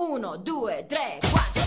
1, 0.00 0.38
2, 0.44 0.84
3, 0.84 1.18
4. 1.28 1.58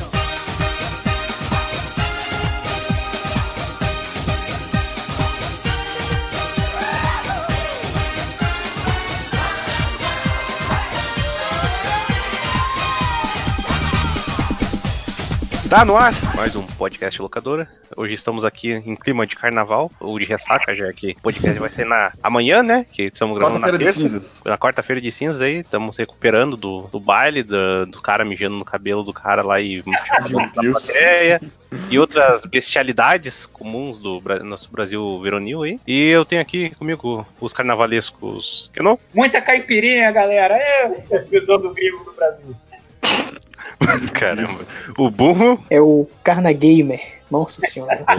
Tá 15.69 15.83
no 15.83 15.97
ar? 15.97 16.30
Mais 16.41 16.55
um 16.55 16.65
podcast 16.65 17.21
locadora. 17.21 17.67
Hoje 17.95 18.15
estamos 18.15 18.43
aqui 18.43 18.71
em 18.71 18.95
clima 18.95 19.27
de 19.27 19.35
carnaval, 19.35 19.91
ou 19.99 20.17
de 20.17 20.25
ressaca, 20.25 20.73
já 20.73 20.91
que 20.91 21.11
o 21.11 21.21
podcast 21.21 21.59
vai 21.59 21.69
ser 21.69 21.85
na 21.85 22.11
amanhã, 22.23 22.63
né? 22.63 22.83
Que 22.91 23.03
estamos 23.03 23.37
gravando 23.37 23.59
na 23.59 23.67
Quarta-feira 23.67 23.77
de 23.91 23.99
terça. 23.99 23.99
cinzas. 24.17 24.41
Na 24.43 24.57
quarta-feira 24.57 24.99
de 24.99 25.11
cinzas 25.11 25.39
aí, 25.39 25.57
estamos 25.57 25.95
recuperando 25.97 26.57
do, 26.57 26.87
do 26.91 26.99
baile, 26.99 27.43
do, 27.43 27.85
do 27.85 28.01
cara 28.01 28.25
mijando 28.25 28.55
no 28.55 28.65
cabelo 28.65 29.03
do 29.03 29.13
cara 29.13 29.43
lá 29.43 29.61
e 29.61 29.83
Deus. 30.59 30.87
plateia. 30.91 31.39
E 31.91 31.99
outras 31.99 32.43
bestialidades 32.45 33.45
comuns 33.45 33.99
do 33.99 34.19
Bra- 34.19 34.39
nosso 34.39 34.71
Brasil 34.71 35.21
veronil 35.21 35.61
aí. 35.61 35.79
E 35.85 36.07
eu 36.09 36.25
tenho 36.25 36.41
aqui 36.41 36.71
comigo 36.73 37.23
os 37.39 37.53
carnavalescos 37.53 38.71
que 38.73 38.81
não? 38.81 38.97
Muita 39.13 39.39
caipirinha, 39.41 40.11
galera. 40.11 40.55
É 40.57 41.19
visão 41.29 41.61
do 41.61 41.71
gringo 41.71 42.03
do 42.03 42.13
Brasil. 42.13 42.55
Caramba. 44.13 44.59
O 44.97 45.09
burro. 45.09 45.63
É 45.69 45.81
o 45.81 46.07
Carna 46.23 46.51
Gamer. 46.53 46.99
Nossa 47.29 47.61
senhora. 47.61 48.03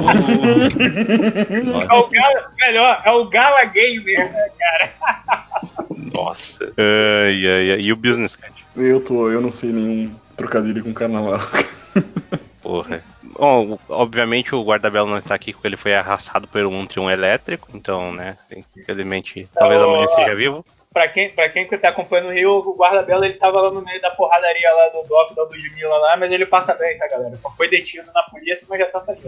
É 1.53 1.95
o 1.95 2.09
Gala, 2.09 2.51
melhor, 2.59 3.03
é 3.05 3.11
o 3.11 3.29
Gala 3.29 3.65
Gamer, 3.67 4.33
né, 4.33 4.49
cara? 4.59 4.93
Nossa. 6.13 6.65
Ai, 6.77 7.47
ai, 7.47 7.73
ai. 7.73 7.81
E 7.83 7.93
o 7.93 7.97
business, 7.97 8.37
cara. 8.37 8.53
Eu 8.77 9.01
tô, 9.01 9.31
eu 9.31 9.41
não 9.41 9.53
sei 9.53 9.71
nenhum 9.71 10.11
trocadilho 10.37 10.83
com 10.83 10.93
carnaval. 10.93 11.41
Porra. 12.63 13.03
Bom, 13.39 13.79
obviamente 13.89 14.55
o 14.55 14.63
guarda-belo 14.63 15.09
não 15.09 15.19
está 15.19 15.35
aqui 15.35 15.53
porque 15.53 15.67
ele 15.67 15.77
foi 15.77 15.95
arrastado 15.95 16.47
por 16.47 16.65
um 16.67 16.87
triunfo 16.87 17.11
elétrico, 17.11 17.69
então, 17.75 18.13
né, 18.13 18.37
infelizmente, 18.77 19.49
talvez 19.55 19.81
Então, 19.81 19.91
amanhã 19.91 20.05
esteja 20.05 20.35
vivo. 20.35 20.65
Pra 20.93 21.09
quem, 21.09 21.31
pra 21.31 21.49
quem 21.49 21.67
que 21.67 21.79
tá 21.79 21.89
acompanhando 21.89 22.29
o 22.29 22.33
Rio, 22.33 22.51
o 22.59 22.77
guarda-bela 22.77 23.25
ele 23.25 23.35
tava 23.35 23.61
lá 23.63 23.71
no 23.71 23.81
meio 23.83 24.01
da 24.01 24.11
porradaria 24.11 24.71
lá 24.75 24.89
do 24.89 25.09
Doc 25.09 25.35
da 25.35 25.43
Ludmilla 25.45 25.97
lá, 25.97 26.17
mas 26.19 26.31
ele 26.31 26.45
passa 26.45 26.75
bem, 26.75 26.99
tá, 26.99 27.09
galera? 27.09 27.35
Só 27.37 27.51
foi 27.53 27.69
detido 27.69 28.11
na 28.15 28.23
polícia, 28.25 28.67
mas 28.69 28.79
já 28.79 28.87
tá 28.87 29.01
saindo. 29.01 29.23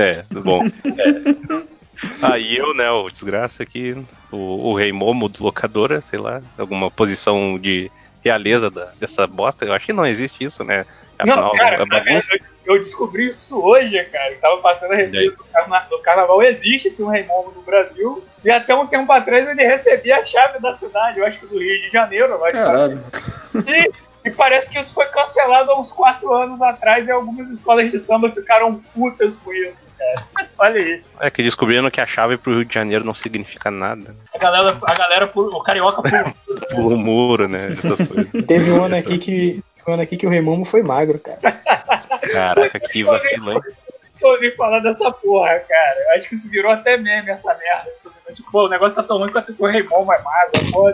É, 0.00 0.24
bom. 0.40 0.62
É. 0.64 1.80
Aí 2.22 2.56
eu, 2.56 2.74
né, 2.74 2.90
o 2.90 3.10
desgraça 3.10 3.62
aqui, 3.62 3.94
o, 4.32 4.70
o 4.70 4.74
rei 4.74 4.90
Momo 4.90 5.28
do 5.28 5.44
locadora, 5.44 6.00
sei 6.00 6.18
lá, 6.18 6.40
alguma 6.56 6.90
posição 6.90 7.58
de 7.58 7.90
realeza 8.24 8.70
da- 8.70 8.90
dessa 8.98 9.26
bosta, 9.26 9.64
eu 9.66 9.72
acho 9.74 9.84
que 9.86 9.92
não 9.92 10.06
existe 10.06 10.42
isso, 10.42 10.64
né? 10.64 10.86
Não, 11.26 11.34
Afinal, 11.34 11.52
cara, 11.56 11.82
é 11.82 11.86
bagunça. 11.86 12.28
eu, 12.34 12.40
eu 12.74 12.78
descobri 12.78 13.26
isso 13.28 13.60
hoje, 13.62 14.02
cara. 14.04 14.32
Eu 14.32 14.38
tava 14.40 14.56
passando 14.58 14.92
a 14.92 14.96
revista 14.96 15.36
do, 15.36 15.44
carna- 15.44 15.86
do 15.90 15.98
carnaval. 16.00 16.42
Existe 16.42 16.88
esse 16.88 17.02
um 17.02 17.08
Raimundo 17.08 17.52
no 17.54 17.62
Brasil. 17.62 18.24
E 18.44 18.50
até 18.50 18.74
um 18.74 18.86
tempo 18.86 19.12
atrás 19.12 19.48
ele 19.48 19.62
recebia 19.66 20.16
a 20.18 20.24
chave 20.24 20.58
da 20.60 20.72
cidade, 20.72 21.18
eu 21.18 21.26
acho 21.26 21.38
que 21.40 21.46
do 21.46 21.58
Rio 21.58 21.80
de 21.82 21.90
Janeiro. 21.90 22.32
eu 22.32 22.44
acho 22.44 22.56
que- 22.56 22.62
Caralho. 22.64 23.04
E, 23.66 23.90
e 24.28 24.30
parece 24.30 24.70
que 24.70 24.78
isso 24.78 24.94
foi 24.94 25.06
cancelado 25.06 25.70
há 25.70 25.78
uns 25.78 25.92
quatro 25.92 26.32
anos 26.32 26.60
atrás 26.62 27.06
e 27.08 27.10
algumas 27.12 27.48
escolas 27.50 27.90
de 27.90 27.98
samba 27.98 28.30
ficaram 28.30 28.74
putas 28.94 29.36
com 29.36 29.52
isso, 29.52 29.82
cara. 29.98 30.26
Olha 30.58 30.80
aí. 30.80 31.02
É 31.20 31.30
que 31.30 31.42
descobrindo 31.42 31.90
que 31.90 32.00
a 32.00 32.06
chave 32.06 32.36
pro 32.38 32.52
Rio 32.54 32.64
de 32.64 32.72
Janeiro 32.74 33.04
não 33.04 33.14
significa 33.14 33.70
nada. 33.70 34.14
A 34.34 34.38
galera, 34.38 34.78
a 34.82 34.94
galera 34.94 35.30
o 35.34 35.62
carioca 35.62 36.02
pula. 36.02 36.34
Pula 36.70 36.94
o 36.94 36.98
muro, 36.98 37.48
né? 37.48 37.68
Essas 37.72 38.06
coisas. 38.08 38.44
Teve 38.46 38.70
um 38.72 38.84
ano 38.84 38.96
aqui 38.96 39.18
que. 39.18 39.62
Um 39.88 39.94
ano 39.94 40.02
aqui 40.02 40.16
que 40.16 40.26
o 40.26 40.30
Remomo 40.30 40.64
foi 40.64 40.82
magro, 40.82 41.18
cara. 41.18 41.38
Caraca, 42.20 42.80
que 42.80 43.04
vacilante. 43.04 43.68
Eu 44.20 44.28
ouvi 44.28 44.54
falar 44.54 44.80
dessa 44.80 45.10
porra, 45.10 45.58
cara. 45.60 46.00
Eu 46.00 46.10
acho 46.12 46.28
que 46.28 46.34
isso 46.34 46.50
virou 46.50 46.70
até 46.70 46.96
meme 46.96 47.30
essa 47.30 47.54
merda. 47.54 47.90
Tipo, 48.34 48.66
o 48.66 48.68
negócio 48.68 49.00
tá 49.00 49.08
tão 49.08 49.18
ruim 49.18 49.32
quanto 49.32 49.52
o 49.52 50.04
vai 50.04 50.22
magro, 50.22 50.70
pô. 50.70 50.92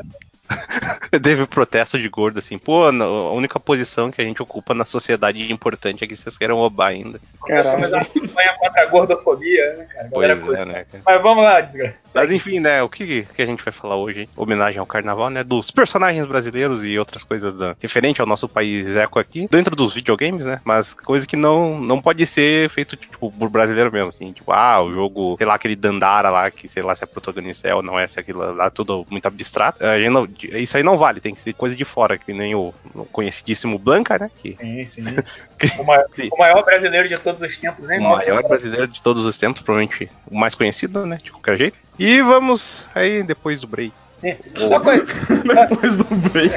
Teve 1.22 1.46
protesto 1.46 1.98
de 1.98 2.08
gordo 2.08 2.38
assim, 2.38 2.58
pô, 2.58 2.84
a 2.84 3.32
única 3.32 3.58
posição 3.60 4.10
que 4.10 4.20
a 4.20 4.24
gente 4.24 4.42
ocupa 4.42 4.74
na 4.74 4.84
sociedade 4.84 5.50
importante 5.52 6.04
é 6.04 6.06
que 6.06 6.14
vocês 6.16 6.36
queiram 6.36 6.56
roubar 6.56 6.88
ainda. 6.88 7.20
Começamos 7.40 7.92
a 7.92 7.98
Caralho. 7.98 8.12
campanha 8.20 8.56
contra 8.60 8.82
a 8.82 8.86
gordofobia, 8.86 9.74
né, 9.76 9.84
cara? 9.84 10.08
Pois 10.12 10.30
é, 10.30 10.64
né, 10.64 10.84
cara? 10.90 11.02
Mas 11.04 11.22
vamos 11.22 11.44
lá, 11.44 11.60
desgraça. 11.60 12.12
Mas 12.14 12.32
enfim, 12.32 12.60
né, 12.60 12.82
o 12.82 12.88
que, 12.88 13.22
que 13.22 13.42
a 13.42 13.46
gente 13.46 13.64
vai 13.64 13.72
falar 13.72 13.96
hoje? 13.96 14.22
hein? 14.22 14.28
Homenagem 14.36 14.78
ao 14.80 14.86
carnaval, 14.86 15.30
né? 15.30 15.42
Dos 15.44 15.70
personagens 15.70 16.26
brasileiros 16.26 16.84
e 16.84 16.98
outras 16.98 17.22
coisas 17.24 17.54
da, 17.54 17.76
referente 17.80 18.20
ao 18.20 18.26
nosso 18.26 18.48
país 18.48 18.94
eco 18.96 19.18
aqui, 19.18 19.46
dentro 19.50 19.74
dos 19.76 19.94
videogames, 19.94 20.44
né? 20.46 20.60
Mas 20.64 20.94
coisa 20.94 21.26
que 21.26 21.36
não, 21.36 21.78
não 21.78 22.00
pode 22.00 22.24
ser 22.26 22.68
feito, 22.70 22.96
tipo, 22.96 23.30
por 23.30 23.48
brasileiro 23.48 23.92
mesmo, 23.92 24.08
assim. 24.08 24.32
Tipo, 24.32 24.52
ah, 24.52 24.82
o 24.82 24.92
jogo, 24.92 25.36
sei 25.38 25.46
lá, 25.46 25.54
aquele 25.54 25.76
Dandara 25.76 26.30
lá, 26.30 26.50
que 26.50 26.68
sei 26.68 26.82
lá 26.82 26.94
se 26.94 27.04
é 27.04 27.06
protagonista 27.06 27.68
é 27.68 27.74
ou 27.74 27.82
não 27.82 27.98
é, 27.98 28.06
se 28.06 28.18
é 28.18 28.20
aquilo 28.22 28.54
lá, 28.54 28.70
tudo 28.70 29.06
muito 29.10 29.26
abstrato. 29.26 29.84
A 29.84 29.98
gente 29.98 30.10
não- 30.10 30.28
isso 30.60 30.76
aí 30.76 30.82
não 30.82 30.96
vale, 31.06 31.20
tem 31.20 31.34
que 31.34 31.40
ser 31.40 31.52
coisa 31.52 31.76
de 31.76 31.84
fora, 31.84 32.18
que 32.18 32.32
nem 32.32 32.54
o, 32.54 32.74
conhecidíssimo 33.12 33.78
Blanca, 33.78 34.18
né? 34.18 34.30
Que 34.38 34.56
Sim, 34.58 34.84
sim. 34.84 35.04
O 35.78 35.84
maior, 35.84 36.06
o 36.32 36.38
maior 36.38 36.64
brasileiro 36.64 37.08
de 37.08 37.16
todos 37.16 37.40
os 37.40 37.56
tempos, 37.56 37.86
né? 37.86 37.98
o 37.98 38.02
maior 38.02 38.42
brasileiro 38.42 38.88
de 38.88 39.00
todos 39.00 39.24
os 39.24 39.38
tempos, 39.38 39.62
provavelmente 39.62 40.10
o 40.30 40.36
mais 40.36 40.54
conhecido, 40.54 41.06
né? 41.06 41.18
De 41.22 41.30
qualquer 41.30 41.56
jeito. 41.56 41.78
E 41.98 42.20
vamos 42.20 42.86
aí 42.94 43.22
depois 43.22 43.60
do 43.60 43.66
break. 43.66 43.92
Sim. 44.18 44.36
Só 44.54 44.80
coisa. 44.80 45.04
Depois 45.68 45.96
do 45.96 46.04
break. 46.04 46.54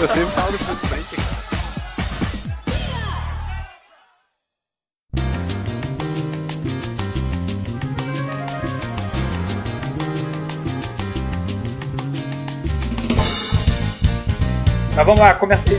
Eu 0.00 0.08
sempre 0.08 0.26
falo 0.26 0.52
depois 0.52 0.78
do 0.78 0.88
break. 0.88 1.27
Mas 14.98 15.06
vamos 15.06 15.20
lá, 15.20 15.32
começa 15.32 15.64
aí. 15.70 15.78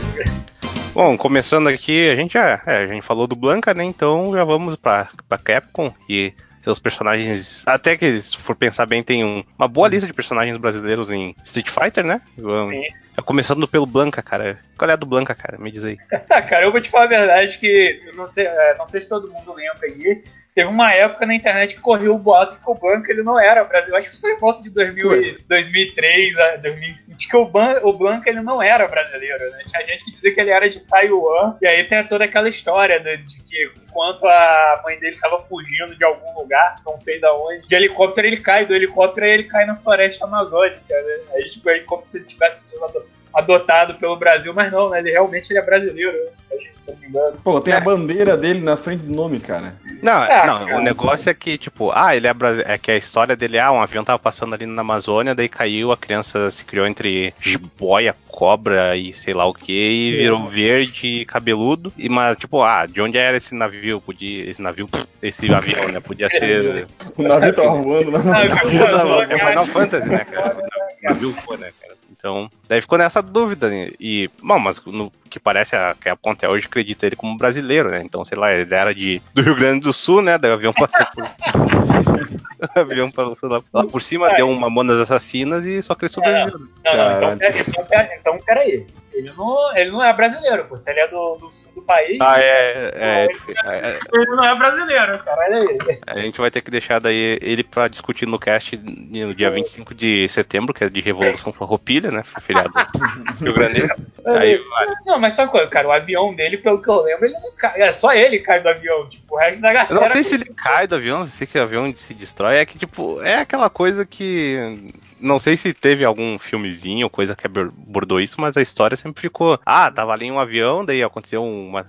Bom, 0.94 1.14
começando 1.18 1.68
aqui, 1.68 2.08
a 2.10 2.16
gente 2.16 2.32
já, 2.32 2.62
é, 2.66 2.78
a 2.78 2.86
gente 2.86 3.04
falou 3.06 3.26
do 3.26 3.36
Blanca, 3.36 3.74
né? 3.74 3.84
Então 3.84 4.32
já 4.32 4.42
vamos 4.44 4.76
pra, 4.76 5.10
pra 5.28 5.36
Capcom 5.36 5.92
e 6.08 6.32
seus 6.62 6.78
personagens. 6.78 7.62
Até 7.66 7.98
que, 7.98 8.18
se 8.22 8.34
for 8.38 8.56
pensar 8.56 8.86
bem, 8.86 9.02
tem 9.02 9.22
um- 9.22 9.44
uma 9.58 9.68
boa 9.68 9.88
lista 9.88 10.06
de 10.06 10.14
personagens 10.14 10.56
brasileiros 10.56 11.10
em 11.10 11.34
Street 11.44 11.68
Fighter, 11.68 12.02
né? 12.04 12.22
Vamos- 12.38 12.70
Sim. 12.72 12.82
Começando 13.26 13.68
pelo 13.68 13.84
Blanca, 13.84 14.22
cara. 14.22 14.58
Qual 14.78 14.88
é 14.90 14.94
a 14.94 14.96
do 14.96 15.04
Blanca, 15.04 15.34
cara? 15.34 15.58
Me 15.58 15.70
diz 15.70 15.84
aí. 15.84 15.98
Cara, 16.48 16.64
eu 16.64 16.72
vou 16.72 16.80
te 16.80 16.88
falar 16.88 17.04
a 17.04 17.08
verdade 17.08 17.58
que 17.58 18.00
eu 18.06 18.14
não 18.16 18.26
sei, 18.26 18.46
é, 18.46 18.74
não 18.78 18.86
sei 18.86 19.02
se 19.02 19.10
todo 19.10 19.30
mundo 19.30 19.52
lembra 19.52 19.80
aí. 19.86 20.22
Teve 20.54 20.68
uma 20.68 20.92
época 20.92 21.24
na 21.26 21.34
internet 21.34 21.74
que 21.74 21.80
correu 21.80 22.12
o 22.14 22.18
boato 22.18 22.58
que 22.60 22.70
o 22.70 22.74
Blanca 22.74 23.10
ele 23.12 23.22
não 23.22 23.38
era 23.38 23.62
brasileiro. 23.64 23.98
Acho 23.98 24.08
que 24.08 24.14
isso 24.14 24.20
foi 24.20 24.32
em 24.32 24.38
volta 24.38 24.62
de 24.62 24.70
2000, 24.70 25.22
e- 25.22 25.38
2003 25.48 26.38
a 26.38 26.56
2005. 26.56 27.18
Que 27.18 27.36
o, 27.36 27.44
Ban, 27.46 27.78
o 27.82 27.92
Blanca 27.92 28.28
ele 28.28 28.40
não 28.40 28.62
era 28.62 28.86
brasileiro, 28.88 29.50
né? 29.50 29.62
Tinha 29.66 29.86
gente 29.86 30.04
que 30.04 30.10
dizia 30.10 30.34
que 30.34 30.40
ele 30.40 30.50
era 30.50 30.68
de 30.68 30.80
Taiwan. 30.80 31.56
E 31.62 31.66
aí 31.66 31.84
tem 31.84 32.02
toda 32.04 32.24
aquela 32.24 32.48
história 32.48 32.98
né, 33.00 33.14
de 33.16 33.42
que 33.42 33.70
enquanto 33.88 34.26
a 34.26 34.82
mãe 34.84 34.98
dele 34.98 35.14
estava 35.14 35.38
fugindo 35.38 35.94
de 35.96 36.04
algum 36.04 36.40
lugar, 36.40 36.74
não 36.84 36.98
sei 36.98 37.20
da 37.20 37.32
onde, 37.34 37.66
de 37.66 37.74
helicóptero 37.74 38.26
ele 38.26 38.38
cai, 38.38 38.66
do 38.66 38.74
helicóptero 38.74 39.26
ele 39.26 39.44
cai 39.44 39.64
na 39.66 39.76
floresta 39.76 40.24
amazônica, 40.24 40.80
né? 40.88 41.18
Aí, 41.34 41.50
tipo, 41.50 41.68
aí 41.68 41.80
como 41.82 42.04
se 42.04 42.18
ele 42.18 42.26
tivesse 42.26 42.66
sido 42.68 42.84
adotado 43.32 43.94
pelo 43.94 44.16
Brasil, 44.16 44.52
mas 44.54 44.72
não, 44.72 44.88
né? 44.88 44.98
Ele 44.98 45.10
realmente 45.10 45.50
ele 45.50 45.58
é 45.58 45.62
brasileiro, 45.62 46.12
né? 46.12 46.30
se, 46.40 46.54
a 46.54 46.58
gente, 46.58 46.72
se 46.76 46.90
eu 46.90 46.94
não 46.94 47.00
me 47.00 47.08
engano. 47.08 47.36
Pô, 47.42 47.60
tem 47.60 47.72
a 47.74 47.80
bandeira 47.80 48.36
dele 48.36 48.60
na 48.60 48.76
frente 48.76 49.04
do 49.04 49.14
nome, 49.14 49.40
cara. 49.40 49.74
Não, 50.02 50.12
Ah, 50.12 50.46
não, 50.46 50.66
cara. 50.66 50.78
o 50.78 50.80
negócio 50.80 51.30
é 51.30 51.34
que, 51.34 51.56
tipo, 51.56 51.90
ah, 51.94 52.14
ele 52.16 52.26
é 52.26 52.34
brasileiro. 52.34 52.70
É 52.70 52.78
que 52.78 52.90
a 52.90 52.96
história 52.96 53.36
dele, 53.36 53.58
ah, 53.58 53.72
um 53.72 53.80
avião 53.80 54.04
tava 54.04 54.18
passando 54.18 54.54
ali 54.54 54.66
na 54.66 54.80
Amazônia, 54.80 55.34
daí 55.34 55.48
caiu, 55.48 55.92
a 55.92 55.96
criança 55.96 56.50
se 56.50 56.64
criou 56.64 56.86
entre 56.86 57.32
jiboia, 57.40 58.14
cobra 58.28 58.96
e 58.96 59.12
sei 59.12 59.34
lá 59.34 59.44
o 59.46 59.54
que, 59.54 59.72
e 59.72 60.12
virou 60.16 60.48
verde 60.48 61.06
e 61.06 61.24
cabeludo. 61.24 61.92
E, 61.96 62.08
mas, 62.08 62.36
tipo, 62.36 62.62
ah, 62.62 62.86
de 62.86 63.00
onde 63.00 63.18
era 63.18 63.36
esse 63.36 63.54
navio? 63.54 64.00
Podia. 64.00 64.50
Esse 64.50 64.62
navio, 64.62 64.88
esse 65.22 65.52
avião, 65.52 65.88
né? 65.88 66.00
Podia 66.00 66.28
ser. 66.28 66.86
O 67.16 67.22
navio 67.22 67.52
tava 67.52 67.74
voando 67.74 68.10
navio 68.24 68.88
Não, 68.88 69.22
é 69.22 69.38
Final 69.38 69.66
Fantasy, 69.66 70.08
né, 70.08 70.24
cara? 70.24 70.56
O 71.00 71.08
navio 71.08 71.32
foi, 71.32 71.56
né, 71.56 71.72
cara? 71.80 71.94
Então, 72.20 72.50
daí 72.68 72.82
ficou 72.82 72.98
nessa 72.98 73.22
dúvida. 73.22 73.70
né? 73.70 73.88
E, 73.98 74.28
bom, 74.42 74.58
mas 74.58 74.84
no 74.84 75.10
que 75.30 75.40
parece 75.40 75.74
a 75.74 75.96
Capcom 75.98 76.32
até 76.32 76.46
hoje 76.46 76.66
acredita 76.66 77.06
ele 77.06 77.16
como 77.16 77.36
brasileiro, 77.36 77.90
né? 77.90 78.02
Então, 78.04 78.22
sei 78.24 78.36
lá, 78.36 78.52
ele 78.52 78.72
era 78.72 78.94
de, 78.94 79.22
do 79.32 79.40
Rio 79.40 79.56
Grande 79.56 79.80
do 79.80 79.92
Sul, 79.92 80.20
né? 80.20 80.36
Daí 80.36 80.50
o 80.50 80.54
avião 80.54 80.72
passou 80.72 81.06
por. 81.14 81.24
o 82.76 82.78
avião 82.78 83.10
passou 83.10 83.48
lá, 83.48 83.62
lá 83.72 83.84
por 83.86 84.02
cima, 84.02 84.28
deu 84.34 84.46
um 84.46 84.58
Mamonas 84.58 85.00
Assassinas 85.00 85.64
e 85.64 85.80
só 85.80 85.94
que 85.94 86.04
ele 86.04 86.12
sobreviveu. 86.12 86.58
Não, 86.58 86.58
não, 86.58 86.66
então, 86.66 86.92
Caralho. 86.92 87.38
pera, 87.38 87.58
então, 87.58 87.84
pera, 87.84 88.16
então 88.20 88.38
peraí. 88.44 88.86
Ele 89.12 89.32
não, 89.36 89.76
ele 89.76 89.90
não 89.90 90.02
é 90.02 90.12
brasileiro, 90.12 90.64
pô. 90.66 90.76
Se 90.78 90.90
ele 90.90 91.00
é 91.00 91.08
do, 91.08 91.36
do 91.36 91.50
sul 91.50 91.72
do 91.74 91.82
país, 91.82 92.18
Ah, 92.20 92.40
é, 92.40 92.92
é, 92.94 93.28
é, 93.64 93.98
ele 94.14 94.26
não 94.26 94.44
é 94.44 94.54
brasileiro, 94.56 95.18
cara. 95.18 95.42
Olha 95.42 95.68
aí. 95.68 95.78
A 96.06 96.18
gente 96.20 96.40
vai 96.40 96.50
ter 96.50 96.60
que 96.60 96.70
deixar 96.70 97.00
daí 97.00 97.38
ele 97.42 97.64
pra 97.64 97.88
discutir 97.88 98.26
no 98.26 98.38
cast 98.38 98.76
no 98.76 99.34
dia 99.34 99.50
25 99.50 99.94
de 99.94 100.28
setembro, 100.28 100.72
que 100.72 100.84
é 100.84 100.88
de 100.88 101.00
Revolução 101.00 101.52
Farroupilha, 101.52 102.10
né? 102.10 102.24
Feriado 102.40 102.70
do 102.70 103.44
Rio 103.44 103.54
Grande. 103.54 103.82
Aí 104.26 104.56
vai. 104.56 104.86
Não, 105.06 105.18
mas 105.18 105.34
só 105.34 105.46
coisa, 105.46 105.66
cara, 105.68 105.88
o 105.88 105.92
avião 105.92 106.34
dele, 106.34 106.56
pelo 106.56 106.80
que 106.80 106.88
eu 106.88 107.02
lembro, 107.02 107.26
ele 107.26 107.34
não 107.34 107.52
cai. 107.56 107.82
É 107.82 107.92
só 107.92 108.12
ele 108.12 108.38
que 108.38 108.44
cai 108.44 108.60
do 108.60 108.68
avião. 108.68 109.08
Tipo, 109.08 109.34
o 109.34 109.38
resto 109.38 109.60
da 109.60 109.72
galera. 109.72 109.92
Eu 109.94 110.00
não 110.00 110.08
sei 110.08 110.22
se 110.22 110.34
ele 110.36 110.46
cai 110.46 110.86
do 110.86 110.94
avião, 110.94 111.24
sei 111.24 111.46
que 111.46 111.58
o 111.58 111.62
avião 111.62 111.92
se 111.94 112.14
destrói. 112.14 112.56
É 112.56 112.64
que, 112.66 112.78
tipo, 112.78 113.20
é 113.22 113.36
aquela 113.38 113.68
coisa 113.68 114.06
que. 114.06 114.92
Não 115.20 115.38
sei 115.38 115.56
se 115.56 115.72
teve 115.72 116.04
algum 116.04 116.38
filmezinho, 116.38 117.10
coisa 117.10 117.36
que 117.36 117.46
abordou 117.46 118.20
isso, 118.20 118.40
mas 118.40 118.56
a 118.56 118.62
história 118.62 118.96
sempre 118.96 119.20
ficou. 119.20 119.58
Ah, 119.64 119.90
tava 119.90 120.12
ali 120.12 120.26
em 120.26 120.32
um 120.32 120.38
avião, 120.40 120.84
daí 120.84 121.02
aconteceu 121.02 121.44
uma. 121.44 121.86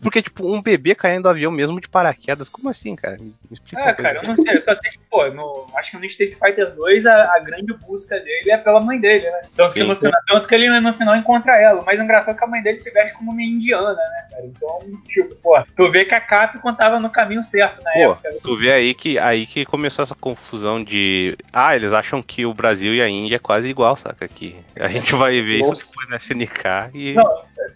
Porque, 0.00 0.22
tipo, 0.22 0.52
um 0.52 0.60
bebê 0.60 0.94
caindo 0.94 1.24
do 1.24 1.28
avião 1.28 1.52
mesmo 1.52 1.80
de 1.80 1.88
paraquedas. 1.88 2.48
Como 2.48 2.68
assim, 2.68 2.96
cara? 2.96 3.18
Me 3.18 3.34
me. 3.50 3.58
Ah, 3.76 3.92
cara, 3.92 4.20
eu 4.22 4.26
não 4.26 4.34
sei, 4.34 4.56
eu 4.56 4.60
só 4.60 4.74
sei 4.74 4.90
que, 4.90 4.98
pô, 5.10 5.26
no, 5.28 5.66
acho 5.76 5.92
que 5.92 5.96
no 5.98 6.04
Street 6.06 6.34
Fighter 6.34 6.74
2 6.74 7.06
a, 7.06 7.34
a 7.36 7.38
grande 7.40 7.72
busca 7.74 8.18
dele 8.18 8.50
é 8.50 8.56
pela 8.56 8.80
mãe 8.80 8.98
dele, 8.98 9.30
né? 9.30 9.42
Tanto 9.54 9.74
que, 9.74 9.84
no 9.84 9.96
final, 9.96 10.20
tanto 10.26 10.48
que 10.48 10.54
ele 10.54 10.80
no 10.80 10.94
final 10.94 11.16
encontra 11.16 11.56
ela. 11.60 11.80
O 11.80 11.84
mais 11.84 12.00
engraçado 12.00 12.34
é 12.34 12.38
que 12.38 12.44
a 12.44 12.48
mãe 12.48 12.62
dele 12.62 12.78
se 12.78 12.90
veste 12.90 13.14
como 13.16 13.30
uma 13.32 13.42
indiana, 13.42 13.94
né, 13.94 14.28
cara? 14.30 14.44
Então, 14.46 14.78
tipo, 15.06 15.34
pô, 15.36 15.62
tu 15.76 15.90
vê 15.90 16.04
que 16.04 16.14
a 16.14 16.20
Capcom 16.20 16.74
tava 16.74 16.98
no 16.98 17.10
caminho 17.10 17.42
certo 17.42 17.82
na 17.82 17.92
Pô, 17.92 18.12
época. 18.12 18.30
tu 18.42 18.56
vê 18.56 18.72
aí 18.72 18.94
que 18.94 19.18
aí 19.18 19.46
que 19.46 19.64
começou 19.64 20.02
essa 20.02 20.14
confusão 20.14 20.82
de. 20.82 21.36
Ah, 21.52 21.76
eles 21.76 21.92
acham 21.92 22.22
que 22.22 22.46
o 22.46 22.53
Brasil 22.54 22.94
e 22.94 23.02
a 23.02 23.08
Índia 23.08 23.36
é 23.36 23.38
quase 23.38 23.68
igual, 23.68 23.96
saca? 23.96 24.26
Que 24.26 24.56
a 24.76 24.88
gente 24.88 25.14
vai 25.14 25.40
ver 25.42 25.60
Nossa. 25.60 25.72
isso 25.82 25.92
depois 25.92 26.08
na 26.08 26.16
SNK 26.16 26.98
e. 26.98 27.14
Não, 27.14 27.24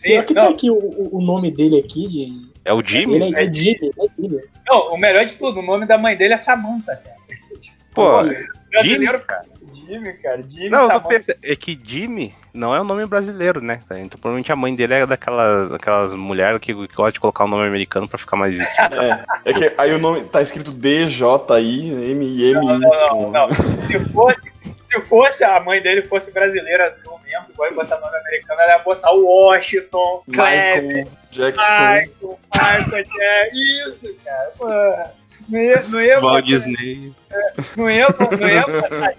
Pior 0.03 0.25
que 0.25 0.35
não, 0.35 0.43
tem 0.43 0.55
aqui 0.55 0.71
o, 0.71 1.09
o, 1.13 1.21
nome 1.21 1.51
dele 1.51 1.79
aqui 1.79 2.07
de. 2.07 2.49
É 2.65 2.73
o 2.73 2.83
Jimmy? 2.85 3.15
Ele 3.15 3.37
é, 3.37 3.45
é 3.45 3.53
Jimmy, 3.53 3.91
é 3.99 4.23
Jimmy. 4.23 4.43
não, 4.67 4.93
o 4.93 4.97
melhor 4.97 5.25
de 5.25 5.35
tudo, 5.35 5.61
o 5.61 5.63
nome 5.63 5.87
da 5.87 5.97
mãe 5.97 6.17
dele 6.17 6.35
é 6.35 6.37
Samantha, 6.37 6.97
cara. 6.97 7.17
Pô, 7.95 8.23
Brasileiro, 8.71 9.21
cara. 9.21 9.43
Jimmy, 9.89 10.13
cara. 10.15 10.45
Jimmy 10.49 10.69
Não, 10.69 10.81
eu 10.81 10.89
tô 10.89 10.95
Samantha. 10.95 11.09
pensando, 11.09 11.39
é 11.43 11.57
que 11.57 11.79
Jimmy 11.83 12.35
não 12.53 12.75
é 12.75 12.81
o 12.81 12.85
nome 12.85 13.07
brasileiro, 13.07 13.63
né? 13.63 13.81
Então 13.91 14.19
provavelmente 14.21 14.53
a 14.53 14.57
mãe 14.57 14.75
dele 14.75 14.95
é 14.95 15.07
daquelas, 15.07 15.71
daquelas 15.71 16.13
mulheres 16.15 16.61
que, 16.61 16.75
que 16.75 16.95
gostam 16.95 17.13
de 17.13 17.21
colocar 17.21 17.45
o 17.45 17.49
nome 17.49 17.67
americano 17.67 18.07
pra 18.07 18.19
ficar 18.19 18.37
mais 18.37 18.59
estilo. 18.59 18.89
É, 18.99 19.25
é 19.51 19.53
que 19.53 19.73
aí 19.79 19.93
o 19.93 19.99
nome 19.99 20.23
tá 20.25 20.43
escrito 20.43 20.73
DJI-M-M-Y. 20.73 22.55
Não, 22.55 22.79
não, 22.79 23.31
não. 23.31 23.51
Se 23.87 23.99
fosse, 24.13 24.53
se 24.89 25.01
fosse 25.03 25.45
a 25.45 25.61
mãe 25.61 25.81
dele 25.83 26.03
fosse 26.03 26.33
brasileira 26.33 26.97
no 27.05 27.19
mesmo, 27.21 27.47
igual 27.51 27.69
ia 27.71 27.75
botar 27.77 27.99
nome 28.01 28.17
americano, 28.17 28.61
ela 28.61 28.73
ia 28.73 28.79
botar 28.79 29.13
o 29.13 29.25
Washington, 29.25 30.23
Michael 30.27 31.05
Jackson. 31.31 31.61
Michael, 31.61 32.39
Michael, 32.55 33.05
Jack- 33.05 33.51
isso, 33.55 34.17
cara. 34.25 34.51
Pô, 34.57 34.67
não 35.49 35.59
ia, 35.61 35.83
não 35.83 36.01
ia 36.01 36.21
Walt 36.21 36.45
botar, 36.45 36.47
Disney. 36.47 37.15
não 37.77 37.91
ia, 37.91 38.07
não 38.41 38.49
ia 38.49 38.63
botar 38.67 38.89
cara. 38.89 39.17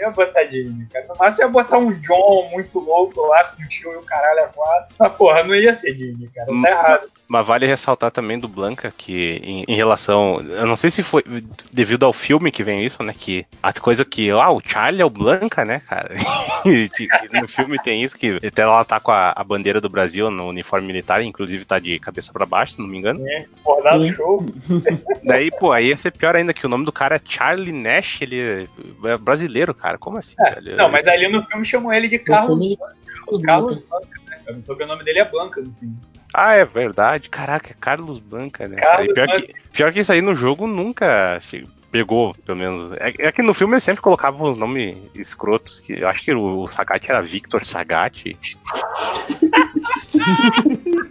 Não 0.00 0.08
ia 0.08 0.10
botar 0.10 0.44
Disney, 0.44 0.86
cara. 0.92 1.06
No 1.08 1.14
máximo 1.16 1.44
ia 1.46 1.48
botar 1.50 1.78
um 1.78 1.90
John 2.00 2.48
muito 2.52 2.78
louco 2.78 3.20
lá, 3.26 3.44
com 3.44 3.62
o 3.62 3.68
tio 3.68 3.92
e 3.92 3.96
o 3.96 4.02
caralho 4.02 4.44
a 4.44 4.46
quatro. 4.48 4.94
Mas, 4.98 5.12
porra, 5.14 5.42
não 5.44 5.54
ia 5.54 5.74
ser 5.74 5.94
Disney, 5.94 6.28
cara. 6.34 6.46
Tá 6.46 6.70
errado. 6.70 7.08
Mas 7.30 7.46
vale 7.46 7.66
ressaltar 7.66 8.10
também 8.10 8.38
do 8.38 8.48
Blanca 8.48 8.90
que, 8.96 9.40
em, 9.44 9.64
em 9.68 9.76
relação. 9.76 10.40
Eu 10.40 10.66
não 10.66 10.76
sei 10.76 10.88
se 10.90 11.02
foi 11.02 11.22
devido 11.70 12.04
ao 12.06 12.12
filme 12.12 12.50
que 12.50 12.64
vem 12.64 12.82
isso, 12.84 13.02
né? 13.02 13.12
Que 13.16 13.44
a 13.62 13.70
coisa 13.72 14.02
que. 14.04 14.30
Ah, 14.30 14.50
o 14.50 14.62
Charlie 14.64 15.02
é 15.02 15.04
o 15.04 15.10
Blanca, 15.10 15.64
né, 15.64 15.80
cara? 15.80 16.14
E 16.66 16.88
que- 16.88 17.08
no 17.40 17.46
filme 17.46 17.78
tem 17.82 18.02
isso, 18.02 18.18
que 18.18 18.38
até 18.44 18.62
ela 18.62 18.84
tá 18.84 18.98
com 18.98 19.12
a, 19.12 19.32
a 19.34 19.44
bandeira 19.44 19.80
do 19.80 19.88
Brasil 19.88 20.28
no 20.30 20.48
uniforme 20.48 20.86
militar, 20.88 21.22
inclusive 21.22 21.64
tá 21.64 21.78
de 21.78 21.98
cabeça 22.00 22.32
pra 22.32 22.44
baixo, 22.44 22.72
se 22.74 22.80
não 22.80 22.88
me 22.88 22.98
engano. 22.98 23.24
Bordado 23.64 24.04
Sim. 24.04 24.12
show. 24.12 24.44
Daí, 25.22 25.50
pô, 25.50 25.72
aí 25.72 25.86
ia 25.88 25.96
ser 25.96 26.10
pior 26.10 26.34
ainda 26.34 26.52
que 26.52 26.66
o 26.66 26.68
nome 26.68 26.84
do 26.84 26.92
cara 26.92 27.16
é 27.16 27.20
Charlie 27.24 27.72
Nash, 27.72 28.20
ele 28.22 28.68
é 29.04 29.16
brasileiro, 29.18 29.72
cara. 29.72 29.87
Como 29.96 30.18
assim, 30.18 30.36
velho? 30.36 30.76
Não, 30.76 30.90
mas 30.90 31.06
ali 31.06 31.28
no 31.28 31.42
filme 31.44 31.64
chamam 31.64 31.92
ele 31.92 32.08
de 32.08 32.18
Carlos, 32.18 32.60
filme, 32.60 32.78
Carlos 33.42 33.76
Blanca, 33.76 34.20
né? 34.28 34.40
cara? 34.44 34.58
O 34.58 34.62
sobrenome 34.62 35.04
dele 35.04 35.20
é 35.20 35.24
Blanca 35.24 35.62
no 35.62 35.72
filme. 35.72 35.96
Ah, 36.34 36.54
é 36.54 36.64
verdade. 36.64 37.30
Caraca, 37.30 37.70
é 37.70 37.76
Carlos 37.78 38.18
Blanca, 38.18 38.68
né? 38.68 38.76
cara? 38.76 38.96
Carlos 38.96 39.14
pior, 39.14 39.26
Blanca. 39.26 39.46
que, 39.46 39.54
pior 39.72 39.92
que 39.92 40.00
isso 40.00 40.12
aí 40.12 40.20
no 40.20 40.34
jogo 40.34 40.66
nunca 40.66 41.40
pegou, 41.90 42.34
pelo 42.44 42.58
menos. 42.58 42.96
É, 42.98 43.14
é 43.18 43.32
que 43.32 43.42
no 43.42 43.54
filme 43.54 43.74
eles 43.74 43.84
sempre 43.84 44.02
colocavam 44.02 44.50
os 44.50 44.56
nomes 44.56 44.96
escrotos. 45.14 45.80
Que, 45.80 46.00
eu 46.00 46.08
acho 46.08 46.22
que 46.24 46.32
o, 46.32 46.62
o 46.62 46.70
Sagat 46.70 47.04
era 47.08 47.22
Victor 47.22 47.64
Sagat. 47.64 48.24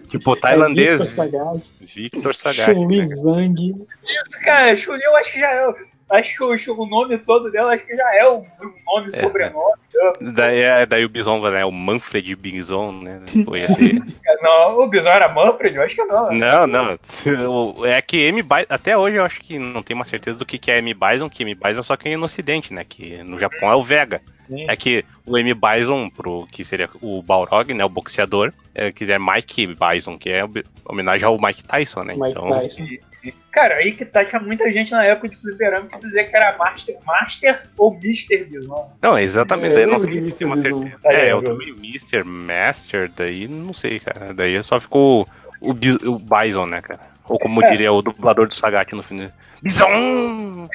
tipo, 0.09 0.35
tailandês. 0.39 1.01
Victor 1.01 1.31
Sagat, 1.31 1.71
Victor 1.81 2.35
Sagat. 2.35 2.65
Chun-Li 2.65 3.03
Zhang. 3.03 3.88
Isso, 4.03 4.41
cara, 4.44 4.77
Chuli, 4.77 5.03
eu 5.03 5.15
acho 5.18 5.33
que 5.33 5.39
já 5.39 5.51
é. 5.51 5.73
Acho 6.09 6.38
que 6.38 6.44
o, 6.71 6.74
o 6.77 6.86
nome 6.88 7.18
todo 7.18 7.51
dela 7.51 7.74
acho 7.74 7.86
que 7.86 7.95
já 7.95 8.15
é 8.15 8.30
um, 8.30 8.45
nome, 8.86 9.12
sobrenome. 9.12 9.74
Daí, 10.33 10.62
é- 10.62 10.86
daí 10.86 11.04
o 11.04 11.09
Bison, 11.09 11.39
né? 11.50 11.65
O 11.65 11.71
Manfred 11.71 12.33
Bison, 12.36 12.92
né? 12.94 13.19
Foi 13.45 13.59
esse. 13.59 14.01
Não, 14.42 14.80
o 14.80 14.88
Bison 14.88 15.09
era 15.09 15.27
Manfred? 15.27 15.75
Eu 15.75 15.83
acho 15.83 15.95
que 15.95 16.04
não. 16.06 16.31
Não, 16.31 16.65
não. 16.68 17.00
O- 17.50 17.86
É 17.86 18.01
que 18.01 18.18
M. 18.18 18.42
Bison. 18.42 18.65
Até 18.69 18.98
hoje 18.98 19.18
eu 19.18 19.25
acho 19.25 19.42
que 19.42 19.59
não 19.59 19.83
tem 19.83 19.95
uma 19.95 20.06
certeza 20.06 20.39
do 20.39 20.45
que 20.45 20.57
que 20.57 20.71
é 20.71 20.77
M. 20.77 20.94
Bison, 20.94 21.27
que 21.30 21.44
M. 21.44 21.54
Bison 21.54 21.83
só 21.83 21.98
quem 21.98 22.13
é 22.13 22.18
no 22.18 22.25
Ocidente, 22.25 22.74
né? 22.74 22.86
Que 22.88 23.21
no 23.24 23.38
Japão 23.38 23.69
é 23.71 23.75
o 23.75 23.83
Vega. 23.83 24.21
Sim. 24.47 24.65
É 24.69 24.75
que 24.75 25.03
o 25.25 25.38
M. 25.38 25.53
Bison, 25.53 26.09
pro, 26.09 26.47
que 26.51 26.63
seria 26.63 26.89
o 27.01 27.21
Balrog, 27.21 27.73
né? 27.73 27.83
O 27.83 27.89
boxeador, 27.89 28.51
é, 28.73 28.91
que 28.91 29.03
é 29.11 29.19
Mike 29.19 29.67
Bison, 29.75 30.17
que 30.17 30.29
é 30.29 30.44
homenagem 30.85 31.25
ao 31.27 31.38
Mike 31.39 31.63
Tyson, 31.63 32.01
né? 32.03 32.13
Mike 32.15 32.29
Então, 32.31 32.49
Tyson. 32.49 32.85
Cara, 33.51 33.75
aí 33.75 33.91
que 33.91 34.05
tá, 34.05 34.23
tinha 34.23 34.39
muita 34.39 34.71
gente 34.71 34.91
na 34.91 35.03
época 35.03 35.29
de 35.29 35.35
fliperama 35.38 35.88
que 35.88 35.99
dizia 35.99 36.23
que 36.23 36.35
era 36.35 36.55
Master, 36.57 36.95
Master 37.05 37.63
ou 37.77 37.94
Mr. 37.95 38.45
Bison. 38.45 38.91
não, 39.01 39.17
exatamente. 39.19 39.71
É, 39.71 39.75
daí 39.75 39.83
eu 39.83 39.89
não 39.91 39.99
sei 39.99 40.31
se 40.31 40.38
tem 40.38 40.47
uma 40.47 40.57
certeza. 40.57 40.95
É, 41.05 41.15
É, 41.15 41.31
eu 41.31 41.38
eu- 41.38 41.44
também 41.44 41.69
Mr. 41.69 42.23
Master, 42.23 43.11
daí 43.15 43.47
não 43.47 43.73
sei, 43.73 43.99
cara. 43.99 44.33
Daí 44.33 44.61
só 44.63 44.79
ficou 44.79 45.27
o, 45.59 45.71
o 45.71 46.19
Bison, 46.19 46.65
né, 46.67 46.81
cara? 46.81 46.99
Ou 47.27 47.38
como 47.38 47.61
É. 47.65 47.71
diria 47.71 47.91
o 47.91 48.01
dublador 48.01 48.47
do 48.47 48.55
Sagat 48.55 48.94
no 48.95 49.03
fim. 49.03 49.27
Bison! 49.62 50.69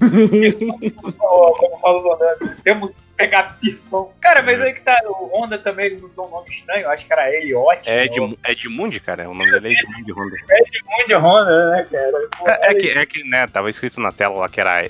Como 0.00 1.78
fala 1.80 1.98
o 2.00 2.16
temos 2.62 2.90
que 2.90 2.96
pegar 3.16 3.56
Bison. 3.60 4.12
Cara, 4.20 4.42
mas 4.42 4.60
aí 4.60 4.72
que 4.72 4.80
tá, 4.82 5.00
o 5.06 5.26
Honda 5.34 5.58
também 5.58 5.86
ele 5.86 6.00
não 6.00 6.08
tem 6.08 6.24
um 6.24 6.28
nome 6.30 6.48
estranho, 6.50 6.82
eu 6.84 6.90
acho 6.90 7.06
que 7.06 7.12
era 7.12 7.34
Elliot. 7.34 7.88
É, 7.88 8.00
ou- 8.00 8.04
Edmund, 8.04 8.38
Edmund, 8.46 9.00
cara. 9.00 9.28
O 9.28 9.34
nome 9.34 9.50
dele 9.50 9.68
é 9.68 9.72
Edmund 9.72 10.12
Honda. 10.12 10.36
Edmund 10.50 11.14
Honda, 11.14 11.70
né, 11.70 11.86
cara? 11.90 12.12
Pô, 12.38 12.48
É, 12.48 12.70
é 12.70 12.74
que, 12.74 12.88
é 12.90 13.06
que, 13.06 13.24
né, 13.24 13.46
tava 13.46 13.70
escrito 13.70 14.00
na 14.00 14.12
tela 14.12 14.36
lá 14.36 14.48
que 14.48 14.60
era 14.60 14.84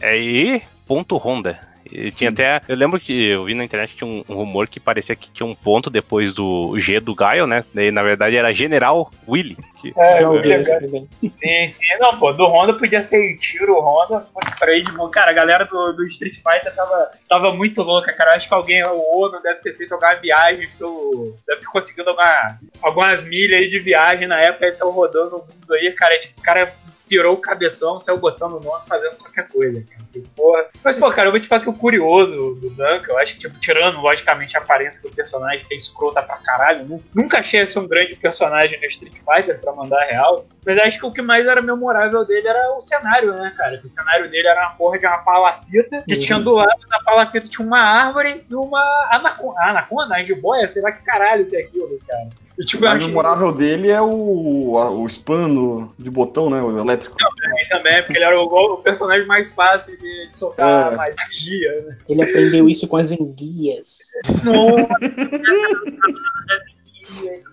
é 0.00 0.16
E.Honda. 0.16 1.71
E 1.90 2.10
tinha 2.10 2.30
até. 2.30 2.60
Eu 2.68 2.76
lembro 2.76 2.98
que 3.00 3.28
eu 3.30 3.44
vi 3.44 3.54
na 3.54 3.64
internet 3.64 3.96
tinha 3.96 4.08
um, 4.08 4.24
um 4.28 4.34
rumor 4.34 4.68
que 4.68 4.78
parecia 4.80 5.16
que 5.16 5.30
tinha 5.30 5.46
um 5.46 5.54
ponto 5.54 5.90
depois 5.90 6.32
do 6.32 6.78
G 6.78 7.00
do 7.00 7.14
Gaio, 7.14 7.46
né? 7.46 7.64
Daí, 7.74 7.90
na 7.90 8.02
verdade, 8.02 8.36
era 8.36 8.52
General 8.52 9.10
Willy. 9.28 9.56
Que, 9.80 9.92
É, 9.96 10.26
ouvi 10.26 10.52
eu- 10.52 10.62
também. 10.62 11.08
Sim, 11.30 11.68
sim. 11.68 11.82
Não, 11.98 12.18
pô, 12.18 12.32
do 12.32 12.46
Honda 12.46 12.74
podia 12.74 13.02
ser 13.02 13.36
tiro 13.36 13.80
Honda, 13.80 14.26
pra 14.58 14.76
Edmund. 14.76 15.10
Cara, 15.12 15.30
a 15.30 15.34
galera 15.34 15.64
do, 15.64 15.92
do 15.92 16.04
Street 16.06 16.36
Fighter 16.36 16.74
tava, 16.74 17.10
tava 17.28 17.52
muito 17.52 17.82
louca, 17.82 18.12
cara. 18.14 18.30
Eu 18.30 18.34
acho 18.36 18.48
que 18.48 18.54
alguém, 18.54 18.84
o 18.84 19.00
Ono, 19.24 19.40
deve 19.42 19.56
ter 19.60 19.76
feito 19.76 19.92
alguma 19.92 20.14
viagem, 20.14 20.68
pelo, 20.78 21.36
deve 21.46 21.60
ter 21.62 21.66
conseguido 21.66 22.10
alguma, 22.10 22.58
algumas 22.80 23.24
milhas 23.24 23.60
aí 23.60 23.68
de 23.68 23.78
viagem 23.80 24.28
na 24.28 24.38
época, 24.38 24.66
aí 24.66 24.72
saiu 24.72 24.90
rodando 24.90 25.36
o 25.36 25.38
mundo 25.40 25.74
aí, 25.74 25.90
cara. 25.92 26.18
Tipo, 26.20 26.40
o 26.40 26.42
cara 26.44 26.72
pirou 27.12 27.34
o 27.34 27.36
cabeção, 27.36 27.98
saiu 27.98 28.16
botando 28.16 28.52
o 28.54 28.60
nome, 28.60 28.82
fazendo 28.88 29.16
qualquer 29.18 29.46
coisa, 29.48 29.82
cara. 29.86 30.02
Porra. 30.34 30.64
Mas, 30.82 30.96
pô, 30.96 31.10
cara, 31.10 31.28
eu 31.28 31.32
vou 31.32 31.38
te 31.40 31.46
falar 31.46 31.60
que 31.60 31.68
o 31.68 31.74
curioso 31.74 32.54
do 32.54 32.70
Duncan, 32.70 33.04
eu 33.12 33.18
acho 33.18 33.34
que, 33.34 33.40
tipo, 33.40 33.58
tirando, 33.60 33.98
logicamente, 34.00 34.56
a 34.56 34.60
aparência 34.60 35.02
do 35.08 35.14
personagem, 35.14 35.62
que 35.66 35.74
é 35.74 35.76
escrota 35.76 36.22
pra 36.22 36.36
caralho, 36.38 36.86
nu- 36.86 37.04
nunca 37.14 37.40
achei 37.40 37.60
esse 37.60 37.78
um 37.78 37.86
grande 37.86 38.16
personagem 38.16 38.80
no 38.80 38.86
Street 38.86 39.12
Fighter, 39.14 39.60
pra 39.60 39.72
mandar 39.74 40.00
real. 40.04 40.46
Mas 40.64 40.78
acho 40.78 40.98
que 40.98 41.04
o 41.06 41.12
que 41.12 41.20
mais 41.20 41.46
era 41.46 41.60
memorável 41.60 42.24
dele 42.24 42.48
era 42.48 42.74
o 42.76 42.80
cenário, 42.80 43.34
né, 43.34 43.52
cara? 43.56 43.78
O 43.84 43.88
cenário 43.88 44.30
dele 44.30 44.48
era 44.48 44.62
uma 44.68 44.74
porra 44.74 44.98
de 44.98 45.06
uma 45.06 45.18
palafita, 45.18 46.02
que 46.08 46.14
Uhum. 46.14 46.20
tinha 46.20 46.38
do 46.40 46.52
lado 46.54 46.88
da 46.88 46.98
palafita 47.00 47.46
tinha 47.48 47.66
uma 47.66 47.80
árvore 47.80 48.42
e 48.48 48.54
uma 48.54 48.80
anaconda. 49.10 49.60
Anaconda? 49.64 50.16
A 50.16 50.22
jiboia? 50.22 50.66
Sei 50.66 50.80
lá 50.80 50.90
que 50.92 51.02
caralho 51.04 51.44
que 51.44 51.56
é 51.56 51.60
aquilo, 51.60 51.98
cara. 52.08 52.28
E, 52.58 52.64
tipo, 52.66 52.84
O 52.84 52.94
memorável 52.98 53.50
dele 53.52 53.90
é 53.90 54.00
o, 54.00 54.76
a- 54.78 54.90
o 54.90 55.06
spam 55.06 55.88
de 55.98 56.10
botão, 56.10 56.50
né? 56.50 56.60
O 56.62 56.78
elétrico. 56.78 57.16
também, 57.16 57.68
também, 57.68 58.02
porque 58.02 58.18
ele 58.18 58.24
era 58.24 58.38
o, 58.38 58.44
o 58.44 58.76
personagem 58.78 59.26
mais 59.26 59.50
fácil 59.50 59.98
de, 59.98 60.28
de 60.28 60.36
soltar 60.36 60.92
É. 60.92 60.96
magia, 61.14 61.82
né? 61.86 61.96
Ele 62.08 62.22
aprendeu 62.22 62.68
isso 62.68 62.86
com 62.88 62.96
as 62.98 63.10
enguias. 63.10 64.12
Nossa, 64.44 64.88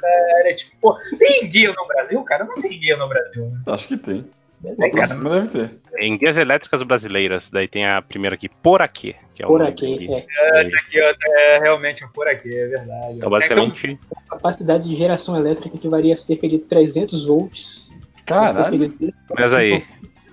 cara. 0.01 0.55
Tipo, 0.55 0.71
pô, 0.81 0.97
tem 1.17 1.47
guia 1.47 1.73
no 1.73 1.87
Brasil, 1.87 2.21
cara? 2.23 2.43
Não 2.45 2.55
tem 2.55 2.79
guia 2.79 2.97
no 2.97 3.07
Brasil, 3.07 3.45
né? 3.45 3.59
Acho 3.67 3.87
que 3.87 3.97
tem. 3.97 4.25
É, 4.63 4.89
cara, 4.89 5.15
deve 5.15 5.47
ter. 5.47 5.71
em 5.99 6.17
Guias 6.17 6.35
Elétricas 6.37 6.83
Brasileiras, 6.83 7.49
daí 7.49 7.67
tem 7.67 7.85
a 7.87 8.01
primeira 8.01 8.35
aqui, 8.35 8.49
Por 8.61 8.81
Aqui. 8.81 9.15
Que 9.33 9.43
é 9.43 9.45
o 9.45 9.49
Por 9.49 9.63
aqui, 9.63 9.93
aqui. 9.95 10.13
é. 10.13 10.61
Aqui, 10.61 10.99
ó, 11.01 11.13
é 11.31 11.59
realmente 11.59 12.05
por 12.13 12.27
aqui, 12.27 12.49
é 12.53 12.67
verdade. 12.67 13.13
Então, 13.17 13.29
basicamente, 13.29 13.97
Capacidade 14.29 14.83
de 14.89 14.95
geração 14.95 15.37
elétrica 15.37 15.77
que 15.77 15.87
varia 15.87 16.15
cerca 16.17 16.45
de 16.47 16.57
300 16.59 17.25
volts. 17.25 17.95
Caralho. 18.25 18.89
De- 18.89 19.13
mas 19.37 19.53
aí, 19.53 19.81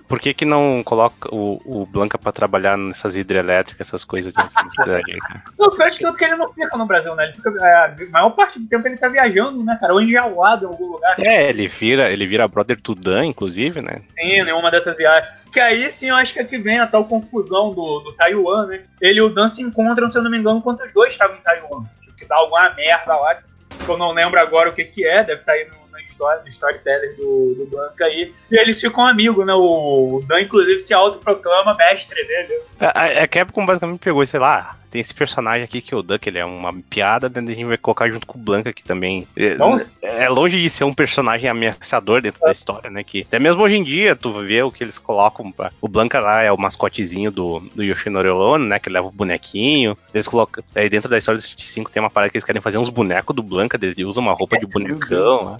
por 0.07 0.19
que 0.19 0.33
que 0.33 0.45
não 0.45 0.81
coloca 0.83 1.29
o, 1.33 1.59
o 1.65 1.85
Blanca 1.85 2.17
pra 2.17 2.31
trabalhar 2.31 2.77
nessas 2.77 3.15
hidrelétricas, 3.15 3.87
essas 3.87 4.05
coisas 4.05 4.33
de 4.33 4.39
eletricidade? 4.41 5.17
cara? 5.19 5.43
Não, 5.57 5.71
pior 5.71 5.89
de 5.89 5.99
tudo 5.99 6.17
que 6.17 6.25
ele 6.25 6.35
não 6.35 6.47
fica 6.47 6.77
no 6.77 6.85
Brasil, 6.85 7.13
né? 7.15 7.25
Ele 7.25 7.33
fica, 7.33 7.49
é, 7.61 8.05
a 8.05 8.11
maior 8.11 8.29
parte 8.31 8.59
do 8.59 8.67
tempo 8.67 8.87
ele 8.87 8.97
tá 8.97 9.07
viajando, 9.07 9.63
né, 9.63 9.77
cara? 9.79 9.93
Ou 9.93 10.01
enjaulado 10.01 10.65
em 10.65 10.67
algum 10.67 10.91
lugar. 10.93 11.15
É, 11.19 11.49
ele 11.49 11.67
vira, 11.67 12.11
ele 12.11 12.25
vira 12.25 12.47
brother 12.47 12.79
do 12.81 12.95
Dan, 12.95 13.25
inclusive, 13.25 13.81
né? 13.81 13.95
Sim, 14.15 14.43
nenhuma 14.43 14.71
dessas 14.71 14.95
viagens. 14.95 15.33
Que 15.51 15.59
aí 15.59 15.91
sim 15.91 16.09
eu 16.09 16.15
acho 16.15 16.33
que 16.33 16.39
é 16.39 16.43
que 16.43 16.57
vem 16.57 16.79
a 16.79 16.87
tal 16.87 17.05
confusão 17.05 17.71
do, 17.71 17.99
do 17.99 18.13
Taiwan, 18.13 18.67
né? 18.67 18.83
Ele 19.01 19.19
e 19.19 19.21
o 19.21 19.29
Dan 19.29 19.47
se 19.47 19.61
encontram, 19.61 20.07
se 20.07 20.17
eu 20.17 20.23
não 20.23 20.31
me 20.31 20.37
engano, 20.37 20.61
quando 20.61 20.81
os 20.81 20.93
dois 20.93 21.11
estavam 21.11 21.35
em 21.35 21.41
Taiwan. 21.41 21.83
Que 22.17 22.25
dá 22.25 22.35
alguma 22.35 22.71
merda 22.75 23.15
lá. 23.15 23.35
Que 23.35 23.89
eu 23.89 23.97
não 23.97 24.11
lembro 24.11 24.39
agora 24.39 24.69
o 24.69 24.73
que 24.73 24.83
que 24.85 25.05
é, 25.05 25.23
deve 25.23 25.41
estar 25.41 25.53
aí 25.53 25.67
no, 25.67 25.86
história, 26.17 26.41
storyteller 26.47 27.15
do, 27.15 27.55
do 27.57 27.67
Blanca 27.69 28.05
aí. 28.05 28.33
E 28.51 28.59
eles 28.59 28.79
ficam 28.79 29.05
amigos, 29.05 29.45
né? 29.45 29.53
O 29.53 30.21
Dan, 30.27 30.41
inclusive, 30.41 30.79
se 30.79 30.93
autoproclama 30.93 31.75
mestre 31.77 32.25
dele. 32.25 32.59
A, 32.79 33.01
a- 33.03 33.23
a 33.23 33.27
Capcom 33.27 33.65
basicamente 33.65 33.99
pegou, 33.99 34.25
sei 34.25 34.39
lá, 34.39 34.75
tem 34.89 35.01
esse 35.01 35.13
personagem 35.13 35.63
aqui 35.65 35.81
que 35.81 35.93
é 35.93 35.97
o 35.97 36.01
Duck, 36.01 36.27
ele 36.27 36.39
é 36.39 36.45
uma 36.45 36.73
piada, 36.89 37.29
a 37.33 37.39
gente 37.41 37.65
vai 37.65 37.77
colocar 37.77 38.07
junto 38.09 38.25
com 38.25 38.37
o 38.39 38.41
Blanca 38.41 38.69
aqui 38.69 38.81
também. 38.83 39.27
É, 39.35 39.55
Nossa. 39.55 39.91
é 40.01 40.29
longe 40.29 40.61
de 40.61 40.69
ser 40.69 40.85
um 40.85 40.93
personagem 40.93 41.49
ameaçador 41.49 42.21
dentro 42.21 42.39
da 42.41 42.51
história, 42.53 42.89
né? 42.89 43.03
Que 43.03 43.21
até 43.21 43.37
mesmo 43.37 43.61
hoje 43.61 43.75
em 43.75 43.83
dia, 43.83 44.15
tu 44.15 44.31
vê 44.31 44.61
o 44.63 44.71
que 44.71 44.83
eles 44.83 44.97
colocam. 44.97 45.51
Pra... 45.51 45.71
O 45.81 45.87
Blanca 45.89 46.19
lá 46.21 46.41
é 46.41 46.51
o 46.51 46.57
mascotezinho 46.57 47.29
do, 47.29 47.59
do 47.75 47.83
Yoshinori 47.83 48.29
Ono, 48.29 48.65
né? 48.65 48.79
Que 48.79 48.89
leva 48.89 49.07
o 49.07 49.11
bonequinho. 49.11 49.93
Eles 50.13 50.27
colocam. 50.27 50.63
Aí 50.73 50.89
dentro 50.89 51.09
da 51.09 51.17
história 51.17 51.37
do 51.39 51.43
Street 51.43 51.67
5 51.67 51.91
tem 51.91 52.01
uma 52.01 52.09
parada 52.09 52.29
que 52.31 52.37
eles 52.37 52.45
querem 52.45 52.61
fazer 52.61 52.77
uns 52.77 52.89
bonecos 52.89 53.35
do 53.35 53.43
Blanca, 53.43 53.77
ele 53.81 54.05
usa 54.05 54.21
uma 54.21 54.31
roupa 54.33 54.57
de 54.57 54.65
bonecão. 54.65 55.51
né? 55.51 55.57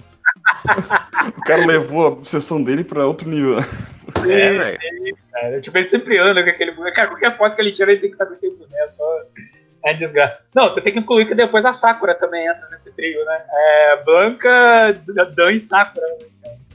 O 1.36 1.42
cara 1.42 1.66
levou 1.66 2.06
a 2.06 2.08
obsessão 2.08 2.62
dele 2.62 2.84
pra 2.84 3.06
outro 3.06 3.28
nível. 3.28 3.58
É, 4.28 4.52
velho. 4.52 4.78
Cara, 5.32 5.60
tipo, 5.60 5.76
ele 5.76 5.84
sempre 5.84 6.18
anda 6.18 6.42
com 6.42 6.50
aquele 6.50 6.72
boneco. 6.72 6.96
Cara, 6.96 7.08
qualquer 7.08 7.36
foto 7.36 7.54
que 7.54 7.62
ele 7.62 7.72
tira, 7.72 7.92
ele 7.92 8.00
tem 8.00 8.10
que 8.10 8.14
estar 8.14 8.26
com 8.26 8.34
aquele 8.34 8.54
boneco. 8.54 9.04
É 9.84 9.94
desgaste. 9.94 10.38
Não, 10.54 10.72
tu 10.72 10.80
tem 10.80 10.92
que 10.92 10.98
incluir 10.98 11.26
que 11.26 11.34
depois 11.34 11.64
a 11.64 11.72
Sakura 11.72 12.14
também 12.14 12.46
entra 12.46 12.68
nesse 12.70 12.94
trio, 12.94 13.24
né? 13.24 13.42
É 13.50 14.02
Blanca, 14.04 14.92
Dan 15.34 15.52
e 15.52 15.60
Sakura. 15.60 16.06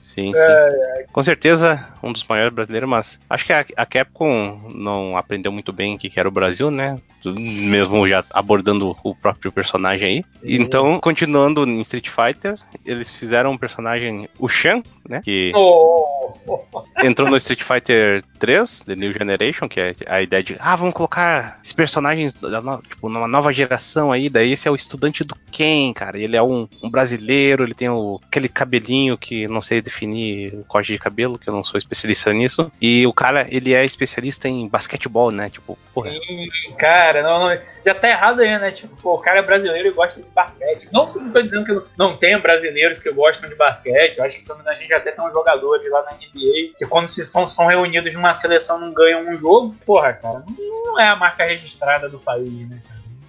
Sim, 0.03 0.33
sim. 0.33 1.05
Com 1.13 1.23
certeza, 1.23 1.87
um 2.03 2.11
dos 2.11 2.25
maiores 2.25 2.53
brasileiros, 2.53 2.89
mas 2.89 3.19
acho 3.29 3.45
que 3.45 3.53
a, 3.53 3.65
a 3.77 3.85
Capcom 3.85 4.57
não 4.75 5.17
aprendeu 5.17 5.51
muito 5.51 5.71
bem 5.71 5.95
o 5.95 5.97
que 5.97 6.09
que 6.09 6.19
era 6.19 6.27
o 6.27 6.31
Brasil, 6.31 6.69
né? 6.69 6.99
Mesmo 7.25 8.05
já 8.05 8.23
abordando 8.31 8.95
o 9.01 9.15
próprio 9.15 9.49
personagem 9.49 10.07
aí. 10.07 10.23
Então, 10.43 10.99
continuando 10.99 11.63
em 11.63 11.79
Street 11.81 12.09
Fighter, 12.09 12.59
eles 12.85 13.15
fizeram 13.15 13.51
um 13.51 13.57
personagem, 13.57 14.27
o 14.37 14.49
Shan, 14.49 14.83
né? 15.07 15.21
Que 15.23 15.51
Oh, 15.55 16.33
entrou 17.03 17.29
no 17.29 17.37
Street 17.37 17.63
Fighter 17.63 18.23
3, 18.39 18.81
The 18.85 18.95
New 18.95 19.11
Generation, 19.11 19.67
que 19.67 19.79
é 19.79 19.95
a 20.07 20.21
ideia 20.21 20.43
de, 20.43 20.55
ah, 20.59 20.75
vamos 20.75 20.93
colocar 20.93 21.59
esses 21.63 21.73
personagens, 21.73 22.33
da 22.33 22.61
no- 22.61 22.81
tipo, 22.81 23.09
numa 23.09 23.27
nova 23.27 23.51
geração 23.53 24.11
aí, 24.11 24.29
daí 24.29 24.51
esse 24.53 24.67
é 24.67 24.71
o 24.71 24.75
estudante 24.75 25.23
do 25.23 25.35
Ken, 25.51 25.93
cara, 25.93 26.19
ele 26.19 26.35
é 26.35 26.41
um, 26.43 26.67
um 26.83 26.89
brasileiro, 26.89 27.63
ele 27.63 27.73
tem 27.73 27.89
o, 27.89 28.19
aquele 28.27 28.49
cabelinho 28.49 29.17
que 29.17 29.47
não 29.47 29.61
sei 29.61 29.81
definir 29.81 30.53
o 30.55 30.65
corte 30.65 30.91
de 30.91 30.99
cabelo, 30.99 31.37
que 31.37 31.49
eu 31.49 31.53
não 31.53 31.63
sou 31.63 31.77
especialista 31.77 32.33
nisso, 32.33 32.71
e 32.81 33.05
o 33.05 33.13
cara, 33.13 33.45
ele 33.49 33.73
é 33.73 33.85
especialista 33.85 34.47
em 34.47 34.67
basquetebol, 34.67 35.31
né, 35.31 35.49
tipo, 35.49 35.77
porra, 35.93 36.09
Ih, 36.09 36.47
Cara, 36.77 37.21
não, 37.21 37.47
não- 37.47 37.59
já 37.85 37.93
tá 37.93 38.09
errado 38.09 38.41
aí, 38.41 38.57
né? 38.59 38.71
Tipo, 38.71 38.95
pô, 38.95 39.15
o 39.15 39.19
cara 39.19 39.39
é 39.39 39.41
brasileiro 39.41 39.87
e 39.87 39.91
gosta 39.91 40.21
de 40.21 40.27
basquete. 40.29 40.87
Não 40.91 41.07
eu 41.07 41.31
tô 41.31 41.41
dizendo 41.41 41.65
que 41.65 41.71
não- 41.73 41.83
não 41.97 42.17
tenha 42.17 42.39
brasileiros 42.39 42.99
que 42.99 43.11
gostam 43.11 43.47
de 43.49 43.55
basquete. 43.55 44.17
Eu 44.17 44.23
acho 44.25 44.37
que 44.37 44.43
não 44.43 44.67
a 44.69 44.73
gente 44.73 44.93
até 44.93 45.11
tem 45.11 45.23
uns 45.23 45.33
jogadores 45.33 45.89
lá 45.91 46.01
na 46.03 46.11
NBA 46.13 46.73
que 46.77 46.85
quando 46.85 47.07
se 47.07 47.25
são, 47.25 47.47
são 47.47 47.67
reunidos 47.67 48.13
numa 48.13 48.33
seleção 48.33 48.79
não 48.79 48.93
ganham 48.93 49.21
um 49.21 49.35
jogo. 49.37 49.75
Porra, 49.85 50.13
cara, 50.13 50.43
não, 50.47 50.83
não 50.85 50.99
é 50.99 51.07
a 51.07 51.15
marca 51.15 51.43
registrada 51.45 52.07
do 52.09 52.19
país, 52.19 52.69
né? 52.69 52.81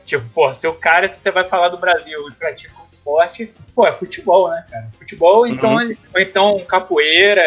Tipo, 0.04 0.24
porra, 0.30 0.52
se 0.54 0.66
o 0.66 0.74
cara, 0.74 1.08
se 1.08 1.18
você 1.18 1.30
vai 1.30 1.44
falar 1.44 1.68
do 1.68 1.78
Brasil 1.78 2.28
e 2.28 2.32
pratica 2.34 2.72
esporte, 2.94 3.52
pô, 3.74 3.86
é 3.86 3.92
futebol, 3.92 4.48
né, 4.50 4.64
cara? 4.70 4.88
Futebol, 4.98 5.46
então, 5.46 5.80
ele- 5.80 5.98
ou 6.14 6.20
então 6.20 6.58
capoeira, 6.66 7.42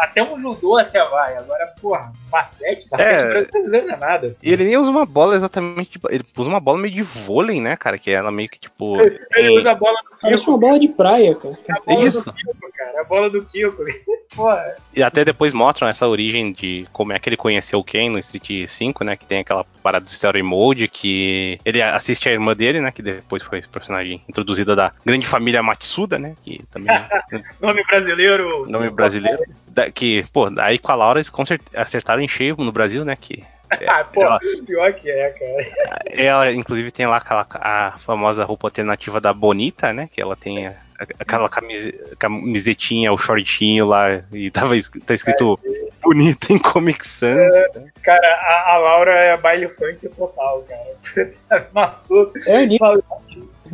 até 0.00 0.22
um 0.22 0.36
judô 0.38 0.76
até 0.76 1.04
vai. 1.08 1.36
Agora, 1.36 1.66
porra, 1.80 2.12
basquete, 2.30 2.88
basquete 2.88 3.08
É. 3.10 3.44
brasileiro 3.44 3.86
não 3.86 3.94
é 3.94 3.98
nada. 3.98 4.36
E 4.42 4.52
ele 4.52 4.64
nem 4.64 4.76
usa 4.76 4.90
uma 4.90 5.04
bola 5.06 5.36
exatamente, 5.36 5.90
tipo, 5.90 6.08
ele 6.10 6.24
usa 6.36 6.48
uma 6.48 6.60
bola 6.60 6.78
meio 6.78 6.94
de 6.94 7.02
vôlei, 7.02 7.60
né, 7.60 7.76
cara, 7.76 7.98
que 7.98 8.10
ela 8.10 8.30
meio 8.30 8.48
que, 8.48 8.58
tipo... 8.58 8.96
Ele 9.00 9.18
tem- 9.48 9.56
usa 9.58 9.70
a 9.72 9.74
bola 9.74 9.96
do 10.02 10.18
Parece 10.20 10.42
Kiko, 10.42 10.50
uma 10.52 10.58
bola 10.60 10.78
de 10.80 10.88
praia, 10.88 11.34
cara. 11.34 11.54
a 11.78 11.84
bola 11.84 12.06
Isso. 12.06 12.24
do 12.24 12.32
Kiko, 12.32 12.72
cara. 12.76 13.00
A 13.00 13.04
bola 13.04 13.30
do 13.30 13.44
Kiko. 13.44 13.84
Porra, 14.34 14.76
E 14.94 15.02
até 15.02 15.24
depois 15.24 15.52
mostram 15.54 15.88
essa 15.88 16.06
origem 16.06 16.52
de 16.52 16.86
como 16.92 17.12
é 17.12 17.18
que 17.18 17.28
ele 17.28 17.36
conheceu 17.36 17.78
o 17.78 17.84
Ken 17.84 18.10
no 18.10 18.18
Street 18.18 18.68
5, 18.68 19.02
né? 19.02 19.16
Que 19.16 19.24
tem 19.24 19.38
aquela 19.40 19.64
parada 19.82 20.04
do 20.04 20.08
Story 20.10 20.42
Mode, 20.42 20.86
que 20.86 21.58
ele 21.64 21.80
assiste 21.80 22.28
a 22.28 22.32
irmã 22.32 22.54
dele, 22.54 22.80
né? 22.80 22.92
Que 22.92 23.00
depois 23.00 23.42
foi 23.42 23.62
personagem 23.62 24.20
da 24.76 24.92
grande 25.04 25.26
família 25.26 25.62
Matsuda, 25.62 26.18
né? 26.18 26.34
Que 26.42 26.60
também 26.70 26.94
é 26.94 27.08
nome 27.60 27.82
brasileiro. 27.84 28.66
nome 28.68 28.90
brasileiro. 28.90 29.42
Da- 29.68 29.90
que, 29.90 30.24
pô, 30.32 30.50
aí 30.58 30.78
com 30.78 30.90
a 30.92 30.94
Laura 30.94 31.18
eles 31.20 31.30
acertaram 31.74 32.20
em 32.22 32.28
cheio 32.28 32.56
no 32.58 32.72
Brasil, 32.72 33.04
né? 33.04 33.16
Que 33.20 33.42
Ah, 33.86 34.02
pô, 34.12 34.22
ela, 34.22 34.38
pior 34.66 34.92
que 34.94 35.10
é, 35.10 35.30
cara. 35.30 36.04
ela, 36.10 36.52
inclusive, 36.52 36.90
tem 36.90 37.06
lá 37.06 37.18
aquela 37.18 37.46
a 37.54 37.98
famosa 38.04 38.44
roupa 38.44 38.66
alternativa 38.66 39.20
da 39.20 39.32
Bonita, 39.32 39.92
né? 39.92 40.08
Que 40.12 40.20
ela 40.20 40.34
tem 40.36 40.66
a- 40.66 40.74
aquela 41.20 41.48
camise- 41.48 41.92
camisetinha, 42.18 43.12
o 43.12 43.18
shortinho 43.18 43.86
lá, 43.86 44.20
e 44.32 44.50
tava, 44.50 44.74
tá 45.06 45.14
escrito 45.14 45.56
bonita 46.02 46.52
em 46.52 46.58
Comic 46.58 47.06
Sans. 47.06 47.52
Cara, 48.02 48.26
a, 48.26 48.72
a 48.72 48.76
Laura 48.78 49.12
é 49.12 49.36
baile 49.36 49.68
funk 49.68 50.08
total, 50.08 50.64
cara. 50.68 51.30
Tá 51.48 51.66
maluco. 51.72 52.32
É 52.46 52.64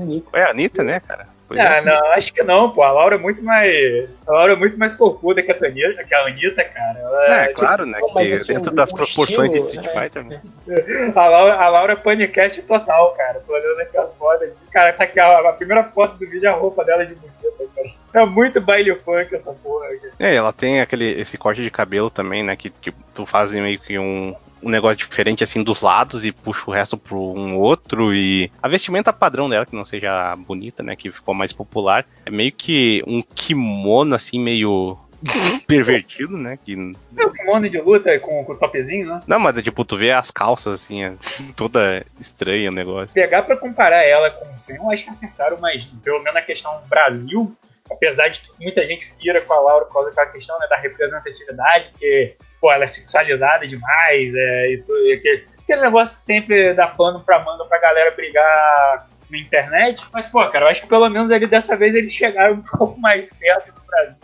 Anitta. 0.02 0.38
É 0.38 0.42
a 0.44 0.50
Anitta. 0.50 0.82
É 0.82 0.84
né, 0.84 1.00
cara? 1.00 1.26
Pois 1.46 1.60
é. 1.60 1.78
Ah, 1.78 1.82
não, 1.82 2.12
acho 2.12 2.32
que 2.32 2.42
não, 2.42 2.70
pô. 2.70 2.82
A 2.82 2.90
Laura 2.90 3.16
é 3.16 3.18
muito 3.18 3.42
mais. 3.42 4.08
A 4.26 4.32
Laura 4.32 4.52
é 4.54 4.56
muito 4.56 4.78
mais 4.78 4.94
corpuda 4.94 5.42
que 5.42 5.52
a 5.52 5.54
Anitta, 5.54 6.04
que 6.04 6.14
a 6.14 6.26
Anitta, 6.26 6.64
cara. 6.64 6.98
Ela 6.98 7.34
É, 7.34 7.46
tipo, 7.48 7.60
claro, 7.60 7.84
né? 7.86 7.98
mas 8.14 8.28
Que 8.28 8.34
assim, 8.34 8.54
dentro 8.54 8.74
das 8.74 8.90
proporções 8.90 9.50
de 9.50 9.58
estilo, 9.58 9.82
Street 9.84 9.94
né? 9.94 10.02
Fighter, 10.02 10.24
né? 10.24 10.40
A 11.14 11.28
Laura, 11.28 11.54
a 11.54 11.68
Laura 11.68 11.92
é 11.92 11.96
paniquete 11.96 12.62
total, 12.62 13.12
cara. 13.12 13.40
Tô 13.46 13.52
olhando 13.52 13.80
aqui 13.80 13.96
as 13.98 14.14
fotos. 14.16 14.48
Cara, 14.72 14.92
tá 14.94 15.04
aqui 15.04 15.20
a, 15.20 15.38
a 15.38 15.52
primeira 15.52 15.84
foto 15.84 16.18
do 16.18 16.26
vídeo 16.26 16.46
é 16.46 16.50
a 16.50 16.54
roupa 16.54 16.82
dela 16.84 17.04
de 17.04 17.14
bonita, 17.14 17.64
cara. 17.74 17.88
É 18.14 18.26
muito 18.26 18.60
baile 18.60 18.94
funk 18.96 19.34
essa 19.34 19.52
porra, 19.52 19.88
cara. 19.88 20.12
É, 20.18 20.34
ela 20.34 20.52
tem 20.52 20.80
aquele, 20.80 21.20
esse 21.20 21.36
corte 21.36 21.62
de 21.62 21.70
cabelo 21.70 22.08
também, 22.10 22.42
né? 22.42 22.56
Que 22.56 22.70
tipo, 22.70 22.98
tu 23.14 23.26
faz 23.26 23.52
meio 23.52 23.78
que 23.78 23.98
um, 23.98 24.34
um 24.64 24.70
negócio 24.70 24.96
diferente 24.96 25.44
assim 25.44 25.62
dos 25.62 25.80
lados 25.80 26.24
e 26.24 26.32
puxa 26.32 26.62
o 26.66 26.72
resto 26.72 26.96
pro 26.96 27.18
um 27.18 27.56
outro. 27.56 28.14
E 28.14 28.50
a 28.62 28.68
vestimenta 28.68 29.12
padrão 29.12 29.48
dela, 29.48 29.66
que 29.66 29.76
não 29.76 29.84
seja 29.84 30.34
bonita, 30.36 30.82
né? 30.82 30.96
Que 30.96 31.10
ficou 31.10 31.34
mais 31.34 31.52
popular, 31.52 32.06
é 32.24 32.30
meio 32.30 32.52
que 32.52 33.02
um 33.06 33.22
kimono 33.22 34.14
assim, 34.14 34.38
meio 34.38 34.98
pervertido, 35.66 36.36
né? 36.36 36.58
Que 36.62 36.74
É 37.16 37.24
o 37.24 37.32
kimono 37.32 37.68
de 37.68 37.80
luta 37.80 38.18
com, 38.18 38.44
com 38.44 38.52
o 38.52 38.56
topzinho, 38.56 39.08
né? 39.08 39.20
Não, 39.26 39.38
mas 39.38 39.60
tipo, 39.62 39.84
tu 39.84 39.96
vê 39.96 40.10
as 40.10 40.30
calças 40.30 40.82
assim, 40.82 41.04
é 41.04 41.14
toda 41.56 42.04
estranha 42.18 42.70
o 42.70 42.74
negócio. 42.74 43.14
Pegar 43.14 43.42
pra 43.42 43.56
comparar 43.56 44.02
ela 44.02 44.30
com 44.30 44.44
o 44.44 44.76
eu 44.76 44.90
acho 44.90 45.04
que 45.04 45.10
acertaram 45.10 45.58
mais, 45.58 45.84
pelo 46.02 46.18
menos 46.18 46.34
na 46.34 46.42
questão 46.42 46.80
Brasil, 46.88 47.54
apesar 47.90 48.28
de 48.28 48.40
que 48.40 48.50
muita 48.60 48.86
gente 48.86 49.12
pira 49.20 49.40
com 49.40 49.52
a 49.52 49.60
Laura 49.60 49.84
por 49.86 49.94
causa 49.94 50.10
daquela 50.10 50.30
questão 50.30 50.58
né, 50.58 50.66
da 50.68 50.76
representatividade, 50.76 51.90
porque, 51.90 52.36
pô, 52.64 52.72
ela 52.72 52.84
é 52.84 52.86
sexualizada 52.86 53.68
demais, 53.68 54.34
é, 54.34 54.68
e, 54.68 54.82
e 54.88 55.12
aquele, 55.12 55.46
aquele 55.62 55.80
negócio 55.82 56.14
que 56.14 56.20
sempre 56.22 56.72
dá 56.72 56.86
pano 56.86 57.20
pra 57.20 57.38
manga 57.40 57.62
pra 57.66 57.78
galera 57.78 58.10
brigar 58.12 59.06
na 59.30 59.36
internet. 59.36 60.02
Mas, 60.14 60.28
pô, 60.28 60.48
cara, 60.48 60.64
eu 60.64 60.70
acho 60.70 60.80
que 60.80 60.86
pelo 60.86 61.06
menos 61.10 61.30
ali 61.30 61.46
dessa 61.46 61.76
vez 61.76 61.94
eles 61.94 62.10
chegaram 62.10 62.54
um 62.54 62.62
pouco 62.78 62.98
mais 62.98 63.34
perto 63.34 63.70
do 63.70 63.82
Brasil 63.86 64.23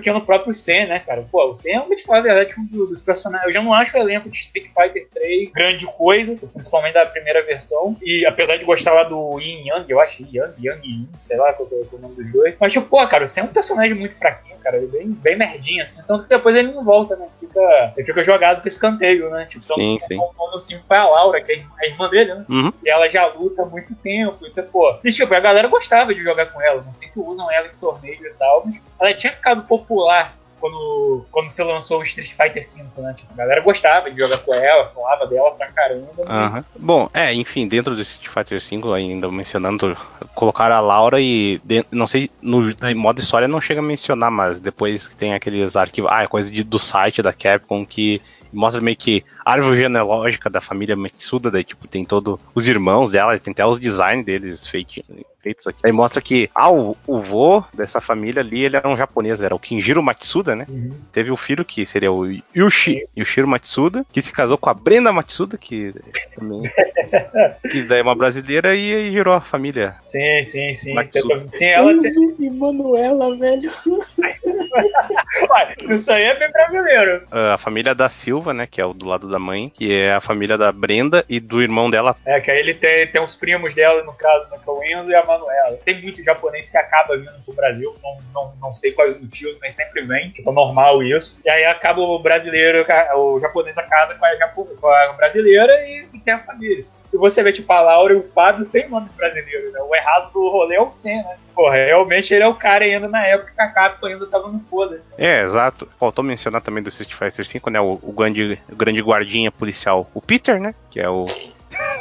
que 0.00 0.10
no 0.10 0.24
próprio 0.24 0.54
Sen, 0.54 0.86
né, 0.86 0.98
cara? 1.00 1.24
Pô, 1.30 1.44
o 1.50 1.54
Sen, 1.54 1.78
vou 1.80 1.94
te 1.96 2.02
falar 2.04 2.18
a 2.18 2.22
verdade, 2.22 2.54
um 2.58 2.64
do- 2.66 2.86
dos 2.86 3.00
personagens. 3.00 3.46
Eu 3.46 3.52
já 3.52 3.62
não 3.62 3.72
acho 3.74 3.96
o 3.96 4.00
elenco 4.00 4.28
de 4.30 4.38
Street 4.38 4.66
Fighter 4.68 5.06
3 5.12 5.50
grande 5.52 5.86
coisa, 5.86 6.36
principalmente 6.52 6.94
da 6.94 7.06
primeira 7.06 7.42
versão. 7.44 7.96
E 8.02 8.24
apesar 8.26 8.56
de 8.56 8.64
gostar 8.64 8.92
lá 8.92 9.02
do 9.04 9.38
Yin 9.40 9.68
Yang, 9.68 9.90
eu 9.90 10.00
acho 10.00 10.22
Yang, 10.22 10.54
Yang 10.66 10.86
Yin, 10.88 11.08
sei 11.18 11.36
lá 11.36 11.52
qual 11.52 11.68
é 11.72 11.74
o 11.94 11.98
nome 11.98 12.14
dos 12.14 12.32
dois. 12.32 12.54
Mas, 12.60 12.72
tipo, 12.72 12.86
pô, 12.86 13.06
cara, 13.08 13.24
o 13.24 13.28
Sen 13.28 13.42
é 13.44 13.46
um 13.46 13.50
personagem 13.50 13.94
muito 13.94 14.14
fraquinho, 14.16 14.56
cara. 14.58 14.76
Ele 14.76 14.86
é 14.86 14.88
bem, 14.88 15.08
bem 15.10 15.36
merdinho, 15.36 15.82
assim. 15.82 16.02
Tanto 16.06 16.24
que 16.24 16.28
depois 16.28 16.54
ele 16.56 16.72
não 16.72 16.82
volta, 16.84 17.16
né? 17.16 17.26
Fica, 17.40 17.92
ele 17.96 18.06
fica 18.06 18.24
jogado 18.24 18.60
pro 18.60 18.68
escanteio, 18.68 19.28
né? 19.30 19.46
Tipo, 19.48 19.64
então, 19.64 19.76
Sim, 19.76 19.98
sim. 20.00 20.18
o 20.18 20.32
nome 20.36 20.60
5 20.60 20.84
foi 20.86 20.96
a 20.96 21.04
Laura, 21.08 21.40
que 21.40 21.52
é 21.52 21.62
a 21.80 21.86
irmã 21.86 22.08
dele, 22.08 22.34
né? 22.34 22.44
Uhum. 22.48 22.72
E 22.84 22.88
ela 22.90 23.08
já 23.08 23.26
luta 23.26 23.62
há 23.62 23.66
muito 23.66 23.94
tempo. 23.96 24.38
Então, 24.46 24.64
pô, 24.66 24.96
e, 25.04 25.10
tipo, 25.10 25.32
a 25.34 25.40
galera 25.40 25.68
gostava 25.68 26.14
de 26.14 26.22
jogar 26.22 26.46
com 26.46 26.60
ela. 26.62 26.82
Não 26.82 26.92
sei 26.92 27.08
se 27.08 27.18
usam 27.20 27.50
ela 27.50 27.66
em 27.66 27.76
torneio 27.80 28.26
e 28.26 28.32
tal, 28.34 28.62
mas 28.64 28.82
ela 29.00 29.14
tinha 29.14 29.32
ficado 29.32 29.62
popular 29.84 30.34
quando, 30.60 31.26
quando 31.30 31.50
se 31.50 31.62
lançou 31.62 32.00
o 32.00 32.02
Street 32.02 32.30
Fighter 32.30 32.62
V, 32.62 33.00
né? 33.02 33.14
Tipo, 33.14 33.32
a 33.34 33.36
galera 33.36 33.60
gostava 33.60 34.10
de 34.10 34.18
jogar 34.18 34.38
com 34.38 34.54
ela, 34.54 34.88
falava 34.88 35.26
dela 35.26 35.50
pra 35.50 35.66
caramba. 35.68 36.08
né? 36.16 36.64
Bom, 36.78 37.10
é, 37.12 37.34
enfim, 37.34 37.68
dentro 37.68 37.94
do 37.94 38.00
Street 38.00 38.28
Fighter 38.32 38.58
V, 38.80 38.94
ainda 38.94 39.30
mencionando, 39.30 39.94
colocaram 40.34 40.74
a 40.74 40.80
Laura 40.80 41.20
e 41.20 41.60
não 41.90 42.06
sei, 42.06 42.30
no, 42.40 42.62
modo 42.96 43.20
história 43.20 43.46
não 43.46 43.60
chega 43.60 43.80
a 43.80 43.82
mencionar, 43.82 44.30
mas 44.30 44.58
depois 44.58 45.06
tem 45.18 45.34
aqueles 45.34 45.76
arquivos, 45.76 46.10
ah, 46.10 46.22
é 46.22 46.26
coisa 46.26 46.50
de- 46.50 46.64
do 46.64 46.78
site 46.78 47.20
da 47.20 47.32
Capcom 47.32 47.84
que 47.84 48.22
mostra 48.50 48.80
meio 48.80 48.96
que 48.96 49.22
árvore 49.44 49.76
genealógica 49.78 50.48
da 50.48 50.60
família 50.60 50.96
Matsuda, 50.96 51.50
daí 51.50 51.64
tipo, 51.64 51.86
tem 51.86 52.04
todos 52.04 52.38
os 52.54 52.66
irmãos 52.68 53.10
dela, 53.10 53.38
tem 53.38 53.52
até 53.52 53.66
os 53.66 53.78
designs 53.78 54.24
deles 54.24 54.66
feiti- 54.66 55.04
feitos 55.42 55.66
aqui. 55.66 55.80
Aí 55.84 55.92
mostra 55.92 56.22
que, 56.22 56.48
ah, 56.54 56.70
o, 56.70 56.96
o 57.06 57.20
vô 57.20 57.62
dessa 57.74 58.00
família 58.00 58.40
ali, 58.40 58.64
ele 58.64 58.76
era 58.76 58.88
um 58.88 58.96
japonês, 58.96 59.42
era 59.42 59.54
o 59.54 59.58
Kinjiro 59.58 60.02
Matsuda, 60.02 60.56
né? 60.56 60.64
Uhum. 60.68 60.92
Teve 61.12 61.30
o 61.30 61.36
filho 61.36 61.64
que 61.64 61.84
seria 61.84 62.10
o 62.10 62.24
Yushi, 62.56 63.02
Yushiro 63.16 63.46
Matsuda, 63.46 64.06
que 64.10 64.22
se 64.22 64.32
casou 64.32 64.56
com 64.56 64.70
a 64.70 64.74
Brenda 64.74 65.12
Matsuda, 65.12 65.58
que 65.58 65.92
também 66.34 66.62
que 67.70 67.82
daí 67.82 68.00
é 68.00 68.02
uma 68.02 68.16
brasileira 68.16 68.74
e 68.74 68.94
aí 68.94 69.12
gerou 69.12 69.34
a 69.34 69.40
família. 69.40 69.96
Sim, 70.04 70.42
sim, 70.42 70.72
sim. 70.72 70.94
Matsuda. 70.94 71.44
Sim, 71.52 71.66
ela 71.66 71.92
tem... 71.92 72.34
E 72.38 72.50
Manuela, 72.50 73.36
velho. 73.36 73.70
Isso 75.90 76.10
aí 76.12 76.22
é 76.22 76.38
bem 76.38 76.50
brasileiro. 76.50 77.22
A 77.30 77.58
família 77.58 77.94
da 77.94 78.08
Silva, 78.08 78.54
né, 78.54 78.66
que 78.66 78.80
é 78.80 78.84
o 78.86 78.94
do 78.94 79.06
lado 79.06 79.28
da 79.28 79.33
mãe, 79.38 79.68
que 79.68 79.92
é 79.92 80.14
a 80.14 80.20
família 80.20 80.58
da 80.58 80.72
Brenda 80.72 81.24
e 81.28 81.38
do 81.38 81.62
irmão 81.62 81.90
dela. 81.90 82.16
É, 82.24 82.40
que 82.40 82.50
aí 82.50 82.58
ele 82.58 82.74
tem, 82.74 83.06
tem 83.06 83.22
os 83.22 83.34
primos 83.34 83.74
dela, 83.74 84.02
no 84.02 84.12
caso, 84.12 84.50
né, 84.50 84.58
que 84.62 84.68
é 84.68 84.72
o 84.72 84.82
Enzo 84.82 85.10
e 85.10 85.14
a 85.14 85.24
Manuela. 85.24 85.78
Tem 85.84 86.00
muito 86.00 86.22
japonês 86.22 86.68
que 86.68 86.76
acaba 86.76 87.16
vindo 87.16 87.32
pro 87.44 87.54
Brasil, 87.54 87.94
não, 88.02 88.16
não, 88.32 88.54
não 88.60 88.74
sei 88.74 88.92
quais 88.92 89.14
os 89.14 89.20
motivos, 89.20 89.56
mas 89.60 89.74
sempre 89.74 90.02
vem, 90.02 90.30
tipo, 90.30 90.50
é 90.50 90.52
normal 90.52 91.02
isso. 91.02 91.38
E 91.44 91.50
aí 91.50 91.64
acaba 91.64 92.00
o 92.00 92.18
brasileiro, 92.18 92.84
o 93.16 93.40
japonês 93.40 93.76
casa 93.84 94.14
com 94.14 94.24
a, 94.24 94.48
com 94.48 94.88
a 94.88 95.12
brasileira 95.12 95.72
e, 95.88 96.06
e 96.12 96.18
tem 96.20 96.34
a 96.34 96.38
família. 96.38 96.84
E 97.14 97.16
você 97.16 97.44
vê, 97.44 97.52
tipo, 97.52 97.72
a 97.72 97.80
Laura 97.80 98.12
e 98.12 98.16
o 98.16 98.22
Fábio 98.24 98.66
tem 98.66 98.88
nomes 98.88 99.14
brasileiros, 99.14 99.72
né? 99.72 99.78
O 99.88 99.94
errado 99.94 100.32
do 100.32 100.50
rolê 100.50 100.74
é 100.74 100.80
o 100.82 100.90
Sen, 100.90 101.18
né? 101.18 101.36
Porra, 101.54 101.76
realmente 101.76 102.34
ele 102.34 102.42
é 102.42 102.48
o 102.48 102.56
cara 102.56 102.84
ainda 102.84 103.06
na 103.06 103.24
época 103.24 103.52
que 103.54 103.62
a 103.62 103.68
Capcom 103.68 104.06
ainda 104.06 104.26
tava 104.26 104.48
no 104.48 104.58
foda-se. 104.58 105.12
É, 105.16 105.44
exato. 105.44 105.88
Faltou 106.00 106.24
mencionar 106.24 106.60
também 106.60 106.82
do 106.82 106.88
Street 106.88 107.14
Fighter 107.14 107.46
V, 107.46 107.70
né, 107.70 107.80
o, 107.80 108.00
o 108.02 108.12
grande, 108.12 108.58
o 108.68 108.74
grande 108.74 109.00
guardinha 109.00 109.52
policial, 109.52 110.10
o 110.12 110.20
Peter, 110.20 110.60
né, 110.60 110.74
que 110.90 110.98
é 110.98 111.08
o... 111.08 111.26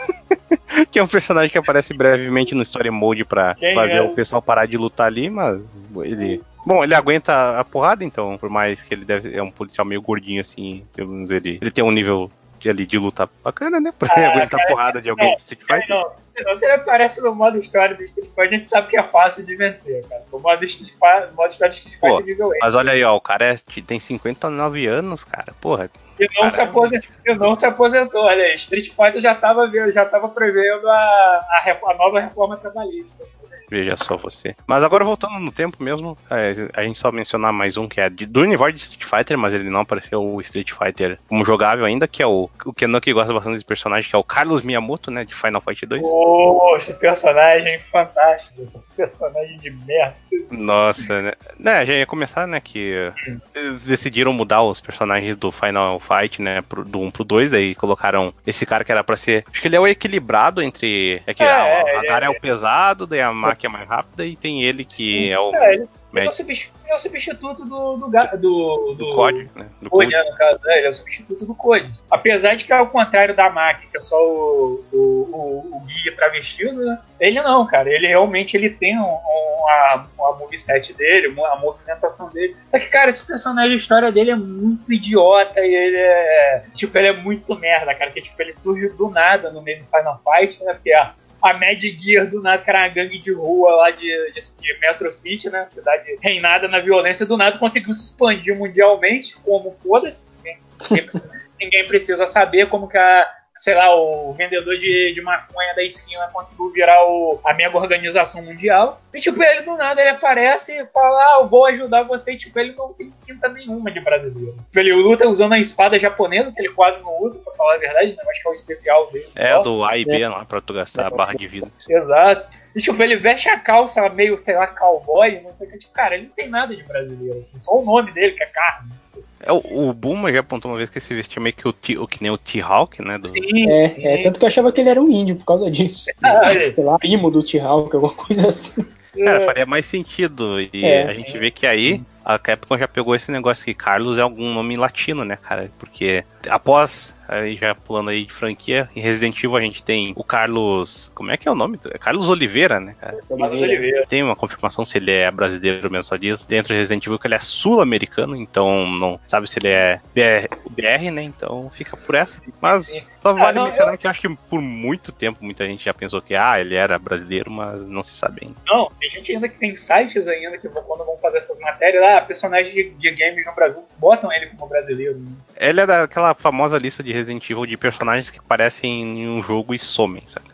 que 0.92 0.98
é 0.98 1.04
um 1.04 1.08
personagem 1.08 1.52
que 1.52 1.60
aparece 1.60 1.94
brevemente 1.94 2.56
no 2.56 2.64
Story 2.64 2.90
Mode 2.90 3.24
pra 3.24 3.54
Quem 3.54 3.76
fazer 3.76 3.98
é? 3.98 4.02
o 4.02 4.16
pessoal 4.16 4.42
parar 4.42 4.66
de 4.66 4.78
lutar 4.78 5.06
ali, 5.06 5.30
mas 5.30 5.62
ele... 6.04 6.42
Bom, 6.66 6.84
ele 6.84 6.96
aguenta 6.96 7.60
a 7.60 7.64
porrada, 7.64 8.04
então, 8.04 8.36
por 8.40 8.50
mais 8.50 8.82
que 8.82 8.96
ele 8.96 9.06
deve 9.06 9.36
é 9.36 9.44
um 9.44 9.52
policial 9.52 9.86
meio 9.86 10.02
gordinho, 10.02 10.42
assim, 10.42 10.84
pelo 10.96 11.12
menos 11.12 11.30
ele, 11.30 11.60
ele 11.62 11.70
tem 11.70 11.84
um 11.84 11.92
nível 11.92 12.32
de, 12.64 12.70
ali, 12.70 12.86
de 12.86 12.98
luta 12.98 13.30
bacana, 13.44 13.80
né, 13.80 13.94
pra 13.98 14.08
Ah, 14.16 14.28
aguentar 14.32 14.60
a 14.60 14.68
porrada 14.68 15.02
de 15.02 15.10
alguém 15.10 15.36
de 15.36 15.42
Street 15.42 15.62
Fighter. 15.62 15.90
Não, 15.90 16.12
não, 16.46 16.56
se 16.56 16.66
ele 16.66 16.74
aparece 16.74 17.22
no 17.22 17.36
modo 17.36 17.60
história 17.60 17.96
do 17.96 18.04
Street 18.04 18.30
Fighter, 18.30 18.46
a 18.46 18.50
gente 18.50 18.70
sabe 18.70 18.88
que 18.88 18.98
é 18.98 19.04
fácil 19.04 19.46
de 19.46 19.56
vencer, 19.56 20.08
cara. 20.08 20.24
O 20.32 20.40
modo, 20.40 20.64
Street 20.64 20.94
Fighter, 20.94 21.34
modo 21.36 21.52
história 21.52 21.74
do 21.74 21.78
Street 21.78 22.00
Pô, 22.00 22.18
Fighter 22.18 22.26
nível 22.26 22.48
8. 22.48 22.60
Mas 22.62 22.76
olha 22.76 22.94
aí, 22.94 23.04
ó, 23.04 23.16
o 23.16 23.22
cara 23.22 23.54
é- 23.54 23.82
tem 23.82 24.00
59 24.00 24.88
anos, 24.88 25.24
cara, 25.26 25.54
porra. 25.60 25.90
E 26.20 26.28
não, 26.40 26.50
se 26.50 26.62
aposentou, 26.62 27.10
e 27.26 27.36
não 27.36 27.56
se 27.56 27.66
aposentou, 27.66 28.24
olha 28.24 28.44
aí. 28.44 28.56
Street 28.56 28.90
Fighter 28.90 29.22
já 29.22 29.36
tava, 29.36 29.70
já 29.92 30.06
tava 30.06 30.30
prevendo 30.30 30.88
a, 30.88 30.94
a, 30.94 31.92
a 31.92 31.94
nova 31.96 32.20
reforma 32.20 32.56
trabalhista. 32.56 33.26
Veja 33.70 33.98
só 33.98 34.18
você. 34.18 34.56
Mas 34.68 34.84
agora 34.84 35.04
voltando 35.04 35.40
no 35.40 35.52
tempo 35.52 35.82
mesmo, 35.84 36.18
é, 36.30 36.54
a 36.74 36.84
gente 36.84 37.00
só 37.00 37.12
mencionar 37.12 37.52
mais 37.54 37.78
um 37.78 37.88
que 37.88 38.00
é 38.02 38.10
de- 38.10 38.26
do 38.26 38.42
universo 38.42 38.76
de 38.76 38.82
Street 38.82 39.04
Fighter, 39.04 39.38
mas 39.38 39.54
ele 39.54 39.70
não 39.70 39.82
apareceu 39.82 40.24
o 40.24 40.40
Street 40.42 40.72
Fighter 40.72 41.18
como 41.28 41.44
jogável 41.46 41.86
ainda, 41.86 42.08
que 42.08 42.22
é 42.22 42.28
o, 42.28 42.50
o 42.66 42.74
Kenan 42.74 43.00
que 43.00 43.14
gosta 43.14 43.34
bastante 43.34 43.54
desse 43.56 43.66
personagem, 43.66 44.10
que 44.10 44.16
é 44.16 44.20
o 44.20 44.24
Carlos 44.24 44.62
Miyamoto, 44.62 45.10
né, 45.12 45.24
de 45.26 45.34
Final 45.34 45.62
Fight 45.62 45.86
2. 45.86 46.02
Pô, 46.02 46.76
esse 46.78 46.94
personagem 46.94 47.80
fantástico. 47.92 48.84
Personagem 48.96 49.58
de 49.58 49.72
merda. 49.72 50.14
Nossa, 50.52 51.22
né? 51.22 51.34
né? 51.58 51.86
Já 51.86 51.94
ia 51.94 52.06
começar, 52.06 52.46
né? 52.48 52.60
Que 52.60 53.12
eles 53.56 53.82
decidiram 53.82 54.32
mudar 54.32 54.62
os 54.62 54.80
personagens 54.80 55.36
do 55.36 55.52
Final 55.52 56.00
Fight, 56.00 56.40
né? 56.42 56.62
Pro, 56.62 56.84
do 56.86 57.00
1 57.02 57.10
pro 57.12 57.24
2, 57.24 57.54
aí 57.54 57.74
colocaram 57.74 58.32
esse 58.46 58.66
cara 58.66 58.84
que 58.84 58.92
era 58.92 59.04
pra 59.04 59.16
ser. 59.16 59.44
Acho 59.52 59.62
que 59.62 59.68
ele 59.68 59.76
é 59.76 59.80
o 59.80 59.88
equilibrado 59.88 60.62
entre. 60.62 61.22
É 61.26 61.34
que 61.34 61.42
É, 61.44 61.52
a, 61.52 61.64
a 61.64 61.90
ele 61.98 62.08
Gara 62.08 62.26
é, 62.26 62.28
é- 62.28 62.32
o 62.32 62.40
pesado, 62.40 63.08
daí 63.08 63.22
a 63.22 63.34
Maki 63.54 63.66
é 63.66 63.70
mais 63.70 63.88
rápida 63.88 64.26
e 64.26 64.36
tem 64.36 64.64
ele 64.64 64.84
que 64.84 65.32
é 65.32 65.40
o 65.40 65.54
É, 65.56 65.74
ele, 65.76 65.88
é 66.16 66.26
o 66.30 66.32
substituto, 66.32 66.80
é 66.88 66.96
o 66.96 67.00
substituto 67.00 67.66
do, 67.66 67.98
do, 67.98 68.10
ga- 68.10 68.36
do, 68.36 68.94
do 68.98 69.16
Code, 69.16 69.50
né? 69.56 69.68
Do 69.82 69.90
Code, 69.90 70.12
Code. 70.12 70.24
né, 70.26 70.32
no 70.32 70.38
caso, 70.38 70.60
é, 70.68 70.78
ele 70.80 70.88
é 70.88 70.90
o 70.90 70.94
substituto 70.94 71.46
do 71.46 71.56
Code. 71.56 71.92
Apesar 72.10 72.56
de 72.56 72.66
que 72.66 72.74
é 72.74 72.76
ao 72.78 72.88
contrário 72.88 73.36
da 73.36 73.50
Maki, 73.50 73.88
que 73.88 73.98
é 73.98 74.00
só 74.00 74.16
o, 74.16 74.84
o, 74.92 74.98
o, 74.98 75.78
o 75.78 75.80
guia 75.82 76.16
travestido, 76.16 76.84
né? 76.86 77.00
Ele 77.20 77.42
não, 77.42 77.66
cara. 77.66 77.90
Ele 77.90 78.08
realmente 78.08 78.56
ele 78.58 78.70
tem 78.70 78.98
um, 79.00 79.04
um, 79.04 79.68
a, 79.70 80.06
a 80.20 80.32
moveset 80.38 80.94
dele, 80.94 81.34
a 81.52 81.56
movimentação 81.56 82.30
dele. 82.30 82.56
Só 82.70 82.78
que, 82.80 82.88
cara, 82.88 83.10
esse 83.10 83.26
personagem, 83.26 83.74
a 83.74 83.78
história 83.78 84.12
dele 84.12 84.32
é 84.32 84.36
muito 84.36 84.92
idiota 84.94 85.60
e 85.62 85.74
ele 85.74 85.98
é. 85.98 86.64
Tipo, 86.76 86.98
ele 86.98 87.08
é 87.08 87.14
muito 87.14 87.56
merda, 87.56 87.94
cara. 87.96 88.12
Que 88.12 88.22
tipo, 88.22 88.40
ele 88.42 88.54
surge 88.54 88.90
do 88.90 89.10
nada 89.10 89.52
no 89.52 89.62
meio 89.62 89.80
do 89.80 89.86
Final 89.86 90.22
Fight, 90.24 90.64
né? 90.64 90.74
Porque 90.74 90.94
a, 90.94 91.14
a 91.44 91.54
Mad 91.54 91.80
Gear 91.82 92.30
do 92.30 92.42
nada, 92.42 92.64
que 92.64 92.70
era 92.70 92.80
uma 92.80 92.88
gangue 92.88 93.20
de 93.20 93.34
rua 93.34 93.72
lá 93.76 93.92
de, 93.92 94.08
de, 94.32 94.40
de 94.62 94.80
Metro 94.80 95.12
City, 95.12 95.50
né? 95.50 95.66
Cidade 95.66 96.16
reinada 96.22 96.68
na 96.68 96.80
violência, 96.80 97.26
do 97.26 97.36
nada 97.38 97.58
conseguiu 97.58 97.92
se 97.94 98.04
expandir 98.04 98.58
mundialmente, 98.58 99.36
como 99.44 99.76
foda-se. 99.84 100.30
Ninguém, 100.38 100.58
ninguém- 101.60 101.88
precisa 101.88 102.26
saber 102.26 102.68
como 102.70 102.88
que 102.88 102.98
a. 102.98 103.28
Sei 103.56 103.76
lá, 103.76 103.96
o 103.96 104.34
vendedor 104.34 104.78
de, 104.78 105.14
de 105.14 105.22
maconha 105.22 105.74
da 105.76 105.84
esquina 105.84 106.28
conseguiu 106.34 106.72
virar 106.72 107.06
o, 107.06 107.40
a 107.46 107.54
mega 107.54 107.78
organização 107.78 108.42
mundial. 108.42 109.00
E, 109.14 109.20
tipo, 109.20 109.42
ele 109.44 109.62
do 109.62 109.78
nada 109.78 110.02
ele 110.02 110.10
aparece 110.10 110.72
e 110.72 110.86
fala: 110.88 111.20
Ah, 111.20 111.38
eu 111.42 111.48
vou 111.48 111.66
ajudar 111.66 112.04
você. 112.04 112.34
E, 112.34 112.38
tipo, 112.38 112.58
ele 112.60 112.74
não 112.74 112.92
tem 112.94 113.14
pinta 113.26 113.48
nenhuma 113.50 113.92
de 113.92 114.00
brasileiro. 114.00 114.56
Tipo, 114.56 114.80
ele 114.80 114.94
luta 114.94 115.28
usando 115.28 115.54
a 115.54 115.60
espada 115.60 116.00
japonesa, 116.00 116.52
que 116.52 116.62
ele 116.62 116.74
quase 116.74 117.02
não 117.02 117.22
usa, 117.22 117.40
pra 117.40 117.54
falar 117.54 117.76
a 117.76 117.78
verdade, 117.78 118.12
né? 118.14 118.18
Eu 118.24 118.30
acho 118.30 118.42
que 118.42 118.48
é 118.48 118.52
o 118.52 118.54
especial 118.54 119.12
dele. 119.12 119.28
É, 119.36 119.52
só. 119.52 119.62
do 119.62 119.84
A 119.84 119.98
e 119.98 120.04
B 120.04 120.28
lá, 120.28 120.44
pra 120.46 120.60
tu 120.60 120.74
gastar 120.74 121.08
a 121.08 121.12
barra 121.12 121.34
de 121.34 121.48
vida. 121.48 121.68
Exato. 121.90 122.48
E, 122.76 122.82
tipo, 122.82 123.02
ele 123.04 123.18
veste 123.18 123.50
a 123.50 123.60
calça 123.60 124.10
meio, 124.10 124.38
sei 124.38 124.56
lá, 124.56 124.66
cowboy, 124.66 125.40
não 125.42 125.54
sei 125.54 125.68
o 125.68 125.72
que. 125.72 125.78
Tipo, 125.78 125.94
cara, 125.94 126.16
ele 126.16 126.26
não 126.26 126.32
tem 126.34 126.50
nada 126.50 126.76
de 126.76 126.82
brasileiro. 126.84 127.46
Só 127.56 127.80
o 127.80 127.86
nome 127.86 128.12
dele, 128.12 128.34
que 128.34 128.44
é 128.44 128.48
carne. 128.48 128.92
É, 129.40 129.52
o, 129.52 129.90
o 129.90 129.94
Buma 129.94 130.32
já 130.32 130.40
apontou 130.40 130.72
uma 130.72 130.78
vez 130.78 130.90
que 130.90 130.98
esse 131.00 131.14
vestia 131.14 131.42
meio 131.42 131.54
que 131.56 131.68
o, 131.68 131.74
T- 131.74 131.98
o 131.98 132.08
que 132.08 132.22
nem 132.22 132.32
o 132.32 132.38
T-Hawk, 132.38 133.02
né? 133.04 133.18
Do, 133.18 133.28
Sim, 133.28 133.70
É, 133.70 133.90
sim. 133.90 134.08
é, 134.08 134.22
tanto 134.24 134.40
que 134.40 134.46
eu 134.46 134.48
achava 134.48 134.72
que 134.72 134.80
ele 134.82 134.90
era 134.90 135.02
um 135.02 135.12
índio 135.12 135.36
por 135.36 135.46
causa 135.46 135.70
disso. 135.70 136.06
Ah, 136.24 136.42
olha. 136.46 136.70
Sei 136.70 136.84
lá, 136.84 136.98
primo 136.98 137.30
do 137.30 137.44
T-Hawk, 137.44 137.94
alguma 137.96 138.14
coisa 138.14 138.48
assim. 138.48 138.86
Cara, 139.18 139.42
faria 139.42 139.66
mais 139.66 139.86
sentido. 139.86 140.60
E 140.62 140.70
É. 140.86 141.04
a 141.04 141.14
gente 141.14 141.38
vê 141.38 141.52
que 141.52 141.68
aí 141.68 142.02
a 142.26 142.40
Capcom 142.40 142.78
já 142.78 142.88
pegou 142.88 143.14
esse 143.14 143.32
negócio 143.32 143.66
que 143.66 143.74
Carlos 143.74 144.18
é 144.18 144.22
algum 144.22 144.54
nome 144.54 144.76
latino, 144.78 145.24
né, 145.26 145.38
cara? 145.38 145.70
Porque 145.78 146.24
após, 146.50 147.14
aí 147.28 147.56
já 147.56 147.74
pulando 147.76 148.10
aí 148.10 148.26
de 148.26 148.34
franquia, 148.34 148.90
em 148.96 149.02
Resident 149.02 149.38
Evil 149.38 149.56
a 149.56 149.62
gente 149.62 149.84
tem 149.84 150.14
o 150.16 150.24
Carlos. 150.24 151.12
Como 151.16 151.32
é 151.32 151.38
que 151.38 151.48
é 151.48 151.52
o 151.52 151.56
nome? 151.56 151.80
É 151.92 151.98
Carlos 151.98 152.30
Oliveira, 152.30 152.80
né, 152.80 152.96
cara? 153.00 153.18
Carlos 153.28 153.62
Oliveira. 153.62 154.06
Tem 154.08 154.24
uma 154.24 154.36
confirmação 154.36 154.84
se 154.86 154.98
ele 154.98 155.12
é 155.12 155.30
brasileiro 155.32 155.90
mesmo, 155.92 156.04
só 156.04 156.16
diz 156.16 156.44
dentro 156.44 156.74
de 156.74 156.80
Resident 156.80 157.06
Evil 157.06 157.20
que 157.20 157.28
ele 157.28 157.36
é 157.36 157.40
sul-americano, 157.40 158.36
então 158.36 158.88
não 158.88 159.20
sabe 159.26 159.50
se 159.50 159.60
ele 159.60 159.70
é 159.70 160.00
BR, 160.14 160.48
BR, 160.70 161.12
né? 161.12 161.24
Então 161.24 161.72
fica 161.74 161.96
por 161.98 162.16
essa. 162.16 162.42
Mas 162.62 162.88
só 163.22 163.30
Ah, 163.30 163.34
vale 163.34 163.58
não, 163.60 163.66
mencionar 163.66 163.98
que 163.98 164.06
eu 164.06 164.12
acho 164.12 164.22
que 164.22 164.36
por 164.50 164.62
muito 164.62 165.12
tempo 165.12 165.44
muita 165.44 165.66
gente 165.66 165.84
já 165.86 165.94
pensou 165.94 166.22
que 166.22 166.36
ah, 166.36 166.60
ele 166.60 166.76
era 166.76 166.98
brasileiro, 167.00 167.50
mas 167.50 167.84
não 167.86 168.04
se 168.04 168.14
sabe 168.14 168.42
ainda. 168.44 168.56
Não, 168.68 168.90
tem 169.00 169.10
gente 169.10 169.32
ainda 169.34 169.48
que 169.48 169.58
tem 169.58 169.76
sites 169.76 170.28
ainda 170.28 170.58
que 170.58 170.68
quando 170.68 171.06
vão 171.06 171.18
fazer 171.18 171.38
essas 171.38 171.60
matérias, 171.60 172.04
ah, 172.04 172.22
personagem 172.22 172.74
de, 172.74 172.90
de 172.92 173.12
games 173.12 173.46
no 173.46 173.54
Brasil, 173.56 173.84
botam 173.98 174.32
ele 174.32 174.48
como 174.48 174.68
brasileiro. 174.68 175.18
né? 175.20 175.32
Ele 175.58 175.82
é 175.82 175.86
daquela 175.86 176.34
famosa 176.34 176.78
lista 176.78 177.02
de 177.04 177.13
Resident 177.14 177.50
Evil 177.50 177.66
de 177.66 177.78
personagens 177.78 178.30
que 178.30 178.40
aparecem 178.40 179.02
em 179.22 179.30
um 179.30 179.42
jogo 179.44 179.74
e 179.74 179.80
somem, 179.80 180.24
sabe? 180.28 180.48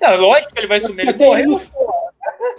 Não, 0.00 0.16
lógico 0.20 0.52
que 0.52 0.58
ele 0.60 0.66
vai 0.66 0.78
sumir, 0.80 1.08
ele 1.08 1.12
morreu, 1.24 1.38
ele- 1.54 1.64
porra. 1.72 2.02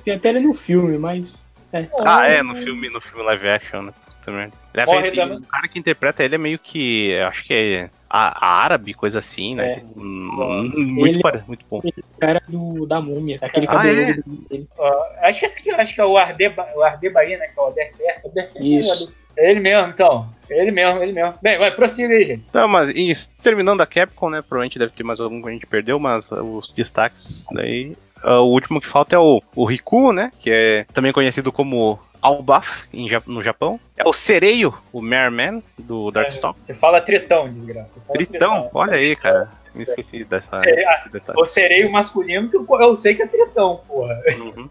Tem 0.03 0.15
até 0.15 0.29
ele 0.29 0.39
no 0.41 0.53
filme, 0.53 0.97
mas. 0.97 1.53
É. 1.71 1.86
Ah, 2.03 2.27
é, 2.27 2.41
no 2.43 2.56
filme, 2.56 2.89
no 2.89 2.99
filme 3.01 3.23
live 3.23 3.47
action, 3.49 3.82
né? 3.84 3.93
Também. 4.25 4.51
Ele 4.73 4.84
é 4.84 4.86
Morre 4.86 5.01
feito- 5.03 5.15
também. 5.15 5.38
o 5.38 5.41
cara 5.41 5.67
que 5.67 5.79
interpreta 5.79 6.23
ele 6.23 6.36
é 6.36 6.38
meio 6.38 6.58
que. 6.60 7.13
Acho 7.19 7.43
que 7.43 7.53
é 7.53 7.89
árabe, 8.17 8.93
coisa 8.93 9.19
assim, 9.19 9.56
né? 9.56 9.73
É. 9.73 9.84
Hum, 9.97 10.71
muito, 10.76 11.15
Ele- 11.15 11.21
pare- 11.21 11.43
muito 11.47 11.65
bom. 11.69 11.80
O 11.84 12.19
cara 12.19 12.41
do, 12.47 12.86
da 12.86 13.02
múmia, 13.02 13.39
aquele 13.41 13.65
Ah, 13.67 13.69
cabeludo 13.69 14.23
dele. 14.49 14.67
Ó, 14.78 15.06
acho, 15.21 15.39
que 15.39 15.45
aqui, 15.45 15.71
acho 15.71 15.95
que 15.95 16.02
é 16.02 16.06
o 16.06 16.17
Arde, 16.17 16.49
Ba- 16.49 16.71
o 16.76 16.84
Arde 16.84 17.10
Bahia, 17.10 17.38
né? 17.38 17.47
Que 17.47 17.60
é 17.60 18.21
o. 18.23 18.63
Isso. 18.63 19.23
É 19.36 19.49
ele 19.49 19.60
mesmo, 19.60 19.89
então. 19.89 20.30
É 20.49 20.62
ele 20.62 20.69
mesmo, 20.71 21.02
ele 21.02 21.12
mesmo. 21.12 21.34
Bem, 21.41 21.58
vai, 21.58 21.71
prossiga 21.71 22.13
aí, 22.13 22.23
gente. 22.26 22.45
Não, 22.54 22.67
mas 22.67 22.89
e 22.91 23.12
terminando 23.41 23.82
a 23.82 23.88
Capcom, 23.88 24.30
né? 24.30 24.41
Provavelmente 24.41 24.78
deve 24.78 24.91
ter 24.91 25.04
mais 25.04 25.19
algum 25.19 25.41
que 25.41 25.49
a 25.49 25.52
gente 25.52 25.65
perdeu, 25.65 25.97
mas 25.99 26.32
os 26.32 26.71
destaques 26.73 27.47
daí. 27.52 27.95
Ah, 28.23 28.39
o 28.41 28.47
último 28.49 28.79
que 28.81 28.88
falta 28.88 29.15
é 29.15 29.19
o, 29.19 29.41
o 29.55 29.65
Riku, 29.65 30.12
né? 30.12 30.31
Que 30.39 30.49
é 30.51 30.86
também 30.93 31.12
conhecido 31.12 31.51
como 31.51 31.99
Albaf 32.21 32.86
em 32.93 33.07
no 33.27 33.43
Japão. 33.43 33.79
É 33.97 34.07
o 34.07 34.13
Sereio, 34.13 34.73
o 34.91 35.01
Merman 35.01 35.62
do 35.77 36.09
Darkstalkers. 36.12 36.65
Você 36.65 36.73
fala 36.73 37.01
tritão, 37.01 37.47
desgraça. 37.49 37.99
Fala 38.07 38.17
Tritão, 38.17 38.69
olha 38.73 38.93
aí, 38.93 39.15
cara. 39.15 39.49
Me 39.75 39.83
esqueci 39.83 40.23
dessa, 40.23 40.57
desse 40.59 41.09
detalhe. 41.09 41.39
O 41.39 41.45
sereio 41.47 41.91
masculino, 41.91 42.47
que 42.47 42.55
eu- 42.55 42.65
eu 42.79 42.95
sei 42.95 43.15
que 43.15 43.23
é 43.23 43.27
tritão, 43.27 43.81
porra. 43.88 44.21
Uhum. 44.38 44.69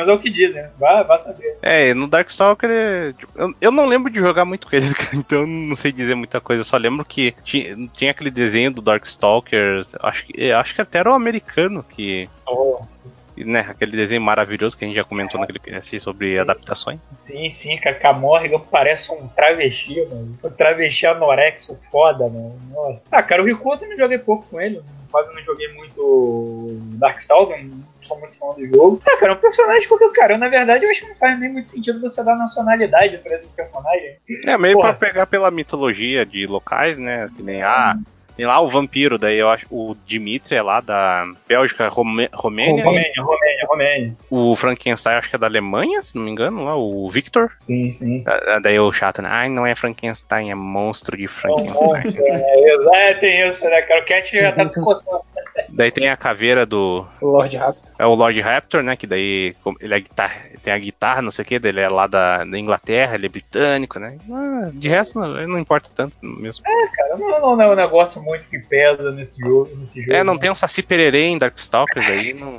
Menos 0.00 0.08
é 0.08 0.12
o 0.12 0.18
que 0.18 0.30
dizem, 0.30 0.62
né? 0.62 0.68
Vai, 0.78 1.04
vai 1.04 1.18
saber. 1.18 1.58
É, 1.60 1.92
no 1.92 2.06
Darkstalker, 2.06 2.70
é, 2.70 3.12
tipo, 3.12 3.32
eu, 3.36 3.54
eu 3.60 3.70
não 3.70 3.86
lembro 3.86 4.10
de 4.10 4.18
jogar 4.18 4.46
muito 4.46 4.66
com 4.66 4.74
ele, 4.74 4.86
então 5.12 5.40
eu 5.40 5.46
não 5.46 5.74
sei 5.74 5.92
dizer 5.92 6.14
muita 6.14 6.40
coisa. 6.40 6.60
Eu 6.60 6.64
só 6.64 6.76
lembro 6.76 7.04
que 7.04 7.34
tinha, 7.44 7.76
tinha 7.88 8.10
aquele 8.10 8.30
desenho 8.30 8.70
do 8.70 8.80
Darkstalker, 8.80 9.82
acho 10.00 10.26
que, 10.26 10.32
eu 10.36 10.56
acho 10.56 10.74
que 10.74 10.80
até 10.80 10.98
era 10.98 11.10
o 11.10 11.14
americano 11.14 11.82
que. 11.82 12.28
Nossa. 12.46 12.98
Né, 13.36 13.60
aquele 13.60 13.92
desenho 13.96 14.20
maravilhoso 14.20 14.76
que 14.76 14.84
a 14.84 14.88
gente 14.88 14.96
já 14.96 15.04
comentou 15.04 15.40
naquele 15.40 15.58
cast 15.58 16.00
sobre 16.00 16.38
adaptações. 16.38 17.00
Sim, 17.16 17.48
sim, 17.48 17.76
cara. 17.78 17.96
Camorrigan 17.96 18.60
parece 18.60 19.12
um 19.12 19.28
travesti, 19.28 20.04
mano. 20.10 20.38
Um 20.44 20.50
travesti 20.50 21.06
anorexo 21.06 21.76
foda, 21.90 22.24
mano. 22.28 22.58
Nossa. 22.70 23.06
Ah, 23.10 23.22
cara, 23.22 23.42
o 23.42 23.46
Riku 23.46 23.72
eu 23.72 23.78
também 23.78 23.96
joguei 23.96 24.18
pouco 24.18 24.46
com 24.46 24.60
ele. 24.60 24.82
Quase 25.10 25.34
não 25.34 25.42
joguei 25.42 25.72
muito 25.72 26.66
Darkstalker, 26.98 27.64
não 27.64 27.82
sou 28.00 28.18
muito 28.20 28.38
fã 28.38 28.50
do 28.50 28.66
jogo. 28.66 29.02
Ah, 29.06 29.16
cara, 29.16 29.32
é 29.32 29.34
um 29.34 29.40
personagem 29.40 29.88
porque, 29.88 30.08
cara, 30.10 30.38
na 30.38 30.48
verdade 30.48 30.84
eu 30.84 30.90
acho 30.90 31.00
que 31.00 31.08
não 31.08 31.16
faz 31.16 31.38
nem 31.38 31.52
muito 31.52 31.68
sentido 31.68 32.00
você 32.00 32.22
dar 32.22 32.36
nacionalidade 32.36 33.18
pra 33.18 33.34
esses 33.34 33.50
personagens. 33.50 34.16
É, 34.46 34.56
meio 34.56 34.76
Porra. 34.76 34.94
pra 34.94 35.08
pegar 35.08 35.26
pela 35.26 35.50
mitologia 35.50 36.24
de 36.24 36.46
locais, 36.46 36.96
né? 36.96 37.28
Que 37.36 37.42
nem, 37.42 37.62
ah, 37.62 37.98
tem 38.40 38.46
lá 38.46 38.58
o 38.58 38.68
vampiro, 38.70 39.18
daí 39.18 39.36
eu 39.36 39.50
acho 39.50 39.66
o 39.70 39.94
Dimitri 40.06 40.56
é 40.56 40.62
lá 40.62 40.80
da 40.80 41.30
Bélgica, 41.46 41.88
Rome, 41.88 42.26
Romênia. 42.32 42.82
Romênia, 42.82 43.12
Romênia, 43.18 43.66
Romênia. 43.68 44.16
O 44.30 44.56
Frankenstein 44.56 45.16
acho 45.16 45.28
que 45.28 45.36
é 45.36 45.38
da 45.38 45.46
Alemanha, 45.46 46.00
se 46.00 46.16
não 46.16 46.24
me 46.24 46.30
engano, 46.30 46.64
lá, 46.64 46.74
o 46.74 47.10
Victor. 47.10 47.52
Sim, 47.58 47.90
sim. 47.90 48.24
Ah, 48.26 48.58
Daí 48.62 48.80
o 48.80 48.90
chato, 48.92 49.20
né? 49.20 49.28
Ai, 49.30 49.50
não 49.50 49.66
é 49.66 49.74
Frankenstein, 49.74 50.50
é 50.50 50.54
monstro 50.54 51.18
de 51.18 51.24
É 51.24 51.26
um 51.26 51.30
Frankenstein. 51.30 51.86
monstro, 51.86 52.24
é, 52.24 52.74
exato, 52.74 52.96
é, 52.96 53.14
tem 53.14 53.46
isso, 53.46 53.68
né, 53.68 53.82
cara? 53.82 54.00
O 54.00 54.04
Cat 54.06 54.40
já 54.40 54.52
tá 54.52 54.66
se 54.66 54.82
coçando. 54.82 55.20
Daí 55.68 55.90
tem 55.90 56.08
a 56.08 56.16
caveira 56.16 56.64
do. 56.64 57.06
Lord 57.20 57.56
Raptor. 57.56 57.92
É 57.98 58.06
o 58.06 58.14
Lord 58.14 58.40
Raptor, 58.40 58.82
né? 58.82 58.96
Que 58.96 59.06
daí 59.06 59.54
ele 59.80 59.94
é 59.94 60.00
guitarra, 60.00 60.40
tem 60.62 60.72
a 60.72 60.78
guitarra, 60.78 61.22
não 61.22 61.30
sei 61.30 61.44
o 61.44 61.46
que, 61.46 61.54
ele 61.54 61.80
é 61.80 61.88
lá 61.88 62.06
da, 62.06 62.44
da 62.44 62.58
Inglaterra, 62.58 63.14
ele 63.14 63.26
é 63.26 63.28
britânico, 63.28 63.98
né? 63.98 64.16
Ah, 64.30 64.70
de 64.72 64.88
resto, 64.88 65.18
não, 65.18 65.28
não 65.46 65.58
importa 65.58 65.88
tanto 65.94 66.16
mesmo. 66.22 66.64
Cara, 66.64 67.16
não, 67.16 67.56
não 67.56 67.62
é 67.62 67.68
um 67.68 67.76
negócio 67.76 68.22
muito 68.22 68.44
que 68.46 68.58
pesa 68.58 69.10
nesse 69.12 69.40
jogo. 69.40 69.70
Nesse 69.76 70.00
jogo 70.00 70.12
É, 70.12 70.24
não 70.24 70.34
né? 70.34 70.40
tem 70.40 70.50
um 70.50 70.56
Saci 70.56 70.82
Pererê 70.82 71.24
em 71.26 71.38
Darkstalkers 71.38 72.10
aí, 72.10 72.34
não. 72.34 72.56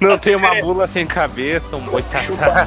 não 0.00 0.18
tem 0.18 0.36
uma 0.36 0.54
bula 0.60 0.86
sem 0.86 1.06
cabeça, 1.06 1.76
um 1.76 1.80
boitatá. 1.80 2.66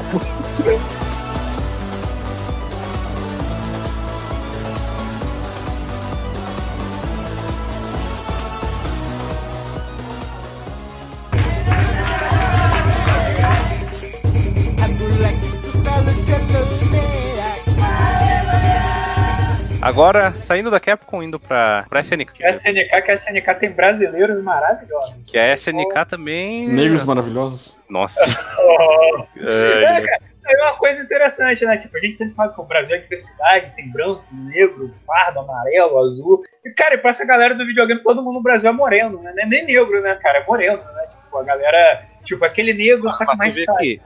Agora, 19.89 20.32
saindo 20.34 20.69
da 20.69 20.80
Capcom, 20.80 21.23
indo 21.23 21.39
pra, 21.39 21.84
pra 21.89 21.99
SNK. 22.02 22.34
Que 22.34 22.45
a 22.45 22.52
SNK, 22.52 23.02
que 23.02 23.12
a 23.12 23.13
SNK 23.15 23.54
tem 23.60 23.71
brasileiros 23.71 24.41
maravilhosos. 24.43 25.28
Que 25.30 25.38
a 25.38 25.52
SNK 25.54 26.06
também. 26.08 26.67
Negros 26.69 27.04
maravilhosos. 27.04 27.75
Nossa. 27.89 28.19
Oh. 28.60 29.23
Ai, 29.88 30.06
É 30.47 30.63
uma 30.63 30.78
coisa 30.78 31.02
interessante, 31.02 31.65
né? 31.65 31.78
Tipo, 31.78 31.97
a 31.97 31.99
gente 32.02 32.17
sempre 32.17 32.36
fala 32.36 32.54
que 32.54 32.62
o 32.62 32.63
Brasil 32.63 32.95
é 32.95 32.99
diversidade, 32.99 33.71
tem 33.75 33.89
branco, 33.91 34.23
negro, 34.32 34.93
pardo, 35.08 35.39
amarelo, 35.39 35.99
azul. 36.06 36.43
E, 36.65 36.71
cara, 36.71 36.95
e 36.95 36.97
pra 36.97 37.10
essa 37.12 37.25
galera 37.25 37.56
do 37.56 37.65
videogame, 37.65 38.02
todo 38.02 38.21
mundo 38.23 38.36
no 38.36 38.43
Brasil 38.43 38.69
é 38.69 38.73
moreno, 38.73 39.21
né? 39.21 39.34
É 39.39 39.45
nem 39.45 39.65
negro, 39.65 40.02
né, 40.02 40.15
cara? 40.21 40.39
É 40.39 40.45
moreno, 40.45 40.78
né? 40.78 41.04
Tipo, 41.10 41.38
a 41.38 41.43
galera. 41.43 42.04
Tipo, 42.23 42.45
aquele 42.45 42.73
negro, 42.73 43.10
só 43.12 43.25
que 43.25 43.36
mais 43.38 43.56
que 43.56 43.65
re- 43.80 44.02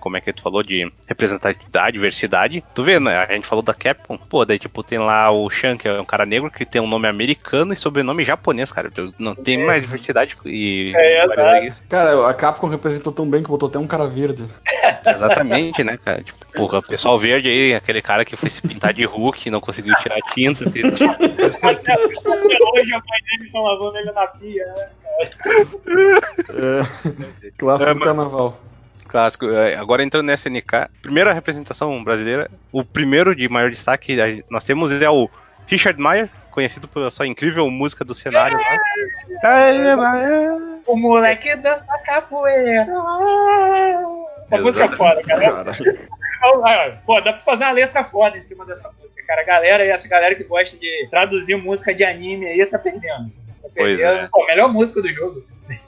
como 0.00 0.16
é 0.16 0.20
que 0.20 0.32
tu 0.32 0.42
falou 0.42 0.62
de 0.62 0.90
representatividade, 1.06 1.92
diversidade. 1.92 2.64
Tu 2.74 2.82
vê, 2.82 2.98
né? 3.00 3.16
A 3.18 3.32
gente 3.32 3.46
falou 3.46 3.62
da 3.62 3.74
Capcom. 3.74 4.16
Pô, 4.16 4.44
daí 4.44 4.58
tipo 4.58 4.82
tem 4.82 4.98
lá 4.98 5.30
o 5.30 5.48
Shan, 5.50 5.76
que 5.76 5.88
é 5.88 6.00
um 6.00 6.04
cara 6.04 6.24
negro 6.26 6.50
que 6.50 6.64
tem 6.66 6.80
um 6.80 6.86
nome 6.88 7.08
americano 7.08 7.72
e 7.72 7.76
sobrenome 7.76 8.24
japonês, 8.24 8.70
cara. 8.72 8.90
Não 9.18 9.34
tem 9.34 9.58
mais 9.64 9.82
diversidade 9.82 10.36
e 10.44 10.92
É, 10.94 11.26
variedade. 11.26 11.82
Cara, 11.88 12.28
a 12.28 12.34
Capcom 12.34 12.68
representou 12.68 13.12
tão 13.12 13.28
bem 13.28 13.42
que 13.42 13.48
botou 13.48 13.68
até 13.68 13.78
um 13.78 13.86
cara 13.86 14.06
verde. 14.06 14.44
Exatamente, 15.06 15.82
né, 15.82 15.96
cara? 15.96 16.22
Tipo, 16.22 16.38
porra, 16.54 16.78
o 16.78 16.82
pessoal 16.82 17.18
verde 17.18 17.48
aí, 17.48 17.74
aquele 17.74 18.02
cara 18.02 18.24
que 18.24 18.36
foi 18.36 18.48
se 18.50 18.60
pintar 18.62 18.92
de 18.92 19.04
Hulk 19.04 19.46
e 19.48 19.50
não 19.50 19.60
conseguiu 19.60 19.94
tirar 19.96 20.16
a 20.18 20.32
tinta. 20.34 20.64
assim, 20.64 20.80
Até 21.62 21.94
hoje 21.98 22.92
a 22.92 22.98
mãe 22.98 23.38
dele 23.38 23.50
tá 23.52 23.60
lavando 23.60 23.96
ele 23.98 24.12
na 24.12 24.26
pia, 24.26 24.66
né? 24.66 24.88
É, 26.50 27.50
clássico 27.58 27.90
É, 27.90 27.94
do 27.94 27.98
mas- 27.98 28.08
carnaval. 28.08 28.60
Clássico. 29.10 29.50
É, 29.50 29.74
Agora 29.76 30.02
entrando 30.04 30.26
na 30.26 30.34
SNK, 30.34 30.88
primeira 31.02 31.32
representação 31.32 32.02
brasileira, 32.02 32.48
o 32.72 32.84
primeiro 32.84 33.34
de 33.34 33.48
maior 33.48 33.70
destaque 33.70 34.16
nós 34.48 34.62
temos 34.64 34.92
é 34.92 35.10
o 35.10 35.28
Richard 35.66 36.00
Meyer, 36.00 36.28
conhecido 36.50 36.86
pela 36.88 37.10
sua 37.10 37.26
incrível 37.26 37.68
música 37.70 38.04
do 38.04 38.14
cenário 38.14 38.56
Meyer. 38.56 38.80
O 40.86 40.96
moleque 40.96 41.54
dança 41.56 41.84
capoeira. 42.04 42.86
Essa 44.42 44.58
música 44.58 44.84
é 44.84 44.88
foda, 44.88 45.22
cara. 45.22 45.64
Cara, 46.40 47.02
Pô, 47.04 47.20
dá 47.20 47.32
pra 47.34 47.40
fazer 47.42 47.64
uma 47.64 47.72
letra 47.72 48.02
foda 48.02 48.36
em 48.36 48.40
cima 48.40 48.64
dessa 48.64 48.90
música, 48.92 49.22
cara. 49.26 49.42
A 49.42 49.44
galera, 49.44 49.84
essa 49.84 50.08
galera 50.08 50.34
que 50.34 50.44
gosta 50.44 50.76
de 50.76 51.06
traduzir 51.10 51.56
música 51.56 51.92
de 51.94 52.02
anime 52.02 52.46
aí 52.46 52.64
tá 52.66 52.78
perdendo. 52.78 53.30
Tá 53.62 53.68
Pois 53.76 54.00
perdendo. 54.00 54.24
é. 54.24 54.28
Pô, 54.30 54.46
melhor 54.46 54.72
música 54.72 55.02
do 55.02 55.08
jogo. 55.12 55.42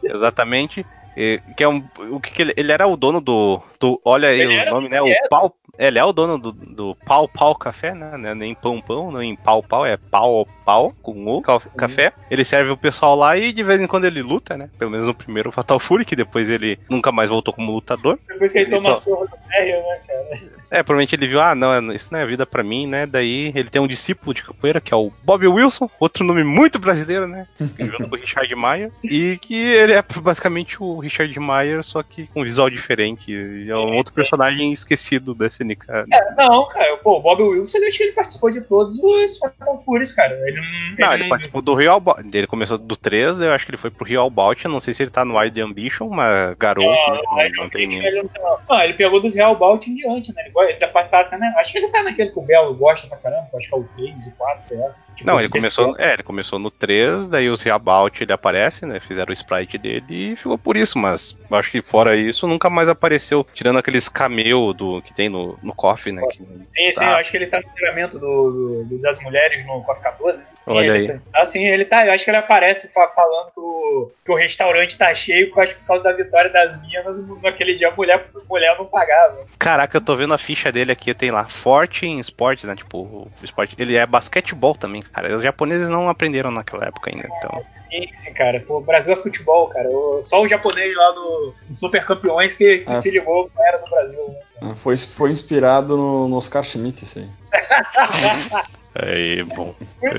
Exatamente. 0.05 0.85
E, 1.17 1.41
que 1.57 1.63
é 1.63 1.69
um, 1.69 1.85
o 2.11 2.21
que, 2.21 2.33
que 2.33 2.43
ele, 2.43 2.55
ele 2.57 2.73
era 2.73 2.87
o 2.87 2.97
dono 2.97 3.21
do, 3.21 3.61
do 3.79 4.01
olha 4.05 4.29
aí 4.29 4.41
Ele 4.41 4.59
o 4.69 4.71
nome, 4.71 4.89
né? 4.89 5.01
O 5.03 5.11
pau, 5.29 5.55
ele 5.79 5.99
é 5.99 6.05
o 6.05 6.13
dono 6.13 6.39
do, 6.39 6.53
do 6.53 6.95
pau 7.07 7.27
pau 7.29 7.55
café, 7.55 7.95
né? 7.95 8.11
É 8.31 8.35
Nem 8.35 8.55
pão 8.55 8.81
pão, 8.81 9.11
nem 9.11 9.35
pau 9.37 9.63
pau, 9.63 9.87
é 9.87 9.97
pau 9.97 10.47
pau 10.65 10.93
com 11.03 11.27
o 11.27 11.43
ca- 11.43 11.61
café. 11.77 12.13
Ele 12.31 12.45
serve 12.45 12.71
o 12.71 12.77
pessoal 12.77 13.17
lá 13.17 13.37
e 13.37 13.53
de 13.53 13.63
vez 13.63 13.81
em 13.81 13.87
quando 13.87 14.05
ele 14.05 14.23
luta, 14.23 14.57
né? 14.57 14.69
Pelo 14.79 14.91
menos 14.91 15.07
no 15.07 15.15
primeiro 15.15 15.51
Fatal 15.51 15.81
Fury, 15.81 16.05
que 16.05 16.15
depois 16.17 16.49
ele 16.49 16.79
nunca 16.89 17.11
mais 17.11 17.29
voltou 17.31 17.53
como 17.55 17.73
lutador. 17.73 18.19
Depois 18.29 18.53
que 18.53 18.59
ele 18.59 18.67
Ele 18.67 18.77
toma 18.77 18.95
a 18.95 18.97
só- 18.97 19.11
surra 19.11 19.27
do 19.27 19.37
Terry, 19.49 19.73
né, 19.73 19.99
cara? 20.07 20.53
É, 20.71 20.83
provavelmente 20.83 21.15
ele 21.15 21.27
viu, 21.27 21.39
ah, 21.39 21.55
não, 21.55 21.93
isso 21.93 22.09
não 22.11 22.19
é 22.21 22.25
vida 22.25 22.47
pra 22.47 22.63
mim, 22.63 22.87
né? 22.87 23.05
Daí 23.05 23.53
ele 23.55 23.69
tem 23.69 23.83
um 23.83 23.87
discípulo 23.87 24.33
de 24.33 24.43
capoeira, 24.43 24.81
que 24.81 24.95
é 24.95 24.97
o 24.97 25.13
Bob 25.23 25.47
Wilson, 25.47 25.91
outro 26.01 26.25
nome 26.25 26.43
muito 26.45 26.79
brasileiro, 26.79 27.27
né? 27.29 27.47
Junto 27.79 28.09
com 28.09 28.17
o 28.17 28.19
Richard 28.19 28.55
Mayer. 28.55 28.91
E 29.05 29.37
que 29.43 29.55
ele 29.55 29.93
é 29.93 30.03
basicamente 30.23 30.83
o 30.83 30.99
Richard 30.99 31.39
Mayer, 31.39 31.83
só 31.85 32.03
que 32.03 32.27
com 32.29 32.41
um 32.41 32.45
visual 32.45 32.71
diferente. 32.71 33.31
E 33.31 33.69
é 33.71 33.77
um 33.77 33.97
outro 33.97 34.15
personagem 34.15 34.73
esquecido 34.73 35.35
da 35.63 35.75
SNK. 35.75 35.87
É, 35.89 36.35
não, 36.35 36.67
cara, 36.69 36.97
pô, 36.99 37.19
o 37.19 37.21
Bob 37.21 37.43
Wilson, 37.43 37.79
eu 37.79 37.89
acho 37.89 37.99
que 37.99 38.05
ele 38.05 38.13
participou 38.13 38.51
de 38.51 38.61
todos 38.63 38.99
os 38.99 39.39
Fatal 39.39 39.79
Furies, 39.79 40.13
cara. 40.13 40.35
Ele 40.47 40.61
não. 40.61 41.07
Não, 41.07 41.15
ele 41.15 41.29
participou 41.29 41.63
do 41.63 41.75
Real 41.75 42.01
Bout. 42.01 42.23
Ele 42.33 42.47
começou 42.47 42.79
do 42.79 42.97
3, 42.97 43.41
eu 43.41 43.53
acho 43.53 43.65
que 43.65 43.71
ele 43.71 43.79
foi 43.79 43.91
pro 43.91 44.05
Real 44.05 44.29
Bout. 44.29 44.67
Não 44.69 44.81
sei 44.81 44.95
se 44.95 45.03
ele 45.03 45.11
tá 45.11 45.25
no 45.25 45.39
Wild 45.39 45.61
Ambition, 45.61 46.09
mas 46.09 46.55
garoto, 46.57 46.89
né? 46.89 47.21
Não, 47.25 47.33
Não, 47.33 47.41
ele, 47.41 47.57
não 47.57 47.71
tem 47.71 47.83
ele, 47.95 48.23
não, 48.23 48.59
não, 48.69 48.83
ele 48.83 48.95
pegou 48.95 49.21
dos 49.21 49.35
Real 49.35 49.57
Bout 49.57 49.91
em 49.91 49.95
diante, 49.95 50.35
né? 50.35 50.45
Ele, 50.47 50.71
ele 50.71 50.79
tá, 50.79 50.89
tá, 50.89 51.25
tá, 51.25 51.39
né? 51.39 51.55
Acho 51.57 51.73
que 51.73 51.79
ele 51.79 51.89
tá 51.89 52.03
naquele 52.03 52.31
que 52.31 52.39
o 52.39 52.43
Belo 52.43 52.75
gosta 52.75 53.07
pra 53.07 53.19
caramba, 53.19 53.49
acho 53.55 53.69
que 53.69 53.75
é 53.75 53.79
o 53.79 53.85
3, 53.97 54.27
o 54.27 54.33
4, 54.33 54.63
sei 54.65 54.79
lá. 54.79 54.95
Tipo, 55.17 55.31
Não, 55.31 55.39
ele 55.39 55.49
começou, 55.49 55.95
é, 55.99 56.15
ele 56.15 56.23
começou 56.23 56.59
no 56.59 56.71
3, 56.71 57.29
daí 57.29 57.49
os 57.49 57.63
Reabout 57.63 58.23
ele 58.23 58.33
aparece, 58.33 58.87
né? 58.87 58.99
Fizeram 59.01 59.31
o 59.31 59.33
sprite 59.33 59.77
dele 59.79 60.33
e 60.33 60.37
ficou 60.37 60.57
por 60.59 60.77
isso, 60.77 60.99
mas 60.99 61.37
acho 61.51 61.71
que 61.71 61.83
fora 61.83 62.17
isso 62.17 62.47
nunca 62.47 62.69
mais 62.71 62.89
apareceu, 62.89 63.47
tirando 63.55 63.79
aqueles 63.79 64.09
cameo 64.09 64.73
do 64.73 65.03
que 65.03 65.13
tem 65.15 65.29
no, 65.29 65.59
no 65.63 65.75
Coffee, 65.75 66.13
né? 66.13 66.23
que- 66.31 66.39
Sim, 66.67 66.91
sim, 66.91 67.01
Tá. 67.01 67.11
eu 67.13 67.17
acho 67.17 67.31
que 67.31 67.37
ele 67.37 67.47
tá 67.47 67.61
no 67.61 67.69
treinamento 67.75 68.19
do, 68.19 68.85
do- 68.89 68.99
das 69.01 69.23
mulheres 69.23 69.65
no 69.67 69.83
COF 69.83 70.03
14. 70.03 70.45
Sim, 70.63 70.73
Olha 70.73 70.87
ele 70.97 71.13
aí. 71.13 71.19
Tá, 71.19 71.25
ah, 71.35 71.45
sim, 71.45 71.67
ele 71.67 71.85
tá. 71.85 72.07
Eu 72.07 72.13
acho 72.13 72.25
que 72.25 72.31
ele 72.31 72.37
aparece 72.39 72.93
fa- 72.93 73.09
falando 73.09 73.51
que 73.53 73.61
o, 73.61 74.13
que 74.25 74.33
o 74.33 74.37
restaurante 74.37 74.97
tá 74.97 75.13
cheio, 75.15 75.51
eu 75.55 75.61
acho 75.63 75.75
que 75.75 75.81
por 75.81 75.87
causa 75.89 76.05
da 76.05 76.13
vitória 76.13 76.51
das 76.51 76.81
minas, 76.81 77.21
naquele 77.43 77.75
dia 77.75 77.89
a 77.89 77.91
mulher, 77.91 78.25
a 78.35 78.41
mulher 78.49 78.77
não 78.79 78.87
pagava. 78.87 79.45
Caraca, 79.59 79.97
eu 79.97 80.01
tô 80.01 80.15
vendo 80.17 80.33
a 80.35 80.39
ficha 80.39 80.71
dele 80.71 80.93
aqui, 80.93 81.13
tem 81.15 81.31
lá, 81.33 81.47
forte 81.49 82.07
em 82.07 82.19
esportes, 82.21 82.65
né? 82.65 82.77
Tipo, 82.77 83.29
esporte. 83.43 83.75
Ele 83.79 83.97
é 83.97 84.07
basquetebol 84.07 84.75
também, 84.77 85.02
cara. 85.03 85.35
Os 85.35 85.43
japoneses 85.43 85.89
não 85.89 86.09
aprenderam 86.09 86.51
naquela 86.51 86.87
época 86.87 87.11
ainda, 87.11 87.29
então. 87.39 87.65
Sim, 87.75 88.09
sim, 88.13 88.33
cara. 88.33 88.63
O 88.69 88.81
Brasil 88.81 89.13
é 89.13 89.17
futebol, 89.17 89.69
cara. 89.69 89.89
Só 90.23 90.43
o 90.43 90.49
japonês 90.49 90.95
lá 90.97 91.11
do, 91.13 91.55
do 91.69 91.75
Super 91.75 92.05
Campeões 92.05 92.55
que, 92.55 92.79
que 92.79 92.91
Ah. 92.91 92.95
se 92.97 93.11
ligou 93.11 93.51
era 93.59 93.79
do 93.79 93.91
Brasil. 93.91 94.35
Né? 94.61 94.75
foi, 94.77 94.97
foi 94.97 95.31
inspirado 95.31 95.97
no, 95.97 96.29
no 96.29 96.37
Oscar 96.37 96.63
Schmidt, 96.63 97.05
isso 97.05 97.19
aí. 97.19 97.29
Aí, 98.95 99.43
bom. 99.43 99.75
Muito 100.03 100.15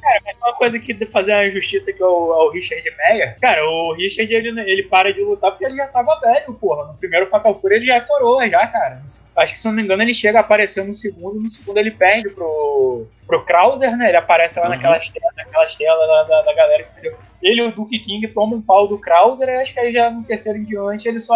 Cara, 0.00 0.20
mas 0.24 0.36
uma 0.36 0.54
coisa 0.54 0.78
que 0.78 0.94
fazer 1.06 1.34
uma 1.34 1.48
justiça 1.50 1.90
aqui 1.90 2.02
ao, 2.02 2.32
ao 2.32 2.50
Richard 2.52 2.84
Meyer. 2.96 3.36
Cara, 3.40 3.64
o 3.68 3.92
Richard 3.94 4.32
ele, 4.32 4.48
ele 4.60 4.84
para 4.84 5.12
de 5.12 5.20
lutar 5.20 5.50
porque 5.50 5.64
ele 5.64 5.74
já 5.74 5.86
tava 5.88 6.20
velho, 6.20 6.54
porra. 6.54 6.86
No 6.86 6.94
primeiro 6.94 7.26
Fatal 7.26 7.58
Fury 7.60 7.76
ele 7.76 7.86
já 7.86 7.96
é 7.96 8.00
coroa, 8.00 8.48
já, 8.48 8.64
cara. 8.68 9.02
Acho 9.36 9.52
que 9.52 9.58
se 9.58 9.66
não 9.66 9.74
me 9.74 9.82
engano 9.82 10.02
ele 10.02 10.14
chega 10.14 10.38
a 10.38 10.42
aparecer 10.42 10.84
no 10.84 10.94
segundo, 10.94 11.40
no 11.40 11.48
segundo 11.48 11.78
ele 11.78 11.90
perde 11.90 12.30
pro, 12.30 13.06
pro 13.26 13.44
Krauser, 13.44 13.96
né? 13.96 14.08
Ele 14.08 14.16
aparece 14.16 14.58
lá 14.58 14.66
Uhum. 14.66 14.72
naquelas 14.72 15.08
telas, 15.10 15.34
naquelas 15.36 15.76
telas 15.76 16.06
da, 16.08 16.22
da, 16.24 16.42
da 16.42 16.54
galera 16.54 16.82
que 16.84 16.90
entendeu? 16.92 17.18
Ele 17.42 17.60
e 17.60 17.62
o 17.62 17.72
Duke 17.72 17.98
King 17.98 18.26
tomam 18.28 18.58
um 18.58 18.62
pau 18.62 18.88
do 18.88 18.98
Krauser, 18.98 19.48
e 19.48 19.56
acho 19.56 19.74
que 19.74 19.80
aí 19.80 19.92
já 19.92 20.10
no 20.10 20.22
terceiro 20.24 20.58
em 20.58 20.64
diante 20.64 21.06
ele 21.08 21.20
só, 21.20 21.34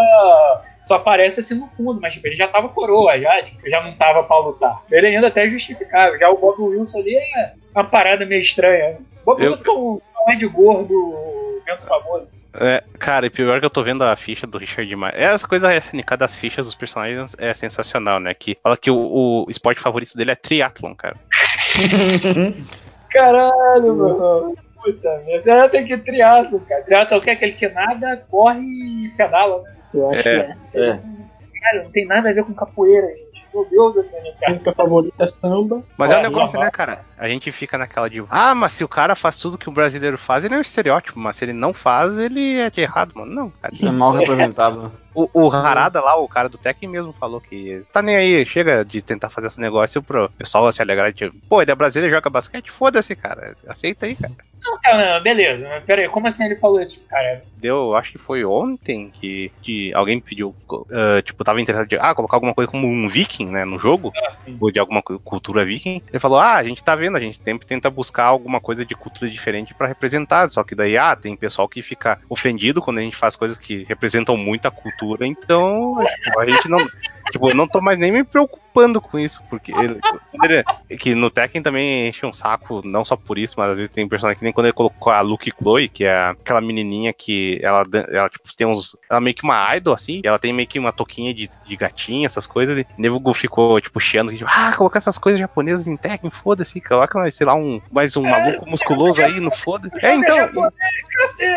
só 0.85 0.95
aparece 0.95 1.41
assim 1.41 1.55
no 1.59 1.67
fundo, 1.67 2.01
mas 2.01 2.15
tipo, 2.15 2.27
ele 2.27 2.37
já 2.37 2.49
tava 2.49 2.69
coroa, 2.71 3.19
já, 3.19 3.43
tipo, 3.43 3.69
já 3.69 3.83
não 3.83 3.93
tava 3.95 4.23
pra 4.25 4.39
lutar. 4.39 4.83
Ele 4.91 5.09
ainda 5.09 5.27
até 5.29 5.45
é 5.45 5.49
justificável. 5.51 6.19
Já 6.19 6.31
o 6.31 6.39
Bob 6.39 6.61
Wilson 6.63 6.99
ali 7.01 7.15
é 7.17 7.53
uma 7.75 7.85
parada 7.85 8.25
meio 8.25 8.41
estranha. 8.41 8.97
Bob 9.25 9.43
Eu- 9.43 9.51
Wilson 9.51 9.71
é 9.71 9.75
um 9.75 10.01
é 10.29 10.35
um 10.35 10.39
de 10.39 10.47
gordo 10.47 11.61
menos 11.67 11.85
famoso. 11.85 12.33
É, 12.61 12.83
cara, 12.99 13.27
e 13.27 13.31
pior 13.31 13.61
que 13.61 13.67
eu 13.67 13.71
tô 13.71 13.83
vendo 13.83 14.03
a 14.03 14.17
ficha 14.17 14.47
do 14.47 14.59
Richard 14.59 14.95
Meyer. 14.97 15.15
Essa 15.15 15.47
coisa 15.47 15.73
SNK 15.75 16.17
das 16.17 16.35
fichas 16.37 16.65
dos 16.67 16.75
personagens 16.75 17.37
é 17.39 17.53
sensacional, 17.55 18.19
né? 18.19 18.33
Que 18.35 18.57
fala 18.63 18.77
que 18.77 18.91
o, 18.91 19.45
o 19.47 19.51
esporte 19.51 19.81
favorito 19.81 20.17
dele 20.17 20.31
é 20.33 20.35
triatlon, 20.35 20.95
cara. 20.95 21.17
Caralho, 23.11 23.95
meu. 23.95 24.57
Puta 24.83 25.23
merda. 25.27 25.51
É, 25.53 25.69
Tem 25.69 25.87
que 25.87 25.95
ir 25.95 26.03
triatlo, 26.05 26.61
cara. 26.61 26.83
Triatlo 26.85 27.17
é 27.17 27.19
o 27.19 27.23
que? 27.23 27.31
Aquele 27.31 27.53
que 27.53 27.69
nada, 27.69 28.17
corre 28.31 28.61
e 28.61 29.09
pedala, 29.17 29.63
né? 29.63 29.73
Eu 29.95 30.11
acho 30.11 30.29
É. 30.29 30.57
que 30.73 30.79
é. 30.79 30.89
Isso, 30.91 31.11
Cara, 31.61 31.83
não 31.83 31.91
tem 31.91 32.07
nada 32.07 32.31
a 32.31 32.33
ver 32.33 32.45
com 32.45 32.55
capoeira, 32.55 33.07
gente. 33.09 33.29
Meu 33.53 33.67
Deus 33.69 33.95
do 33.95 34.05
céu, 34.05 34.23
cara. 34.39 34.51
Música 34.51 34.73
favorita 34.73 35.25
é 35.25 35.27
samba. 35.27 35.83
Mas 35.97 36.13
é 36.13 36.17
um 36.17 36.21
É, 36.21 36.23
negócio, 36.23 36.61
né, 36.61 36.71
cara? 36.71 37.01
A 37.19 37.29
gente 37.29 37.51
fica 37.51 37.77
naquela 37.77 38.09
de. 38.09 38.23
Ah, 38.31 38.55
mas 38.55 38.73
se 38.73 38.85
o 38.85 38.89
cara 38.89 39.17
faz 39.17 39.39
tudo 39.41 39.59
que 39.59 39.69
o 39.69 39.73
brasileiro 39.73 40.17
faz, 40.19 40.45
ele 40.45 40.55
é 40.55 40.59
um 40.59 40.61
estereótipo. 40.61 41.19
Mas 41.19 41.35
se 41.37 41.45
ele 41.47 41.53
não 41.55 41.73
faz, 41.75 42.17
ele 42.19 42.61
é 42.61 42.71
de 42.71 42.81
errado, 42.83 43.13
mano. 43.17 43.35
Não, 43.35 43.51
cara. 43.51 43.73
É 43.83 43.91
mal 43.91 44.13
representado. 44.13 44.93
O, 45.33 45.47
o 45.47 45.51
Harada 45.51 46.01
lá, 46.01 46.17
o 46.17 46.29
cara 46.29 46.49
do 46.49 46.59
Tekken 46.59 46.89
mesmo 46.89 47.13
falou 47.13 47.41
que 47.41 47.83
tá 47.93 48.01
nem 48.03 48.17
aí, 48.17 48.47
chega 48.47 48.85
de 48.85 49.03
tentar 49.03 49.31
fazer 49.31 49.49
esse 49.49 49.61
negócio 49.61 50.03
pro 50.03 50.29
pessoal 50.31 50.71
se 50.73 50.81
alegrar. 50.83 51.13
Tipo, 51.13 51.35
pô, 51.49 51.61
ele 51.63 51.71
é 51.71 51.75
brasileiro 51.75 52.15
joga 52.15 52.31
basquete? 52.31 52.71
Foda-se, 52.71 53.17
cara. 53.17 53.57
Aceita 53.67 54.07
aí, 54.07 54.15
cara. 54.15 54.33
Não, 54.65 54.79
cara, 54.81 55.15
não, 55.15 55.23
beleza. 55.23 55.69
Mas 55.69 55.85
pera 55.85 56.03
aí, 56.03 56.09
como 56.09 56.27
assim 56.27 56.45
ele 56.45 56.57
falou 56.57 56.81
isso? 56.81 57.05
Cara, 57.09 57.43
Deu, 57.57 57.97
acho 57.97 58.13
que 58.13 58.19
foi 58.19 58.45
ontem 58.45 59.11
que, 59.11 59.51
que 59.63 59.93
alguém 59.95 60.21
pediu, 60.21 60.55
ah, 60.93 61.21
tipo, 61.23 61.43
tava 61.45 61.61
interessado 61.61 61.89
de 61.89 61.97
ah, 61.97 62.15
colocar 62.15 62.37
alguma 62.37 62.55
coisa 62.55 62.71
como 62.71 62.87
um 62.87 63.09
viking, 63.09 63.47
né, 63.47 63.65
no 63.65 63.79
jogo, 63.79 64.13
assim. 64.27 64.57
ou 64.61 64.71
de 64.71 64.79
alguma 64.79 65.03
cu- 65.03 65.19
cultura 65.21 65.65
viking. 65.65 66.03
Ele 66.09 66.19
falou, 66.21 66.39
ah, 66.39 66.55
a 66.57 66.65
gente 66.65 66.83
tá 66.85 66.95
vendo, 66.95 67.17
a 67.17 67.21
gente 67.21 67.41
sempre 67.43 67.67
tenta 67.67 67.89
buscar 67.91 68.25
alguma 68.27 68.61
coisa 68.61 68.85
de 68.85 68.95
cultura 68.95 69.29
diferente 69.31 69.75
pra 69.75 69.89
representar, 69.89 70.49
só 70.51 70.63
que 70.63 70.75
daí, 70.75 70.97
ah, 70.97 71.17
tem 71.17 71.37
pessoal 71.37 71.69
que 71.69 71.83
fica 71.83 72.19
ofendido 72.29 72.81
quando 72.83 72.99
a 72.99 73.03
gente 73.03 73.17
faz 73.17 73.35
coisas 73.35 73.59
que 73.59 73.85
representam 73.85 74.37
muito 74.37 74.67
a 74.67 74.71
cultura, 74.71 75.08
então 75.21 75.95
tipo, 76.23 76.39
a 76.41 76.47
gente 76.47 76.69
não, 76.69 76.79
tipo, 77.31 77.51
eu 77.51 77.55
não 77.55 77.67
tô 77.69 77.81
mais 77.81 77.99
nem 77.99 78.11
me 78.13 78.25
preocupando 78.25 79.01
com 79.01 79.19
isso, 79.19 79.43
porque 79.51 79.73
ele, 79.75 79.99
ele- 80.45 80.97
que 80.99 81.15
no 81.15 81.31
Tekken 81.31 81.63
também 81.63 82.09
enche 82.09 82.25
um 82.25 82.33
saco, 82.33 82.81
não 82.85 83.05
só 83.05 83.17
por 83.17 83.39
isso, 83.39 83.55
mas 83.59 83.71
às 83.71 83.77
vezes 83.77 83.91
tem 83.93 84.05
um 84.05 84.09
personagem 84.09 84.39
que 84.39 84.45
nem 84.45 84.53
quando 84.53 84.67
ele 84.67 84.73
colocou 84.73 85.13
a 85.13 85.21
Luke 85.21 85.53
Chloe, 85.59 85.89
que 85.89 86.05
é 86.05 86.29
aquela 86.29 86.61
menininha 86.61 87.13
que 87.13 87.59
ela, 87.63 87.85
ela 88.09 88.29
tipo, 88.29 88.55
tem 88.57 88.67
uns. 88.67 88.97
Ela 89.11 89.19
é 89.19 89.23
meio 89.23 89.35
que 89.35 89.43
uma 89.45 89.77
idol, 89.77 89.95
assim, 89.95 90.21
e 90.25 90.27
ela 90.29 90.39
tem 90.39 90.53
meio 90.53 90.69
que 90.69 90.79
uma 90.79 90.93
toquinha 90.93 91.35
de, 91.35 91.51
de 91.67 91.77
gatinha, 91.77 92.27
essas 92.27 92.47
coisas, 92.47 92.79
e 92.79 92.83
o 92.83 92.87
nego 93.01 93.35
ficou, 93.35 93.81
tipo, 93.81 93.99
chiando, 94.01 94.33
tipo, 94.37 94.49
ah, 94.49 94.73
colocar 94.77 94.99
essas 94.99 95.19
coisas 95.19 95.41
japonesas 95.41 95.87
em 95.87 95.97
Tekken, 95.97 96.31
foda-se, 96.31 96.81
coloca, 96.81 97.31
sei 97.31 97.47
lá, 97.47 97.55
um, 97.55 97.81
mais 97.91 98.17
um 98.17 98.23
maluco 98.23 98.69
musculoso 98.69 99.21
aí, 99.23 99.41
não 99.41 99.51
foda 99.51 99.91
É, 100.03 100.15
então, 100.15 100.37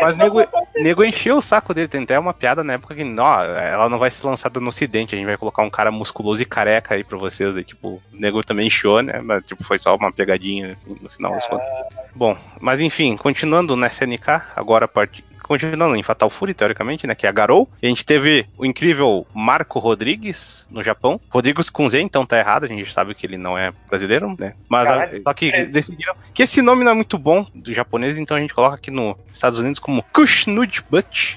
mas 0.00 0.16
nego, 0.16 0.38
nego 0.76 1.04
encheu 1.04 1.36
o 1.36 1.42
saco 1.42 1.72
dele. 1.74 1.88
Tem 1.88 2.02
até 2.02 2.18
uma 2.18 2.34
piada 2.34 2.64
na 2.64 2.74
época 2.74 2.94
que, 2.94 3.02
ó, 3.18 3.44
ela 3.44 3.88
não 3.88 3.98
vai 3.98 4.10
ser 4.10 4.26
lançada 4.26 4.58
no 4.60 4.68
ocidente, 4.68 5.14
a 5.14 5.18
gente 5.18 5.26
vai 5.26 5.36
colocar 5.36 5.61
um 5.62 5.70
cara 5.70 5.90
musculoso 5.90 6.42
e 6.42 6.46
careca 6.46 6.94
aí 6.94 7.04
pra 7.04 7.16
vocês. 7.18 7.56
Aí, 7.56 7.64
tipo, 7.64 7.88
o 7.88 8.02
nego 8.12 8.42
também 8.44 8.66
encheu, 8.66 9.02
né? 9.02 9.20
Mas 9.22 9.44
tipo, 9.46 9.62
foi 9.64 9.78
só 9.78 9.94
uma 9.96 10.12
pegadinha, 10.12 10.72
assim, 10.72 10.96
no 11.00 11.08
final 11.08 11.32
das 11.32 11.46
contas. 11.46 11.66
Bom, 12.14 12.36
mas 12.60 12.80
enfim, 12.80 13.16
continuando 13.16 13.74
na 13.76 13.86
SNK, 13.88 14.42
agora 14.56 14.84
a 14.84 14.88
parte. 14.88 15.24
Continuando 15.42 15.96
em 15.96 16.02
Fatal 16.04 16.30
Fury, 16.30 16.54
teoricamente, 16.54 17.04
né? 17.06 17.14
Que 17.16 17.26
é 17.26 17.28
a 17.28 17.32
Garou. 17.32 17.68
A 17.82 17.86
gente 17.86 18.06
teve 18.06 18.46
o 18.56 18.64
incrível 18.64 19.26
Marco 19.34 19.78
Rodrigues 19.80 20.66
no 20.70 20.82
Japão. 20.84 21.20
Rodrigues 21.28 21.68
com 21.68 21.86
Z, 21.88 22.00
então 22.00 22.24
tá 22.24 22.38
errado. 22.38 22.64
A 22.64 22.68
gente 22.68 22.90
sabe 22.90 23.12
que 23.14 23.26
ele 23.26 23.36
não 23.36 23.58
é 23.58 23.72
brasileiro, 23.88 24.34
né? 24.38 24.54
Mas 24.68 24.88
a- 24.88 25.08
só 25.24 25.34
que 25.34 25.50
É. 25.50 25.64
decidiram 25.66 26.14
que 26.32 26.44
esse 26.44 26.62
nome 26.62 26.84
não 26.84 26.92
é 26.92 26.94
muito 26.94 27.18
bom 27.18 27.44
do 27.54 27.74
japonês, 27.74 28.18
então 28.18 28.36
a 28.36 28.40
gente 28.40 28.54
coloca 28.54 28.76
aqui 28.76 28.90
nos 28.90 29.16
Estados 29.32 29.58
Unidos 29.58 29.80
como 29.80 30.02
Kushnud 30.12 30.84
Butch. 30.88 31.36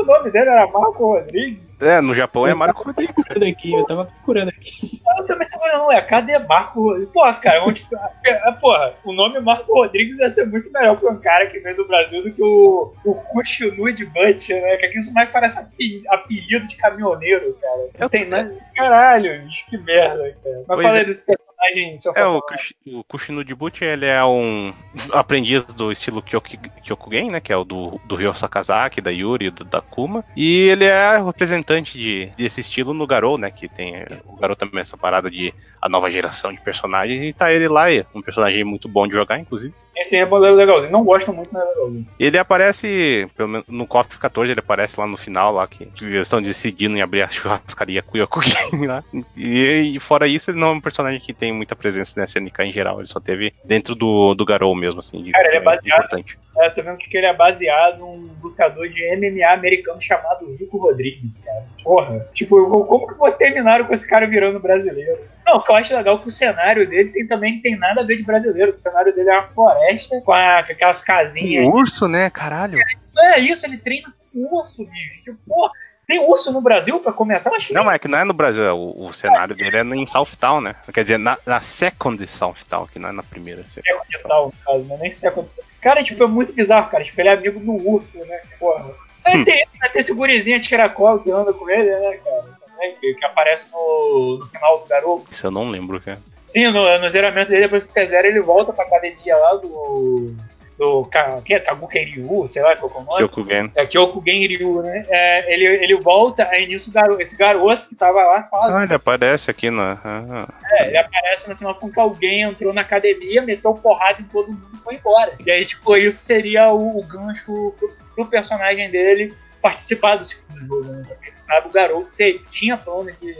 O 0.00 0.04
nome 0.04 0.30
dele 0.30 0.48
era 0.48 0.66
Marco 0.66 1.12
Rodrigues. 1.14 1.80
É, 1.80 2.00
no 2.00 2.14
Japão 2.14 2.46
é 2.46 2.54
Marco 2.54 2.82
Rodrigues. 2.84 3.14
procurando 3.14 3.44
aqui, 3.50 3.72
eu 3.72 3.84
tava 3.86 4.04
procurando 4.06 4.48
aqui. 4.48 4.70
Eu 5.18 5.26
também 5.26 5.48
tava, 5.48 5.66
não, 5.72 5.92
é 5.92 6.00
cadê 6.00 6.38
Marco 6.38 6.82
Rodrigues? 6.82 7.12
Porra, 7.12 7.34
cara, 7.34 7.64
onde. 7.64 7.86
é, 8.26 8.52
Porra, 8.52 8.94
o 9.04 9.12
nome 9.12 9.40
Marco 9.40 9.72
Rodrigues 9.72 10.18
ia 10.18 10.28
ser 10.30 10.46
muito 10.46 10.70
melhor 10.72 10.96
pra 10.98 11.10
um 11.10 11.18
cara 11.20 11.46
que 11.46 11.58
vem 11.60 11.74
do 11.74 11.86
Brasil 11.86 12.22
do 12.22 12.32
que 12.32 12.42
o, 12.42 12.92
o 13.04 13.14
Kushinu 13.14 13.92
de 13.92 14.04
Butcher, 14.06 14.60
né? 14.62 14.76
Que 14.76 14.86
aqui 14.86 14.98
isso 14.98 15.12
mais 15.14 15.30
parece 15.30 15.58
ape- 15.60 16.02
apelido 16.08 16.66
de 16.66 16.76
caminhoneiro, 16.76 17.56
cara. 17.60 17.76
Não 17.76 17.88
Eu- 18.00 18.10
tem 18.10 18.24
nada. 18.26 18.56
Caralho, 18.74 19.42
bicho, 19.44 19.64
que 19.66 19.78
merda, 19.78 20.36
cara. 20.42 20.56
Mas 20.66 20.76
Pois 20.76 20.86
falei 20.86 21.02
é. 21.02 21.04
desse 21.04 21.24
personagem 21.58 21.94
É, 21.94 21.98
sensacional. 21.98 22.36
o, 22.36 22.42
Kush- 22.42 22.74
o 22.86 23.04
Kushinu 23.04 23.44
Butch, 23.56 23.82
ele 23.82 24.06
é 24.06 24.24
um 24.24 24.72
aprendiz 25.12 25.62
do 25.64 25.90
estilo 25.92 26.22
Kyoku- 26.22 26.56
Kyokugen, 26.82 27.30
né? 27.30 27.40
Que 27.40 27.52
é 27.52 27.56
o 27.56 27.64
do, 27.64 28.00
do 28.06 28.14
Ryo 28.14 28.34
Sakazaki, 28.34 29.00
da 29.00 29.10
Yuri 29.10 29.46
e 29.46 29.50
do 29.50 29.64
Dakuma. 29.64 30.24
E 30.36 30.68
ele 30.68 30.84
é 30.84 31.18
representante 31.22 31.98
de, 31.98 32.26
desse 32.36 32.60
estilo 32.60 32.94
no 32.94 33.06
Garou, 33.06 33.36
né? 33.38 33.50
Que 33.50 33.68
tem 33.68 34.04
o 34.24 34.36
Garou 34.36 34.56
também 34.56 34.80
essa 34.80 34.96
parada 34.96 35.30
de 35.30 35.52
a 35.80 35.88
nova 35.88 36.10
geração 36.10 36.52
de 36.52 36.60
personagens. 36.60 37.22
E 37.22 37.32
tá 37.32 37.52
ele 37.52 37.68
lá, 37.68 37.90
é 37.92 38.04
um 38.14 38.22
personagem 38.22 38.64
muito 38.64 38.88
bom 38.88 39.06
de 39.06 39.14
jogar, 39.14 39.38
inclusive. 39.38 39.74
Esse 39.98 40.16
é 40.16 40.24
legalzinho. 40.24 40.92
Não 40.92 41.04
gosto 41.04 41.32
muito, 41.32 41.50
mas 41.52 41.62
é 41.62 41.66
legalzinho. 41.66 42.06
Ele 42.18 42.38
aparece, 42.38 43.28
pelo 43.36 43.48
menos 43.48 43.66
no 43.68 43.86
KOF 43.86 44.18
14, 44.18 44.52
ele 44.52 44.60
aparece 44.60 44.98
lá 44.98 45.06
no 45.06 45.16
final, 45.16 45.52
lá 45.52 45.66
que 45.66 45.88
eles 46.00 46.22
estão 46.22 46.40
decidindo 46.40 46.96
em 46.96 47.02
abrir 47.02 47.22
a 47.22 47.28
churrascaria 47.30 48.02
Kyokugen 48.02 48.86
lá. 48.86 49.02
E, 49.36 49.94
e 49.96 50.00
fora 50.00 50.26
isso, 50.26 50.50
ele 50.50 50.58
não 50.60 50.68
é 50.68 50.72
um 50.72 50.80
personagem 50.80 51.20
que 51.20 51.32
tem 51.32 51.52
muita 51.52 51.74
presença 51.76 52.18
na 52.18 52.24
SNK 52.26 52.62
em 52.62 52.72
geral, 52.72 52.98
ele 52.98 53.06
só 53.08 53.20
teve 53.20 53.52
dentro 53.64 53.94
do, 53.94 54.34
do 54.34 54.44
Garou 54.44 54.74
mesmo, 54.74 55.00
assim, 55.00 55.22
de 55.22 55.32
Cara, 55.32 55.46
ele 55.48 55.56
é 55.56 55.60
baseado- 55.60 55.98
importante. 55.98 56.38
É, 56.60 56.70
tô 56.70 56.82
vendo 56.82 56.96
que 56.98 57.16
ele 57.16 57.26
é 57.26 57.32
baseado 57.34 57.98
num 57.98 58.30
lutador 58.42 58.88
de 58.88 59.02
MMA 59.16 59.46
americano 59.52 60.00
chamado 60.00 60.54
Rico 60.58 60.76
Rodrigues, 60.78 61.38
cara. 61.44 61.64
Porra. 61.84 62.26
Tipo, 62.32 62.84
como 62.86 63.06
que 63.06 63.14
vou 63.14 63.30
terminar 63.32 63.86
com 63.86 63.92
esse 63.92 64.08
cara 64.08 64.26
virando 64.26 64.58
brasileiro? 64.58 65.18
Não, 65.46 65.56
o 65.56 65.62
que 65.62 65.70
eu 65.70 65.76
acho 65.76 65.96
legal 65.96 66.16
é 66.16 66.18
que 66.20 66.28
o 66.28 66.30
cenário 66.30 66.88
dele 66.88 67.10
tem, 67.10 67.26
também 67.26 67.60
tem 67.60 67.76
nada 67.76 68.00
a 68.02 68.04
ver 68.04 68.16
de 68.16 68.24
brasileiro. 68.24 68.72
O 68.72 68.76
cenário 68.76 69.14
dele 69.14 69.30
é 69.30 69.38
uma 69.38 69.48
floresta 69.48 70.20
com, 70.20 70.32
a- 70.32 70.62
com 70.64 70.72
aquelas 70.72 71.00
casinhas. 71.02 71.64
Um 71.64 71.70
urso, 71.70 72.08
né, 72.08 72.28
caralho? 72.30 72.78
Não 73.14 73.24
é 73.34 73.38
isso, 73.40 73.64
ele 73.66 73.78
treina 73.78 74.12
com 74.32 74.58
urso, 74.58 74.84
bicho. 74.84 75.22
Tipo, 75.24 75.38
porra, 75.46 75.72
tem 76.08 76.18
urso 76.18 76.50
no 76.50 76.62
Brasil 76.62 76.98
pra 77.00 77.12
começar? 77.12 77.54
Acho 77.54 77.68
que 77.68 77.74
Não, 77.74 77.90
é 77.90 77.98
que 77.98 78.08
não 78.08 78.18
é 78.18 78.24
no 78.24 78.32
Brasil, 78.32 78.64
é 78.64 78.72
o, 78.72 78.94
o 78.96 79.12
cenário 79.12 79.54
dele 79.54 79.76
é 79.76 79.82
em 79.82 80.06
Southtown, 80.06 80.62
né? 80.62 80.74
Quer 80.92 81.02
dizer, 81.02 81.18
na, 81.18 81.36
na 81.44 81.60
second 81.60 82.26
Southtown, 82.26 82.86
que 82.86 82.98
não 82.98 83.10
é 83.10 83.12
na 83.12 83.22
primeira. 83.22 83.60
é 83.60 84.18
tal, 84.26 84.46
no 84.46 84.52
caso, 84.64 84.84
né? 84.84 84.96
Nem 85.02 85.28
acontecer. 85.28 85.62
Cara, 85.82 86.02
tipo, 86.02 86.24
é 86.24 86.26
muito 86.26 86.54
bizarro, 86.54 86.88
cara. 86.88 87.04
Tipo, 87.04 87.20
ele 87.20 87.28
é 87.28 87.32
amigo 87.34 87.60
do 87.60 87.72
urso, 87.90 88.18
né? 88.24 88.40
Porra. 88.58 88.86
Aí 89.22 89.44
tem, 89.44 89.56
né, 89.78 89.88
tem 89.92 90.00
esse 90.00 90.14
gurizinho 90.14 90.58
de 90.58 90.70
caracol 90.70 91.18
que 91.18 91.30
anda 91.30 91.52
com 91.52 91.68
ele, 91.68 91.90
né, 91.90 92.16
cara? 92.24 92.44
Também, 92.66 92.94
Que, 92.94 93.12
que 93.12 93.24
aparece 93.26 93.70
no, 93.70 94.38
no 94.38 94.46
final 94.46 94.78
do 94.78 94.86
garoto. 94.86 95.26
Isso 95.30 95.46
eu 95.46 95.50
não 95.50 95.68
lembro, 95.68 96.00
cara. 96.00 96.18
Sim, 96.46 96.68
no, 96.68 96.98
no 96.98 97.10
zeramento 97.10 97.50
dele, 97.50 97.64
depois 97.64 97.84
que 97.84 97.92
você 97.92 98.06
zera, 98.06 98.26
ele 98.26 98.40
volta 98.40 98.72
pra 98.72 98.86
academia 98.86 99.36
lá 99.36 99.56
do. 99.56 100.34
Do 100.78 101.04
que 101.44 101.54
é 101.54 101.58
Kabuki 101.58 101.98
Ryu, 101.98 102.46
sei 102.46 102.62
lá 102.62 102.76
qual 102.76 102.88
que 102.88 102.96
é 102.98 103.00
o 103.00 103.04
nome. 103.04 103.18
Kyokugen. 103.18 103.72
É 103.74 103.84
Kyokugen 103.84 104.46
Ryu, 104.46 104.80
né? 104.82 105.04
É, 105.08 105.52
ele, 105.52 105.64
ele 105.64 105.96
volta, 106.00 106.46
aí 106.50 106.66
nisso 106.68 106.92
garo- 106.92 107.20
esse 107.20 107.36
garoto 107.36 107.88
que 107.88 107.96
tava 107.96 108.22
lá 108.24 108.44
fala. 108.44 108.78
Ah, 108.80 108.84
ele 108.84 108.94
aparece 108.94 109.50
aqui 109.50 109.70
na. 109.70 109.98
ah, 110.04 110.46
É, 110.70 110.86
ele 110.86 110.96
aparece 110.98 111.48
no 111.48 111.56
final 111.56 111.74
falando 111.74 111.92
que 111.92 111.98
alguém 112.00 112.42
entrou 112.42 112.72
na 112.72 112.82
academia, 112.82 113.42
meteu 113.42 113.74
porrada 113.74 114.20
em 114.20 114.24
todo 114.26 114.52
mundo 114.52 114.68
e 114.72 114.76
foi 114.78 114.94
embora. 114.94 115.32
E 115.44 115.50
aí, 115.50 115.64
tipo, 115.64 115.96
isso 115.96 116.20
seria 116.22 116.72
o, 116.72 116.98
o 117.00 117.02
gancho 117.02 117.74
pro, 117.76 117.92
pro 118.14 118.26
personagem 118.26 118.88
dele 118.88 119.34
participar 119.60 120.14
do 120.16 120.24
segundo 120.24 120.64
jogo, 120.64 120.84
né? 120.92 121.02
Sabe, 121.40 121.68
o 121.68 121.72
garoto 121.72 122.08
te- 122.16 122.40
tinha 122.50 122.76
plano 122.76 123.10
de, 123.20 123.34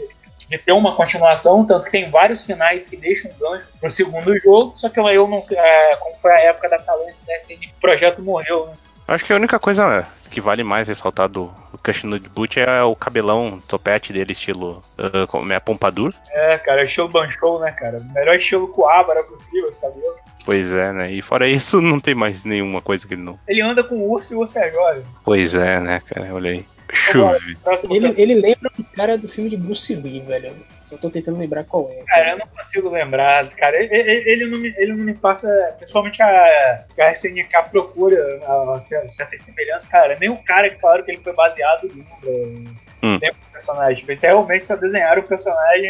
de 0.49 0.57
ter 0.57 0.71
uma 0.71 0.95
continuação, 0.95 1.65
tanto 1.65 1.85
que 1.85 1.91
tem 1.91 2.09
vários 2.09 2.43
finais 2.43 2.87
que 2.87 2.97
deixam 2.97 3.31
um 3.31 3.39
gancho 3.39 3.67
pro 3.79 3.89
segundo 3.89 4.37
jogo, 4.39 4.71
só 4.75 4.89
que 4.89 4.99
eu 4.99 5.27
não 5.27 5.41
sei, 5.41 5.57
é, 5.57 5.95
como 5.97 6.15
foi 6.15 6.31
a 6.31 6.39
época 6.41 6.67
da 6.69 6.79
falência 6.79 7.23
da 7.25 7.37
SN, 7.37 7.69
o 7.77 7.79
projeto 7.79 8.21
morreu, 8.21 8.67
né? 8.67 8.73
Acho 9.07 9.25
que 9.25 9.33
a 9.33 9.35
única 9.35 9.57
coisa 9.59 10.07
que 10.29 10.39
vale 10.39 10.63
mais 10.63 10.87
ressaltar 10.87 11.27
do, 11.27 11.51
Kushino 11.83 12.19
de 12.19 12.29
Boot 12.29 12.59
é 12.59 12.83
o 12.83 12.95
cabelão 12.95 13.61
topete 13.67 14.13
dele, 14.13 14.33
estilo 14.33 14.81
ah, 14.97 15.25
como 15.27 15.51
é, 15.51 15.59
pompadour. 15.59 16.13
É, 16.31 16.57
cara, 16.57 16.83
estilo 16.83 17.07
Banchou, 17.07 17.59
né, 17.59 17.71
cara? 17.71 17.99
Melhor 18.13 18.35
estilo 18.35 18.67
Coabra 18.67 19.23
possível, 19.23 19.67
esse 19.67 19.81
cabelo. 19.81 20.15
Pois 20.45 20.73
é, 20.73 20.91
né? 20.91 21.11
E 21.11 21.21
fora 21.21 21.47
isso, 21.47 21.79
não 21.81 21.99
tem 21.99 22.13
mais 22.13 22.43
nenhuma 22.43 22.81
coisa 22.81 23.07
que 23.07 23.13
ele 23.13 23.23
não. 23.23 23.39
Ele 23.47 23.61
anda 23.61 23.83
com 23.83 23.95
o 23.95 24.11
urso 24.11 24.33
e 24.33 24.35
o 24.35 24.39
urso 24.41 24.57
é 24.59 24.71
jovem. 24.71 25.03
Pois 25.23 25.55
é, 25.55 25.79
né, 25.79 26.01
cara? 26.05 26.33
Olha 26.33 26.51
aí. 26.51 26.65
Chuve. 26.93 27.57
Ele, 27.91 28.13
ele 28.21 28.35
lembra 28.35 28.71
um 28.79 28.83
cara 28.83 29.17
do 29.17 29.27
filme 29.27 29.49
de 29.49 29.57
Bruce 29.57 29.95
Lee, 29.95 30.21
velho. 30.21 30.55
Só 30.81 30.97
tô 30.97 31.09
tentando 31.09 31.37
lembrar 31.39 31.63
qual 31.63 31.89
é. 31.91 32.03
Cara, 32.07 32.31
eu 32.31 32.37
não 32.39 32.47
consigo 32.47 32.89
lembrar, 32.89 33.47
cara. 33.51 33.77
Ele, 33.77 33.93
ele- 33.95 34.29
ele 34.31 34.45
não, 34.47 34.57
me, 34.59 34.73
ele 34.77 34.93
não 34.93 35.05
me 35.05 35.13
passa, 35.13 35.47
principalmente 35.77 36.21
a, 36.21 36.85
a 36.99 37.11
SNK 37.11 37.69
procura 37.71 38.17
a, 38.45 38.75
a 38.75 38.79
certa 38.79 39.37
semelhança, 39.37 39.89
cara. 39.89 40.17
Nem 40.19 40.29
o 40.29 40.37
cara 40.43 40.69
que 40.69 40.79
falaram 40.79 41.03
que 41.03 41.11
ele 41.11 41.21
foi 41.23 41.33
baseado 41.33 41.87
no, 41.93 42.79
Hum. 43.01 43.13
no 43.13 43.51
personagem. 43.53 44.03
Eles 44.05 44.21
realmente 44.21 44.67
só 44.67 44.75
desenharam 44.75 45.21
o 45.21 45.25
personagem 45.25 45.85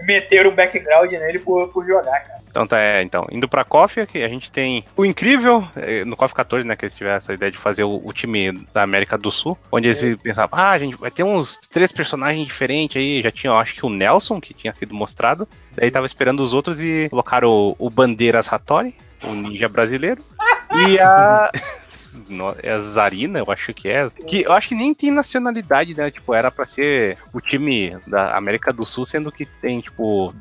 e 0.00 0.04
meteram 0.04 0.50
um 0.50 0.54
background 0.54 1.12
nele 1.12 1.38
por, 1.38 1.68
por 1.68 1.86
jogar, 1.86 2.18
cara. 2.26 2.39
Então 2.50 2.66
tá, 2.66 2.80
é, 2.80 3.02
então, 3.02 3.26
indo 3.30 3.48
pra 3.48 3.64
KOF, 3.64 4.00
aqui 4.00 4.22
a 4.22 4.28
gente 4.28 4.50
tem 4.50 4.84
o 4.96 5.04
incrível, 5.04 5.66
eh, 5.76 6.04
no 6.04 6.16
KOF 6.16 6.34
14, 6.34 6.66
né, 6.66 6.74
que 6.74 6.84
eles 6.84 6.94
tiveram 6.94 7.16
essa 7.16 7.32
ideia 7.32 7.50
de 7.50 7.58
fazer 7.58 7.84
o, 7.84 8.02
o 8.04 8.12
time 8.12 8.52
da 8.74 8.82
América 8.82 9.16
do 9.16 9.30
Sul, 9.30 9.56
onde 9.70 9.88
eles 9.88 10.18
pensavam, 10.20 10.58
ah, 10.58 10.70
a 10.70 10.78
gente 10.78 10.96
vai 10.96 11.10
ter 11.10 11.22
uns 11.22 11.56
três 11.70 11.92
personagens 11.92 12.44
diferentes 12.44 12.96
aí, 12.96 13.22
já 13.22 13.30
tinha, 13.30 13.52
eu 13.52 13.56
acho 13.56 13.74
que 13.74 13.86
o 13.86 13.88
Nelson, 13.88 14.40
que 14.40 14.52
tinha 14.52 14.72
sido 14.72 14.94
mostrado, 14.94 15.48
daí 15.74 15.90
tava 15.90 16.06
esperando 16.06 16.40
os 16.40 16.52
outros 16.52 16.80
e 16.80 17.08
colocaram 17.08 17.48
o, 17.48 17.76
o 17.78 17.88
Bandeiras 17.88 18.52
Hattori, 18.52 18.94
o 19.24 19.32
ninja 19.32 19.68
brasileiro, 19.68 20.22
e 20.72 20.98
a... 20.98 21.50
é 22.62 22.72
a 22.72 22.78
Zarina, 22.78 23.38
eu 23.38 23.50
acho 23.50 23.72
que 23.72 23.88
é. 23.88 24.08
Que 24.10 24.42
eu 24.42 24.52
acho 24.52 24.68
que 24.68 24.74
nem 24.74 24.94
tem 24.94 25.10
nacionalidade, 25.10 25.94
né? 25.94 26.10
Tipo, 26.10 26.34
era 26.34 26.50
pra 26.50 26.66
ser 26.66 27.16
o 27.32 27.40
time 27.40 27.96
da 28.06 28.36
América 28.36 28.72
do 28.72 28.86
Sul, 28.86 29.06
sendo 29.06 29.32
que 29.32 29.44
tem, 29.44 29.80
tipo, 29.80 30.32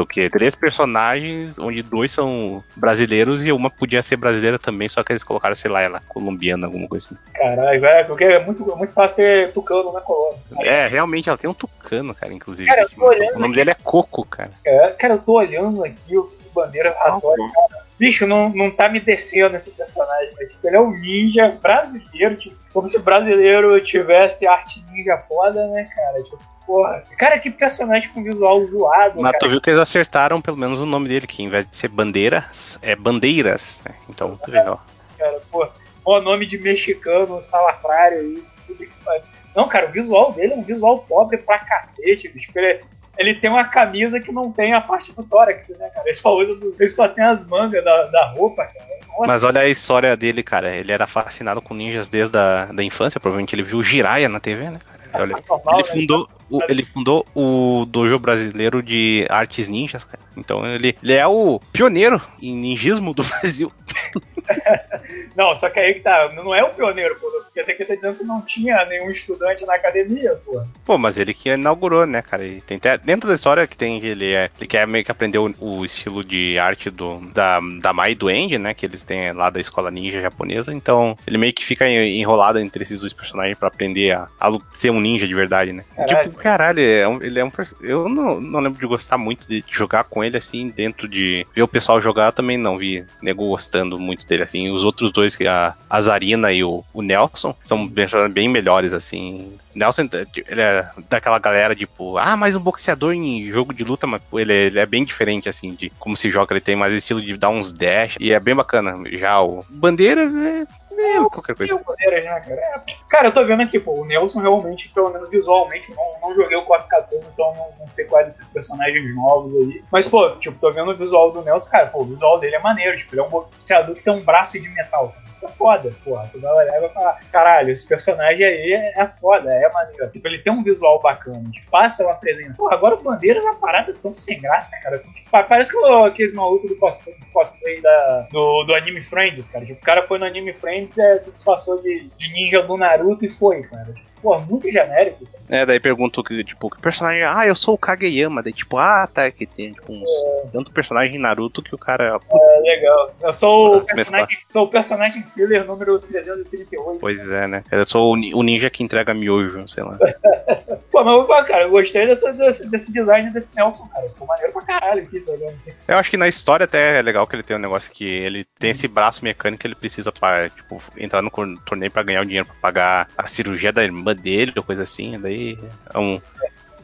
o 0.00 0.06
quê? 0.06 0.30
Três 0.30 0.54
personagens, 0.54 1.58
onde 1.58 1.82
dois 1.82 2.12
são 2.12 2.62
brasileiros 2.76 3.44
e 3.44 3.52
uma 3.52 3.70
podia 3.70 4.02
ser 4.02 4.16
brasileira 4.16 4.58
também, 4.58 4.88
só 4.88 5.02
que 5.02 5.12
eles 5.12 5.24
colocaram, 5.24 5.54
sei 5.54 5.70
lá, 5.70 5.80
ela 5.82 6.00
colombiana, 6.08 6.66
alguma 6.66 6.86
coisa 6.88 7.06
assim. 7.06 7.16
Caralho, 7.34 7.80
velho, 7.80 8.06
porque 8.06 8.24
é 8.24 8.44
muito, 8.44 8.64
muito 8.76 8.92
fácil 8.92 9.16
ter 9.16 9.52
tucano 9.52 9.92
na 9.92 10.00
colônia. 10.00 10.38
É, 10.60 10.86
realmente, 10.86 11.28
ela 11.28 11.38
tem 11.38 11.50
um 11.50 11.54
tucano, 11.54 12.14
cara, 12.14 12.32
inclusive. 12.32 12.68
Cara, 12.68 12.82
eu 12.82 12.90
tô 12.90 13.06
olhando 13.06 13.30
o 13.30 13.38
nome 13.38 13.44
aqui. 13.46 13.54
dele 13.54 13.70
é 13.70 13.76
Coco, 13.82 14.26
cara. 14.26 14.50
É, 14.64 14.88
cara, 14.90 15.14
eu 15.14 15.18
tô 15.18 15.32
olhando 15.34 15.84
aqui 15.84 16.16
o 16.16 16.28
esse 16.30 16.52
bandeira 16.52 16.94
relatório, 17.02 17.44
cara. 17.52 17.84
Bicho, 17.98 18.26
não, 18.26 18.48
não 18.48 18.70
tá 18.70 18.88
me 18.88 18.98
descendo 18.98 19.54
esse 19.54 19.70
personagem, 19.70 20.30
né? 20.36 20.46
Tipo, 20.46 20.66
ele 20.66 20.76
é 20.76 20.80
um 20.80 20.90
ninja 20.90 21.56
brasileiro, 21.62 22.36
tipo, 22.36 22.56
como 22.72 22.88
se 22.88 23.00
brasileiro 23.00 23.80
tivesse 23.80 24.46
arte 24.46 24.83
ninja 24.94 25.18
foda, 25.28 25.66
né, 25.68 25.84
cara? 25.84 26.22
Tipo, 26.22 26.38
porra. 26.66 27.02
Cara, 27.18 27.38
que 27.38 27.50
personagem 27.50 28.10
com 28.10 28.22
visual 28.22 28.64
zoado, 28.64 29.20
Mas 29.20 29.32
cara. 29.32 29.38
tu 29.38 29.50
viu 29.50 29.60
que 29.60 29.70
eles 29.70 29.80
acertaram 29.80 30.40
pelo 30.40 30.56
menos 30.56 30.80
o 30.80 30.86
nome 30.86 31.08
dele, 31.08 31.26
que 31.26 31.42
em 31.42 31.48
vez 31.48 31.68
de 31.68 31.76
ser 31.76 31.88
Bandeiras, 31.88 32.78
é 32.82 32.96
Bandeiras, 32.96 33.80
né? 33.84 33.94
Então, 34.08 34.36
tu 34.36 34.50
vê, 34.50 34.60
ó. 34.60 34.78
cara, 35.18 35.40
pô. 35.50 35.68
Ó, 36.04 36.20
nome 36.20 36.46
de 36.46 36.58
mexicano, 36.58 37.40
salafrário 37.40 38.18
aí, 38.18 38.44
tudo 38.66 38.78
que 38.78 39.04
faz. 39.04 39.22
Não, 39.56 39.68
cara, 39.68 39.86
o 39.86 39.92
visual 39.92 40.32
dele 40.32 40.52
é 40.52 40.56
um 40.56 40.62
visual 40.62 40.98
pobre 40.98 41.38
pra 41.38 41.58
cacete, 41.60 42.28
bicho. 42.28 42.50
Ele, 42.54 42.80
ele 43.16 43.34
tem 43.34 43.48
uma 43.48 43.64
camisa 43.66 44.20
que 44.20 44.32
não 44.32 44.52
tem 44.52 44.74
a 44.74 44.80
parte 44.80 45.12
do 45.12 45.22
tórax, 45.22 45.70
né, 45.78 45.88
cara? 45.90 46.06
Ele 46.06 46.14
só, 46.14 46.36
usa 46.36 46.58
ele 46.78 46.88
só 46.88 47.08
tem 47.08 47.24
as 47.24 47.46
mangas 47.46 47.82
da, 47.84 48.06
da 48.06 48.32
roupa, 48.32 48.66
cara. 48.66 48.86
Mas 49.20 49.44
olha 49.44 49.60
a 49.60 49.68
história 49.68 50.16
dele, 50.16 50.42
cara. 50.42 50.74
Ele 50.74 50.92
era 50.92 51.06
fascinado 51.06 51.62
com 51.62 51.74
ninjas 51.74 52.08
desde 52.08 52.36
a 52.36 52.66
da 52.66 52.82
infância. 52.82 53.20
Provavelmente 53.20 53.54
ele 53.54 53.62
viu 53.62 53.82
Jiraiya 53.82 54.28
na 54.28 54.40
TV, 54.40 54.70
né? 54.70 54.80
Olha, 55.14 55.34
ele 55.34 55.34
né? 55.34 55.84
fundou, 55.84 56.28
o, 56.50 56.62
ele 56.68 56.84
fundou 56.86 57.26
o 57.34 57.84
dojo 57.86 58.18
brasileiro 58.18 58.82
de 58.82 59.26
artes 59.28 59.68
ninjas, 59.68 60.04
cara. 60.04 60.22
Então 60.36 60.66
ele, 60.66 60.96
ele 61.02 61.12
é 61.12 61.26
o 61.26 61.60
pioneiro 61.72 62.20
em 62.42 62.54
ninjismo 62.56 63.12
do 63.14 63.22
Brasil. 63.24 63.72
Não, 65.36 65.56
só 65.56 65.68
que 65.70 65.78
aí 65.80 65.94
que 65.94 66.00
tá, 66.00 66.30
não 66.34 66.54
é 66.54 66.62
o 66.62 66.70
pioneiro, 66.70 67.14
pô. 67.16 67.30
Porque 67.44 67.60
até 67.60 67.72
que 67.72 67.84
tá 67.84 67.94
dizendo 67.94 68.18
que 68.18 68.24
não 68.24 68.40
tinha 68.42 68.84
nenhum 68.86 69.10
estudante 69.10 69.64
na 69.66 69.74
academia, 69.74 70.34
pô. 70.44 70.62
Pô, 70.84 70.98
mas 70.98 71.16
ele 71.16 71.32
que 71.34 71.48
inaugurou, 71.50 72.06
né, 72.06 72.20
cara? 72.22 72.44
E 72.44 72.60
tem 72.60 72.76
até, 72.76 72.98
dentro 72.98 73.28
da 73.28 73.34
história 73.34 73.66
que 73.66 73.76
tem 73.76 74.00
que 74.00 74.06
ele 74.06 74.32
é, 74.32 74.50
ele 74.58 74.66
quer 74.66 74.86
meio 74.86 75.04
que 75.04 75.10
aprender 75.10 75.38
o, 75.38 75.54
o 75.60 75.84
estilo 75.84 76.24
de 76.24 76.58
arte 76.58 76.90
do 76.90 77.20
da, 77.32 77.60
da 77.80 77.92
Mai 77.92 78.12
e 78.12 78.14
do 78.14 78.28
Andy, 78.28 78.58
né, 78.58 78.74
que 78.74 78.84
eles 78.86 79.02
têm 79.02 79.32
lá 79.32 79.50
da 79.50 79.60
escola 79.60 79.90
ninja 79.90 80.20
japonesa. 80.20 80.72
Então, 80.74 81.16
ele 81.26 81.38
meio 81.38 81.52
que 81.52 81.64
fica 81.64 81.88
en- 81.88 82.20
enrolado 82.20 82.58
entre 82.58 82.82
esses 82.82 82.98
dois 82.98 83.12
personagens 83.12 83.56
pra 83.58 83.68
aprender 83.68 84.12
a, 84.12 84.28
a 84.40 84.50
ser 84.78 84.90
um 84.90 85.00
ninja 85.00 85.26
de 85.26 85.34
verdade, 85.34 85.72
né? 85.72 85.84
Caralho. 85.96 86.30
Tipo, 86.30 86.33
caralho, 86.34 86.80
é 86.80 87.06
um- 87.08 87.22
ele 87.22 87.38
é 87.38 87.44
um 87.44 87.50
eu 87.80 88.08
não, 88.08 88.40
não 88.40 88.60
lembro 88.60 88.78
de 88.78 88.86
gostar 88.86 89.16
muito 89.18 89.48
de 89.48 89.64
jogar 89.70 90.04
com 90.04 90.22
ele 90.24 90.36
assim 90.36 90.68
dentro 90.68 91.08
de 91.08 91.46
ver 91.54 91.62
o 91.62 91.68
pessoal 91.68 92.00
jogar, 92.00 92.32
também 92.32 92.56
não 92.58 92.76
vi 92.76 93.04
nego 93.22 93.46
gostando 93.48 93.98
muito 93.98 94.26
dele 94.26 94.42
assim. 94.42 94.70
Os 94.70 94.84
outros 94.84 95.12
dois, 95.12 95.36
que 95.36 95.46
a, 95.46 95.74
a 95.88 96.00
Zarina 96.00 96.52
e 96.52 96.62
o, 96.64 96.84
o 96.92 97.02
Nelson, 97.02 97.54
são 97.64 97.86
bem, 97.86 98.06
bem 98.32 98.48
melhores 98.48 98.92
assim. 98.92 99.52
Nelson, 99.74 100.08
ele 100.48 100.60
é 100.60 100.88
daquela 101.10 101.38
galera, 101.38 101.74
tipo, 101.74 102.16
ah, 102.16 102.36
mais 102.36 102.54
um 102.54 102.60
boxeador 102.60 103.12
em 103.12 103.50
jogo 103.50 103.74
de 103.74 103.82
luta, 103.82 104.06
mas 104.06 104.22
ele, 104.32 104.52
é- 104.52 104.66
ele 104.66 104.78
é 104.78 104.86
bem 104.86 105.04
diferente, 105.04 105.48
assim, 105.48 105.74
de 105.74 105.90
como 105.98 106.16
se 106.16 106.30
joga. 106.30 106.52
Ele 106.54 106.60
tem 106.60 106.76
mais 106.76 106.92
estilo 106.94 107.20
de 107.20 107.36
dar 107.36 107.48
uns 107.48 107.72
dash, 107.72 108.16
e 108.20 108.32
é 108.32 108.38
bem 108.38 108.54
bacana. 108.54 108.94
Já 109.18 109.40
o 109.40 109.64
Bandeiras 109.68 110.34
é, 110.36 110.64
é 111.00 111.28
qualquer 111.30 111.56
coisa. 111.56 111.78
Bandeiras, 111.84 112.24
né, 112.24 112.40
cara? 112.40 112.60
É, 112.60 113.04
Cara, 113.14 113.28
eu 113.28 113.32
tô 113.32 113.44
vendo 113.44 113.62
aqui, 113.62 113.78
pô, 113.78 114.00
o 114.00 114.04
Nelson 114.04 114.40
realmente, 114.40 114.88
pelo 114.88 115.10
menos 115.10 115.28
visualmente, 115.28 115.94
não, 115.94 116.20
não 116.20 116.34
joguei 116.34 116.56
o 116.56 116.64
KOF 116.64 116.88
14, 116.88 117.28
então 117.32 117.54
não, 117.54 117.72
não 117.78 117.88
sei 117.88 118.06
quais 118.06 118.26
desses 118.26 118.48
personagens 118.48 119.14
novos 119.14 119.54
aí. 119.54 119.84
Mas, 119.92 120.08
pô, 120.08 120.30
tipo, 120.30 120.58
tô 120.58 120.70
vendo 120.72 120.90
o 120.90 120.96
visual 120.96 121.30
do 121.30 121.42
Nelson, 121.42 121.70
cara, 121.70 121.86
pô, 121.86 122.02
o 122.02 122.06
visual 122.06 122.40
dele 122.40 122.56
é 122.56 122.58
maneiro, 122.58 122.96
tipo, 122.96 123.14
ele 123.14 123.20
é 123.20 123.24
um 123.24 123.30
boxeador 123.30 123.94
que 123.94 124.02
tem 124.02 124.12
um 124.12 124.20
braço 124.20 124.60
de 124.60 124.68
metal, 124.68 125.10
cara. 125.10 125.24
Isso 125.30 125.46
é 125.46 125.48
foda, 125.50 125.92
porra. 126.04 126.28
Tu 126.32 126.40
vai 126.40 126.52
olhar 126.52 126.76
e 126.76 126.80
vai 126.80 126.88
falar, 126.90 127.20
caralho, 127.30 127.70
esse 127.70 127.86
personagem 127.86 128.44
aí 128.44 128.72
é, 128.72 129.00
é 129.00 129.06
foda, 129.20 129.48
é 129.52 129.70
maneiro. 129.70 130.10
Tipo, 130.10 130.28
ele 130.28 130.38
tem 130.38 130.52
um 130.52 130.62
visual 130.62 131.00
bacana, 131.00 131.50
tipo, 131.50 131.70
passa 131.70 132.04
uma 132.04 132.14
presença. 132.14 132.54
Pô, 132.56 132.72
agora 132.72 132.96
o 132.96 133.02
Bandeiras 133.02 133.44
é 133.44 133.50
uma 133.50 133.60
parada 133.60 133.94
tão 133.94 134.12
sem 134.12 134.40
graça, 134.40 134.76
cara. 134.82 134.98
Tipo, 134.98 135.30
parece 135.30 135.70
que 135.70 135.84
aqueles 135.84 136.34
malucos 136.34 136.68
do 136.68 136.76
cosplay, 136.76 137.14
do 137.16 137.26
cosplay 137.32 137.80
da, 137.80 138.28
do, 138.32 138.64
do 138.64 138.74
Anime 138.74 139.00
Friends, 139.00 139.48
cara. 139.48 139.64
Tipo, 139.64 139.80
o 139.80 139.84
cara 139.84 140.02
foi 140.02 140.18
no 140.18 140.24
Anime 140.24 140.52
Friends 140.52 140.83
e 140.84 141.18
se 141.18 141.32
disfarçou 141.32 141.80
de, 141.82 142.08
de 142.16 142.32
ninja 142.32 142.62
do 142.62 142.76
Naruto 142.76 143.24
e 143.24 143.30
foi, 143.30 143.62
cara. 143.62 143.94
Pô, 144.24 144.38
muito 144.38 144.72
genérico. 144.72 145.28
É, 145.50 145.66
daí 145.66 145.78
pergunto 145.78 146.24
que, 146.24 146.42
tipo, 146.42 146.70
que 146.70 146.80
personagem. 146.80 147.22
Ah, 147.24 147.46
eu 147.46 147.54
sou 147.54 147.74
o 147.74 147.78
Kageyama. 147.78 148.42
Daí, 148.42 148.54
tipo, 148.54 148.78
ah, 148.78 149.06
tá, 149.06 149.30
que 149.30 149.44
tem, 149.44 149.70
tipo, 149.74 149.92
uns, 149.92 150.50
tanto 150.50 150.70
personagem 150.72 151.16
em 151.16 151.18
Naruto 151.18 151.62
que 151.62 151.74
o 151.74 151.78
cara. 151.78 152.18
Putz, 152.18 152.48
É 152.50 152.60
legal. 152.60 153.14
Eu 153.22 153.32
sou 153.34 153.76
o 153.76 153.80
personagem, 153.84 154.38
sou 154.48 154.64
o 154.64 154.68
personagem 154.68 155.22
filler 155.34 155.66
número 155.66 155.98
338. 155.98 156.98
Pois 156.98 157.28
é, 157.28 157.46
né? 157.46 157.62
Eu 157.70 157.84
sou 157.84 158.12
o 158.12 158.16
ni- 158.16 158.34
o 158.34 158.42
ninja 158.42 158.70
que 158.70 158.82
entrega 158.82 159.12
miojo, 159.12 159.68
sei 159.68 159.84
lá. 159.84 159.98
Pô, 160.90 161.04
mas 161.04 161.46
cara, 161.46 161.64
eu 161.64 161.70
gostei 161.70 162.06
dessa, 162.06 162.32
desse, 162.32 162.66
desse 162.70 162.90
design 162.90 163.30
desse 163.30 163.54
Nelson, 163.54 163.86
cara. 163.88 164.08
Ficou 164.08 164.26
maneiro 164.26 164.52
pra 164.54 164.62
caralho 164.62 165.02
aqui, 165.02 165.20
tá 165.20 165.32
ligado? 165.32 165.54
Eu 165.86 165.98
acho 165.98 166.08
que 166.10 166.16
na 166.16 166.28
história 166.28 166.64
até 166.64 166.98
é 166.98 167.02
legal 167.02 167.26
que 167.26 167.36
ele 167.36 167.42
tem 167.42 167.56
um 167.56 167.60
negócio 167.60 167.92
que 167.92 168.04
ele 168.06 168.46
tem 168.58 168.70
esse 168.70 168.88
braço 168.88 169.22
mecânico 169.22 169.60
que 169.60 169.66
ele 169.66 169.74
precisa 169.74 170.10
pra, 170.10 170.48
tipo, 170.48 170.82
entrar 170.96 171.20
no 171.20 171.30
torneio 171.66 171.92
pra 171.92 172.02
ganhar 172.02 172.22
o 172.22 172.24
dinheiro 172.24 172.46
pra 172.46 172.54
pagar 172.62 173.08
a 173.18 173.26
cirurgia 173.26 173.70
da 173.72 173.84
irmã 173.84 174.13
dele 174.14 174.52
ou 174.56 174.62
coisa 174.62 174.82
assim. 174.82 175.18
Daí 175.18 175.58
é 175.92 175.98
um. 175.98 176.20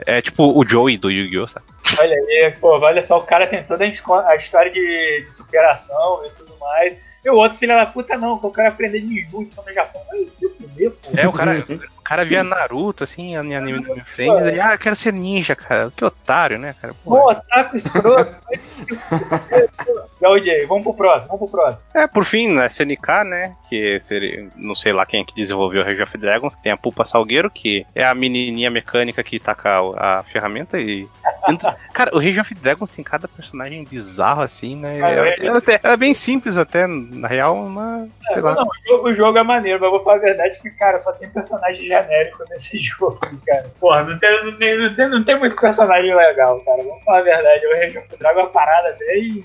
É 0.06 0.22
tipo 0.22 0.44
o 0.58 0.66
Joey 0.66 0.96
do 0.96 1.10
Yu-Gi-Oh! 1.10 1.46
sabe? 1.46 1.66
Olha 1.98 2.14
aí, 2.14 2.54
pô, 2.58 2.78
olha 2.78 3.02
só, 3.02 3.18
o 3.18 3.22
cara 3.22 3.46
tem 3.46 3.62
toda 3.62 3.84
a 3.84 4.36
história 4.36 4.70
de, 4.70 5.22
de 5.22 5.32
superação 5.32 6.24
e 6.24 6.30
tudo 6.30 6.56
mais. 6.58 6.96
E 7.22 7.28
o 7.28 7.34
outro 7.34 7.58
filho 7.58 7.74
da 7.74 7.84
puta 7.84 8.16
não, 8.16 8.38
que 8.38 8.46
eu 8.46 8.50
quero 8.50 8.68
aprender 8.68 9.02
ninjutsu 9.02 9.62
no 9.66 9.72
Japão. 9.74 10.00
Ai, 10.10 10.26
se 10.30 10.48
fuder, 10.54 10.90
pô. 10.90 11.10
É, 11.14 11.28
o 11.28 11.32
cara, 11.32 11.64
cara 12.10 12.24
via 12.24 12.42
Naruto, 12.42 13.04
assim, 13.04 13.36
em 13.36 13.56
anime 13.56 13.78
do 13.80 13.94
meu 13.94 14.04
frente, 14.04 14.60
ah, 14.60 14.72
eu 14.74 14.78
quero 14.78 14.96
ser 14.96 15.12
ninja, 15.12 15.54
cara. 15.54 15.92
Que 15.96 16.04
otário, 16.04 16.58
né, 16.58 16.74
cara? 16.82 16.92
Pô, 17.04 17.30
otaku 17.30 17.76
escroto. 17.76 18.34
Gaudi, 20.20 20.66
vamos 20.66 20.82
pro 20.84 20.94
próximo, 20.94 21.32
vamos 21.32 21.50
pro 21.50 21.60
próximo. 21.60 21.82
É, 21.94 22.06
por 22.06 22.24
fim, 22.24 22.48
na 22.48 22.66
SNK, 22.66 23.24
né? 23.24 23.54
Que 23.68 23.98
seria, 24.00 24.48
não 24.56 24.74
sei 24.74 24.92
lá 24.92 25.06
quem 25.06 25.20
é 25.22 25.24
que 25.24 25.34
desenvolveu 25.34 25.82
o 25.82 25.84
Rage 25.84 26.02
of 26.02 26.18
Dragons, 26.18 26.54
que 26.54 26.62
tem 26.62 26.72
a 26.72 26.76
Pulpa 26.76 27.04
Salgueiro, 27.04 27.50
que 27.50 27.86
é 27.94 28.04
a 28.04 28.14
menininha 28.14 28.70
mecânica 28.70 29.22
que 29.22 29.38
taca 29.38 29.78
a, 29.96 30.18
a 30.18 30.22
ferramenta 30.24 30.78
e. 30.78 31.08
Cara, 31.94 32.14
o 32.14 32.18
Rage 32.18 32.40
of 32.40 32.54
Dragons 32.54 32.90
tem 32.90 33.04
cada 33.04 33.26
personagem 33.28 33.84
bizarro 33.84 34.42
assim, 34.42 34.76
né? 34.76 35.00
Ah, 35.02 35.08
Ela, 35.10 35.28
é? 35.28 35.36
ela 35.46 35.58
até- 35.58 35.80
ela 35.82 35.94
é 35.94 35.96
bem 35.96 36.14
simples 36.14 36.58
até, 36.58 36.86
na 36.86 37.28
real, 37.28 37.56
mas. 37.56 38.08
Sei 38.26 38.36
É, 38.36 38.40
lá. 38.40 38.54
não, 38.54 38.64
o 38.64 38.70
jogo, 38.88 39.08
o 39.08 39.14
jogo 39.14 39.38
é 39.38 39.42
maneiro, 39.42 39.78
mas 39.80 39.86
eu 39.86 39.90
vou 39.92 40.02
falar 40.04 40.16
a 40.16 40.20
verdade 40.20 40.60
que, 40.60 40.70
cara, 40.70 40.98
só 40.98 41.12
tem 41.12 41.28
personagem 41.30 41.88
genérico 42.02 42.44
nesse 42.50 42.78
jogo, 42.82 43.18
cara. 43.46 43.70
Porra, 43.80 44.02
não 44.04 44.18
tem, 44.18 44.44
não 44.44 44.52
tem, 44.58 44.78
não 44.78 44.94
tem, 44.94 45.08
não 45.08 45.24
tem 45.24 45.38
muito 45.38 45.56
personagem 45.56 46.14
legal, 46.14 46.60
cara. 46.60 46.82
Vamos 46.82 47.04
falar 47.04 47.18
a 47.18 47.22
verdade. 47.22 47.66
O 47.66 47.76
Rage 47.76 47.98
of 47.98 48.16
Dragon 48.18 48.40
é 48.40 48.42
uma 48.44 48.50
parada 48.50 48.96
bem. 48.98 49.44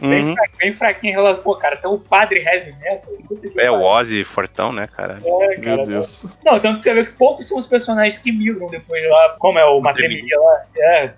Bem, 0.00 0.24
Uhum. 0.24 0.34
fra- 0.34 0.48
bem 0.58 0.72
fraquinho 0.72 1.12
em 1.12 1.14
relação. 1.14 1.42
Pô, 1.44 1.54
cara, 1.56 1.76
tem 1.76 1.88
o 1.88 1.96
padre 1.98 2.40
heavy 2.40 2.74
metal. 2.80 3.12
É 3.56 3.70
o. 3.70 3.80
Ozzy 3.80 4.24
Fortão, 4.24 4.72
né, 4.72 4.88
cara? 4.88 5.18
É, 5.24 5.56
Meu 5.56 5.76
cara, 5.76 5.86
Deus. 5.86 6.26
Não, 6.44 6.58
tanto 6.58 6.78
que 6.78 6.84
você 6.84 6.92
vê 6.94 7.04
que 7.04 7.12
poucos 7.12 7.46
são 7.48 7.56
os 7.56 7.66
personagens 7.66 8.18
que 8.18 8.32
migram 8.32 8.66
depois 8.68 9.08
lá, 9.08 9.36
como 9.38 9.56
é 9.58 9.64
o 9.64 9.80
Matremia 9.80 10.36
lá. 10.38 10.64
É, 10.76 11.10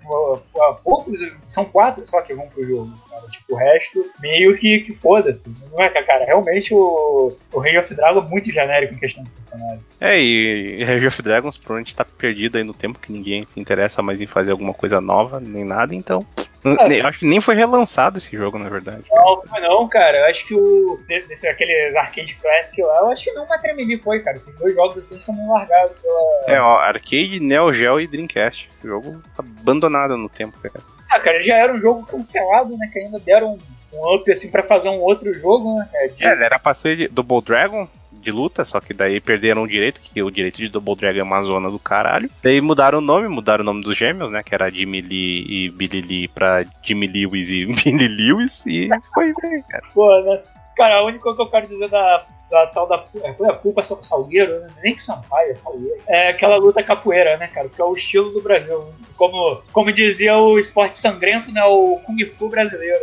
poucos, 0.83 1.19
são 1.47 1.65
quatro 1.65 2.05
só 2.05 2.21
que 2.21 2.35
vão 2.35 2.47
pro 2.47 2.63
jogo, 2.65 2.93
cara. 3.17 3.31
Tipo, 3.31 3.53
o 3.53 3.57
resto, 3.57 4.11
meio 4.19 4.55
que, 4.57 4.79
que 4.79 4.93
foda-se. 4.93 5.53
Não 5.71 5.83
é, 5.83 5.89
cara? 5.89 6.25
Realmente 6.25 6.73
o, 6.73 7.35
o 7.51 7.59
Rei 7.59 7.77
of 7.77 7.93
Dragon 7.93 8.19
é 8.19 8.23
muito 8.23 8.51
genérico 8.51 8.93
em 8.93 8.99
questão 8.99 9.23
de 9.23 9.29
personagem. 9.31 9.79
É, 9.99 10.19
e 10.19 10.83
Rage 10.83 11.07
of 11.07 11.21
Dragons 11.21 11.57
provavelmente 11.57 11.95
tá 11.95 12.05
perdido 12.05 12.57
aí 12.57 12.63
no 12.63 12.73
tempo 12.73 12.99
que 12.99 13.11
ninguém 13.11 13.47
se 13.53 13.59
interessa 13.59 14.01
mais 14.01 14.21
em 14.21 14.25
fazer 14.25 14.51
alguma 14.51 14.73
coisa 14.73 15.01
nova, 15.01 15.39
nem 15.39 15.65
nada, 15.65 15.93
então. 15.93 16.25
É. 16.65 17.01
acho 17.01 17.19
que 17.19 17.25
nem 17.25 17.39
foi 17.39 17.55
relançado 17.55 18.17
esse 18.17 18.35
jogo, 18.35 18.57
na 18.57 18.67
verdade. 18.67 19.03
Não, 19.09 19.43
não, 19.45 19.61
não, 19.61 19.87
cara. 19.87 20.17
Eu 20.17 20.25
acho 20.25 20.45
que 20.47 20.53
o. 20.53 20.99
Desse, 21.07 21.47
aquele 21.47 21.97
Arcade 21.97 22.35
Classic 22.35 22.81
lá, 22.81 22.99
eu 22.99 23.09
acho 23.09 23.23
que 23.23 23.31
não 23.31 23.45
o 23.45 23.49
Matremia 23.49 23.99
foi, 23.99 24.19
cara. 24.19 24.35
Esses 24.35 24.53
dois 24.57 24.75
jogos 24.75 24.97
assim 24.97 25.17
estão 25.17 25.33
meio 25.33 25.49
largados 25.49 25.95
pela. 26.01 26.57
É, 26.57 26.59
ó, 26.59 26.77
Arcade, 26.79 27.39
Neo 27.39 27.71
Geo 27.71 28.01
e 28.01 28.07
Dreamcast. 28.07 28.69
O 28.83 28.87
jogo 28.87 29.21
abandonado 29.37 30.17
no 30.17 30.27
tempo, 30.27 30.57
cara. 30.59 30.83
Ah, 31.09 31.19
cara, 31.19 31.39
já 31.41 31.55
era 31.55 31.73
um 31.73 31.79
jogo 31.79 32.05
cancelado, 32.05 32.75
né? 32.77 32.89
Que 32.91 32.99
ainda 32.99 33.19
deram 33.19 33.53
um, 33.53 33.57
um 33.97 34.15
up 34.15 34.31
assim 34.31 34.51
pra 34.51 34.63
fazer 34.63 34.89
um 34.89 34.99
outro 34.99 35.33
jogo, 35.33 35.77
né? 35.79 35.87
De- 36.15 36.23
É, 36.25 36.29
era 36.43 36.59
pra 36.59 36.73
ser 36.73 36.95
de 36.97 37.07
Double 37.07 37.41
Dragon 37.41 37.87
de 38.11 38.31
luta, 38.31 38.65
só 38.65 38.81
que 38.81 38.93
daí 38.93 39.21
perderam 39.21 39.61
o 39.63 39.67
direito, 39.67 40.01
que 40.01 40.21
o 40.21 40.29
direito 40.29 40.57
de 40.57 40.67
Double 40.67 40.95
Dragon 40.95 41.19
é 41.19 41.23
uma 41.23 41.41
zona 41.43 41.69
do 41.71 41.79
caralho. 41.79 42.29
Daí 42.43 42.59
mudaram 42.59 42.97
o 42.97 43.01
nome, 43.01 43.27
mudaram 43.29 43.61
o 43.61 43.65
nome 43.65 43.81
dos 43.83 43.95
gêmeos, 43.97 44.31
né? 44.31 44.43
Que 44.43 44.53
era 44.53 44.69
Jimmy 44.69 44.99
Lee 44.99 45.45
e 45.47 45.69
Billy 45.69 46.01
Lee 46.01 46.27
pra 46.27 46.65
Jimmy 46.83 47.07
Lewis 47.07 47.49
e 47.49 47.65
Billy 47.73 48.07
Lewis. 48.07 48.65
E 48.65 48.89
foi 49.13 49.33
bem, 49.41 49.61
cara. 49.69 49.83
Pô, 49.93 50.09
né? 50.23 50.41
Cara, 50.75 50.95
a 50.99 51.05
única 51.05 51.23
coisa 51.23 51.37
que 51.37 51.43
eu 51.43 51.49
quero 51.49 51.67
dizer 51.67 51.87
da, 51.89 52.25
da 52.49 52.67
tal 52.67 52.87
da. 52.87 53.03
É, 53.23 53.33
foi 53.33 53.47
a 53.49 53.53
culpa 53.53 53.83
só 53.83 53.99
Salgueiro, 54.01 54.59
né? 54.59 54.69
Nem 54.83 54.95
que 54.95 55.01
Sampaio, 55.01 55.49
é 55.49 55.53
Salgueiro. 55.53 56.01
É 56.07 56.29
aquela 56.29 56.57
luta 56.57 56.81
capoeira, 56.83 57.37
né, 57.37 57.47
cara? 57.47 57.67
Que 57.69 57.81
é 57.81 57.83
o 57.85 57.93
estilo 57.93 58.29
do 58.31 58.41
Brasil. 58.41 58.93
Como, 59.15 59.61
como 59.71 59.91
dizia 59.91 60.37
o 60.37 60.57
esporte 60.59 60.97
sangrento, 60.97 61.51
né? 61.51 61.63
O 61.63 61.99
Kung 62.05 62.23
Fu 62.29 62.49
brasileiro. 62.49 62.99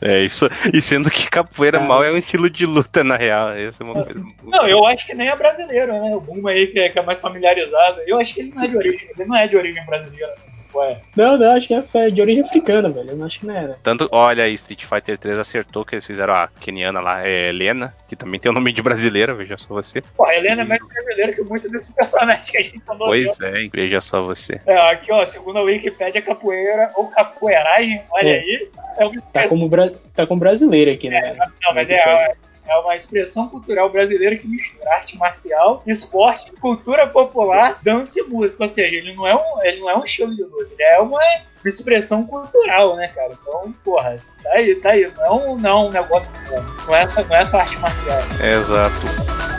É 0.00 0.20
isso. 0.20 0.48
E 0.72 0.80
sendo 0.80 1.10
que 1.10 1.28
capoeira 1.28 1.78
Ah. 1.78 1.82
mal 1.82 2.04
é 2.04 2.12
um 2.12 2.16
estilo 2.16 2.48
de 2.48 2.64
luta, 2.64 3.02
na 3.02 3.16
real. 3.16 3.50
Essa 3.50 3.82
é 3.82 3.84
uma 3.84 4.04
coisa. 4.04 4.24
Não, 4.44 4.66
eu 4.68 4.86
acho 4.86 5.04
que 5.04 5.12
nem 5.14 5.28
é 5.28 5.34
brasileiro, 5.36 5.92
né? 5.92 6.14
O 6.14 6.20
Boom 6.20 6.46
aí 6.46 6.68
que 6.68 6.78
é, 6.78 6.88
que 6.88 6.98
é 6.98 7.02
mais 7.02 7.20
familiarizado. 7.20 8.00
Eu 8.06 8.16
acho 8.18 8.32
que 8.32 8.40
ele 8.42 8.52
não 8.54 8.62
é 8.62 8.68
de 8.68 8.76
origem. 8.76 9.08
Ele 9.16 9.28
não 9.28 9.36
é 9.36 9.48
de 9.48 9.56
origem 9.56 9.84
brasileira. 9.84 10.28
né? 10.36 10.47
Ué. 10.74 11.00
Não, 11.16 11.36
não, 11.38 11.54
acho 11.56 11.68
que 11.68 11.74
é 11.74 12.10
de 12.10 12.20
origem 12.20 12.42
africana, 12.42 12.88
velho. 12.88 13.10
Eu 13.10 13.16
não 13.16 13.26
acho 13.26 13.40
que 13.40 13.46
não 13.46 13.54
era. 13.56 13.78
Tanto, 13.82 14.08
olha 14.12 14.44
aí, 14.44 14.54
Street 14.54 14.84
Fighter 14.84 15.18
3 15.18 15.38
acertou 15.38 15.84
que 15.84 15.94
eles 15.94 16.04
fizeram 16.04 16.34
a 16.34 16.48
keniana 16.60 17.00
lá, 17.00 17.26
é 17.26 17.48
Helena, 17.48 17.94
que 18.06 18.14
também 18.14 18.38
tem 18.38 18.50
o 18.50 18.54
nome 18.54 18.72
de 18.72 18.82
brasileira, 18.82 19.34
veja 19.34 19.56
só 19.58 19.68
você. 19.74 20.02
Pô, 20.16 20.24
a 20.26 20.34
Helena 20.36 20.62
é 20.62 20.64
mais 20.64 20.80
brasileira 20.86 21.32
que 21.32 21.42
muito 21.42 21.68
desses 21.70 21.94
personagens 21.94 22.50
que 22.50 22.58
a 22.58 22.62
gente 22.62 22.80
falou. 22.80 23.08
Pois 23.08 23.40
é, 23.40 23.68
veja 23.72 24.00
só 24.00 24.22
você. 24.22 24.60
É, 24.66 24.76
aqui, 24.90 25.12
ó, 25.12 25.24
segundo 25.24 25.58
a 25.58 25.62
Wikipedia, 25.62 26.20
capoeira 26.22 26.90
ou 26.94 27.08
capoeiragem, 27.08 28.02
olha 28.10 28.28
É. 28.28 28.38
aí, 28.40 28.68
é 28.98 29.08
Tá 29.32 29.48
como, 29.48 29.68
bra... 29.68 29.88
tá 30.14 30.26
como 30.26 30.40
brasileiro 30.40 30.90
aqui, 30.90 31.08
né? 31.08 31.20
velho? 31.20 31.52
Não, 31.62 31.74
mas 31.74 31.88
é, 31.88 32.32
é 32.68 32.76
uma 32.78 32.94
expressão 32.94 33.48
cultural 33.48 33.90
brasileira 33.90 34.36
que 34.36 34.46
mistura 34.46 34.92
arte 34.92 35.16
marcial, 35.16 35.82
esporte, 35.86 36.52
cultura 36.60 37.06
popular, 37.06 37.78
dança 37.82 38.20
e 38.20 38.22
música. 38.24 38.64
Ou 38.64 38.68
seja, 38.68 38.96
ele 38.96 39.14
não 39.14 39.26
é 39.26 39.34
um, 39.34 39.62
ele 39.62 39.80
não 39.80 39.90
é 39.90 39.96
um 39.96 40.04
estilo 40.04 40.34
de 40.34 40.42
luta, 40.42 40.68
ele 40.72 40.82
é 40.82 40.98
uma 41.00 41.20
expressão 41.64 42.24
cultural, 42.24 42.96
né, 42.96 43.08
cara? 43.08 43.36
Então, 43.40 43.72
porra, 43.84 44.16
tá 44.42 44.50
aí, 44.50 44.74
tá 44.76 44.90
aí. 44.90 45.10
Não 45.16 45.24
é 45.24 45.56
não 45.56 45.70
é 45.70 45.84
um 45.84 45.90
negócio 45.90 46.34
só. 46.34 46.60
Não 46.86 46.96
é, 46.96 47.02
essa, 47.02 47.22
não 47.22 47.36
é 47.36 47.40
essa 47.40 47.58
arte 47.58 47.76
marcial. 47.78 48.20
Exato. 48.42 49.57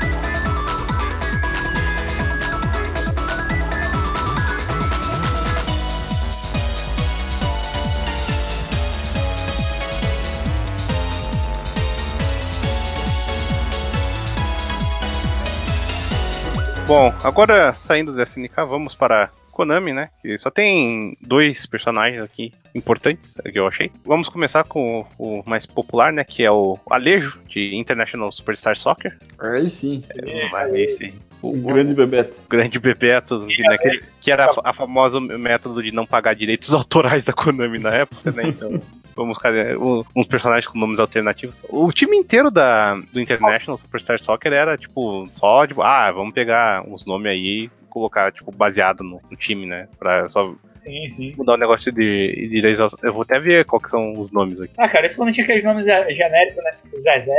Bom, 16.89 17.13
agora 17.23 17.71
saindo 17.71 18.15
da 18.15 18.23
SNK, 18.23 18.65
vamos 18.67 18.95
para 18.95 19.29
Konami, 19.51 19.93
né? 19.93 20.09
Que 20.23 20.35
só 20.39 20.49
tem 20.49 21.15
dois 21.21 21.67
personagens 21.67 22.19
aqui 22.19 22.51
importantes, 22.73 23.37
é 23.45 23.51
que 23.51 23.59
eu 23.59 23.67
achei. 23.67 23.91
Vamos 24.03 24.27
começar 24.27 24.63
com 24.63 25.05
o, 25.19 25.41
o 25.41 25.43
mais 25.47 25.67
popular, 25.67 26.11
né? 26.11 26.23
Que 26.23 26.43
é 26.43 26.49
o 26.49 26.79
Alejo, 26.89 27.39
de 27.47 27.75
International 27.75 28.31
Superstar 28.31 28.75
Soccer. 28.75 29.15
Aí 29.39 29.67
sim. 29.67 30.03
Mas 30.51 30.73
esse, 30.73 31.13
o, 31.43 31.51
Um 31.51 31.61
grande 31.61 31.93
Bebeto. 31.93 32.41
grande 32.49 32.79
Bebeto, 32.79 33.45
né, 33.45 33.77
que, 33.77 34.03
que 34.21 34.31
era 34.31 34.45
a, 34.45 34.71
a 34.71 34.73
famosa 34.73 35.19
método 35.19 35.83
de 35.83 35.91
não 35.91 36.07
pagar 36.07 36.33
direitos 36.33 36.73
autorais 36.73 37.23
da 37.23 37.33
Konami 37.33 37.77
na 37.77 37.93
época, 37.93 38.31
né? 38.31 38.47
Então, 38.47 38.81
vamos 39.20 39.38
fazer 39.41 39.78
um- 39.78 40.03
uns 40.15 40.26
personagens 40.26 40.67
com 40.67 40.78
nomes 40.80 40.99
alternativos. 40.99 41.55
O 41.70 41.91
time 41.91 42.17
inteiro 42.17 42.49
da, 42.49 42.95
do 43.13 43.20
International 43.20 43.78
Superstar 43.78 44.20
Soccer 44.22 44.53
era, 44.53 44.78
tipo, 44.78 45.28
só, 45.36 45.65
tipo, 45.67 45.82
ah, 45.82 46.11
vamos 46.11 46.34
pegar 46.34 46.82
uns 46.88 47.05
nomes 47.05 47.32
aí 47.32 47.65
e 47.65 47.70
colocar, 47.89 48.32
tipo, 48.32 48.51
baseado 48.51 49.03
no, 49.03 49.20
no 49.32 49.36
time, 49.36 49.65
né? 49.65 49.88
Pra 49.97 50.30
só 50.30 50.53
Sim, 50.72 51.07
sim. 51.07 51.34
mudar 51.36 51.53
o 51.53 51.57
negócio 51.57 51.91
de, 51.91 52.47
direitos. 52.49 52.93
Eu 53.01 53.11
vou 53.11 53.24
até 53.24 53.39
ver 53.39 53.65
qual 53.65 53.82
que 53.82 53.89
são 53.89 54.13
os 54.13 54.32
nomes 54.32 54.61
aqui. 54.61 54.74
Ah, 54.78 54.88
cara, 54.88 55.07
isso 55.07 55.17
quando 55.17 55.34
tinha 55.34 55.43
aqueles 55.43 55.63
nomes 55.63 55.88
é, 55.88 56.07
genéricos, 56.13 56.63
né? 56.63 56.72
Tipo 56.72 56.97
Zezé, 56.97 57.34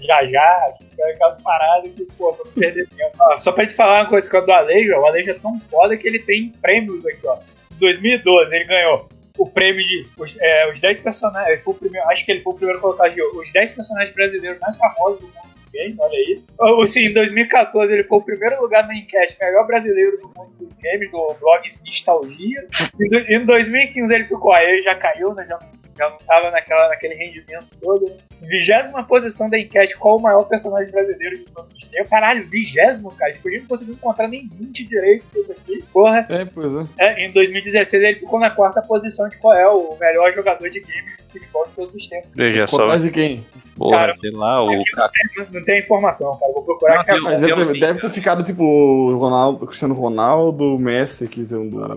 Jajá, 0.00 0.72
tipo, 0.78 1.04
aquelas 1.04 1.40
paradas 1.42 1.90
que, 1.92 2.04
pô, 2.16 2.32
pra 2.34 2.44
não 2.44 2.52
perder 2.52 2.88
tempo. 2.88 3.16
Ah, 3.20 3.36
só 3.36 3.52
pra 3.52 3.66
te 3.66 3.74
falar 3.74 4.02
uma 4.02 4.08
coisa 4.08 4.30
que 4.30 4.36
é 4.36 4.40
do 4.40 4.52
Alejo, 4.52 4.92
o 4.92 5.06
Alejo 5.06 5.30
é 5.30 5.34
tão 5.34 5.58
foda 5.70 5.96
que 5.96 6.06
ele 6.06 6.18
tem 6.20 6.50
prêmios 6.62 7.04
aqui, 7.06 7.26
ó. 7.26 7.36
Em 7.72 7.78
2012 7.80 8.54
ele 8.54 8.64
ganhou 8.66 9.08
o 9.36 9.48
prêmio 9.48 9.84
de 9.84 10.06
os, 10.18 10.36
é, 10.40 10.68
os 10.70 10.78
10 10.80 11.00
personagens. 11.00 11.60
primeiro- 11.78 12.08
Acho 12.08 12.24
que 12.24 12.32
ele 12.32 12.42
foi 12.42 12.52
o 12.52 12.56
primeiro 12.56 12.80
colocado 12.80 13.12
de 13.12 13.20
os 13.22 13.50
10 13.52 13.72
personagens 13.72 14.14
brasileiros 14.14 14.60
mais 14.60 14.76
famosos 14.76 15.20
do 15.20 15.26
mundo 15.26 15.54
dos 15.58 15.68
games, 15.68 15.96
olha 15.98 16.12
aí. 16.16 16.42
Ou 16.58 16.86
sim, 16.86 17.06
em 17.06 17.12
2014 17.12 17.92
ele 17.92 18.04
foi 18.04 18.18
o 18.18 18.22
primeiro 18.22 18.60
lugar 18.60 18.86
na 18.86 18.94
enquete 18.96 19.36
melhor 19.40 19.66
brasileiro 19.66 20.18
do 20.18 20.28
mundo 20.28 20.52
dos 20.58 20.74
games, 20.74 21.10
do 21.10 21.34
blog 21.40 21.62
Nostalgia. 21.84 22.68
Em, 23.00 23.08
do- 23.08 23.18
em 23.32 23.44
2015 23.44 24.14
ele 24.14 24.24
ficou, 24.24 24.52
aí 24.52 24.82
já 24.82 24.94
caiu, 24.94 25.34
né? 25.34 25.44
Já, 25.48 25.58
já 25.96 26.10
não 26.10 26.18
tava 26.18 26.50
naquela, 26.50 26.88
naquele 26.88 27.14
rendimento 27.14 27.66
todo. 27.80 28.06
Né? 28.06 28.16
Vigésima 28.42 29.04
posição 29.04 29.48
da 29.48 29.58
enquete, 29.58 29.96
qual 29.96 30.16
o 30.16 30.22
maior 30.22 30.42
personagem 30.44 30.90
brasileiro 30.90 31.38
de 31.38 31.44
todos 31.44 31.72
os 31.72 31.84
tempos? 31.84 32.10
Caralho, 32.10 32.46
vigésimo, 32.46 33.10
cara. 33.12 33.32
Tipo, 33.32 33.48
a 33.48 33.50
gente 33.52 33.60
não 33.62 33.68
conseguiu 33.68 33.94
encontrar 33.94 34.28
nem 34.28 34.48
20 34.48 34.84
direito 34.84 35.24
disso 35.32 35.52
aqui. 35.52 35.84
Porra. 35.92 36.26
É, 36.28 36.44
pois 36.44 36.72
é. 36.74 36.86
É, 36.98 37.26
em 37.26 37.32
2016 37.32 38.02
ele 38.02 38.18
ficou 38.20 38.38
na 38.38 38.50
quarta 38.50 38.82
posição 38.82 39.28
de 39.28 39.36
qual 39.38 39.54
é 39.54 39.68
o 39.68 39.96
melhor 39.98 40.32
jogador 40.32 40.68
de 40.68 40.80
games 40.80 41.16
de 41.18 41.24
futebol 41.40 41.66
de 41.66 41.72
todos 41.72 41.94
os 41.94 42.06
tempos. 42.06 42.30
Veja 42.34 42.66
só, 42.66 42.82
atrás 42.82 43.02
de 43.02 43.10
quem? 43.10 43.44
porra, 43.76 43.98
Cara, 43.98 44.16
sei 44.20 44.30
lá, 44.30 44.62
o 44.62 44.70
Não, 44.70 45.46
não 45.52 45.64
tem 45.64 45.80
informação, 45.80 46.36
cara. 46.38 46.52
Vou 46.52 46.62
procurar 46.62 47.04
Não. 47.06 47.22
Mas 47.22 47.40
deve, 47.40 47.60
eu- 47.60 47.80
deve 47.80 48.00
ter 48.00 48.10
ficado 48.10 48.44
tipo 48.44 48.62
o 48.64 49.16
Ronaldo, 49.16 49.66
Cristiano 49.66 49.94
Ronaldo, 49.94 50.76
o 50.76 50.78
Messi, 50.78 51.28
que 51.28 51.44
são 51.44 51.66
do 51.68 51.94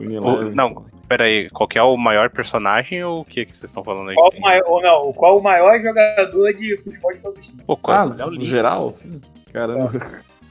não, 0.54 0.86
pera 1.08 1.24
aí, 1.26 1.50
qual 1.50 1.68
que 1.68 1.78
é 1.78 1.84
o 1.84 1.96
maior 1.98 2.30
personagem 2.30 3.04
ou 3.04 3.22
o 3.22 3.26
que, 3.26 3.46
que 3.46 3.52
vocês 3.58 3.70
estão 3.70 3.84
falando 3.84 4.10
aí? 4.10 4.16
Qual 4.16 4.30
o 4.36 4.42
maior, 4.42 4.64
ou 4.68 4.82
não, 4.82 5.14
qual 5.14 5.38
o 5.40 5.42
maior 5.44 5.80
jogador 5.80 6.54
de 6.54 6.78
futebol 6.84 7.12
de 7.14 7.20
todos 7.20 7.40
os 7.40 7.48
tempos? 7.50 7.66
Pô, 7.66 7.74
Ah, 7.74 7.78
qual- 7.80 8.14
é 8.20 8.26
o 8.26 8.32
no 8.32 8.42
geral, 8.42 8.92
sim. 8.92 9.22
Caramba. 9.54 9.92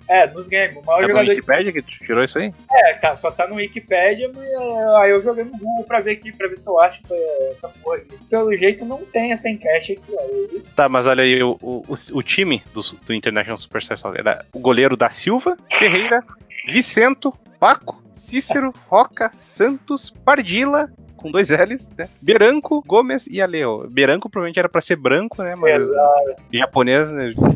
É, 0.09 0.25
nos 0.29 0.49
games. 0.49 0.77
O 0.77 0.83
maior 0.87 0.99
É 1.01 1.03
no 1.03 1.09
jogador 1.09 1.25
de 1.25 1.31
Wikipedia 1.33 1.73
que 1.73 1.83
tu 1.83 1.89
tirou 1.99 2.23
isso 2.23 2.39
aí? 2.39 2.55
É, 2.73 2.95
tá, 2.95 3.17
só 3.17 3.29
tá 3.29 3.49
no 3.49 3.57
Wikipedia, 3.57 4.31
mas 4.33 4.45
é, 4.45 4.97
aí 5.03 5.11
eu 5.11 5.21
joguei 5.21 5.43
no 5.43 5.51
Google 5.51 5.83
pra 5.85 5.99
ver 5.99 6.13
aqui, 6.13 6.31
pra 6.31 6.47
ver 6.47 6.57
se 6.57 6.69
eu 6.69 6.81
acho 6.81 7.01
essa, 7.03 7.15
essa 7.51 7.69
porra 7.83 7.97
aqui. 7.97 8.17
Pelo 8.31 8.57
jeito 8.57 8.85
não 8.85 8.99
tem 9.05 9.33
essa 9.33 9.49
enquete 9.51 9.95
aqui, 9.95 10.15
ó. 10.15 10.61
Tá, 10.77 10.89
mas 10.89 11.09
olha 11.09 11.25
aí, 11.25 11.43
o, 11.43 11.59
o, 11.61 11.83
o 12.15 12.23
time 12.23 12.63
do, 12.73 12.81
do 13.05 13.13
International 13.13 13.59
Superstar 13.59 13.99
Soccer 13.99 14.21
era 14.21 14.47
o 14.53 14.61
goleiro 14.61 14.97
da 14.97 15.11
Silva, 15.11 15.57
Ferreira, 15.73 16.23
Vicento, 16.69 17.35
Paco, 17.59 18.01
Cícero, 18.17 18.73
Roca, 18.89 19.31
Santos, 19.37 20.11
Pardila, 20.25 20.91
com 21.17 21.31
dois 21.31 21.51
L's, 21.51 21.91
né? 21.97 22.09
Beranco, 22.21 22.83
Gomes 22.87 23.27
e 23.27 23.41
Aleo. 23.41 23.87
Beranco 23.89 24.29
provavelmente 24.31 24.59
era 24.59 24.69
pra 24.69 24.81
ser 24.81 24.97
branco, 24.97 25.43
né? 25.43 25.55
Mas 25.55 25.83
Exato. 25.83 26.35
japonês, 26.53 27.11
né? 27.11 27.33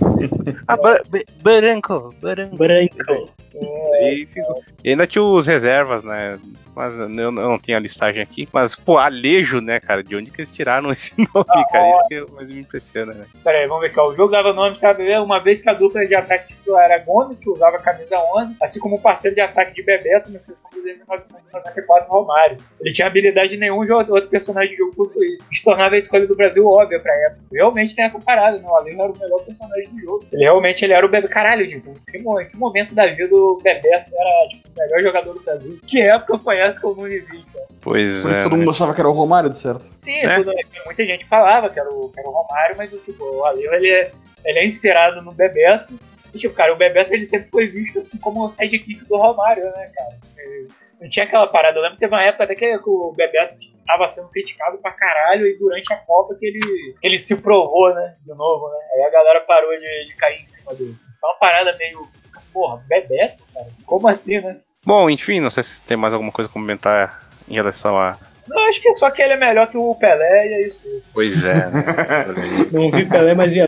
Ah, 0.69 0.77
Beranco, 1.43 2.15
Beranco. 2.21 2.57
Branco. 2.57 3.31
E, 3.55 4.27
fico- 4.33 4.63
e 4.85 4.91
ainda 4.91 5.07
tinha 5.07 5.23
os 5.23 5.47
reservas, 5.47 6.05
né? 6.05 6.39
Mas 6.75 6.95
eu 6.95 7.09
não, 7.09 7.23
eu 7.25 7.33
não 7.33 7.59
tenho 7.59 7.77
a 7.77 7.81
listagem 7.81 8.23
aqui. 8.23 8.49
Mas, 8.53 8.75
pô, 8.77 8.97
Alejo, 8.97 9.61
né, 9.61 9.81
cara? 9.81 10.03
De 10.05 10.15
onde 10.17 10.31
que 10.31 10.41
eles 10.41 10.53
tiraram 10.53 10.91
esse 10.93 11.13
nome, 11.19 11.67
cara? 11.71 11.91
Isso 11.91 12.09
que 12.09 12.15
é 12.15 12.23
o 12.25 12.31
mais 12.33 12.49
me 12.51 12.61
impressiona, 12.61 13.13
né? 13.13 13.27
Pera 13.43 13.59
aí, 13.59 13.67
vamos 13.67 13.83
ver 13.83 13.99
ó. 13.99 14.09
O 14.09 14.15
jogo 14.17 14.31
dava 14.31 14.53
nome, 14.53 14.77
sabe? 14.79 15.13
Uma 15.19 15.41
vez 15.41 15.61
que 15.61 15.69
a 15.69 15.75
dupla 15.75 16.07
de 16.07 16.15
ataque 16.15 16.49
titular 16.49 16.85
era 16.91 17.03
Gomes, 17.03 17.39
que 17.39 17.51
usava 17.51 17.77
a 17.77 17.81
camisa 17.83 18.17
11, 18.37 18.57
assim 18.63 18.79
como 18.81 18.97
o 18.97 19.01
parceiro 19.01 19.35
de 19.35 19.41
ataque 19.41 19.75
de 19.75 19.83
Bebeto 19.83 20.31
na 20.31 20.39
seleção 20.57 20.71
de 20.73 20.81
1994, 20.95 22.11
Romário. 22.11 22.57
Ele 22.81 22.93
tinha 22.93 23.07
habilidade 23.07 23.57
nenhum 23.57 23.85
jogador, 23.87 24.15
outro 24.15 24.31
personagem 24.31 24.73
do 24.73 24.77
jogo 24.79 24.95
possuía. 24.97 25.39
Isso 25.51 25.63
tornava 25.65 25.95
a 25.95 25.99
escolha 25.99 26.27
do 26.27 26.37
Brasil 26.37 26.67
óbvia 26.67 27.01
pra 27.01 27.15
época. 27.27 27.41
Realmente 27.53 27.95
tem 27.95 28.05
essa 28.05 28.21
parada, 28.21 28.59
né? 28.59 28.65
O 28.67 28.75
Alejo 28.77 29.01
era 29.01 29.13
o 29.13 29.19
melhor 29.19 29.45
personagem 29.45 29.89
do 29.89 30.01
jogo. 30.01 30.25
Ele 30.33 30.43
realmente 30.43 30.85
ele 30.85 30.93
era 30.93 31.05
o 31.05 31.09
Bebeto. 31.09 31.33
Caralho, 31.33 31.69
tipo, 31.69 31.95
que, 32.11 32.19
que 32.19 32.57
momento 32.57 32.95
da 32.95 33.07
vida 33.07 33.35
o 33.35 33.59
Bebeto 33.63 34.11
era 34.15 34.49
tipo, 34.49 34.69
o 34.69 34.81
melhor 34.81 35.01
jogador 35.03 35.33
do 35.35 35.41
Brasil. 35.43 35.79
Que 35.87 36.01
época 36.01 36.39
foi 36.39 36.59
essa 36.59 36.79
que 36.81 36.87
eu 36.87 36.95
não 36.95 37.05
vivi, 37.05 37.45
cara? 37.53 37.67
Pois 37.81 38.23
Por 38.23 38.31
isso 38.31 38.31
é. 38.31 38.43
todo 38.43 38.53
né? 38.53 38.59
mundo 38.59 38.71
achava 38.71 38.95
que 38.95 39.01
era 39.01 39.09
o 39.09 39.13
Romário, 39.13 39.49
de 39.51 39.57
certo. 39.57 39.89
Sim, 39.97 40.17
É. 40.19 40.37
tudo- 40.37 40.53
muita 40.85 41.05
gente 41.05 41.25
falava 41.27 41.71
que 41.71 41.79
era 41.79 41.89
o, 41.89 42.09
que 42.11 42.21
era 42.21 42.29
o 42.29 42.33
Romário, 42.33 42.77
mas 42.77 42.93
o, 42.93 42.99
tipo, 42.99 43.25
o 43.25 43.45
Alejo 43.45 43.73
ele 43.73 43.89
é, 43.89 44.13
ele 44.45 44.59
é 44.59 44.67
inspirado 44.67 45.23
no 45.23 45.33
Bebeto. 45.33 45.93
E, 46.35 46.39
tipo, 46.39 46.55
cara, 46.55 46.73
o 46.73 46.77
Bebeto 46.77 47.13
ele 47.13 47.25
sempre 47.25 47.51
foi 47.51 47.67
visto 47.67 47.99
assim 47.99 48.19
como 48.19 48.45
o 48.45 48.49
sidekick 48.49 49.05
do 49.05 49.17
Romário, 49.17 49.65
né, 49.65 49.91
cara? 49.95 50.19
Não 51.01 51.09
tinha 51.09 51.25
aquela 51.25 51.47
parada. 51.47 51.79
Eu 51.79 51.83
lembro 51.83 51.97
que 51.97 52.01
teve 52.01 52.15
uma 52.15 52.23
época 52.23 52.45
até 52.45 52.55
que 52.55 52.79
o 52.85 53.13
Bebeto 53.17 53.57
tava 53.87 54.07
sendo 54.07 54.29
criticado 54.29 54.77
pra 54.79 54.93
caralho 54.93 55.47
e 55.47 55.59
durante 55.59 55.93
a 55.93 55.97
Copa 55.97 56.35
que 56.39 56.47
ele, 56.47 56.61
ele 57.03 57.17
se 57.17 57.41
provou, 57.41 57.95
né? 57.95 58.17
De 58.25 58.35
novo, 58.35 58.69
né? 58.69 58.79
Aí 58.95 59.03
a 59.05 59.11
galera 59.11 59.41
parou 59.41 59.71
de, 59.79 60.07
de 60.07 60.15
cair 60.17 60.41
em 60.41 60.45
cima 60.45 60.75
dele. 60.75 60.95
Então 61.17 61.31
uma 61.31 61.39
parada 61.39 61.75
meio. 61.79 62.07
Porra, 62.53 62.85
Bebeto, 62.87 63.43
cara? 63.55 63.67
Como 63.87 64.09
assim, 64.09 64.41
né? 64.41 64.59
Bom, 64.85 65.09
enfim, 65.09 65.41
não 65.41 65.51
sei 65.51 65.63
se 65.63 65.83
tem 65.85 65.97
mais 65.97 66.13
alguma 66.13 66.33
coisa 66.33 66.51
a 66.51 66.53
comentar 66.53 67.31
em 67.49 67.55
relação 67.55 67.99
a. 67.99 68.19
Não, 68.47 68.69
acho 68.69 68.83
que 68.83 68.95
só 68.95 69.11
que 69.11 69.23
ele 69.23 69.35
é 69.35 69.37
melhor 69.37 69.69
que 69.69 69.79
o 69.79 69.95
Pelé 69.95 70.49
e 70.49 70.53
é 70.53 70.67
isso. 70.67 71.03
Pois 71.15 71.45
é, 71.45 71.67
né? 71.71 71.85
Não 72.73 72.91
vi 72.91 73.09
Pelé, 73.09 73.33
mas 73.33 73.53
vi 73.53 73.61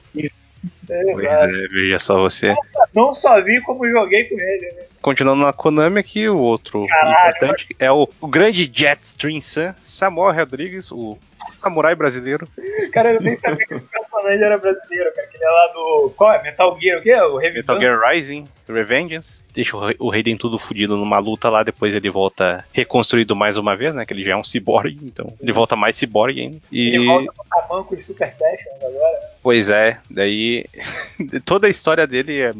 a 0.93 1.13
pois 1.13 1.25
é, 1.25 1.47
veja 1.69 1.99
só 1.99 2.21
você. 2.21 2.55
Não 2.95 3.13
só 3.15 3.41
vi 3.43 3.61
como 3.63 3.87
joguei 3.87 4.25
com 4.25 4.35
ele, 4.39 4.67
né? 4.75 4.83
Continuando 5.01 5.43
na 5.43 5.53
Konami 5.53 5.99
aqui, 5.99 6.29
o 6.29 6.39
outro 6.39 6.87
Caralho, 6.87 7.11
importante 7.13 7.67
é 7.79 7.91
o, 7.91 8.09
o 8.21 8.27
grande 8.29 8.71
Jetstream 8.73 9.41
Sun, 9.41 9.75
Samuel 9.83 10.33
Rodrigues, 10.33 10.93
o 10.93 11.19
samurai 11.63 11.95
brasileiro. 11.95 12.47
Cara, 12.93 13.13
eu 13.15 13.21
nem 13.21 13.37
sabia 13.37 13.65
que 13.67 13.73
esse 13.73 13.87
personagem 13.87 14.43
era 14.45 14.59
brasileiro, 14.59 15.13
cara. 15.15 15.27
Que 15.29 15.37
ele 15.37 15.45
é 15.45 15.49
lá 15.49 15.67
do. 15.73 16.11
Qual 16.17 16.33
é? 16.33 16.43
Metal 16.43 16.79
Gear, 16.81 16.99
o 16.99 17.03
quê? 17.03 17.15
O 17.15 17.37
Metal? 17.39 17.81
Gear 17.81 18.01
Rising, 18.11 18.45
Revengeance. 18.69 19.41
Deixa 19.55 19.77
o, 19.77 19.81
Ra- 19.81 19.95
o 19.99 20.11
Raiden 20.11 20.37
tudo 20.37 20.59
fudido 20.59 20.97
numa 20.97 21.19
luta 21.19 21.49
lá, 21.51 21.63
depois 21.63 21.95
ele 21.95 22.11
volta 22.11 22.65
reconstruído 22.73 23.37
mais 23.37 23.57
uma 23.57 23.77
vez, 23.77 23.95
né? 23.95 24.05
Que 24.05 24.13
ele 24.13 24.25
já 24.25 24.33
é 24.33 24.37
um 24.37 24.45
ciborgue, 24.45 24.99
então 25.03 25.33
ele 25.41 25.53
volta 25.53 25.77
mais 25.77 25.95
ciborgue 25.97 26.41
ainda. 26.41 26.59
E, 26.73 26.95
Ele 26.97 27.07
volta 27.07 27.33
com 27.37 27.45
tamanco 27.49 27.95
e 27.95 28.01
super 28.01 28.33
fashion 28.37 28.71
agora. 28.87 29.21
pois 29.43 29.69
é, 29.71 29.99
daí 30.11 30.65
toda 31.45 31.67
a 31.67 31.71
história 31.71 32.07
dele 32.07 32.41
é 32.41 32.53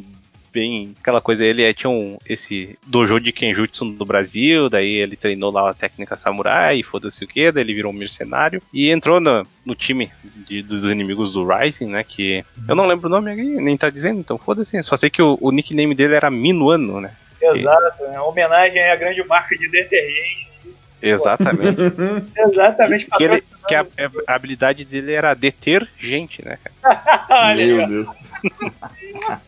bem 0.53 0.95
aquela 1.01 1.21
coisa, 1.21 1.45
ele 1.45 1.63
é, 1.63 1.73
tinha 1.73 1.89
um, 1.91 2.19
esse 2.29 2.79
dojo 2.87 3.19
de 3.19 3.33
Kenjutsu 3.33 3.85
no 3.85 4.05
Brasil, 4.05 4.69
daí 4.69 4.95
ele 4.95 5.17
treinou 5.17 5.51
lá 5.51 5.71
a 5.71 5.75
técnica 5.75 6.17
samurai, 6.17 6.83
foda-se 6.83 7.25
o 7.25 7.29
que, 7.29 7.51
daí 7.51 7.65
ele 7.65 7.75
virou 7.75 7.91
um 7.93 7.97
mercenário 7.97 8.63
e 8.73 8.91
entrou 8.91 9.19
no, 9.21 9.47
no 9.65 9.75
time 9.75 10.11
de- 10.47 10.63
dos 10.63 10.85
inimigos 10.85 11.33
do 11.33 11.47
Rising, 11.47 11.87
né, 11.87 12.05
que 12.05 12.45
eu 12.69 12.75
não 12.75 12.87
lembro 12.87 13.07
o 13.07 13.11
nome 13.11 13.31
aqui, 13.33 13.43
nem 13.43 13.77
tá 13.77 13.89
dizendo, 13.91 14.21
então 14.21 14.37
foda-se, 14.37 14.83
só 14.83 14.97
sei 14.97 15.09
que 15.11 15.23
o, 15.23 15.39
o 15.41 15.51
nickname 15.51 15.95
dele 15.95 16.15
era 16.15 16.31
Minuano, 16.31 17.01
né, 17.01 17.13
Exato, 17.41 18.05
né? 18.05 18.21
Homenagem 18.21 18.81
à 18.91 18.95
grande 18.95 19.21
marca 19.27 19.57
de 19.57 19.69
detergente. 19.69 20.49
exatamente, 21.03 21.81
Exatamente, 22.37 23.07
que, 23.07 23.43
ele, 23.69 23.85
patrocinando. 23.85 24.11
que 24.25 24.29
a, 24.29 24.33
a 24.33 24.35
habilidade 24.37 24.85
dele 24.85 25.13
era 25.13 25.35
deter 25.35 25.89
gente, 25.99 26.45
né, 26.45 26.59
Meu. 27.57 27.87
Deus. 27.89 28.09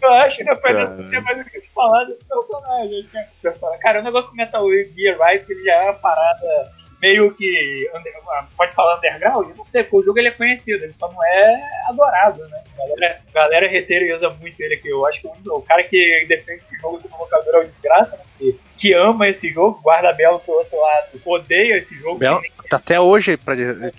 Eu 0.03 0.13
acho 0.15 0.39
que 0.39 0.45
depois 0.45 0.75
Cara. 0.77 0.89
não 0.91 1.11
tem 1.11 1.21
mais 1.23 1.41
o 1.41 1.45
que 1.45 1.59
se 1.59 1.73
falar 1.73 2.05
desse 2.05 2.25
personagem. 2.27 3.09
é- 3.15 3.27
personagem. 3.43 3.81
Cara, 3.81 4.01
o 4.01 4.03
negócio 4.05 4.31
com 4.31 4.37
Metal 4.37 4.65
Gear 4.95 5.19
Rise, 5.21 5.47
que 5.47 5.53
ele 5.55 5.63
já 5.65 5.73
é 5.75 5.83
uma 5.85 5.95
parada 5.95 6.73
meio 7.01 7.35
que. 7.35 7.91
under- 7.95 8.15
pode 8.57 8.73
falar 8.75 8.97
underground? 8.99 9.49
Eu 9.51 9.57
não 9.57 9.65
sei, 9.65 9.83
porque 9.83 9.97
o 9.97 10.03
jogo 10.05 10.19
ele 10.19 10.29
é 10.29 10.33
conhecido, 10.33 10.85
ele 10.85 10.93
só 10.93 11.11
não 11.11 11.25
é 11.25 11.63
adorado, 11.89 12.47
né? 12.49 12.63
A 12.79 12.87
galera, 12.89 13.21
a 13.29 13.33
galera 13.33 13.69
reteira 13.69 14.05
e 14.05 14.13
usa 14.13 14.31
muito 14.31 14.61
ele 14.61 14.75
aqui. 14.75 14.89
Eu 14.89 15.07
acho 15.07 15.21
que 15.23 15.27
o 15.27 15.33
único- 15.33 15.57
o 15.57 15.63
cara 15.63 15.83
que 15.85 16.25
defende 16.29 16.61
esse 16.61 16.79
jogo 16.79 16.99
do 16.99 17.09
locador 17.17 17.55
é 17.55 17.59
o 17.61 17.65
Desgraça, 17.67 18.17
né? 18.19 18.25
Que, 18.39 18.61
que 18.77 18.93
ama 18.93 19.29
esse 19.29 19.49
jogo, 19.51 19.81
guarda 19.83 20.13
Belo 20.13 20.39
pro 20.41 20.55
outro 20.55 20.79
lado, 20.79 21.09
odeia 21.25 21.77
esse 21.77 21.97
jogo. 21.99 22.19
Belo- 22.19 22.41
sem- 22.41 22.51
Até 22.71 22.99
hoje, 23.01 23.37
pra 23.37 23.55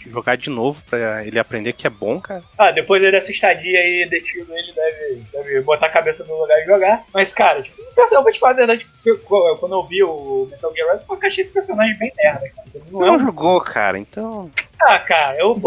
jogar 0.08 0.36
de 0.38 0.50
novo, 0.50 0.82
pra 0.90 1.26
ele 1.26 1.40
aprender 1.40 1.74
que 1.74 1.88
é 1.88 1.90
bom, 1.90 2.20
cara. 2.20 2.44
Ah, 2.58 2.72
depois 2.72 3.04
aí 3.04 3.12
dessa 3.12 3.32
estadia 3.32 3.80
aí 3.80 4.08
detido, 4.10 4.52
ele 4.56 4.72
deve, 4.74 5.24
deve 5.32 5.62
botar 5.62 5.88
a 5.88 5.92
cabeça 5.92 6.26
no 6.26 6.40
lugar 6.40 6.62
e 6.62 6.66
jogar. 6.66 7.04
Mas, 7.14 7.34
cara, 7.34 7.62
tipo, 7.62 7.82
eu 8.12 8.24
vou 8.24 8.32
te 8.32 8.40
falar 8.40 8.54
a 8.54 8.56
verdade, 8.56 8.88
quando 9.26 9.74
eu 9.76 9.84
vi 9.84 10.04
o 10.04 10.48
Metal 10.50 10.74
Gear 10.74 10.94
Rise, 10.94 11.06
eu 11.10 11.20
achei 11.24 11.42
esse 11.42 11.54
personagem 11.54 11.98
bem 11.98 12.12
merda, 12.18 12.50
cara. 12.50 12.68
Ele 12.74 12.84
Não 12.92 13.00
Você 13.00 13.04
é 13.04 13.08
não 13.08 13.16
um... 13.16 13.20
jogou, 13.20 13.62
cara, 13.62 13.98
então. 13.98 14.52
Ah, 14.82 15.00
cara, 15.00 15.38
eu, 15.40 15.60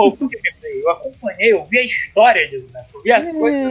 eu, 0.77 0.81
eu 0.83 0.91
acompanhei, 0.91 1.53
eu 1.53 1.65
vi 1.65 1.79
a 1.79 1.83
história, 1.85 2.49
desgraça. 2.49 2.97
Eu 2.97 3.03
vi 3.03 3.13
as 3.13 3.33
coisas. 3.33 3.63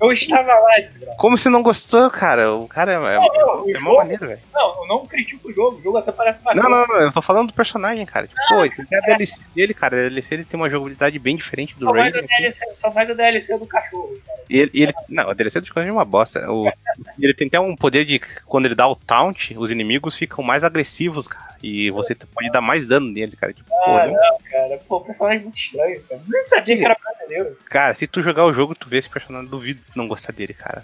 Eu 0.00 0.12
estava 0.12 0.52
lá, 0.52 0.76
desgraça. 0.80 1.16
Como 1.18 1.36
você 1.38 1.48
não 1.48 1.62
gostou, 1.62 2.10
cara? 2.10 2.52
O 2.54 2.66
cara 2.68 2.92
é, 2.92 2.94
é, 2.94 2.98
Não, 2.98 3.28
não, 3.28 3.64
o 3.64 3.70
é 3.70 3.72
mó 3.74 3.78
jogo- 3.80 3.96
maneiro, 3.98 4.26
velho. 4.26 4.40
Não, 4.52 4.82
eu 4.82 4.86
não 4.88 5.06
critico 5.06 5.48
o 5.48 5.52
jogo, 5.52 5.78
o 5.78 5.82
jogo 5.82 5.98
até 5.98 6.12
parece 6.12 6.44
Não, 6.44 6.54
bacana. 6.54 6.68
não, 6.68 6.86
não, 6.86 7.00
eu 7.00 7.12
tô 7.12 7.22
falando 7.22 7.48
do 7.48 7.54
personagem, 7.54 8.04
cara. 8.06 8.26
Tipo, 8.26 8.40
pô, 8.48 8.64
esse 8.64 8.86
é 8.94 8.98
a 8.98 9.00
DLC 9.00 9.40
dele, 9.54 9.74
cara. 9.74 9.96
A 9.96 10.08
DLC 10.08 10.34
ele 10.34 10.44
tem 10.44 10.58
uma 10.58 10.68
jogabilidade 10.70 11.18
bem 11.18 11.36
diferente 11.36 11.74
do 11.78 11.86
Só 11.86 11.92
mais, 11.92 12.14
Raiden. 12.14 12.46
assim. 12.48 12.74
Só 12.74 12.90
mais 12.92 13.08
a 13.10 13.14
DLC 13.14 13.58
do 13.58 13.66
cachorro, 13.66 14.14
cara. 14.26 14.40
E 14.48 14.58
ele, 14.60 14.70
e 14.74 14.82
ele- 14.82 14.94
não, 15.08 15.30
a 15.30 15.34
DLC 15.34 15.60
do 15.60 15.72
Coisa 15.72 15.88
é 15.88 15.92
uma 15.92 16.04
bosta. 16.04 16.50
O, 16.50 16.68
ele 17.18 17.34
tem 17.34 17.48
até 17.48 17.58
um 17.60 17.74
poder 17.76 18.04
de 18.04 18.18
quando 18.46 18.66
ele 18.66 18.74
dá 18.74 18.86
o 18.86 18.94
taunt, 18.96 19.54
os 19.56 19.70
inimigos 19.70 20.14
ficam 20.14 20.44
mais 20.44 20.64
agressivos, 20.64 21.26
cara. 21.26 21.52
E 21.62 21.90
você 21.92 22.14
pode 22.14 22.50
dar 22.50 22.60
mais 22.60 22.86
dano 22.86 23.06
nele, 23.06 23.36
cara. 23.36 23.52
Tipo, 23.52 23.68
Ah, 23.86 24.04
é 24.04 24.10
não, 24.10 24.38
cara. 24.50 24.80
Pô, 24.88 24.96
o 24.96 25.00
personagem 25.00 25.40
é 25.40 25.42
muito 25.44 25.56
estranho, 25.56 26.02
cara. 26.08 26.20
Nem 26.26 26.44
sabia 26.44 26.76
que 26.76 26.84
era 26.84 26.96
brasileiro. 27.02 27.56
cara, 27.68 27.94
se 27.94 28.06
tu 28.06 28.22
jogar 28.22 28.44
o 28.44 28.52
jogo, 28.52 28.74
tu 28.74 28.88
vê 28.88 28.98
esse 28.98 29.08
personagem, 29.08 29.48
duvido 29.48 29.80
não 29.94 30.08
gostar 30.08 30.32
dele, 30.32 30.54
cara. 30.54 30.82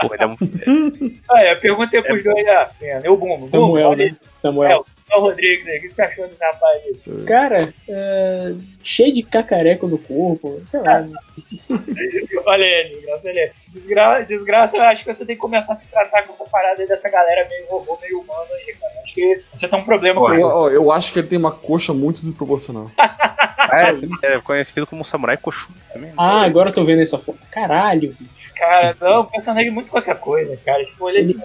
Pô, 0.00 0.14
ele 0.14 0.22
é 0.22 0.26
um. 0.26 0.36
Ah, 1.30 1.44
eu 1.44 1.60
perguntei 1.60 2.02
pros 2.02 2.22
dois, 2.22 2.46
ah, 2.48 2.70
é, 2.82 3.00
eu 3.04 3.16
Bumbo. 3.16 3.48
Samuel, 3.52 3.96
né? 3.96 4.16
Samuel. 4.34 4.86
É, 5.10 5.16
o 5.16 5.20
Rodrigues 5.20 5.64
o 5.64 5.80
que 5.80 5.94
você 5.94 6.02
achou 6.02 6.28
desse 6.28 6.44
rapaz 6.44 6.82
aí? 6.84 7.24
Cara, 7.24 7.74
é, 7.88 8.54
cheio 8.82 9.12
de 9.12 9.22
cacareco 9.22 9.86
no 9.86 9.98
corpo, 9.98 10.60
sei 10.62 10.80
lá. 10.80 11.06
Olha 12.46 12.64
ele, 12.64 12.88
desgraça, 12.96 13.28
olha 13.28 13.40
ele. 13.40 13.52
Desgra 13.72 14.20
desgraça, 14.22 14.76
eu 14.76 14.82
acho 14.82 15.04
que 15.04 15.12
você 15.12 15.24
tem 15.24 15.36
que 15.36 15.40
começar 15.40 15.72
a 15.72 15.76
se 15.76 15.86
tratar 15.88 16.22
com 16.22 16.32
essa 16.32 16.44
parada 16.46 16.80
aí 16.82 16.88
dessa 16.88 17.08
galera 17.08 17.46
meio 17.48 17.66
robô, 17.68 17.98
meio 18.02 18.20
humano 18.20 18.48
aí, 18.52 18.74
cara. 18.74 18.92
Acho 19.02 19.14
que 19.14 19.42
você 19.52 19.68
tem 19.68 19.78
um 19.78 19.84
problema 19.84 20.20
com 20.20 20.34
Eu, 20.34 20.40
isso. 20.40 20.48
ó, 20.48 20.68
eu 20.68 20.92
acho 20.92 21.12
que 21.12 21.18
ele 21.20 21.28
tem 21.28 21.38
uma 21.38 21.52
coxa 21.52 21.92
muito 21.92 22.22
desproporcional. 22.22 22.90
É, 23.72 24.34
é 24.34 24.40
conhecido 24.40 24.84
como 24.86 25.04
Samurai 25.04 25.36
Koshun 25.36 25.72
também. 25.92 26.08
né? 26.08 26.14
Ah, 26.18 26.42
agora 26.42 26.70
eu 26.70 26.74
tô 26.74 26.82
vendo 26.84 27.02
essa 27.02 27.18
foto. 27.18 27.38
Caralho, 27.52 28.16
bicho. 28.18 28.52
Cara, 28.54 28.96
não, 29.00 29.20
o 29.20 29.24
personagem 29.26 29.68
é 29.68 29.72
muito 29.72 29.90
qualquer 29.90 30.16
coisa, 30.18 30.56
cara. 30.64 30.84
Tipo, 30.84 31.04
olha 31.04 31.18
Ele, 31.18 31.30
esse. 31.30 31.40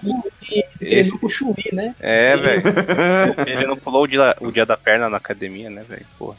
ele, 0.52 0.64
ele 0.82 1.04
treinou 1.04 1.20
com 1.20 1.28
o 1.28 1.56
né? 1.76 1.96
É, 2.00 2.36
velho. 2.36 2.64
Ele 3.46 3.68
não 3.68 3.78
pulou 3.78 4.04
o 4.04 4.08
dia, 4.08 4.36
o 4.42 4.52
dia 4.52 4.66
da 4.66 4.76
perna 4.76 5.08
na 5.10 5.18
academia, 5.18 5.70
né, 5.70 5.84
velho? 5.88 6.06
Pô. 6.18 6.34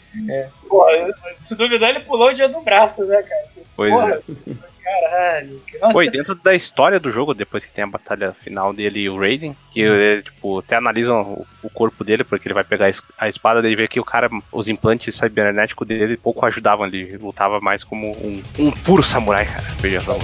Se 1.38 1.56
duvidar, 1.56 1.90
ele 1.90 2.00
pulou 2.00 2.28
o 2.30 2.34
dia 2.34 2.48
do 2.48 2.60
braço, 2.60 3.04
né, 3.06 3.22
cara? 3.22 3.44
Pois 3.76 3.92
Porra, 3.92 4.22
é. 4.48 4.76
Caralho. 4.86 5.60
Nossa, 5.80 5.92
Foi 5.94 6.08
dentro 6.08 6.34
da 6.36 6.54
história 6.54 7.00
do 7.00 7.10
jogo, 7.10 7.34
depois 7.34 7.64
que 7.64 7.72
tem 7.72 7.82
a 7.82 7.88
batalha 7.88 8.32
final 8.40 8.72
dele 8.72 9.00
e 9.00 9.08
o 9.10 9.18
Raiden, 9.18 9.56
que 9.72 9.80
ele, 9.80 10.22
tipo, 10.22 10.60
até 10.60 10.76
analisam 10.76 11.22
o, 11.22 11.46
o 11.64 11.68
corpo 11.70 12.04
dele, 12.04 12.22
porque 12.22 12.46
ele 12.46 12.54
vai 12.54 12.62
pegar 12.62 12.86
a 12.86 12.88
es- 12.88 13.02
a 13.18 13.28
espada 13.28 13.60
dele 13.60 13.74
e 13.74 13.76
vê 13.76 13.88
que 13.88 13.98
o 13.98 14.04
cara, 14.04 14.30
os 14.52 14.68
implantes 14.68 15.14
cibernéticos 15.16 15.86
dele 15.88 16.16
pouco 16.16 16.46
ajudavam, 16.46 16.86
ele 16.86 17.16
lutava 17.18 17.60
mais 17.60 17.82
como 17.82 18.12
um, 18.12 18.40
um 18.60 18.70
puro 18.70 19.02
samurai, 19.02 19.44
cara. 19.44 19.64
Veja 19.80 20.00
só 20.00 20.16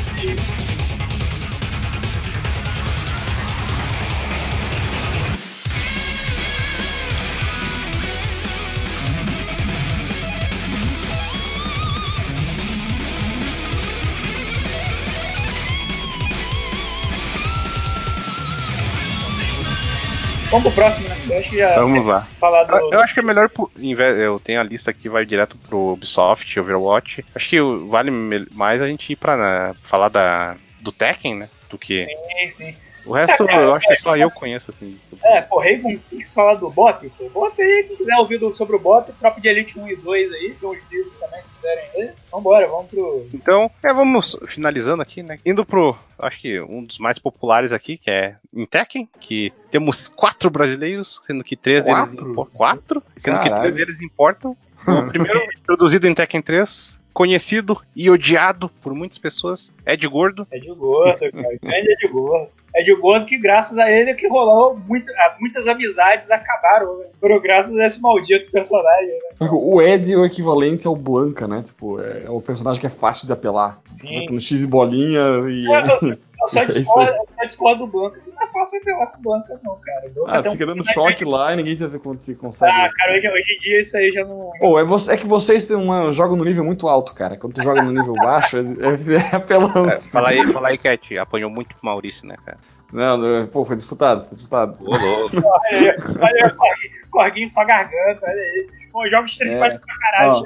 vamos 20.52 20.62
pro 20.72 20.72
próximo, 20.82 21.08
né? 21.08 21.16
Eu 21.28 21.38
acho 21.38 21.50
que 21.50 21.58
já 21.58 21.74
Vamos 21.74 22.06
lá. 22.06 22.28
falar 22.38 22.62
do. 22.64 22.76
Eu, 22.76 22.92
eu 22.92 23.00
acho 23.00 23.12
que 23.14 23.20
é 23.20 23.22
melhor, 23.24 23.48
pro- 23.48 23.70
eu 23.76 24.38
tenho 24.38 24.60
a 24.60 24.62
lista 24.62 24.90
aqui, 24.92 25.08
vai 25.08 25.24
direto 25.24 25.56
pro 25.68 25.92
Ubisoft, 25.94 26.60
Overwatch. 26.60 27.24
Acho 27.34 27.48
que 27.50 27.60
vale 27.88 28.10
mais 28.52 28.80
a 28.80 28.86
gente 28.86 29.12
ir 29.12 29.16
pra 29.16 29.36
né, 29.36 29.74
falar 29.82 30.08
da, 30.08 30.54
do 30.80 30.92
Tekken, 30.92 31.34
né? 31.36 31.48
Do 31.68 31.76
que. 31.78 32.06
Sim, 32.06 32.50
sim. 32.50 32.74
O 33.04 33.12
resto 33.12 33.48
eu 33.48 33.74
acho 33.74 33.86
que 33.88 33.96
só 33.96 34.16
eu 34.16 34.30
conheço, 34.30 34.70
assim. 34.70 34.98
É, 35.24 35.40
pô, 35.42 35.58
Raven 35.58 35.96
Six 35.96 36.32
fala 36.32 36.54
do 36.54 36.70
Bop, 36.70 37.08
pô. 37.18 37.28
Bop 37.30 37.60
aí, 37.60 37.84
quem 37.88 37.96
quiser 37.96 38.16
ouvir 38.16 38.40
sobre 38.54 38.76
o 38.76 38.78
Bop, 38.78 39.12
Tropa 39.18 39.40
de 39.40 39.48
Elite 39.48 39.78
1 39.78 39.88
e 39.88 39.96
2 39.96 40.32
aí, 40.32 40.54
tem 40.60 40.68
uns 40.68 40.78
livros 40.90 41.12
também, 41.18 41.42
se 41.42 41.50
quiserem 41.50 41.84
ler. 41.96 42.14
Vambora, 42.30 42.66
vamos 42.66 42.86
pro. 42.86 43.26
Então, 43.32 43.70
é, 43.82 43.92
vamos 43.92 44.38
finalizando 44.48 45.02
aqui, 45.02 45.22
né? 45.22 45.38
Indo 45.44 45.64
pro, 45.64 45.96
acho 46.18 46.40
que 46.40 46.60
um 46.60 46.84
dos 46.84 46.98
mais 46.98 47.18
populares 47.18 47.72
aqui, 47.72 47.96
que 47.98 48.10
é 48.10 48.36
em 48.54 48.66
Tekken, 48.66 49.08
que 49.20 49.52
temos 49.70 50.08
quatro 50.08 50.50
brasileiros, 50.50 51.20
sendo 51.26 51.42
que 51.44 51.56
três 51.56 51.84
deles 51.84 52.00
Quatro? 52.08 52.30
importam. 52.30 52.56
Quatro? 52.56 53.02
Sendo 53.16 53.40
que 53.40 53.48
Caralho. 53.48 53.62
três 53.72 53.74
deles 53.74 54.00
importam. 54.00 54.56
O 54.84 55.08
primeiro, 55.08 55.40
introduzido 55.56 56.08
em 56.08 56.14
Tekken 56.14 56.42
3, 56.42 57.00
conhecido 57.12 57.78
e 57.94 58.10
odiado 58.10 58.68
por 58.82 58.94
muitas 58.94 59.18
pessoas, 59.18 59.72
Ed 59.86 60.06
Gordo. 60.08 60.46
É 60.50 60.58
de 60.58 60.72
gordo, 60.72 61.18
cara. 61.18 61.56
Grande 61.62 61.92
é 61.92 61.96
de 61.96 62.08
gordo. 62.08 62.48
É 62.74 62.82
de 62.82 62.94
gordo 62.94 63.26
que, 63.26 63.36
graças 63.36 63.76
a 63.76 63.90
ele, 63.90 64.14
que 64.14 64.26
rolou 64.28 64.78
muita- 64.88 65.12
muitas 65.38 65.68
amizades 65.68 66.30
acabaram, 66.30 66.96
né? 67.00 67.06
Foram 67.20 67.38
graças 67.38 67.76
a 67.78 67.84
esse 67.84 68.00
maldito 68.00 68.50
personagem, 68.50 69.08
né? 69.40 69.48
O 69.52 69.82
Ed 69.82 70.10
é 70.10 70.16
o 70.16 70.24
equivalente 70.24 70.86
ao 70.86 70.96
Blanca, 70.96 71.46
né? 71.46 71.62
Tipo, 71.62 72.00
é, 72.00 72.22
é 72.24 72.30
o 72.30 72.40
personagem 72.40 72.80
que 72.80 72.86
é 72.86 72.90
fácil 72.90 73.26
de 73.26 73.32
apelar. 73.34 73.78
Sim. 73.84 74.20
Bota 74.20 74.32
no 74.32 74.40
X 74.40 74.64
e 74.64 74.66
bolinha 74.66 75.20
e. 75.50 75.66
É, 75.70 76.16
eu, 76.42 76.48
só 76.48 76.60
É 76.62 76.64
discordo, 76.66 77.12
só 77.48 77.74
do 77.74 77.86
Blanca. 77.86 78.20
Não 78.26 78.42
é 78.42 78.46
fácil 78.52 78.80
apelar 78.80 79.06
com 79.08 79.18
o 79.18 79.22
Blanca, 79.22 79.60
não, 79.62 79.76
cara. 79.80 80.06
O 80.08 80.14
Blanca 80.14 80.30
Ah, 80.38 80.42
tem 80.42 80.50
um 80.50 80.52
fica 80.52 80.66
dando 80.66 80.84
choque 80.92 81.24
lá 81.24 81.52
e 81.52 81.56
ninguém 81.56 81.76
te 81.76 81.88
te 81.88 82.34
consegue. 82.34 82.72
Ah, 82.72 82.88
cara, 82.96 83.16
hoje, 83.16 83.28
hoje 83.28 83.54
em 83.54 83.58
dia 83.60 83.80
isso 83.80 83.96
aí 83.96 84.10
já 84.12 84.24
não. 84.24 84.50
Pô, 84.58 84.78
é, 84.78 84.84
você- 84.84 85.12
é 85.12 85.16
que 85.16 85.26
vocês 85.26 85.66
têm 85.66 85.76
uma, 85.76 86.10
jogam 86.12 86.36
no 86.36 86.44
nível 86.44 86.64
muito 86.64 86.86
alto, 86.88 87.14
cara. 87.14 87.36
Quando 87.36 87.54
tu 87.54 87.62
joga 87.62 87.82
no 87.82 87.90
nível 87.92 88.14
baixo, 88.22 88.56
é, 88.56 88.60
é, 88.60 89.32
é 89.32 89.36
apelão. 89.36 89.88
Fala 90.10 90.28
aí, 90.30 90.46
fala 90.52 90.68
aí, 90.68 90.78
Cat. 90.78 91.18
Apanhou 91.18 91.50
muito 91.50 91.74
pro 91.74 91.84
Maurício, 91.86 92.26
né, 92.26 92.36
cara? 92.44 92.58
Não, 92.92 93.16
não, 93.16 93.46
pô, 93.46 93.64
foi 93.64 93.74
disputado, 93.74 94.26
foi 94.26 94.34
disputado. 94.36 94.76
Ô, 94.80 94.90
louco. 94.90 95.36
Olha 95.48 95.68
aí, 95.70 95.96
olha 96.20 96.44
aí, 96.44 96.90
Corguinho, 97.10 97.48
só 97.48 97.64
garganta, 97.64 98.20
olha 98.22 98.34
aí. 98.42 98.68
Pô, 98.92 99.08
joga 99.08 99.24
Street 99.24 99.52
É. 99.52 99.58
Fighter 99.58 99.80
pra 99.80 99.96
caralho. 99.98 100.42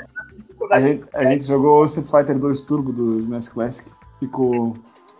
Ó, 0.61 0.69
na 0.69 0.77
A 0.77 0.81
gente, 0.81 1.05
a 1.13 1.25
gente 1.25 1.45
jogou 1.45 1.85
Street 1.85 2.09
Fighter 2.09 2.39
2 2.39 2.61
Turbo 2.63 2.93
do 2.93 3.19
SNES 3.21 3.49
Classic. 3.49 3.91
Ficou 4.21 4.77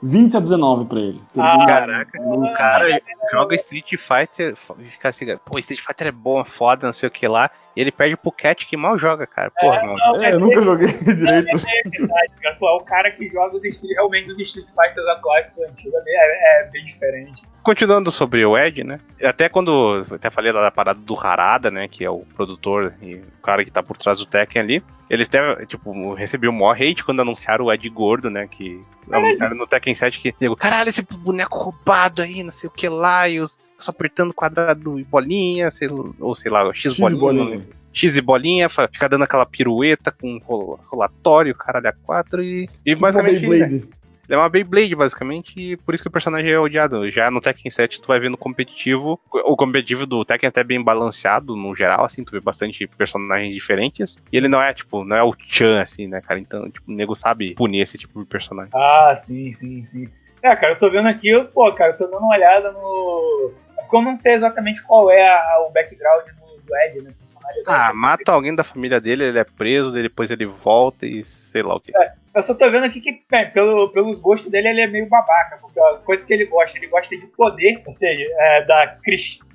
20 0.07 0.37
a 0.37 0.41
19 0.41 0.85
pra 0.87 0.99
ele. 1.01 1.21
Ah, 1.37 1.57
Perdeu 1.59 1.67
Caraca, 1.67 2.23
o 2.23 2.53
cara 2.53 3.01
joga 3.33 3.55
Street 3.57 3.91
Fighter 3.97 4.55
e 4.79 4.85
fica 4.91 5.09
assim, 5.09 5.27
pô, 5.45 5.59
Street 5.59 5.81
Fighter 5.81 6.07
é 6.09 6.13
bom, 6.13 6.41
é 6.41 6.45
foda, 6.45 6.87
não 6.87 6.93
sei 6.93 7.09
o 7.09 7.13
que 7.13 7.27
lá. 7.27 7.51
E 7.75 7.81
ele 7.81 7.91
perde 7.93 8.17
pro 8.17 8.33
Cat 8.33 8.67
que 8.67 8.77
mal 8.77 8.97
joga, 8.99 9.27
cara. 9.27 9.51
Porra, 9.61 9.83
mano. 9.83 9.97
Não, 9.99 10.25
É, 10.25 10.33
eu 10.33 10.41
nunca 10.41 10.63
joguei 10.63 10.87
direito. 11.05 11.49
É 11.49 11.89
verdade, 11.91 12.33
cara. 12.43 12.57
Pô, 12.59 12.69
é 12.69 12.75
o 12.75 12.85
cara 12.85 13.11
que 13.11 13.29
joga 13.29 13.55
os 13.55 13.65
Street, 13.65 13.95
realmente 13.97 14.31
os 14.31 14.39
Street 14.39 14.67
Fighters 14.69 15.07
atuais 15.09 15.49
com 15.51 15.61
o 15.61 15.65
antigo 15.65 15.95
é, 15.97 16.01
é- 16.07 16.67
é 16.67 16.71
bem 16.71 16.85
diferente. 16.85 17.43
Continuando 17.67 18.13
sobre 18.13 18.47
o 18.47 18.57
Ed, 18.57 18.85
né? 18.85 19.01
Até 19.21 19.49
quando. 19.49 20.07
Até 20.13 20.31
falei 20.31 20.53
lá 20.53 20.63
da 20.63 20.71
parada 20.71 21.01
do 21.01 21.19
Harada, 21.19 21.69
né? 21.69 21.89
Que 21.89 22.05
é 22.05 22.09
o 22.11 22.21
produtor 22.37 22.95
e 23.03 23.17
o 23.17 23.43
cara 23.43 23.65
que 23.65 23.73
tá 23.73 23.83
por 23.83 23.97
trás 23.97 24.19
do 24.21 24.25
Tekken 24.25 24.63
ali. 24.63 24.85
Ele 25.11 25.25
até, 25.25 25.67
tipo, 25.67 26.15
recebeu 26.15 26.53
o 26.53 26.55
maior 26.55 26.81
hate 26.81 27.03
quando 27.03 27.23
anunciaram 27.23 27.65
o 27.65 27.73
Ed 27.73 27.89
Gordo, 27.89 28.31
né? 28.31 28.47
Que 28.47 28.81
anunciaram 29.11 29.57
no 29.57 29.67
Tekken 29.67 29.97
7 29.97 30.21
que 30.21 30.33
nego, 30.41 30.55
caralho, 30.55 30.89
esse 30.91 31.03
boneco 31.03 31.59
roubado 31.59 32.23
aí, 32.23 32.45
não 32.45 32.53
sei 32.53 32.69
o 32.69 32.73
que 32.73 32.89
lá, 32.89 33.29
e 33.29 33.41
os 33.41 33.59
só 33.77 33.91
apertando 33.91 34.33
quadrado 34.33 35.01
e 35.01 35.03
bolinha, 35.03 35.69
sei, 35.73 35.89
ou 36.21 36.35
sei 36.37 36.53
lá, 36.53 36.73
X, 36.73 36.95
X 36.95 36.99
bolinha. 37.01 37.21
bolinha. 37.21 37.61
X 37.93 38.17
e 38.17 38.21
bolinha, 38.21 38.69
fica 38.69 39.09
dando 39.09 39.25
aquela 39.25 39.45
pirueta 39.47 40.13
com 40.13 40.39
rola- 40.45 40.79
rolatório, 40.87 41.55
caralho, 41.55 41.89
a 41.89 41.93
4 41.93 42.43
e, 42.45 42.69
e 42.85 42.91
Tipo 42.91 43.01
basicamente. 43.01 43.41
né, 43.43 43.49
Beyblade. 43.49 43.89
Ele 44.29 44.35
é 44.35 44.39
uma 44.39 44.49
Beyblade, 44.49 44.95
basicamente, 44.95 45.53
e 45.59 45.77
por 45.77 45.95
isso 45.95 46.03
que 46.05 46.09
o 46.09 46.13
personagem 46.13 46.51
é 46.51 46.59
odiado. 46.59 47.11
Já 47.11 47.31
no 47.31 47.41
Tekken 47.41 47.71
7, 47.71 48.01
tu 48.01 48.07
vai 48.09 48.19
ver 48.19 48.29
no 48.31 48.37
competitivo. 48.37 49.19
O 49.33 49.57
competitivo 49.57 50.07
do 50.07 50.25
Tekken 50.25 50.47
é 50.47 50.51
até 50.51 50.63
bem 50.65 50.83
balanceado, 50.83 51.55
no 51.57 51.75
geral, 51.75 52.05
assim, 52.05 52.25
tu 52.25 52.33
vê 52.33 52.41
bastante 52.41 52.87
personagens 52.87 53.55
diferentes. 53.55 54.17
E 54.33 54.37
ele 54.37 54.49
não 54.49 54.61
é, 54.63 54.73
tipo, 54.75 55.05
não 55.05 55.17
é 55.17 55.23
o 55.23 55.35
Chan, 55.49 55.81
assim, 55.81 56.07
né, 56.07 56.21
cara? 56.21 56.41
Então, 56.41 56.71
tipo, 56.71 56.91
o 56.91 56.95
nego 56.95 57.15
sabe 57.15 57.55
punir 57.55 57.81
esse 57.83 57.97
tipo 57.99 58.21
de 58.21 58.27
personagem. 58.27 58.71
Ah, 58.75 59.13
sim, 59.15 59.53
sim, 59.53 59.83
sim. 59.85 60.09
É, 60.43 60.55
cara, 60.55 60.75
eu 60.75 60.79
tô 60.79 60.91
vendo 60.91 61.09
aqui, 61.09 61.29
eu- 61.29 61.47
pô, 61.47 61.73
cara, 61.73 61.93
eu 61.93 61.97
tô 61.99 62.07
dando 62.07 62.19
uma 62.19 62.35
olhada 62.37 62.71
no. 62.73 63.53
É 63.79 63.81
porque 63.83 63.97
eu 63.97 64.03
não 64.03 64.17
sei 64.17 64.35
exatamente 64.35 64.83
qual 64.83 65.11
é 65.11 65.27
a- 65.29 65.67
o 65.69 65.73
background 65.73 66.27
do, 66.27 66.63
do 66.63 66.77
Ed, 66.77 67.03
né? 67.03 67.11
Personagem 67.19 67.63
Ah, 67.67 67.93
mata 67.95 68.33
alguém 68.33 68.55
da 68.55 68.63
família 68.65 69.01
dele, 69.01 69.25
ele 69.25 69.39
é 69.39 69.45
preso, 69.45 69.91
depois 69.93 70.31
ele 70.31 70.47
volta 70.47 71.05
e 71.07 71.25
sei 71.25 71.63
lá 71.63 71.75
o 71.75 71.81
que. 71.81 71.93
Eu 72.37 72.43
só 72.43 72.55
tô 72.55 72.71
vendo 72.71 72.85
aqui 72.85 73.01
que, 73.01 73.23
bem, 73.31 73.51
pelo, 73.51 73.89
pelos 73.89 74.21
gostos 74.21 74.51
dele, 74.53 74.69
ele 74.69 74.83
é 74.83 74.87
meio 74.87 75.09
babaca. 75.09 75.57
Porque 75.59 75.81
a 75.81 75.95
coisa 76.05 76.27
que 76.27 76.35
ele 76.35 76.45
gosta, 76.45 76.77
ele 76.77 76.87
gosta 76.89 77.17
de 77.17 77.27
poder, 77.29 77.83
ou 77.87 77.91
seja, 77.91 78.27
é, 78.39 78.63
da 78.63 78.99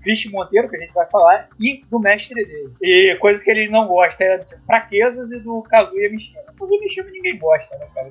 Cris, 0.02 0.22
Cristi 0.22 0.32
Monteiro, 0.32 0.70
que 0.70 0.76
a 0.76 0.80
gente 0.80 0.94
vai 0.94 1.08
falar, 1.10 1.48
e 1.60 1.82
do 1.90 2.00
mestre 2.00 2.46
dele. 2.46 2.72
E 2.82 3.18
coisa 3.20 3.44
que 3.44 3.50
ele 3.50 3.70
não 3.70 3.88
gosta 3.88 4.24
é 4.24 4.38
de 4.38 4.56
fraquezas 4.66 5.32
e 5.32 5.40
do 5.40 5.62
Kazuya 5.64 6.10
Mishima. 6.10 6.42
Kazuya 6.58 6.80
Mishima 6.80 7.10
ninguém 7.12 7.38
gosta, 7.38 7.78
né, 7.78 7.88
cara? 7.94 8.10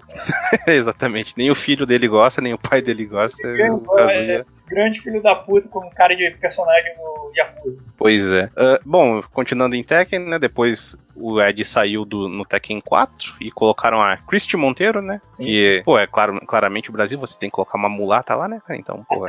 Exatamente. 0.74 1.34
Nem 1.36 1.50
o 1.50 1.54
filho 1.54 1.86
dele 1.86 2.08
gosta, 2.08 2.40
nem 2.40 2.54
o 2.54 2.58
pai 2.58 2.80
dele 2.80 3.04
gosta. 3.04 3.48
Gosta, 3.56 3.96
Kazuya. 3.96 4.46
é 4.46 4.60
grande 4.70 5.00
filho 5.00 5.20
da 5.20 5.34
puta 5.34 5.68
como 5.68 5.90
cara 5.90 6.14
de 6.14 6.30
personagem 6.32 6.94
no 6.96 7.32
Yakuza. 7.36 7.84
Pois 7.98 8.26
é. 8.32 8.48
Ah, 8.56 8.80
bom, 8.84 9.20
continuando 9.32 9.74
em 9.74 9.82
Tekken, 9.82 10.20
né? 10.20 10.38
Depois 10.38 10.96
o 11.16 11.40
Ed 11.42 11.62
saiu 11.64 12.04
do, 12.04 12.28
no 12.28 12.44
Tekken 12.44 12.80
4 12.80 13.34
e 13.40 13.50
colocaram 13.50 14.00
a 14.00 14.16
Christy 14.16 14.56
Monteiro, 14.56 15.02
né? 15.02 15.20
Sim. 15.34 15.44
Que, 15.44 15.82
pô, 15.84 15.98
é 15.98 16.06
claro, 16.06 16.40
claramente 16.46 16.88
o 16.88 16.92
Brasil, 16.92 17.18
você 17.18 17.38
tem 17.38 17.50
que 17.50 17.54
colocar 17.54 17.76
uma 17.76 17.88
mulata 17.88 18.34
lá, 18.34 18.48
né, 18.48 18.62
cara? 18.64 18.78
Então, 18.78 19.04
pô, 19.08 19.26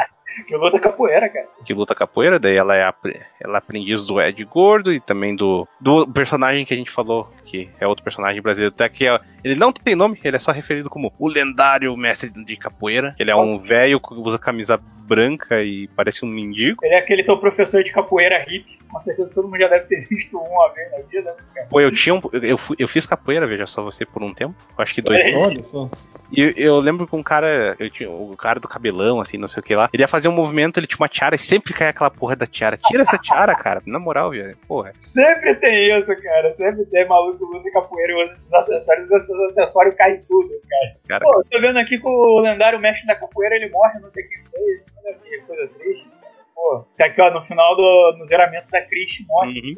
Que 0.48 0.56
luta 0.56 0.80
capoeira, 0.80 1.30
cara. 1.30 1.48
que 1.66 1.74
luta 1.74 1.94
capoeira, 1.96 2.40
daí 2.40 2.56
ela 2.56 2.76
é, 2.76 2.84
apre- 2.84 3.20
ela 3.40 3.56
é 3.56 3.58
aprendiz 3.58 4.06
do 4.06 4.22
Ed 4.22 4.44
Gordo 4.46 4.92
e 4.92 5.00
também 5.00 5.36
do, 5.36 5.68
do 5.80 6.08
personagem 6.08 6.66
que 6.66 6.74
a 6.74 6.78
gente 6.78 6.92
falou, 6.92 7.32
que 7.46 7.70
é 7.80 7.88
outro 7.88 8.04
personagem 8.04 8.42
brasileiro, 8.42 8.74
até 8.74 8.88
que 8.90 9.06
é- 9.08 9.20
ele 9.44 9.56
não 9.56 9.72
tem 9.72 9.96
nome, 9.96 10.20
ele 10.24 10.36
é 10.36 10.40
só 10.40 10.52
referido 10.52 10.90
como 10.90 11.12
o 11.18 11.28
lendário 11.28 11.96
mestre 11.98 12.30
de 12.30 12.56
capoeira. 12.58 13.16
Ele 13.20 13.32
é 13.32 13.36
um 13.36 13.58
velho 13.58 14.00
que 14.00 14.14
usa 14.14 14.38
camisa 14.38 14.80
branca 15.08 15.62
e 15.64 15.88
parece 15.90 16.24
um 16.24 16.30
mendigo. 16.30 16.78
Ele 16.86 16.94
é 16.94 17.00
aquele 17.00 17.24
teu 17.24 17.36
professor 17.38 17.84
de 17.84 17.92
capoeira 17.92 18.38
hippie. 18.40 18.80
Com 18.90 19.00
certeza 19.00 19.34
todo 19.34 19.46
mundo 19.48 19.58
já 19.60 19.68
deve 19.68 19.86
ter 19.88 20.06
visto 20.10 20.38
um 20.38 20.42
uma 20.44 20.70
vez 20.74 20.92
na 20.92 20.98
vida, 21.00 21.32
né, 21.32 21.44
cara? 21.56 21.68
Pô, 21.70 21.82
eu 21.82 21.92
tinha 21.92 22.14
um, 22.16 22.22
eu, 22.34 22.58
fui- 22.58 22.76
eu 22.80 22.88
fiz 22.88 23.06
capoeira, 23.08 23.46
veja 23.48 23.66
só 23.68 23.82
você, 23.84 24.06
por 24.06 24.22
um 24.24 24.34
tempo. 24.34 24.56
Acho 24.78 24.94
que 24.94 25.02
dois 25.02 25.20
só. 25.66 25.90
E 26.32 26.42
eu, 26.42 26.50
eu 26.56 26.80
lembro 26.80 27.08
que 27.08 27.16
um 27.16 27.24
cara, 27.24 27.76
eu 27.80 27.90
tinha, 27.90 28.10
o 28.10 28.36
cara 28.38 28.60
do 28.60 28.68
cabelão, 28.68 29.20
assim, 29.20 29.38
não 29.38 29.48
sei 29.48 29.60
o 29.60 29.64
que 29.64 29.76
lá, 29.76 29.90
ele 29.92 30.04
ia 30.04 30.08
fazer 30.08 30.21
um 30.30 30.34
movimento, 30.34 30.80
ele 30.80 30.88
tinha 30.88 30.98
uma 31.00 31.08
tiara 31.10 31.36
e 31.36 31.40
sempre 31.40 31.74
caía 31.74 31.90
aquela 31.92 32.10
porra 32.10 32.36
da 32.36 32.46
tiara. 32.46 32.78
Tira 32.78 33.04
essa 33.04 33.18
tiara, 33.18 33.56
cara, 33.56 33.82
na 33.86 34.00
moral, 34.00 34.32
velho. 34.32 34.56
Porra. 34.68 34.92
Sempre 34.98 35.56
tem 35.56 35.98
isso, 35.98 36.16
cara. 36.22 36.54
Sempre 36.56 36.86
tem 36.86 37.08
maluco 37.08 37.44
luta 37.46 37.72
capoeira 37.72 38.12
e 38.14 38.22
usa 38.22 38.32
esses 38.32 38.54
acessórios, 38.54 39.12
esses 39.12 39.40
acessórios 39.42 39.96
caem 39.96 40.22
tudo, 40.28 40.50
cara. 40.70 40.96
Cara. 41.08 41.26
Pô, 41.26 41.44
tô 41.50 41.60
vendo 41.62 41.78
aqui 41.80 41.98
que 42.00 42.08
o 42.08 42.40
lendário 42.42 42.80
mestre 42.80 43.06
da 43.08 43.16
capoeira 43.16 43.56
ele 43.56 43.70
morre 43.70 44.00
no 44.00 44.10
Tekken 44.12 44.42
6. 44.42 44.64
Olha 45.06 45.16
que 45.16 45.38
coisa 45.48 45.68
triste. 45.78 46.08
Pô, 46.56 46.86
tá 46.98 47.06
aqui, 47.06 47.20
ó, 47.22 47.32
no 47.32 47.42
final 47.42 47.76
do 47.76 48.16
no 48.20 48.26
zeramento 48.26 48.70
da 48.70 48.82
Chris 48.82 49.18
mostra 49.28 49.62
Uhum. 49.64 49.76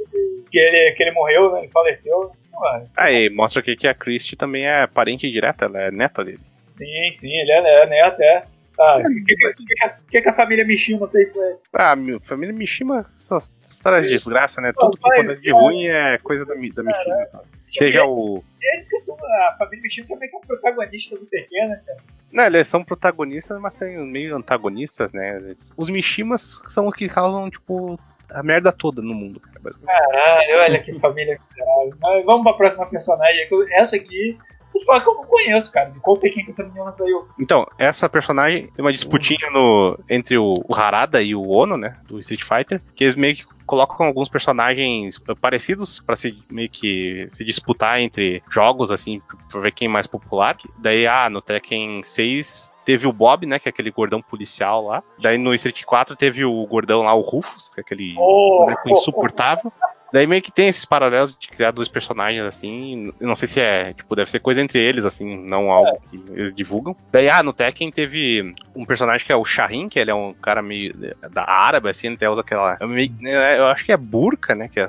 que, 0.52 0.60
ele, 0.60 0.92
que 0.96 1.04
ele 1.04 1.12
morreu, 1.12 1.54
né? 1.54 1.60
Ele 1.62 1.72
faleceu. 1.72 2.32
Pô, 2.52 2.60
Aí, 2.98 3.30
mostra 3.30 3.62
aqui 3.62 3.76
que 3.78 3.88
a 3.88 3.94
Christie 3.94 4.36
também 4.36 4.68
é 4.68 4.86
parente 4.86 5.32
direta, 5.32 5.66
ela 5.66 5.82
é 5.82 5.92
neta 5.92 6.24
dele. 6.26 6.40
sim, 6.74 7.10
sim, 7.14 7.32
ele 7.32 7.52
é, 7.52 7.86
né? 7.88 8.02
Até. 8.02 8.44
Ah, 8.80 9.00
o 9.00 10.08
que, 10.10 10.22
que, 10.22 10.30
a 10.30 10.34
família 10.34 10.66
Mishima 10.66 11.08
fez 11.08 11.32
com 11.32 11.44
ele? 11.44 11.58
Ah, 11.74 11.96
minha 11.96 12.20
família 12.20 12.54
Mishima 12.54 13.06
só 13.18 13.38
traz 13.84 14.08
desgraça, 14.08 14.62
né? 14.62 14.72
Pô, 14.74 14.90
Tudo 14.90 14.98
que 14.98 15.12
acontece 15.12 15.42
de 15.42 15.52
ruim 15.52 15.88
é 15.88 16.18
coisa 16.18 16.46
da, 16.46 16.54
da 16.54 16.60
Mishima. 16.60 17.44
Seja 17.68 18.06
o. 18.06 18.44
Eles 18.62 18.90
que 18.90 18.98
são 18.98 19.16
a 19.16 19.56
família 19.58 19.84
Mishima 19.84 20.08
também 20.08 20.30
que 20.30 20.36
é 20.36 20.40
o 20.40 20.42
protagonista 20.42 21.18
do 21.18 21.26
Tekken, 21.26 21.70
né, 21.70 21.82
cara? 21.86 22.00
Não, 22.32 22.46
eles 22.46 22.68
são 22.68 22.84
protagonistas, 22.84 23.60
mas 23.60 23.76
são 23.76 23.88
meio 24.06 24.36
antagonistas, 24.36 25.12
né? 25.14 25.56
Os 25.78 25.90
Mishimas 25.90 26.62
são 26.72 26.88
os 26.88 26.96
que 26.96 27.08
causam, 27.08 27.48
tipo, 27.48 27.96
a 28.32 28.42
merda 28.42 28.72
toda 28.72 29.04
no 29.04 29.14
mundo, 29.14 29.40
cara, 29.40 29.60
basicamente. 29.62 29.96
Caralho, 29.96 30.58
olha 30.58 30.84
que 30.84 31.00
família 31.00 31.38
miserável. 31.50 31.94
Mas 32.02 32.26
vamos 32.26 32.44
pra 32.44 32.54
próxima 32.54 32.88
personagem. 32.88 33.48
Essa 33.74 33.98
aqui, 33.98 34.38
vou 34.74 34.82
falar 34.84 35.02
que 35.02 35.10
eu 35.10 35.14
não 35.16 35.24
conheço, 35.24 35.72
cara. 35.72 35.90
De 35.90 36.00
qual 36.00 36.18
Tekken 36.18 36.44
que 36.44 36.50
essa 36.50 36.64
menina 36.64 36.94
saiu? 36.94 37.28
Então, 37.40 37.66
essa 37.78 38.10
personagem 38.10 38.68
tem 38.68 38.84
uma 38.84 38.92
disputinha 38.94 39.50
no, 39.52 39.98
entre 40.10 40.38
o, 40.38 40.54
o 40.68 40.76
Harada 40.76 41.22
e 41.22 41.36
o 41.36 41.48
Ono, 41.50 41.78
né? 41.78 41.98
Do 42.08 42.20
Street 42.20 42.44
Fighter, 42.44 42.82
que 42.96 43.04
eles 43.04 43.16
meio 43.16 43.36
que 43.36 43.46
colocam 43.66 44.06
alguns 44.06 44.28
personagens 44.28 45.20
parecidos 45.40 46.00
pra 46.00 46.16
se 46.16 46.38
meio 46.52 46.70
que 46.70 47.28
se 47.30 47.44
disputar 47.46 48.02
entre 48.02 48.44
jogos, 48.52 48.92
assim, 48.92 49.22
pra 49.50 49.62
ver 49.62 49.72
quem 49.72 49.88
é 49.88 49.92
mais 49.92 50.08
popular. 50.08 50.58
Daí, 50.80 51.08
ah, 51.08 51.30
no 51.30 51.42
Tekken 51.42 52.04
6 52.04 52.72
teve 52.86 53.08
o 53.08 53.14
Bob, 53.14 53.46
né? 53.46 53.60
Que 53.60 53.70
é 53.70 53.72
aquele 53.72 53.92
gordão 53.92 54.22
policial 54.22 54.86
lá. 54.88 55.02
Daí 55.20 55.38
no 55.38 55.54
Street 55.54 55.84
4 55.86 56.16
teve 56.18 56.44
o 56.44 56.66
gordão 56.68 57.04
lá, 57.04 57.14
o 57.14 57.22
Rufus, 57.22 57.70
que 57.70 57.80
é 57.80 57.82
aquele 57.82 58.14
Oh, 58.18 58.66
boneco 58.66 58.90
insuportável. 58.90 59.72
Daí 60.14 60.28
meio 60.28 60.44
que 60.44 60.52
tem 60.52 60.68
esses 60.68 60.86
paralelos 60.86 61.36
de 61.38 61.48
criar 61.48 61.72
dois 61.72 61.88
personagens 61.88 62.44
assim. 62.46 63.12
Não 63.20 63.34
sei 63.34 63.48
se 63.48 63.60
é, 63.60 63.94
tipo, 63.94 64.16
deve 64.16 64.30
ser 64.30 64.40
coisa 64.40 64.62
entre 64.62 64.80
eles, 64.80 65.06
assim, 65.06 65.36
não 65.44 65.72
algo 65.72 66.00
que 66.10 66.24
eles 66.32 66.56
divulgam. 66.56 66.96
Daí, 67.12 67.28
ah, 67.30 67.42
no 67.42 67.52
Tekken 67.52 67.90
teve 67.92 68.54
um 68.76 68.86
personagem 68.86 69.26
que 69.26 69.32
é 69.32 69.36
o 69.36 69.44
Shahin, 69.44 69.90
que 69.90 69.98
ele 69.98 70.12
é 70.12 70.16
um 70.16 70.32
cara 70.34 70.62
meio 70.62 70.94
da 71.32 71.50
árabe, 71.50 71.90
assim, 71.90 72.06
ele 72.08 72.16
até 72.16 72.30
usa 72.30 72.42
aquela. 72.42 72.78
Eu, 72.80 72.88
meio- 72.88 73.12
eu 73.28 73.66
acho 73.66 73.84
que 73.84 73.92
é 73.92 73.98
burca, 73.98 74.54
né? 74.54 74.68
Que 74.68 74.80
é 74.80 74.88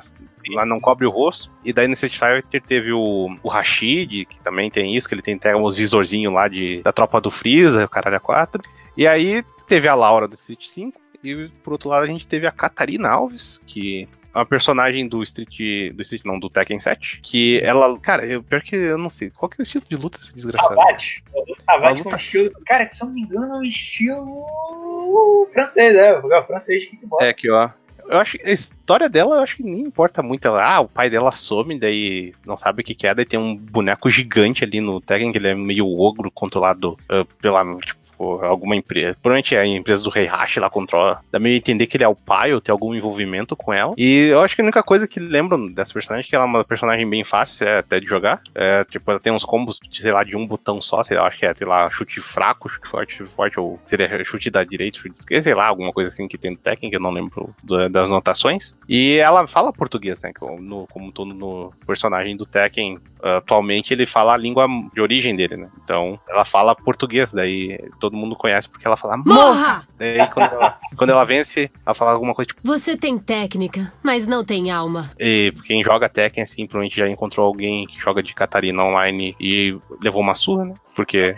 lá 0.50 0.66
não 0.66 0.78
cobre 0.78 1.06
o 1.06 1.10
rosto. 1.10 1.50
E 1.64 1.72
daí 1.72 1.86
no 1.86 1.94
Street 1.94 2.18
Fighter 2.18 2.60
teve 2.62 2.92
o, 2.92 3.34
o 3.42 3.48
Rashid, 3.48 4.26
que 4.26 4.38
também 4.40 4.70
tem 4.70 4.94
isso, 4.94 5.08
que 5.08 5.14
ele 5.14 5.22
tem 5.22 5.36
até 5.36 5.56
uns 5.56 5.74
visorzinhos 5.74 6.34
lá 6.34 6.48
de, 6.48 6.82
da 6.82 6.92
tropa 6.92 7.18
do 7.18 7.30
Freeza, 7.30 7.86
o 7.86 7.88
caralho 7.88 8.18
a 8.18 8.20
4. 8.20 8.62
E 8.94 9.06
aí 9.06 9.42
teve 9.66 9.88
a 9.88 9.94
Laura 9.94 10.28
do 10.28 10.34
Street 10.34 10.66
5. 10.66 11.00
E 11.24 11.48
por 11.62 11.72
outro 11.72 11.88
lado 11.88 12.02
a 12.04 12.06
gente 12.06 12.26
teve 12.26 12.46
a 12.46 12.50
Catarina 12.52 13.08
Alves, 13.08 13.58
que 13.66 14.06
uma 14.34 14.46
personagem 14.46 15.06
do 15.08 15.22
Street. 15.22 15.92
Do 15.94 16.02
Street, 16.02 16.24
não, 16.24 16.38
do 16.38 16.48
Tekken 16.48 16.80
7. 16.80 17.20
Que 17.22 17.60
ela. 17.60 17.98
Cara, 17.98 18.26
eu, 18.26 18.42
pior 18.42 18.60
que 18.62 18.74
eu 18.76 18.98
não 18.98 19.10
sei. 19.10 19.30
Qual 19.30 19.48
que 19.48 19.60
é 19.60 19.62
o 19.62 19.64
estilo 19.64 19.84
de 19.88 19.96
luta 19.96 20.18
desse 20.18 20.34
desgraçado? 20.34 20.74
Savate. 20.74 21.24
Savate 21.58 22.02
luta- 22.02 22.16
estilo. 22.16 22.50
Cara, 22.66 22.88
se 22.88 23.02
eu 23.02 23.06
não 23.06 23.14
me 23.14 23.22
engano, 23.22 23.54
é 23.54 23.58
um 23.58 23.62
estilo 23.62 25.48
francês, 25.52 25.94
é. 25.96 26.18
O 26.18 26.44
francês 26.44 26.82
de 26.82 26.88
kickbox. 26.88 27.24
É 27.24 27.32
que 27.32 27.50
ó. 27.50 27.70
Eu 28.06 28.18
acho 28.18 28.36
que 28.36 28.46
a 28.46 28.52
história 28.52 29.08
dela, 29.08 29.36
eu 29.36 29.42
acho 29.42 29.56
que 29.56 29.62
nem 29.62 29.80
importa 29.80 30.22
muito. 30.22 30.46
Ela, 30.46 30.62
ah, 30.62 30.80
o 30.80 30.88
pai 30.88 31.08
dela 31.08 31.32
some, 31.32 31.78
daí 31.78 32.34
não 32.44 32.56
sabe 32.56 32.82
o 32.82 32.84
que, 32.84 32.94
que 32.94 33.06
é, 33.06 33.14
daí 33.14 33.24
tem 33.24 33.40
um 33.40 33.56
boneco 33.56 34.10
gigante 34.10 34.62
ali 34.62 34.80
no 34.80 35.00
Tekken, 35.00 35.32
que 35.32 35.38
ele 35.38 35.48
é 35.48 35.54
meio 35.54 35.86
ogro 35.86 36.30
controlado 36.30 36.98
ah, 37.08 37.24
pela, 37.40 37.64
tipo, 37.80 38.03
alguma 38.18 38.76
empresa. 38.76 39.16
Provavelmente 39.22 39.54
é 39.54 39.60
a 39.60 39.66
empresa 39.66 40.02
do 40.02 40.10
Rei 40.10 40.26
Hashi 40.26 40.60
lá 40.60 40.70
controla. 40.70 41.20
Dá 41.30 41.38
meio 41.38 41.56
entender 41.56 41.86
que 41.86 41.96
ele 41.96 42.04
é 42.04 42.08
o 42.08 42.16
pai 42.16 42.52
ou 42.52 42.60
tem 42.60 42.72
algum 42.72 42.94
envolvimento 42.94 43.56
com 43.56 43.72
ela. 43.72 43.94
E 43.96 44.28
eu 44.30 44.40
acho 44.40 44.54
que 44.54 44.62
a 44.62 44.64
única 44.64 44.82
coisa 44.82 45.06
que 45.06 45.20
lembram 45.20 45.66
dessa 45.68 45.92
personagem 45.92 46.26
é 46.26 46.28
que 46.28 46.34
ela 46.34 46.44
é 46.44 46.48
uma 46.48 46.64
personagem 46.64 47.08
bem 47.08 47.24
fácil 47.24 47.66
é, 47.66 47.78
até 47.78 48.00
de 48.00 48.06
jogar. 48.06 48.40
É, 48.54 48.84
tipo, 48.84 49.10
ela 49.10 49.20
tem 49.20 49.32
uns 49.32 49.44
combos, 49.44 49.78
sei 49.92 50.12
lá, 50.12 50.24
de 50.24 50.36
um 50.36 50.46
botão 50.46 50.80
só, 50.80 51.02
sei 51.02 51.16
lá, 51.16 51.26
acho 51.26 51.38
que 51.38 51.46
é, 51.46 51.54
sei 51.54 51.66
lá, 51.66 51.88
chute 51.90 52.20
fraco, 52.20 52.68
chute 52.68 52.88
forte, 52.88 53.14
chute 53.16 53.30
forte, 53.30 53.60
ou 53.60 53.78
seria 53.86 54.24
chute 54.24 54.50
da 54.50 54.64
direita, 54.64 54.98
chute 54.98 55.14
da 55.14 55.18
esquerda, 55.18 55.42
sei 55.42 55.54
lá, 55.54 55.66
alguma 55.66 55.92
coisa 55.92 56.10
assim 56.10 56.28
que 56.28 56.38
tem 56.38 56.50
no 56.50 56.76
que 56.76 56.96
eu 56.96 57.00
não 57.00 57.10
lembro 57.10 57.54
das 57.90 58.08
notações. 58.08 58.76
E 58.88 59.16
ela 59.16 59.46
fala 59.46 59.72
português, 59.72 60.22
né? 60.22 60.32
No, 60.60 60.86
como 60.88 61.12
todo 61.12 61.34
no 61.34 61.72
personagem 61.86 62.36
do 62.36 62.46
Tekken, 62.46 62.98
atualmente 63.22 63.92
ele 63.92 64.06
fala 64.06 64.34
a 64.34 64.36
língua 64.36 64.66
de 64.92 65.00
origem 65.00 65.34
dele, 65.34 65.56
né? 65.56 65.70
Então, 65.82 66.18
ela 66.28 66.44
fala 66.44 66.74
português, 66.74 67.32
daí 67.32 67.78
todo 68.04 68.16
mundo 68.16 68.36
conhece 68.36 68.68
porque 68.68 68.86
ela 68.86 68.96
fala 68.96 69.16
morra! 69.16 69.86
Daí 69.98 70.26
quando 70.28 70.52
ela, 70.52 70.78
quando 70.96 71.10
ela 71.10 71.24
vence, 71.24 71.70
ela 71.84 71.94
fala 71.94 72.12
alguma 72.12 72.34
coisa 72.34 72.48
tipo, 72.48 72.60
Você 72.64 72.96
tem 72.96 73.18
técnica, 73.18 73.92
mas 74.02 74.26
não 74.26 74.44
tem 74.44 74.70
alma. 74.70 75.10
e 75.18 75.52
quem 75.64 75.82
joga 75.82 76.08
Tekken, 76.08 76.42
assim, 76.44 76.66
provavelmente 76.66 76.98
já 76.98 77.08
encontrou 77.08 77.46
alguém 77.46 77.86
que 77.86 77.98
joga 78.00 78.22
de 78.22 78.34
Catarina 78.34 78.82
online 78.84 79.34
e 79.40 79.76
levou 80.02 80.20
uma 80.20 80.34
surra, 80.34 80.64
né? 80.66 80.74
Porque 80.94 81.34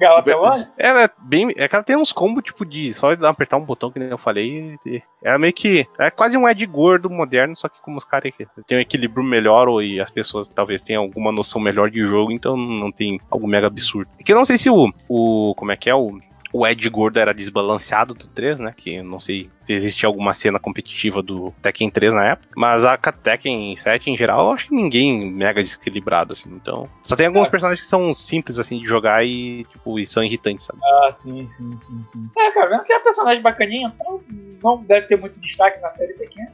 Ela 0.00 0.22
pelona? 0.22 0.72
ela 0.76 1.04
é 1.04 1.10
bem. 1.18 1.52
É 1.56 1.66
que 1.66 1.74
ela 1.74 1.84
tem 1.84 1.96
uns 1.96 2.12
combos, 2.12 2.44
tipo, 2.44 2.64
de 2.64 2.92
só 2.94 3.12
apertar 3.12 3.56
um 3.56 3.64
botão, 3.64 3.90
que 3.90 3.98
nem 3.98 4.08
eu 4.08 4.18
falei. 4.18 4.76
E, 4.84 5.02
é 5.22 5.36
meio 5.38 5.52
que. 5.52 5.86
É 5.98 6.10
quase 6.10 6.36
um 6.36 6.48
Ed 6.48 6.64
gordo 6.66 7.08
moderno, 7.08 7.56
só 7.56 7.68
que 7.68 7.80
como 7.80 7.96
os 7.96 8.04
caras 8.04 8.32
tem 8.66 8.78
um 8.78 8.80
equilíbrio 8.80 9.24
melhor, 9.24 9.68
ou, 9.68 9.82
e 9.82 10.00
as 10.00 10.10
pessoas 10.10 10.48
talvez 10.48 10.82
tenham 10.82 11.02
alguma 11.02 11.32
noção 11.32 11.60
melhor 11.60 11.90
de 11.90 12.00
jogo, 12.00 12.32
então 12.32 12.56
não 12.56 12.92
tem 12.92 13.20
algo 13.30 13.46
mega 13.46 13.66
absurdo. 13.66 14.10
É 14.18 14.22
que 14.22 14.32
eu 14.32 14.36
não 14.36 14.44
sei 14.44 14.58
se 14.58 14.70
o. 14.70 14.92
o 15.08 15.54
como 15.56 15.72
é 15.72 15.76
que 15.76 15.88
é? 15.88 15.94
O. 15.94 16.18
O 16.52 16.66
Ed 16.66 16.88
Gordo 16.88 17.20
era 17.20 17.32
desbalanceado 17.32 18.14
do 18.14 18.26
3, 18.26 18.58
né? 18.58 18.74
Que 18.76 18.96
eu 18.96 19.04
não 19.04 19.20
sei 19.20 19.48
se 19.64 19.72
existia 19.72 20.08
alguma 20.08 20.32
cena 20.32 20.58
competitiva 20.58 21.22
do 21.22 21.52
Tekken 21.62 21.90
3 21.90 22.12
na 22.12 22.26
época. 22.26 22.48
Mas 22.56 22.84
a 22.84 22.96
Tekken 22.96 23.76
7 23.76 24.10
em 24.10 24.16
geral, 24.16 24.46
eu 24.46 24.52
acho 24.52 24.68
que 24.68 24.74
ninguém 24.74 25.30
mega 25.30 25.62
desequilibrado, 25.62 26.32
assim. 26.32 26.50
Então. 26.52 26.88
Só 27.02 27.14
tem 27.14 27.26
alguns 27.26 27.48
personagens 27.48 27.80
que 27.80 27.88
são 27.88 28.12
simples, 28.12 28.58
assim, 28.58 28.80
de 28.80 28.86
jogar 28.86 29.24
e, 29.24 29.64
tipo, 29.70 29.98
e 29.98 30.06
são 30.06 30.24
irritantes, 30.24 30.66
sabe? 30.66 30.80
Ah, 30.82 31.12
sim, 31.12 31.48
sim, 31.48 31.78
sim, 31.78 32.02
sim. 32.02 32.30
É, 32.36 32.50
cara, 32.50 32.70
vendo 32.70 32.84
que 32.84 32.92
é 32.92 32.98
um 32.98 33.04
personagem 33.04 33.42
bacaninha, 33.42 33.92
então 33.94 34.20
não 34.62 34.78
deve 34.78 35.06
ter 35.06 35.16
muito 35.16 35.40
destaque 35.40 35.80
na 35.80 35.90
série 35.90 36.14
Tekken. 36.14 36.46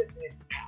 Assim. 0.00 0.20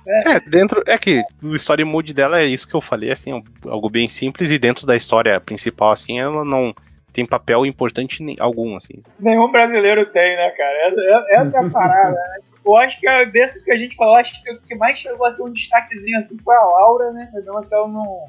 É, 0.07 0.39
dentro. 0.39 0.83
É 0.85 0.97
que 0.97 1.23
o 1.41 1.55
story 1.55 1.83
mode 1.83 2.13
dela 2.13 2.39
é 2.39 2.45
isso 2.45 2.67
que 2.67 2.75
eu 2.75 2.81
falei, 2.81 3.11
assim, 3.11 3.31
é 3.33 3.69
algo 3.69 3.89
bem 3.89 4.07
simples, 4.07 4.49
e 4.49 4.57
dentro 4.57 4.85
da 4.85 4.95
história 4.95 5.39
principal, 5.39 5.91
assim, 5.91 6.19
ela 6.19 6.43
não 6.43 6.73
tem 7.13 7.25
papel 7.25 7.65
importante 7.65 8.21
nem- 8.23 8.35
algum, 8.39 8.75
assim. 8.75 8.95
Nenhum 9.19 9.51
brasileiro 9.51 10.05
tem, 10.07 10.35
né, 10.35 10.49
cara? 10.51 10.87
Essa, 10.87 11.25
essa 11.29 11.57
é 11.59 11.65
a 11.65 11.69
parada, 11.69 12.11
né? 12.11 12.37
Eu 12.65 12.77
acho 12.77 12.97
que 12.99 13.07
é 13.07 13.25
desses 13.25 13.61
que 13.63 13.71
a 13.73 13.77
gente 13.77 13.93
falou, 13.95 14.15
acho 14.15 14.41
que 14.41 14.49
o 14.51 14.61
que 14.61 14.73
mais 14.75 14.97
chegou 14.97 15.25
a 15.27 15.31
ter 15.33 15.41
um 15.43 15.51
destaquezinho 15.51 16.17
assim 16.17 16.37
foi 16.41 16.55
a 16.55 16.63
Laura, 16.63 17.11
né? 17.11 17.29
Mas 17.33 17.45
não, 17.45 17.57
assim, 17.57 17.75
ela 17.75 17.87
não. 17.89 18.25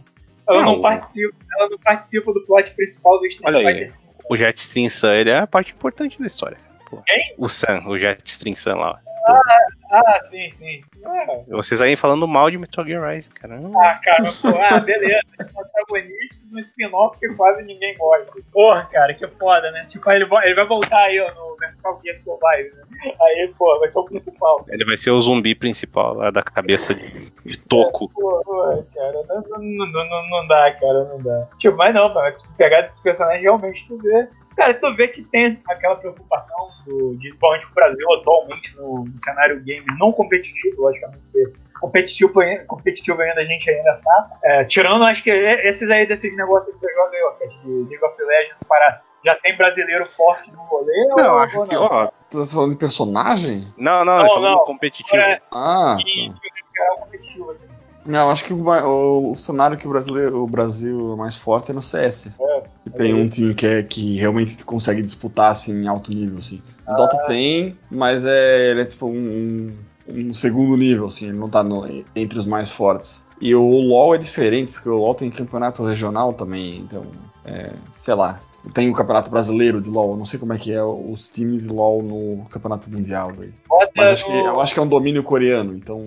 Ela 0.48 0.62
não, 0.62 0.72
Não. 0.72 0.82
participa, 0.82 1.34
ela 1.56 1.68
não 1.70 1.78
participa 1.78 2.32
do 2.32 2.44
plot 2.44 2.70
principal 2.74 3.18
do 3.20 3.26
Street 3.26 3.46
Olha 3.54 3.66
aí. 3.68 3.74
Fighter 3.88 3.88
V. 3.88 4.14
O 4.28 4.36
Jet 4.36 4.58
Stream 4.58 4.90
Sun, 4.90 5.12
ele 5.12 5.30
é 5.30 5.38
a 5.38 5.46
parte 5.46 5.72
importante 5.72 6.18
da 6.20 6.26
história. 6.26 6.58
Pô. 6.90 7.00
Quem? 7.06 7.34
O 7.38 7.48
Sun, 7.48 7.78
o 7.86 7.98
Jet 7.98 8.20
Stream 8.26 8.56
Sun 8.56 8.74
lá. 8.74 8.98
Ah, 9.26 10.18
sim, 10.22 10.50
sim. 10.50 10.80
Ah, 11.04 11.26
Vocês 11.48 11.80
aí 11.80 11.96
falando 11.96 12.26
mal 12.28 12.50
de 12.50 12.58
Metal 12.58 12.84
Gear 12.84 13.08
Rise, 13.08 13.30
caramba. 13.30 13.70
Ah, 13.80 13.98
cara, 14.02 14.24
pô, 14.24 14.48
ah, 14.48 14.80
beleza. 14.80 15.20
É 15.38 15.44
protagonista 15.44 16.46
de 16.46 16.54
um 16.54 16.58
spin-off 16.58 17.18
que 17.18 17.28
quase 17.34 17.62
ninguém 17.62 17.96
gosta. 17.96 18.32
Porra, 18.52 18.88
cara, 18.92 19.14
que 19.14 19.26
foda, 19.26 19.70
né? 19.70 19.86
Tipo, 19.88 20.10
ele, 20.10 20.26
ele 20.42 20.54
vai 20.54 20.66
voltar 20.66 21.04
aí 21.04 21.20
ó, 21.20 21.32
no 21.34 21.56
Metal 21.58 22.00
Gear 22.02 22.18
Survive, 22.18 22.76
né? 22.76 23.14
Aí, 23.20 23.52
pô, 23.56 23.78
vai 23.78 23.88
ser 23.88 23.98
o 23.98 24.04
principal. 24.04 24.64
Ele 24.68 24.84
vai 24.84 24.96
ser 24.98 25.10
o 25.10 25.20
zumbi 25.20 25.54
principal 25.54 26.14
lá 26.14 26.30
da 26.30 26.42
cabeça 26.42 26.94
de, 26.94 27.30
de 27.44 27.58
toco. 27.58 28.08
Pô, 28.10 28.40
pô, 28.44 28.84
cara, 28.94 29.22
não, 29.28 29.58
não, 29.58 29.86
não, 30.06 30.28
não, 30.28 30.46
dá, 30.46 30.72
cara, 30.72 31.04
não 31.04 31.22
dá. 31.22 31.48
Tipo, 31.58 31.76
mas 31.76 31.94
não, 31.94 32.12
mano, 32.12 32.34
tu 32.34 32.52
pegar 32.56 32.82
desses 32.82 33.00
personagens 33.00 33.42
realmente 33.42 33.86
tu 33.86 33.96
vê. 33.98 34.28
Cara, 34.56 34.74
tu 34.74 34.94
vê 34.94 35.08
que 35.08 35.22
tem 35.22 35.60
aquela 35.68 35.96
preocupação 35.96 36.68
do, 36.86 37.12
de 37.16 37.28
principalmente 37.28 37.66
o 37.66 37.74
Brasil 37.74 38.12
atualmente 38.14 38.76
no, 38.76 39.04
no 39.04 39.18
cenário 39.18 39.60
game 39.62 39.84
não 39.98 40.12
competitivo, 40.12 40.82
logicamente, 40.82 41.20
porque 41.32 41.52
competitivo, 41.80 42.40
ainda- 42.40 42.64
competitivo 42.64 43.20
ainda 43.20 43.40
a 43.40 43.44
gente 43.44 43.68
ainda 43.70 44.00
tá. 44.04 44.30
É, 44.44 44.64
tirando, 44.64 45.04
acho 45.04 45.22
que 45.22 45.30
esses 45.30 45.90
aí 45.90 46.06
desses 46.06 46.34
negócios 46.36 46.72
que 46.72 46.78
você 46.80 46.92
joga 46.94 47.16
aí, 47.16 47.22
ó, 47.24 47.30
que 47.32 47.44
é 47.44 47.46
de 47.48 47.68
League 47.90 48.04
of 48.04 48.22
Legends, 48.22 48.62
para 48.62 49.02
já 49.24 49.34
tem 49.36 49.56
brasileiro 49.56 50.04
forte 50.10 50.52
no 50.52 50.62
rolê? 50.64 50.92
Não, 51.16 51.32
ou, 51.32 51.38
acho 51.38 51.58
ou 51.58 51.66
que, 51.66 51.74
não? 51.74 51.82
ó. 51.82 52.06
Tu 52.30 52.38
tá 52.40 52.46
falando 52.46 52.70
de 52.72 52.76
personagem? 52.76 53.72
Não, 53.78 54.04
não, 54.04 54.18
Não, 54.22 54.40
não. 54.40 54.58
competitivo. 54.66 55.16
É, 55.16 55.40
Ah, 55.50 55.96
que, 55.98 56.28
tá. 56.30 56.34
que 56.42 56.80
é 56.82 56.96
competitivo, 57.00 57.50
assim. 57.50 57.68
Não, 58.06 58.30
acho 58.30 58.44
que 58.44 58.52
o, 58.52 58.62
o- 58.68 59.32
o 59.32 59.36
cenário 59.36 59.76
que 59.78 59.86
o, 59.86 59.90
brasileiro, 59.90 60.42
o 60.42 60.46
Brasil 60.46 61.12
é 61.14 61.16
mais 61.16 61.36
forte 61.36 61.70
é 61.70 61.74
no 61.74 61.80
CS. 61.80 62.32
É, 62.38 62.60
Que 62.84 62.90
tem 62.90 63.14
um 63.14 63.28
time 63.28 63.54
que, 63.54 63.66
é, 63.66 63.82
que 63.82 64.16
realmente 64.16 64.62
consegue 64.64 65.00
disputar 65.02 65.50
assim, 65.50 65.82
em 65.82 65.88
alto 65.88 66.10
nível. 66.12 66.38
Assim. 66.38 66.60
O 66.86 66.94
Dota 66.94 67.16
tem, 67.26 67.78
mas 67.90 68.24
é, 68.26 68.70
ele 68.70 68.82
é 68.82 68.84
tipo 68.84 69.06
um, 69.06 69.72
um, 70.06 70.28
um 70.28 70.32
segundo 70.34 70.76
nível, 70.76 71.06
assim, 71.06 71.28
ele 71.28 71.38
não 71.38 71.48
tá 71.48 71.62
no- 71.62 71.86
entre 72.14 72.38
os 72.38 72.44
mais 72.46 72.70
fortes. 72.70 73.24
E 73.40 73.54
o 73.54 73.62
LoL 73.80 74.14
é 74.14 74.18
diferente, 74.18 74.72
porque 74.74 74.88
o 74.88 74.96
LoL 74.98 75.14
tem 75.14 75.30
campeonato 75.30 75.82
regional 75.84 76.32
também, 76.34 76.78
então, 76.80 77.04
é, 77.44 77.72
sei 77.92 78.14
lá. 78.14 78.40
Tem 78.72 78.88
o 78.88 78.94
campeonato 78.94 79.30
brasileiro 79.30 79.80
de 79.80 79.90
LoL, 79.90 80.16
não 80.16 80.24
sei 80.24 80.38
como 80.38 80.52
é 80.52 80.58
que 80.58 80.72
é 80.72 80.82
os 80.82 81.28
times 81.28 81.66
de 81.66 81.72
LoL 81.72 82.02
no 82.02 82.46
campeonato 82.46 82.90
mundial. 82.90 83.32
Bota 83.68 83.92
Mas 83.94 84.08
acho 84.08 84.26
que, 84.26 84.32
eu 84.32 84.60
acho 84.60 84.72
que 84.72 84.80
é 84.80 84.82
um 84.82 84.88
domínio 84.88 85.22
coreano, 85.22 85.74
então. 85.74 86.00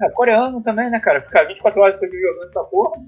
É, 0.00 0.10
coreano 0.10 0.60
também, 0.60 0.90
né, 0.90 0.98
cara? 0.98 1.20
Ficar 1.20 1.44
24 1.44 1.80
horas 1.80 1.96
por 1.96 2.08
dia 2.08 2.20
jogando 2.20 2.46
essa 2.46 2.64
porra, 2.64 3.00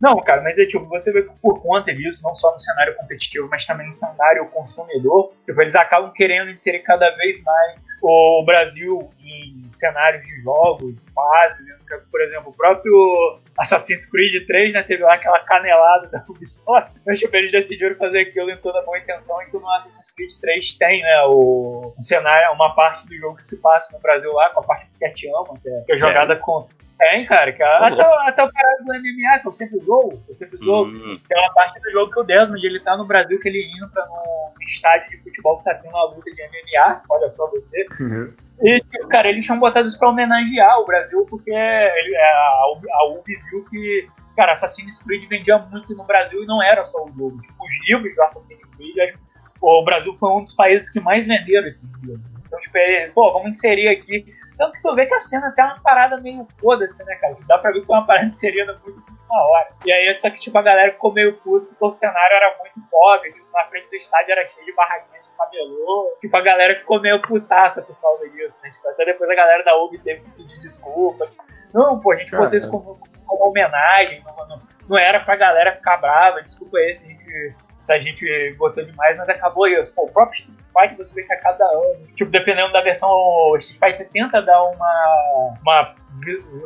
não 0.00 0.20
cara, 0.20 0.42
mas 0.42 0.58
é 0.58 0.66
tipo, 0.66 0.84
você 0.86 1.12
vê 1.12 1.22
que 1.22 1.38
por 1.40 1.62
conta 1.62 1.94
disso, 1.94 2.22
não 2.22 2.34
só 2.34 2.52
no 2.52 2.58
cenário 2.58 2.94
competitivo, 2.96 3.48
mas 3.50 3.64
também 3.64 3.86
no 3.86 3.92
cenário 3.92 4.46
consumidor, 4.50 5.32
tipo, 5.44 5.60
eles 5.60 5.74
acabam 5.74 6.12
querendo 6.12 6.50
inserir 6.50 6.80
cada 6.80 7.10
vez 7.10 7.42
mais 7.42 7.80
o 8.02 8.44
Brasil 8.44 9.10
em 9.20 9.70
cenários 9.70 10.24
de 10.24 10.42
jogos, 10.42 11.04
fases, 11.14 11.66
por 12.10 12.20
exemplo, 12.20 12.50
o 12.50 12.52
próprio 12.52 13.40
Assassin's 13.58 14.06
Creed 14.06 14.46
3, 14.46 14.72
né, 14.72 14.82
teve 14.82 15.02
lá 15.02 15.14
aquela 15.14 15.40
canelada 15.40 16.08
da 16.08 16.24
Ubisoft, 16.28 16.92
mas 17.06 17.18
tipo, 17.18 17.34
eles 17.36 17.52
decidiram 17.52 17.96
fazer 17.96 18.20
aquilo 18.20 18.50
em 18.50 18.56
toda 18.58 18.82
boa 18.82 18.98
intenção 18.98 19.40
e 19.42 19.46
que 19.46 19.56
no 19.56 19.68
Assassin's 19.70 20.10
Creed 20.10 20.32
3 20.40 20.74
tem, 20.76 21.02
né, 21.02 21.22
o, 21.26 21.94
um 21.96 22.02
cenário, 22.02 22.52
uma 22.54 22.74
parte 22.74 23.06
do 23.06 23.16
jogo 23.16 23.36
que 23.36 23.44
se 23.44 23.60
passa 23.60 23.94
no 23.94 24.02
Brasil 24.02 24.32
lá, 24.32 24.50
com 24.50 24.60
a 24.60 24.62
parte 24.64 24.86
que 24.98 25.04
a 25.04 25.12
te 25.12 25.28
ama, 25.28 25.54
que 25.60 25.68
é, 25.68 25.80
que 25.82 25.92
é 25.92 25.96
jogada 25.96 26.36
com... 26.36 26.66
Tem, 27.10 27.26
cara, 27.26 27.52
que 27.52 27.62
a- 27.62 27.86
até, 27.86 28.02
o- 28.08 28.28
até 28.28 28.44
o 28.44 28.50
cara 28.52 28.76
do 28.84 28.94
MMA, 28.94 29.38
que 29.40 29.48
eu 29.48 29.52
sempre 29.52 29.78
zoo, 29.80 30.22
eu 30.28 30.34
sempre 30.34 30.56
zoo, 30.58 30.84
Hum, 30.86 31.12
tem 31.28 31.38
uma 31.38 31.52
parte 31.54 31.80
do 31.80 31.90
jogo 31.90 32.12
que 32.12 32.20
o 32.20 32.24
Desmond, 32.24 32.64
ele 32.66 32.80
tá 32.80 32.96
no 32.96 33.04
Brasil, 33.06 33.38
que 33.38 33.48
ele 33.48 33.62
indo 33.76 33.88
pra 33.90 34.02
um 34.04 34.52
estádio 34.64 35.10
de 35.10 35.18
futebol 35.22 35.58
que 35.58 35.64
tá 35.64 35.74
tendo 35.74 35.90
uma 35.92 36.04
luta 36.06 36.30
de 36.30 36.40
MMA, 36.42 37.02
olha 37.10 37.28
só 37.28 37.50
você, 37.50 37.84
e, 38.62 38.80
tipo, 38.80 39.08
cara, 39.08 39.28
eles 39.28 39.44
tinham 39.44 39.58
botado 39.58 39.86
isso 39.86 39.98
pra 39.98 40.08
homenagear 40.10 40.78
o 40.80 40.86
Brasil, 40.86 41.26
porque 41.28 41.50
ele, 41.50 42.16
a, 42.16 42.72
Ubi- 42.76 42.90
a 42.90 43.08
Ubi 43.08 43.36
viu 43.50 43.64
que, 43.68 44.08
cara, 44.36 44.52
Assassin's 44.52 45.02
Creed 45.02 45.28
vendia 45.28 45.58
muito 45.58 45.94
no 45.94 46.04
Brasil 46.04 46.42
e 46.42 46.46
não 46.46 46.62
era 46.62 46.84
só 46.84 47.04
o 47.04 47.12
jogo. 47.12 47.40
Tipo, 47.40 47.64
os 47.64 47.88
livros 47.88 48.14
do 48.14 48.22
Assassin's 48.22 48.60
Creed, 48.76 49.14
o 49.60 49.84
Brasil 49.84 50.14
foi 50.18 50.30
um 50.30 50.40
dos 50.42 50.54
países 50.54 50.88
que 50.90 51.00
mais 51.00 51.26
venderam 51.26 51.66
esses 51.66 51.88
livros. 52.02 52.20
Então, 52.46 52.58
tipo, 52.60 52.76
ele, 52.78 53.10
pô, 53.12 53.32
vamos 53.32 53.48
inserir 53.56 53.88
aqui 53.88 54.26
Tanto 54.56 54.72
que 54.72 54.82
tu 54.82 54.94
vê 54.94 55.06
que 55.06 55.14
a 55.14 55.20
cena 55.20 55.52
tem 55.52 55.64
uma 55.64 55.80
parada 55.80 56.20
meio 56.20 56.46
foda-se, 56.60 57.04
né, 57.04 57.16
cara? 57.16 57.34
Dá 57.46 57.58
pra 57.58 57.72
ver 57.72 57.84
que 57.84 57.92
é 57.92 57.94
uma 57.94 58.06
parada 58.06 58.30
serena 58.30 58.72
muito, 58.84 58.96
muito 58.96 59.24
uma 59.28 59.42
hora. 59.42 59.68
E 59.84 59.92
aí, 59.92 60.14
só 60.14 60.30
que, 60.30 60.38
tipo, 60.38 60.56
a 60.56 60.62
galera 60.62 60.92
ficou 60.92 61.12
meio 61.12 61.34
puta 61.38 61.66
porque 61.66 61.84
o 61.84 61.90
cenário 61.90 62.36
era 62.36 62.56
muito 62.58 62.80
pobre, 62.90 63.32
tipo, 63.32 63.46
na 63.52 63.64
frente 63.64 63.88
do 63.88 63.96
estádio 63.96 64.32
era 64.32 64.46
cheio 64.46 64.64
de 64.64 64.72
barraquinhas 64.74 65.26
de 65.26 65.36
camelô. 65.36 66.16
Tipo, 66.20 66.36
a 66.36 66.40
galera 66.40 66.78
ficou 66.78 67.00
meio 67.00 67.20
putaça 67.20 67.82
por 67.82 68.00
causa 68.00 68.28
disso, 68.30 68.60
né? 68.62 68.70
Tipo, 68.70 68.88
até 68.88 69.04
depois 69.04 69.28
a 69.28 69.34
galera 69.34 69.64
da 69.64 69.76
UB 69.76 69.98
teve 69.98 70.20
que 70.20 70.30
pedir 70.30 70.58
desculpa. 70.58 71.26
Tipo, 71.26 71.44
não, 71.72 71.98
pô, 71.98 72.12
a 72.12 72.16
gente 72.16 72.30
botou 72.30 72.56
isso 72.56 72.70
como, 72.70 73.00
como 73.26 73.48
homenagem, 73.48 74.22
não, 74.24 74.46
não, 74.46 74.62
não, 74.88 74.96
era 74.96 75.18
pra 75.18 75.34
galera 75.34 75.74
ficar 75.74 75.96
brava, 75.96 76.40
desculpa 76.40 76.78
aí 76.78 76.94
se 76.94 77.06
a 77.06 77.08
gente, 77.08 77.56
se 77.84 77.92
a 77.92 78.00
gente 78.00 78.54
botou 78.56 78.84
demais, 78.84 79.16
mas 79.18 79.28
acabou 79.28 79.68
isso. 79.68 79.94
Pô, 79.94 80.04
o 80.04 80.10
próprio 80.10 80.48
Street 80.48 80.66
Fighter 80.72 80.96
você 80.96 81.14
vê 81.14 81.26
que 81.26 81.34
a 81.34 81.40
cada 81.40 81.64
ano, 81.64 82.06
tipo, 82.14 82.30
dependendo 82.30 82.72
da 82.72 82.80
versão, 82.80 83.10
o 83.10 83.56
Street 83.58 83.78
Fighter 83.78 84.08
tenta 84.10 84.40
dar 84.40 84.62
uma, 84.62 85.54
uma 85.62 85.94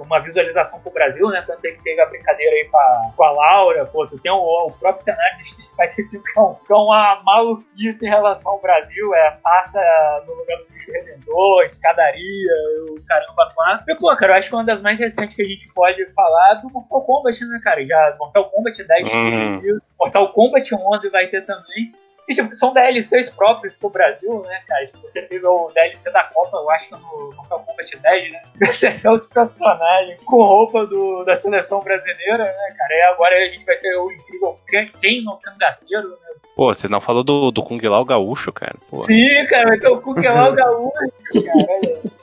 uma 0.00 0.20
visualização 0.20 0.80
pro 0.80 0.92
Brasil, 0.92 1.28
né? 1.28 1.42
Tanto 1.46 1.64
é 1.64 1.70
que 1.70 1.82
teve 1.82 2.00
a 2.00 2.06
brincadeira 2.06 2.54
aí 2.54 2.68
com 2.68 2.76
a, 2.76 3.12
com 3.16 3.24
a 3.24 3.30
Laura, 3.30 3.86
pô, 3.86 4.06
tu 4.06 4.18
tem 4.18 4.30
o, 4.30 4.36
o 4.36 4.70
próprio 4.72 5.02
cenário 5.02 5.38
de 5.38 5.44
Street 5.44 5.68
Fighter 5.70 6.04
5 6.04 6.24
que 6.24 6.38
é, 6.38 6.42
um, 6.42 6.54
que 6.54 6.72
é 6.72 6.76
uma 6.76 7.22
maluquice 7.24 8.06
em 8.06 8.08
relação 8.08 8.52
ao 8.52 8.60
Brasil, 8.60 9.14
é 9.14 9.30
passa 9.42 9.80
no 10.26 10.34
lugar 10.34 10.58
do 10.58 10.66
bicho 10.72 10.92
redentor, 10.92 11.64
escadaria, 11.64 12.52
o 12.90 13.02
caramba 13.06 13.52
quatro. 13.54 13.84
E, 13.88 13.94
pô, 13.96 14.14
cara, 14.16 14.32
eu 14.32 14.36
acho 14.36 14.48
que 14.48 14.54
uma 14.54 14.64
das 14.64 14.80
mais 14.80 14.98
recentes 14.98 15.34
que 15.34 15.42
a 15.42 15.46
gente 15.46 15.68
pode 15.72 16.04
falar 16.12 16.52
é 16.52 16.60
do 16.60 16.70
Mortal 16.70 17.02
Kombat, 17.02 17.44
né, 17.44 17.60
cara? 17.62 17.84
Já 17.84 18.16
Mortal 18.18 18.50
Kombat 18.50 18.84
10 18.84 19.12
uhum. 19.12 19.78
Mortal 19.98 20.32
Kombat 20.32 20.74
11 20.74 21.10
vai 21.10 21.26
ter 21.28 21.44
também. 21.44 21.92
E, 22.28 22.34
tipo, 22.34 22.52
são 22.52 22.74
DLCs 22.74 23.30
próprios 23.30 23.74
pro 23.76 23.88
Brasil, 23.88 24.42
né, 24.46 24.60
cara? 24.68 24.86
Tipo, 24.86 25.00
você 25.00 25.22
teve 25.22 25.46
o 25.46 25.70
DLC 25.74 26.10
da 26.10 26.24
Copa, 26.24 26.58
eu 26.58 26.70
acho 26.70 26.88
que 26.88 26.94
no 26.94 27.32
Mortal 27.34 27.60
Kombat 27.60 27.96
10, 27.96 28.32
né? 28.32 28.42
Você 28.66 28.90
vê 28.90 29.08
os 29.08 29.26
personagens 29.26 30.20
com 30.24 30.42
roupa 30.42 30.86
do, 30.86 31.24
da 31.24 31.36
seleção 31.36 31.80
brasileira, 31.80 32.44
né, 32.44 32.74
cara? 32.76 32.94
E 32.94 33.02
agora 33.02 33.34
a 33.34 33.44
gente 33.46 33.64
vai 33.64 33.76
ter 33.76 33.96
o 33.96 34.12
incrível 34.12 34.58
Ken 34.68 35.22
no 35.22 35.38
Cangaceiro, 35.38 36.10
né? 36.10 36.16
Pô, 36.54 36.74
você 36.74 36.86
não 36.86 37.00
falou 37.00 37.24
do, 37.24 37.50
do 37.50 37.62
Kung 37.62 37.80
Lao 37.80 38.04
Gaúcho, 38.04 38.52
cara. 38.52 38.74
Pô. 38.90 38.98
Sim, 38.98 39.46
cara, 39.48 39.68
vai 39.68 39.78
ter 39.78 39.88
o 39.88 40.00
Kung 40.00 40.20
Lao 40.20 40.52
Gaúcho, 40.52 40.92
cara. 40.92 42.18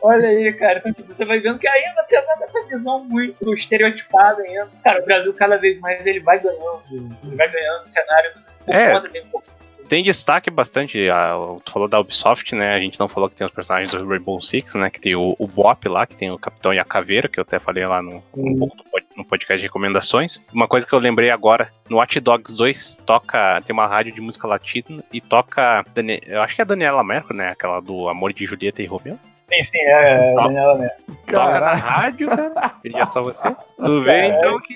Olha 0.00 0.26
aí, 0.26 0.52
cara. 0.54 0.78
Então, 0.78 0.92
tipo, 0.92 1.12
você 1.12 1.24
vai 1.24 1.40
vendo 1.40 1.58
que 1.58 1.68
ainda, 1.68 2.00
apesar 2.00 2.34
dessa 2.36 2.64
visão 2.64 3.04
muito 3.04 3.52
estereotipada 3.52 4.42
ainda, 4.42 4.70
cara, 4.82 5.02
o 5.02 5.04
Brasil 5.04 5.34
cada 5.34 5.58
vez 5.58 5.78
mais 5.80 6.06
ele 6.06 6.20
vai 6.20 6.38
ganhando, 6.38 6.82
ele 6.90 7.36
vai 7.36 7.50
ganhando 7.50 7.84
cenário 7.84 8.32
é, 8.66 9.02
tem 9.88 10.02
destaque 10.02 10.50
bastante. 10.50 11.08
A, 11.08 11.34
tu 11.64 11.72
falou 11.72 11.88
da 11.88 12.00
Ubisoft, 12.00 12.54
né? 12.54 12.74
A 12.74 12.80
gente 12.80 12.98
não 12.98 13.08
falou 13.08 13.28
que 13.28 13.36
tem 13.36 13.46
os 13.46 13.52
personagens 13.52 13.90
do 13.92 14.06
Rainbow 14.06 14.40
Six, 14.40 14.74
né? 14.74 14.90
Que 14.90 15.00
tem 15.00 15.14
o, 15.14 15.34
o 15.38 15.46
Bop 15.46 15.88
lá, 15.88 16.06
que 16.06 16.16
tem 16.16 16.30
o 16.30 16.38
Capitão 16.38 16.72
e 16.72 16.78
a 16.78 16.84
Caveira, 16.84 17.28
que 17.28 17.38
eu 17.38 17.42
até 17.42 17.58
falei 17.58 17.86
lá 17.86 18.02
no, 18.02 18.22
um 18.36 18.58
pouco 18.58 18.76
do, 18.76 18.84
no 19.16 19.24
podcast 19.24 19.60
de 19.60 19.66
recomendações. 19.66 20.40
Uma 20.52 20.68
coisa 20.68 20.86
que 20.86 20.92
eu 20.92 20.98
lembrei 20.98 21.30
agora, 21.30 21.70
no 21.88 21.96
Watch 21.96 22.18
Dogs 22.20 22.56
2 22.56 23.00
toca, 23.04 23.60
tem 23.62 23.74
uma 23.74 23.86
rádio 23.86 24.14
de 24.14 24.20
música 24.20 24.48
latina 24.48 25.02
e 25.12 25.20
toca, 25.20 25.84
eu 26.26 26.42
acho 26.42 26.54
que 26.54 26.60
é 26.60 26.64
a 26.64 26.66
Daniela 26.66 27.04
Mercury, 27.04 27.38
né? 27.38 27.48
Aquela 27.48 27.80
do 27.80 28.08
Amor 28.08 28.32
de 28.32 28.44
Julieta 28.46 28.82
e 28.82 28.86
Romeu. 28.86 29.18
Sim, 29.44 29.62
sim, 29.62 29.78
é, 29.78 30.32
é 30.32 30.34
Daniela 30.34 30.74
Mercury. 30.74 31.04
Toca 31.26 31.60
na 31.60 31.74
rádio, 31.74 32.28
cara. 32.28 32.70
Pedia 32.82 33.04
só 33.04 33.22
você. 33.22 33.54
Tu 33.76 34.02
vê 34.02 34.28
então 34.28 34.58
que 34.60 34.74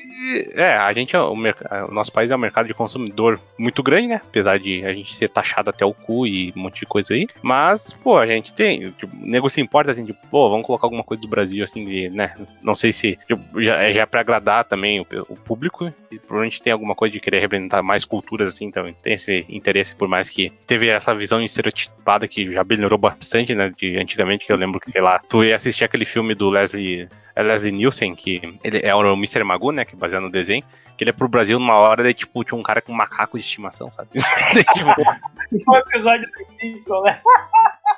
é, 0.54 0.72
a 0.72 0.92
gente 0.92 1.16
é 1.16 1.20
o, 1.20 1.32
o, 1.32 1.92
nosso 1.92 2.12
país 2.12 2.30
é 2.30 2.36
um 2.36 2.38
mercado 2.38 2.66
de 2.66 2.74
consumidor 2.74 3.40
muito 3.58 3.82
grande, 3.82 4.08
né? 4.08 4.20
Apesar 4.24 4.58
de 4.58 4.84
a 4.84 4.92
gente 4.92 5.16
ser 5.16 5.28
taxado 5.28 5.70
até 5.70 5.84
o 5.84 5.94
cu 5.94 6.26
e 6.26 6.52
um 6.56 6.60
monte 6.60 6.80
de 6.80 6.86
coisa 6.86 7.14
aí. 7.14 7.26
Mas, 7.42 7.92
pô, 7.92 8.18
a 8.18 8.26
gente 8.26 8.52
tem. 8.52 8.90
Tipo, 8.92 9.16
o 9.16 9.26
nego 9.26 9.48
se 9.48 9.60
importa 9.60 9.92
assim, 9.92 10.04
tipo, 10.04 10.18
pô, 10.28 10.50
vamos 10.50 10.66
colocar 10.66 10.86
alguma 10.86 11.04
coisa 11.04 11.20
do 11.20 11.28
Brasil, 11.28 11.64
assim, 11.64 11.84
de, 11.84 12.10
né? 12.10 12.34
Não 12.62 12.74
sei 12.74 12.92
se 12.92 13.18
tipo, 13.26 13.62
já, 13.62 13.76
é, 13.76 13.92
já 13.94 14.02
é 14.02 14.06
pra 14.06 14.20
agradar 14.20 14.64
também 14.64 15.00
o, 15.00 15.06
o, 15.28 15.36
público. 15.36 15.92
E 16.10 16.18
provavelmente 16.18 16.60
tem 16.60 16.72
alguma 16.72 16.94
coisa 16.94 17.12
de 17.12 17.20
querer 17.20 17.40
representar 17.40 17.82
mais 17.82 18.04
culturas, 18.04 18.48
assim, 18.48 18.66
então 18.66 18.84
tem 19.02 19.14
esse 19.14 19.46
interesse, 19.48 19.94
por 19.94 20.08
mais 20.08 20.28
que 20.28 20.50
teve 20.66 20.88
essa 20.88 21.14
visão 21.14 21.42
estereotipada 21.42 22.26
que 22.28 22.52
já 22.52 22.64
melhorou 22.64 22.98
bastante, 22.98 23.54
né? 23.54 23.72
De 23.76 23.96
antigamente, 23.96 24.44
que 24.44 24.52
eu 24.52 24.57
lembro 24.58 24.80
que, 24.80 24.90
sei 24.90 25.00
lá, 25.00 25.18
tu 25.18 25.44
ia 25.44 25.56
assistir 25.56 25.84
aquele 25.84 26.04
filme 26.04 26.34
do 26.34 26.50
Leslie 26.50 27.08
é 27.38 27.42
Leslie 27.42 27.70
Nielsen, 27.70 28.16
que 28.16 28.58
ele 28.64 28.80
é 28.82 28.92
o 28.92 29.12
Mr. 29.12 29.44
Magoo, 29.44 29.70
né? 29.70 29.84
Que 29.84 29.94
é 29.94 29.96
baseado 29.96 30.24
no 30.24 30.30
desenho. 30.30 30.64
Que 30.96 31.04
ele 31.04 31.10
é 31.10 31.12
pro 31.12 31.28
Brasil 31.28 31.56
numa 31.56 31.76
hora, 31.76 32.02
daí, 32.02 32.12
tipo, 32.12 32.42
tinha 32.42 32.58
um 32.58 32.64
cara 32.64 32.82
com 32.82 32.92
um 32.92 32.96
macaco 32.96 33.38
de 33.38 33.44
estimação, 33.44 33.92
sabe? 33.92 34.10
tipo, 34.74 35.70
um 35.70 35.76
episódio 35.76 36.26
do 36.26 36.52
Simpson, 36.54 37.00
né? 37.02 37.20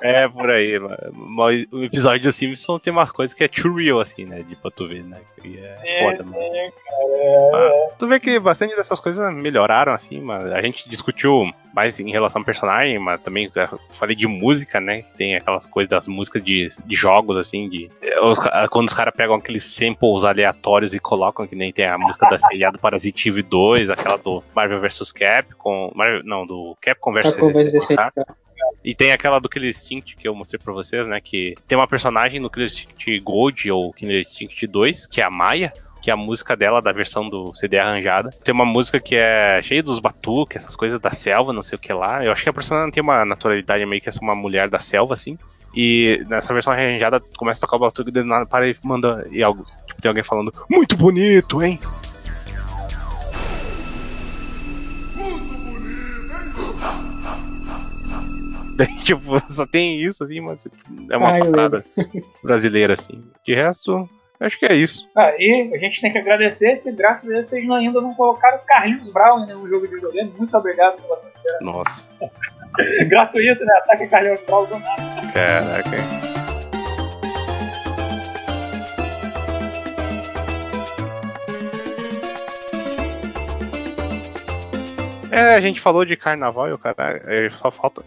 É, 0.01 0.27
por 0.27 0.49
aí. 0.49 0.77
O 1.71 1.83
episódio 1.83 2.23
do 2.23 2.31
Simpson 2.31 2.79
tem 2.79 2.91
uma 2.91 3.07
coisa 3.07 3.35
que 3.35 3.43
é 3.43 3.47
too 3.47 3.75
real, 3.75 3.99
assim, 3.99 4.25
né? 4.25 4.41
De 4.41 4.55
pra 4.55 4.71
tu 4.71 4.87
ver, 4.87 5.03
né? 5.03 5.19
Que 5.39 5.59
é, 5.59 5.77
é 5.83 6.03
foda, 6.03 6.23
mano. 6.23 6.37
É, 6.37 6.71
cara, 6.71 7.89
tu 7.99 8.07
vê 8.07 8.19
que 8.19 8.39
bastante 8.39 8.75
dessas 8.75 8.99
coisas 8.99 9.33
melhoraram, 9.33 9.93
assim, 9.93 10.19
mas 10.19 10.45
a 10.51 10.61
gente 10.61 10.89
discutiu 10.89 11.51
mais 11.73 11.99
em 11.99 12.11
relação 12.11 12.41
ao 12.41 12.45
personagem, 12.45 12.97
mas 12.99 13.21
também 13.21 13.49
falei 13.91 14.15
de 14.15 14.27
música, 14.27 14.81
né? 14.81 15.03
Tem 15.15 15.35
aquelas 15.35 15.65
coisas 15.67 15.89
das 15.89 16.07
músicas 16.07 16.43
de, 16.43 16.67
de 16.85 16.95
jogos, 16.95 17.37
assim, 17.37 17.69
de. 17.69 17.89
Quando 18.69 18.87
os 18.87 18.93
caras 18.93 19.13
pegam 19.15 19.35
aqueles 19.35 19.63
samples 19.63 20.23
aleatórios 20.23 20.93
e 20.93 20.99
colocam, 20.99 21.47
que 21.47 21.55
nem 21.55 21.71
tem 21.71 21.85
a 21.85 21.97
música 21.97 22.27
da 22.27 22.37
seriado 22.37 22.79
Parasite 22.79 23.29
Eve 23.29 23.43
2, 23.43 23.89
aquela 23.91 24.17
do 24.17 24.43
Marvel 24.55 24.81
vs 24.81 25.11
Capcom. 25.11 25.91
Marvel, 25.95 26.23
não, 26.23 26.45
do 26.45 26.75
Capcom 26.81 27.13
vs. 27.13 27.23
Capcom 27.23 27.53
vs. 27.53 27.95
E 28.83 28.95
tem 28.95 29.11
aquela 29.11 29.39
do 29.39 29.49
Killer 29.49 29.69
Instinct 29.69 30.15
que 30.15 30.27
eu 30.27 30.35
mostrei 30.35 30.59
pra 30.59 30.73
vocês, 30.73 31.07
né? 31.07 31.19
Que 31.21 31.55
tem 31.67 31.77
uma 31.77 31.87
personagem 31.87 32.39
no 32.39 32.49
Killer 32.49 32.67
Instinct 32.67 33.19
Gold 33.19 33.71
ou 33.71 33.93
Killer 33.93 34.21
Instinct 34.21 34.67
2, 34.67 35.07
que 35.07 35.21
é 35.21 35.23
a 35.23 35.29
Maia, 35.29 35.71
que 36.01 36.09
é 36.09 36.13
a 36.13 36.17
música 36.17 36.55
dela, 36.55 36.81
da 36.81 36.91
versão 36.91 37.29
do 37.29 37.53
CD 37.55 37.77
arranjada. 37.77 38.31
Tem 38.43 38.53
uma 38.53 38.65
música 38.65 38.99
que 38.99 39.15
é 39.15 39.61
cheia 39.61 39.83
dos 39.83 39.99
batuques, 39.99 40.57
essas 40.57 40.75
coisas 40.75 40.99
da 40.99 41.11
selva, 41.11 41.53
não 41.53 41.61
sei 41.61 41.77
o 41.77 41.81
que 41.81 41.93
lá. 41.93 42.25
Eu 42.25 42.31
acho 42.31 42.43
que 42.43 42.49
a 42.49 42.53
personagem 42.53 42.91
tem 42.91 43.03
uma 43.03 43.23
naturalidade 43.23 43.85
meio 43.85 44.01
que 44.01 44.09
é 44.09 44.13
uma 44.21 44.35
mulher 44.35 44.67
da 44.67 44.79
selva, 44.79 45.13
assim. 45.13 45.37
E 45.75 46.23
nessa 46.27 46.53
versão 46.53 46.73
arranjada 46.73 47.21
começa 47.37 47.59
a 47.59 47.61
tocar 47.61 47.77
o 47.77 47.79
batuque 47.79 48.09
e 48.09 48.13
do 48.13 48.25
nada 48.25 48.45
para 48.45 48.67
e 48.67 48.75
manda. 48.83 49.25
E 49.31 49.43
algo, 49.43 49.65
tipo, 49.85 50.01
tem 50.01 50.09
alguém 50.09 50.23
falando, 50.23 50.51
muito 50.69 50.97
bonito, 50.97 51.61
hein? 51.61 51.79
Daí, 58.81 58.95
tipo, 59.05 59.21
só 59.53 59.67
tem 59.67 60.01
isso, 60.01 60.23
assim, 60.23 60.41
mas 60.41 60.67
é 61.09 61.17
uma 61.17 61.33
Ai, 61.33 61.39
parada 61.39 61.85
brasileira, 62.43 62.93
assim. 62.93 63.23
De 63.45 63.53
resto, 63.53 64.09
acho 64.39 64.57
que 64.57 64.65
é 64.65 64.73
isso. 64.73 65.07
Aí, 65.15 65.71
a 65.73 65.77
gente 65.77 66.01
tem 66.01 66.11
que 66.11 66.17
agradecer 66.17 66.81
que, 66.81 66.91
graças 66.91 67.29
a 67.29 67.33
Deus, 67.33 67.47
vocês 67.47 67.69
ainda 67.69 68.01
não 68.01 68.15
colocaram 68.15 68.59
Carlinhos 68.65 69.09
Brown 69.09 69.45
no 69.45 69.69
jogo 69.69 69.87
de 69.87 69.95
videogame. 69.95 70.33
Muito 70.35 70.57
obrigado 70.57 70.99
pela 70.99 71.17
consideração. 71.17 71.67
Nossa. 71.73 72.09
Gratuito, 73.07 73.63
né? 73.63 73.73
Ataque 73.83 74.07
Carlinhos 74.07 74.41
Brown 74.41 74.65
do 74.65 74.79
nada. 74.79 75.31
Caraca. 75.33 76.30
É, 85.31 85.55
a 85.55 85.61
gente 85.61 85.79
falou 85.79 86.03
de 86.03 86.17
carnaval 86.17 86.67
e 86.67 86.73
o 86.73 86.77
cara. 86.77 87.21
Só 87.57 87.71
falta, 87.71 88.03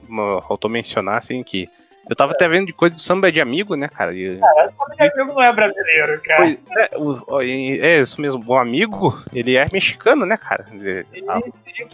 faltou 0.46 0.70
mencionar, 0.70 1.16
assim, 1.16 1.42
que. 1.42 1.68
Eu 2.08 2.14
tava 2.14 2.32
é. 2.32 2.34
até 2.34 2.46
vendo 2.46 2.66
de 2.66 2.72
coisa 2.74 2.94
do 2.94 3.00
samba 3.00 3.32
de 3.32 3.40
amigo, 3.40 3.74
né, 3.76 3.88
cara? 3.88 4.14
E, 4.14 4.38
cara, 4.38 4.68
samba 4.68 4.94
de 4.94 5.02
amigo 5.02 5.32
não 5.32 5.42
é 5.42 5.50
brasileiro, 5.54 6.20
cara. 6.22 6.58
É, 6.76 6.98
o, 6.98 7.40
é, 7.40 8.00
isso 8.00 8.20
mesmo. 8.20 8.44
O 8.46 8.58
amigo, 8.58 9.18
ele 9.34 9.56
é 9.56 9.66
mexicano, 9.72 10.26
né, 10.26 10.36
cara? 10.36 10.66
Ele, 10.70 11.06
ah. 11.26 11.38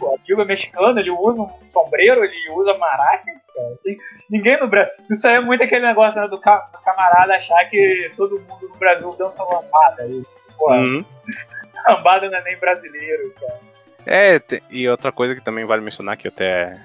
o 0.01 0.15
amigo 0.15 0.41
é 0.41 0.45
mexicano, 0.45 0.99
ele 0.99 1.11
usa 1.11 1.41
um 1.41 1.49
sombreiro, 1.65 2.25
ele 2.25 2.51
usa 2.51 2.77
maracas, 2.77 3.49
cara. 3.55 3.73
Tem, 3.85 3.97
ninguém 4.29 4.59
no 4.59 4.67
Brasil. 4.67 4.91
Isso 5.09 5.25
aí 5.25 5.35
é 5.35 5.39
muito 5.41 5.63
aquele 5.63 5.87
negócio 5.87 6.19
né, 6.19 6.27
do, 6.27 6.37
camarada 6.37 7.35
achar 7.35 7.63
que 7.69 8.11
todo 8.17 8.37
mundo 8.37 8.67
no 8.67 8.75
Brasil 8.75 9.15
dança 9.17 9.45
lambada. 9.45 10.05
E, 10.07 10.23
pô, 10.57 10.73
uhum. 10.73 11.05
lambada 11.87 12.29
não 12.29 12.37
é 12.37 12.43
nem 12.43 12.57
brasileiro, 12.57 13.33
cara. 13.39 13.70
É, 14.05 14.41
e 14.69 14.87
outra 14.87 15.11
coisa 15.11 15.35
que 15.35 15.41
também 15.41 15.65
vale 15.65 15.81
mencionar, 15.81 16.17
que 16.17 16.27
eu 16.27 16.31
até. 16.31 16.79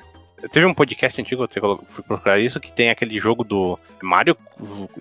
Teve 0.53 0.67
um 0.67 0.75
podcast 0.75 1.19
antigo, 1.19 1.49
eu 1.57 1.85
fui 1.89 2.05
procurar 2.05 2.39
isso, 2.39 2.61
que 2.61 2.71
tem 2.71 2.91
aquele 2.91 3.19
jogo 3.19 3.43
do 3.43 3.79
Mario 4.03 4.37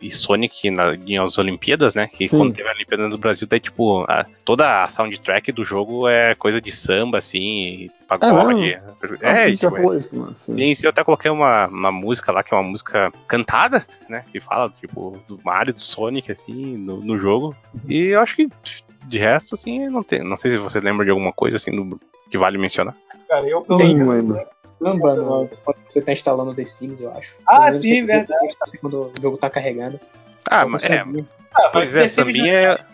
e 0.01 0.09
Sonic 0.09 0.71
nas 0.71 1.37
Olimpíadas, 1.37 1.93
né? 1.93 2.07
Que 2.07 2.25
Sim. 2.25 2.37
quando 2.37 2.55
teve 2.55 2.69
a 2.69 2.71
Olimpíada 2.71 3.09
do 3.09 3.17
Brasil, 3.17 3.45
daí, 3.45 3.59
tipo, 3.59 4.05
a, 4.09 4.25
toda 4.45 4.81
a 4.81 4.87
soundtrack 4.87 5.51
do 5.51 5.65
jogo 5.65 6.07
é 6.07 6.33
coisa 6.35 6.61
de 6.61 6.71
samba, 6.71 7.17
assim, 7.17 7.89
pagode. 8.07 8.73
É, 8.73 8.81
é, 9.21 9.51
é 9.51 9.55
tipo, 9.55 9.93
é, 9.93 9.97
isso, 9.97 10.23
assim. 10.23 10.53
Sim, 10.53 10.75
sim, 10.75 10.85
eu 10.85 10.89
até 10.89 11.03
coloquei 11.03 11.29
uma, 11.29 11.67
uma 11.67 11.91
música 11.91 12.31
lá, 12.31 12.41
que 12.41 12.53
é 12.53 12.57
uma 12.57 12.69
música 12.69 13.11
cantada, 13.27 13.85
né? 14.07 14.23
Que 14.31 14.39
fala, 14.39 14.73
tipo, 14.79 15.21
do 15.27 15.37
Mario, 15.43 15.73
do 15.73 15.81
Sonic, 15.81 16.31
assim, 16.31 16.77
no, 16.77 17.01
no 17.01 17.19
jogo. 17.19 17.53
E 17.87 18.05
eu 18.05 18.21
acho 18.21 18.37
que 18.37 18.49
de 19.07 19.17
resto, 19.17 19.55
assim, 19.55 19.87
não 19.87 20.03
tem. 20.03 20.23
Não 20.23 20.37
sei 20.37 20.51
se 20.51 20.57
você 20.57 20.79
lembra 20.79 21.05
de 21.05 21.11
alguma 21.11 21.31
coisa 21.31 21.57
assim 21.57 21.71
do, 21.71 21.99
que 22.29 22.37
vale 22.37 22.57
mencionar. 22.57 22.95
Cara, 23.27 23.47
eu 23.47 23.61
pelo 23.61 23.77
Tenho 23.77 24.11
ainda. 24.11 24.47
Lembando, 24.79 25.49
você 25.87 26.03
tá 26.03 26.11
instalando 26.11 26.53
The 26.53 26.65
Sims, 26.65 26.99
eu 27.01 27.11
acho. 27.13 27.35
Ah, 27.47 27.71
sim, 27.71 28.05
verdade. 28.05 28.55
Quando 28.81 29.11
o 29.17 29.21
jogo 29.21 29.37
tá 29.37 29.49
carregando. 29.49 29.99
Ah, 30.49 30.59
Joga 30.59 30.71
mas 30.71 30.89
é. 30.89 30.99
Ah, 30.99 31.05
mas 31.05 31.25
Pois 31.71 31.95
é, 31.95 32.07
sambinha 32.07 32.43
não 32.67 32.73
é- 32.73 32.75
tinha 32.77 32.87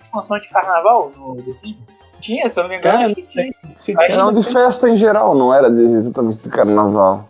expansão 0.00 0.38
de 0.38 0.48
carnaval 0.50 1.12
no 1.16 1.42
The 1.42 1.52
Sims? 1.52 1.92
Tinha, 2.20 2.48
se 2.48 2.58
eu 2.58 2.64
não 2.64 2.70
me 2.70 2.76
engano, 2.76 2.94
Cara, 2.98 3.06
acho 3.06 3.14
que 3.14 3.22
tinha. 3.22 3.52
Era 4.08 4.30
de 4.30 4.42
festa 4.42 4.88
em 4.88 4.96
geral, 4.96 5.34
não 5.34 5.52
era 5.52 5.70
de, 5.70 5.82
exatamente 5.82 6.38
de 6.38 6.48
carnaval. 6.50 7.28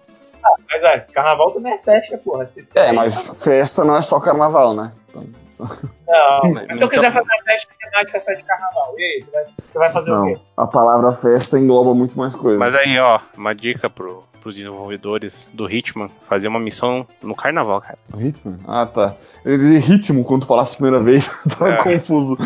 Mas 0.69 0.85
ah, 0.85 1.01
carnaval 1.13 1.53
também 1.53 1.73
é 1.73 1.79
festa, 1.79 2.19
porra. 2.19 2.47
Se 2.47 2.67
É, 2.75 2.93
mas 2.93 3.45
festa 3.45 3.85
não 3.85 3.97
é 3.97 4.03
só 4.03 4.21
carnaval, 4.21 4.75
né? 4.75 4.93
Então, 5.23 5.69
Não, 6.09 6.53
Mas 6.67 6.77
se 6.77 6.83
eu 6.85 6.87
então- 6.87 6.89
quiser 6.89 7.13
fazer 7.13 7.29
uma 7.33 7.43
festa 7.45 7.73
temática 7.81 8.21
só 8.21 8.33
de 8.33 8.43
carnaval, 8.43 8.95
e 8.99 9.03
aí? 9.03 9.23
Você 9.23 9.31
vai, 9.31 9.45
você 9.69 9.79
vai 9.79 9.93
fazer 9.93 10.11
o 10.13 10.15
não. 10.17 10.27
quê? 10.35 10.41
A 10.57 10.67
palavra 10.67 11.13
festa 11.17 11.59
engloba 11.59 11.95
muito 11.95 12.17
mais 12.19 12.35
coisas. 12.35 12.59
Mas 12.59 12.75
aí, 12.75 12.99
ó, 12.99 13.21
uma 13.37 13.55
dica 13.55 13.89
pro, 13.89 14.23
pros 14.41 14.55
desenvolvedores 14.57 15.51
do 15.55 15.71
Hitman, 15.71 16.09
fazer 16.29 16.49
uma 16.49 16.59
missão 16.61 17.07
no 17.23 17.35
carnaval, 17.35 17.81
cara. 17.81 17.99
Ritmo? 18.17 18.59
Ah, 18.67 18.87
tá. 18.87 19.15
Eu 19.45 19.57
disse 19.59 19.79
ritmo 19.79 20.25
quando 20.25 20.43
tu 20.43 20.47
falasse 20.49 20.75
a 20.75 20.79
primeira 20.79 21.03
vez. 21.03 21.29
Tava 21.59 21.73
É. 21.75 21.77
confuso. 21.83 22.37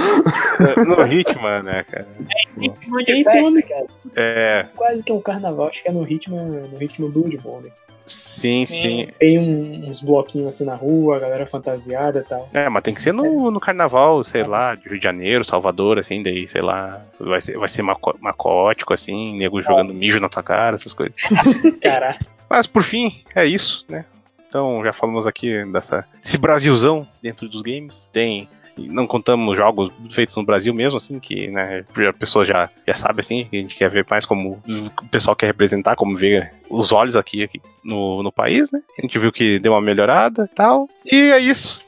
No 0.86 1.06
Hitman, 1.06 1.62
né, 1.62 1.82
cara? 1.84 2.06
Ritmo 2.56 2.98
de 2.98 3.04
Tem- 3.04 3.24
festa, 3.24 3.40
um- 3.40 3.60
cara. 3.62 3.86
É, 4.18 4.66
quase 4.76 5.02
que 5.04 5.12
é 5.12 5.14
um 5.14 5.20
carnaval, 5.20 5.68
acho 5.68 5.82
que 5.82 5.88
é 5.88 5.92
no 5.92 6.02
ritmo, 6.02 6.36
no 6.36 6.76
ritmo 6.78 7.08
Bloodborne. 7.08 7.72
Sim, 8.08 8.64
Sim. 8.64 8.80
sim. 8.80 9.06
Tem 9.18 9.38
um- 9.38 9.88
uns 9.88 10.02
bloquinhos 10.02 10.48
assim 10.48 10.64
na 10.66 10.74
rua, 10.74 11.16
a 11.16 11.20
galera 11.20 11.46
fantasiada 11.46 12.20
e 12.20 12.22
tal. 12.22 12.48
É, 12.52 12.68
mas 12.68 12.82
tem 12.82 12.94
que 12.94 13.02
ser 13.02 13.12
no, 13.12 13.50
no 13.50 13.60
carnaval, 13.60 14.22
sei 14.24 14.42
lá, 14.44 14.74
de 14.74 14.88
Rio 14.88 14.98
de 14.98 15.04
Janeiro, 15.04 15.44
Salvador, 15.44 15.98
assim, 15.98 16.22
daí, 16.22 16.48
sei 16.48 16.62
lá, 16.62 17.02
vai 17.20 17.40
ser, 17.40 17.56
vai 17.58 17.68
ser 17.68 17.82
maco- 17.82 18.16
macótico, 18.20 18.92
assim, 18.94 19.36
nego 19.36 19.62
jogando 19.62 19.92
mijo 19.94 20.18
na 20.20 20.28
tua 20.28 20.42
cara, 20.42 20.74
essas 20.76 20.92
coisas. 20.92 21.14
Caralho. 21.82 22.18
Mas 22.48 22.66
por 22.66 22.82
fim, 22.82 23.22
é 23.34 23.44
isso, 23.44 23.84
né? 23.88 24.04
Então 24.48 24.82
já 24.82 24.92
falamos 24.94 25.26
aqui 25.26 25.62
dessa 25.70 26.06
esse 26.24 26.38
Brasilzão 26.38 27.06
dentro 27.22 27.48
dos 27.48 27.60
games. 27.60 28.08
Tem 28.12 28.48
não 28.88 29.06
contamos 29.06 29.56
jogos 29.56 29.92
feitos 30.10 30.36
no 30.36 30.44
Brasil 30.44 30.72
mesmo, 30.74 30.96
assim, 30.96 31.18
que 31.18 31.48
né, 31.48 31.84
a 32.08 32.12
pessoa 32.12 32.44
já, 32.44 32.70
já 32.86 32.94
sabe 32.94 33.20
assim, 33.20 33.44
que 33.44 33.56
a 33.56 33.60
gente 33.60 33.76
quer 33.76 33.90
ver 33.90 34.06
mais 34.08 34.24
como 34.24 34.62
o 34.66 35.08
pessoal 35.10 35.34
quer 35.34 35.46
representar, 35.46 35.96
como 35.96 36.16
ver 36.16 36.52
os 36.68 36.92
olhos 36.92 37.16
aqui, 37.16 37.42
aqui 37.42 37.60
no, 37.84 38.22
no 38.22 38.30
país, 38.30 38.70
né? 38.70 38.80
A 38.98 39.02
gente 39.02 39.18
viu 39.18 39.32
que 39.32 39.58
deu 39.58 39.72
uma 39.72 39.80
melhorada 39.80 40.48
e 40.50 40.54
tal. 40.54 40.88
E 41.04 41.16
é 41.16 41.38
isso. 41.38 41.87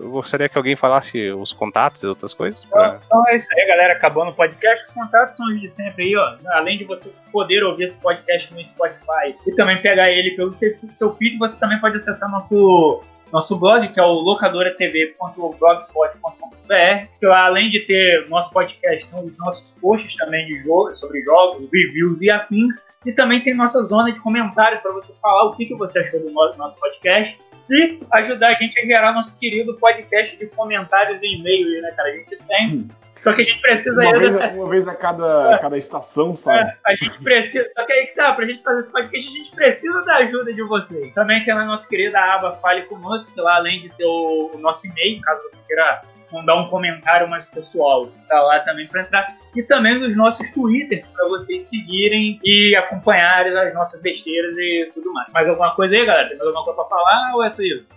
Eu 0.00 0.10
gostaria 0.10 0.48
que 0.48 0.56
alguém 0.56 0.74
falasse 0.76 1.30
os 1.32 1.52
contatos 1.52 2.02
e 2.02 2.06
outras 2.06 2.32
coisas. 2.32 2.64
pra- 2.64 2.98
Então 3.04 3.22
é 3.28 3.36
isso 3.36 3.48
aí, 3.54 3.66
galera. 3.66 3.92
Acabando 3.94 4.30
o 4.30 4.34
podcast. 4.34 4.86
Os 4.86 4.92
contatos 4.92 5.36
são 5.36 5.46
de 5.56 5.68
sempre 5.68 6.04
aí, 6.04 6.16
ó. 6.16 6.36
Além 6.56 6.78
de 6.78 6.84
você 6.84 7.12
poder 7.30 7.62
ouvir 7.64 7.84
esse 7.84 8.00
podcast 8.00 8.52
no 8.54 8.60
Spotify 8.66 9.34
e 9.46 9.52
também 9.54 9.80
pegar 9.82 10.10
ele 10.10 10.30
pelo 10.36 10.52
seu, 10.52 10.74
seu 10.90 11.14
feed, 11.16 11.38
você 11.38 11.58
também 11.60 11.78
pode 11.80 11.96
acessar 11.96 12.30
nosso, 12.30 13.02
nosso 13.32 13.58
blog, 13.58 13.86
que 13.92 14.00
é 14.00 14.02
o 14.02 14.12
locadoratv.blogspot.com.br. 14.12 17.06
Que 17.18 17.26
além 17.26 17.70
de 17.70 17.80
ter 17.80 18.28
nosso 18.28 18.52
podcast, 18.52 19.08
tem 19.08 19.24
os 19.24 19.38
nossos 19.38 19.72
posts 19.80 20.16
também 20.16 20.46
de 20.46 20.62
jogo, 20.62 20.94
sobre 20.94 21.20
jogos, 21.22 21.68
reviews 21.72 22.22
e 22.22 22.30
afins. 22.30 22.86
E 23.04 23.12
também 23.12 23.42
tem 23.42 23.54
nossa 23.54 23.82
zona 23.84 24.12
de 24.12 24.20
comentários 24.20 24.80
para 24.80 24.92
você 24.92 25.14
falar 25.20 25.44
o 25.44 25.56
que, 25.56 25.66
que 25.66 25.74
você 25.74 26.00
achou 26.00 26.20
do 26.20 26.30
nosso 26.32 26.78
podcast. 26.78 27.38
E 27.68 28.00
ajudar 28.12 28.48
a 28.48 28.52
gente 28.54 28.78
a 28.80 28.84
gerar 28.84 29.12
nosso 29.12 29.38
querido 29.38 29.74
podcast 29.76 30.36
de 30.36 30.46
comentários 30.46 31.22
e 31.22 31.34
e-mail, 31.36 31.82
né, 31.82 31.90
cara? 31.92 32.08
A 32.08 32.12
gente 32.16 32.36
tem. 32.36 32.88
Só 33.20 33.34
que 33.34 33.42
a 33.42 33.44
gente 33.44 33.60
precisa 33.60 34.00
Uma 34.00 34.18
vez, 34.18 34.32
dessa- 34.32 34.46
a- 34.46 34.48
uma 34.52 34.68
vez 34.70 34.88
a 34.88 34.94
cada, 34.94 35.54
a 35.54 35.58
cada 35.58 35.76
estação, 35.76 36.34
sabe? 36.34 36.58
é, 36.70 36.76
a 36.86 36.94
gente 36.96 37.22
precisa. 37.22 37.66
Só 37.68 37.84
que 37.84 37.92
aí 37.92 38.06
que 38.06 38.14
tá, 38.14 38.32
pra 38.32 38.46
gente 38.46 38.62
fazer 38.62 38.78
esse 38.78 38.90
podcast, 38.92 39.28
a 39.28 39.32
gente 39.36 39.50
precisa 39.54 40.02
da 40.04 40.16
ajuda 40.16 40.52
de 40.54 40.62
vocês. 40.62 41.12
Também 41.12 41.44
tem 41.44 41.54
na 41.54 41.66
nossa 41.66 41.86
querida 41.88 42.18
aba 42.18 42.54
Fale 42.54 42.82
Conosco, 42.82 43.34
que 43.34 43.40
lá 43.40 43.56
além 43.56 43.82
de 43.82 43.90
ter 43.90 44.06
o, 44.06 44.52
o 44.54 44.58
nosso 44.58 44.86
e-mail, 44.86 45.20
caso 45.20 45.42
você 45.42 45.62
queira 45.66 46.00
mandar 46.32 46.56
um 46.56 46.68
comentário 46.68 47.28
mais 47.28 47.46
pessoal, 47.46 48.06
tá 48.28 48.40
lá 48.40 48.60
também 48.60 48.86
pra 48.86 49.02
entrar. 49.02 49.36
E 49.56 49.62
também 49.62 49.98
nos 49.98 50.16
nossos 50.16 50.50
twitters, 50.52 51.10
pra 51.10 51.26
vocês 51.28 51.64
seguirem 51.64 52.38
e 52.44 52.74
acompanharem 52.76 53.56
as 53.58 53.74
nossas 53.74 54.00
besteiras 54.00 54.56
e 54.58 54.90
tudo 54.94 55.12
mais. 55.12 55.32
Mais 55.32 55.48
alguma 55.48 55.74
coisa 55.74 55.94
aí, 55.96 56.04
galera? 56.06 56.28
Tem 56.28 56.38
mais 56.38 56.46
alguma 56.48 56.64
coisa 56.64 56.80
pra 56.80 56.88
falar 56.88 57.34
ou 57.34 57.44
é 57.44 57.50
só 57.50 57.62
isso? 57.62 57.90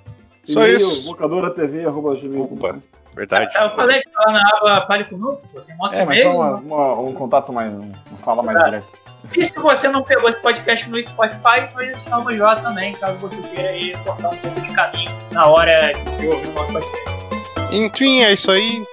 Só 0.45 0.59
E-mail, 0.61 0.77
isso. 0.77 1.07
locadoratv.gmail.com. 1.09 2.53
Opa, 2.55 2.79
verdade. 3.15 3.51
Ah, 3.55 3.65
Eu 3.65 3.75
falei 3.75 4.01
que 4.01 4.09
tá 4.09 4.23
lá 4.25 4.33
na 4.33 4.49
aba 4.57 4.87
Fale 4.87 5.05
Conosco, 5.05 5.47
pô, 5.53 5.61
tem 5.61 5.77
nosso 5.77 5.95
É, 5.95 6.05
mas 6.05 6.19
e-mail. 6.19 6.33
só 6.35 6.41
uma- 6.41 6.55
uma- 6.57 6.99
um 6.99 7.13
contato 7.13 7.53
mais. 7.53 7.71
Uma 7.71 7.93
fala 8.25 8.43
mais 8.43 8.57
Tá. 8.59 8.65
direto. 8.65 8.87
E 9.37 9.45
se 9.45 9.57
você 9.57 9.87
não 9.87 10.03
pegou 10.03 10.27
esse 10.27 10.41
podcast 10.41 10.89
no 10.89 11.01
Spotify, 11.01 11.73
nós 11.73 11.97
estamos 11.97 12.37
lá 12.37 12.55
também, 12.57 12.91
caso 12.93 13.15
você 13.17 13.41
queira 13.43 13.69
aí 13.69 13.93
cortar 14.03 14.29
um 14.29 14.35
pouco 14.37 14.59
de 14.59 14.73
caminho 14.73 15.11
na 15.31 15.47
hora 15.47 15.91
de 15.93 16.27
ouvir 16.27 16.49
o 16.49 16.51
nosso 16.53 16.73
podcast. 16.73 17.22
Enfim, 17.71 18.21
é 18.21 18.33
isso 18.33 18.51
aí. 18.51 18.83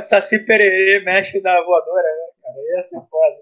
Sa- 0.00 0.20
Saci 0.20 0.38
Pererê, 0.40 1.00
mestre 1.04 1.40
da 1.42 1.60
voadora, 1.62 2.02
né, 2.02 2.26
cara? 2.42 2.54
Ia 2.76 2.82
ser 2.82 3.00
foda. 3.10 3.36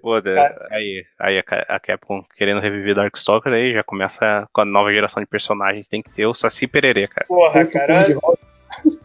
Pô, 0.00 0.20
da- 0.20 0.66
aí, 0.70 1.04
aí 1.18 1.38
a 1.38 1.42
Ca- 1.42 1.66
a 1.68 1.80
Capcom 1.80 2.22
querendo 2.36 2.60
reviver 2.60 2.94
Darkstalker 2.94 3.52
aí 3.52 3.72
já 3.72 3.82
começa 3.82 4.46
com 4.52 4.60
a 4.60 4.64
nova 4.64 4.92
geração 4.92 5.20
de 5.22 5.28
personagens. 5.28 5.88
Tem 5.88 6.00
que 6.02 6.10
ter 6.10 6.24
o 6.26 6.32
Saci 6.34 6.66
Pererê, 6.68 7.08
cara. 7.08 7.26
Porra, 7.26 7.64
cara. 7.66 8.02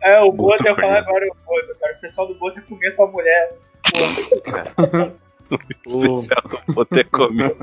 É, 0.01 0.19
o 0.21 0.31
Boto 0.31 0.63
Boto 0.63 0.63
ia 0.65 0.75
falar 0.75 0.99
agora 0.99 1.25
o 1.25 1.35
Boto, 1.45 1.79
cara. 1.79 1.87
O 1.87 1.91
especial 1.91 2.27
do 2.27 2.35
Boto 2.35 2.59
é 2.59 2.61
comer 2.61 2.95
tua 2.95 3.07
mulher. 3.07 3.53
Porra. 3.91 5.13
Especial 5.49 6.41
do 6.67 6.73
Poder 6.73 7.05
Comer. 7.09 7.55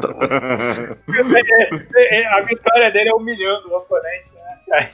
É, 1.95 2.21
é, 2.21 2.27
A 2.27 2.41
vitória 2.43 2.91
dele 2.91 3.11
é 3.11 3.15
humilhando 3.15 3.69
o 3.73 3.77
oponente, 3.77 4.35
né, 4.35 4.59
cara? 4.69 4.87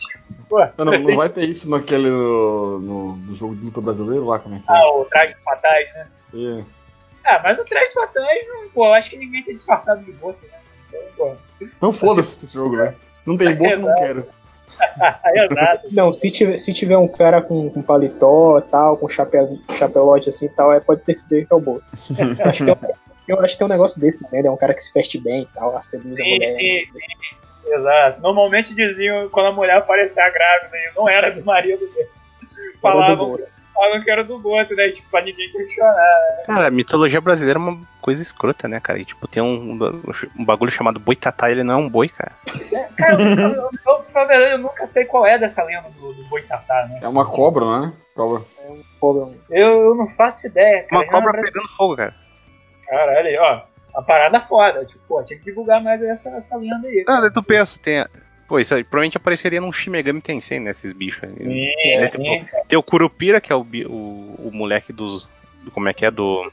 Não, 0.77 0.85
não, 0.85 0.95
assim, 0.95 1.05
não 1.05 1.17
vai 1.17 1.29
ter 1.29 1.49
isso 1.49 1.71
naquele. 1.71 2.09
No, 2.11 2.79
no, 2.81 3.17
no 3.17 3.35
jogo 3.35 3.55
de 3.55 3.65
luta 3.65 3.81
brasileiro 3.81 4.25
lá, 4.27 4.39
como 4.39 4.57
é 4.57 4.59
que 4.59 4.71
é? 4.71 4.75
ah, 4.77 4.93
o 4.95 5.05
traje 5.05 5.35
fatais, 5.45 5.89
né? 5.95 6.07
É. 6.35 6.65
Ah, 7.25 7.41
mas 7.45 7.59
o 7.59 7.65
traje 7.65 7.93
fatais, 7.93 8.47
pô, 8.75 8.87
eu 8.87 8.95
acho 8.95 9.11
que 9.11 9.17
ninguém 9.17 9.43
tá 9.45 9.53
disfarçado 9.53 10.03
de 10.03 10.13
Boto, 10.13 10.39
né? 10.51 10.59
Então, 10.89 11.01
pô. 11.17 11.33
Então 11.61 11.93
foda-se 11.93 12.45
esse 12.45 12.55
jogo, 12.55 12.77
né? 12.77 12.95
Não 13.27 13.37
tem 13.37 13.55
boto, 13.55 13.81
não 13.81 13.95
quero. 13.95 14.27
Exato. 15.35 15.89
Não, 15.93 16.13
se 16.13 16.31
tiver, 16.31 16.57
se 16.57 16.73
tiver 16.73 16.97
um 16.97 17.07
cara 17.07 17.43
com, 17.43 17.69
com 17.71 17.83
paletó 17.83 18.59
e 18.59 18.63
tal, 18.63 18.97
com 18.97 19.09
chapéu, 19.09 19.59
chapelote 19.73 20.31
assim 20.31 20.47
e 20.47 20.51
tal, 20.55 20.73
é, 20.73 20.81
pode 20.81 21.03
ter 21.03 21.13
sido 21.15 21.35
ele 21.35 21.45
que 21.47 21.53
é 21.53 21.57
o 21.57 21.61
Boto. 21.61 21.85
Eu 22.39 22.47
acho 22.47 22.65
que 22.65 22.75
tem, 22.75 22.89
um- 22.91 22.95
eu 23.29 23.41
acho 23.41 23.53
que 23.53 23.59
tem 23.59 23.67
um 23.67 23.71
negócio 23.71 24.01
desse 24.01 24.19
também, 24.21 24.43
né? 24.43 24.49
É 24.49 24.51
um 24.51 24.57
cara 24.57 24.75
que 24.75 24.81
se 24.83 24.93
veste 24.93 25.21
bem 25.21 25.43
e 25.43 25.47
tal, 25.55 25.77
a 25.77 25.81
seduz 25.83 26.19
a 26.19 26.25
Sim, 26.25 26.31
mulher. 26.33 26.49
sim, 26.49 26.83
sim. 26.87 26.99
Exato. 27.71 28.21
Normalmente 28.21 28.75
diziam 28.75 29.29
quando 29.29 29.47
a 29.47 29.53
mulher 29.53 29.77
aparecia 29.77 30.29
grávida 30.31 30.77
e 30.77 30.97
não 30.97 31.09
era 31.09 31.31
do 31.31 31.45
marido 31.45 31.87
dele. 31.93 32.09
Falavam, 32.81 33.37
falavam 33.75 34.01
que 34.01 34.11
era 34.11 34.25
do 34.25 34.39
Boto, 34.39 34.75
né? 34.75 34.89
Tipo, 34.91 35.11
pra 35.11 35.23
ninguém 35.23 35.51
questionar. 35.51 36.43
Cara, 36.47 36.69
a 36.69 36.71
mitologia 36.71 37.21
brasileira 37.21 37.59
é 37.59 37.63
uma 37.63 37.79
coisa 38.01 38.23
escrota, 38.23 38.67
né, 38.67 38.81
cara? 38.81 38.99
E, 38.99 39.05
tipo, 39.05 39.29
tem 39.29 39.43
um, 39.43 39.79
um 40.39 40.45
bagulho 40.45 40.73
chamado 40.73 40.99
boitatá, 40.99 41.51
ele 41.51 41.63
não 41.63 41.75
é 41.75 41.77
um 41.77 41.89
boi, 41.89 42.09
cara. 42.09 42.33
Cara, 42.97 43.23
eu, 43.23 43.51
eu, 43.51 44.03
pra 44.13 44.25
verdade, 44.25 44.53
eu 44.53 44.59
nunca 44.59 44.87
sei 44.87 45.05
qual 45.05 45.27
é 45.27 45.39
dessa 45.39 45.63
lenda 45.63 45.89
do, 45.91 46.13
do 46.13 46.25
Boitatá, 46.25 46.87
né? 46.89 47.01
É 47.03 47.09
uma 47.09 47.27
cobra, 47.27 47.65
né? 47.81 47.93
Cobra. 48.15 48.43
Pô, 49.01 49.33
Eu, 49.51 49.81
eu 49.81 49.95
não 49.95 50.09
faço 50.09 50.47
ideia, 50.47 50.83
cara. 50.85 51.03
Uma 51.03 51.11
cobra 51.11 51.33
Não, 51.33 51.43
pegando 51.43 51.69
fogo, 51.77 51.97
cara. 51.97 52.15
Caralho, 52.87 53.35
ó. 53.41 53.70
Uma 53.93 54.03
parada 54.03 54.41
foda. 54.41 54.85
Tipo, 54.85 55.01
pô, 55.09 55.23
tinha 55.23 55.39
que 55.39 55.45
divulgar 55.45 55.83
mais 55.83 56.03
essa, 56.03 56.31
essa 56.31 56.57
lenda 56.57 56.87
aí. 56.87 57.05
Ah, 57.09 57.21
daí 57.21 57.33
tu 57.33 57.43
pensa, 57.43 57.79
tem. 57.83 58.05
Pô, 58.49 58.59
isso 58.59 58.75
aí 58.75 58.83
provavelmente 58.83 59.17
apareceria 59.17 59.61
num 59.61 59.73
Shimegami 59.73 60.21
Tensei, 60.21 60.59
né? 60.59 60.71
Esses 60.71 60.93
bichos 60.93 61.23
aí. 61.25 61.37
Sim, 61.37 61.73
É, 61.95 62.09
sim. 62.09 62.47
Tem 62.69 62.79
o 62.79 62.83
Curupira, 62.83 63.41
que 63.41 63.53
é 63.53 63.55
o, 63.57 63.61
o, 63.89 64.49
o 64.49 64.51
moleque 64.53 64.93
dos. 64.93 65.31
do- 65.63 65.71
como 65.71 65.89
é 65.89 65.95
que 65.95 66.05
é? 66.05 66.11
Do, 66.11 66.51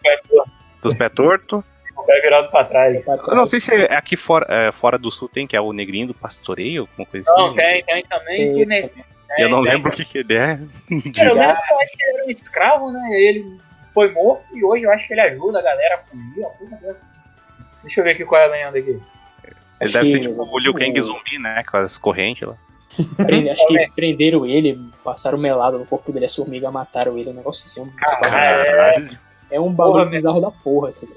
dos 0.82 0.94
pé 0.94 1.10
torto. 1.10 1.64
O 1.98 2.04
pé 2.06 2.22
virado 2.22 2.52
pra 2.52 2.64
trás. 2.66 3.04
Eu 3.08 3.36
não 3.36 3.46
sei 3.48 3.60
se 3.60 3.74
é 3.74 3.96
aqui 3.96 4.16
fora, 4.16 4.46
é, 4.48 4.72
fora 4.72 4.98
do 5.00 5.10
sul 5.12 5.28
tem, 5.28 5.48
que 5.48 5.56
é 5.56 5.62
o 5.62 5.74
negrinho 5.74 6.06
do 6.08 6.14
pastoreio, 6.14 6.82
alguma 6.82 7.08
coisa 7.08 7.26
Não, 7.36 7.48
assim. 7.48 7.56
tem, 7.56 7.84
tem 7.84 8.04
também. 8.04 8.66
Tem. 8.68 8.92
E 9.40 9.42
eu 9.42 9.50
não 9.50 9.66
É, 9.66 9.72
lembro 9.72 9.92
o 9.92 9.96
que, 9.96 10.06
que 10.06 10.20
ele 10.20 10.36
é. 10.36 10.60
Cara, 11.16 11.30
eu 11.30 11.36
lembro 11.36 11.58
que 11.64 11.74
eu 11.74 11.80
acho 11.80 11.92
que 11.98 12.04
ele 12.04 12.18
era 12.18 12.26
um 12.26 12.30
escravo, 12.30 12.92
né? 12.92 13.10
Ele 13.12 13.58
foi 13.92 14.12
morto 14.12 14.56
e 14.56 14.64
hoje 14.64 14.84
eu 14.86 14.92
acho 14.92 15.08
que 15.08 15.14
ele 15.16 15.22
ajuda 15.22 15.58
a 15.60 15.64
galera 15.64 15.96
a 15.96 16.00
fugir, 16.00 16.40
uma 16.42 16.50
coisa 16.52 16.76
dessas. 16.76 17.12
Deixa 17.84 18.00
eu 18.00 18.04
ver 18.04 18.12
aqui 18.12 18.26
qual 18.26 18.42
é 18.42 18.46
a 18.46 18.50
lenda 18.50 18.78
aqui. 18.80 18.90
Ele 18.92 19.02
Acho 19.80 19.94
deve 19.94 20.08
ser 20.08 20.20
tipo 20.22 20.44
o 20.44 20.60
Liu 20.60 20.74
Kang 20.74 21.02
zumbi, 21.02 21.40
né? 21.40 21.64
Com 21.70 21.78
as 21.78 21.98
correntes 21.98 22.48
lá. 22.48 22.56
Prende- 23.18 23.50
acho 23.50 23.68
que 23.68 23.92
prenderam 23.96 24.46
ele, 24.46 24.80
passaram 25.04 25.38
melado 25.38 25.78
no 25.78 25.86
corpo 25.86 26.12
dele, 26.12 26.26
as 26.26 26.36
formigas 26.36 26.72
mataram 26.72 27.18
ele, 27.18 27.30
um 27.30 27.34
negócio 27.34 27.66
assim. 27.66 27.82
Um, 27.82 27.96
Caralho. 27.96 29.18
é 29.52 29.60
um 29.60 29.74
bagulho 29.74 30.00
Porra, 30.00 30.10
bizarro 30.10 30.42
da 30.42 30.50
porra, 30.50 30.88
assim. 30.88 31.14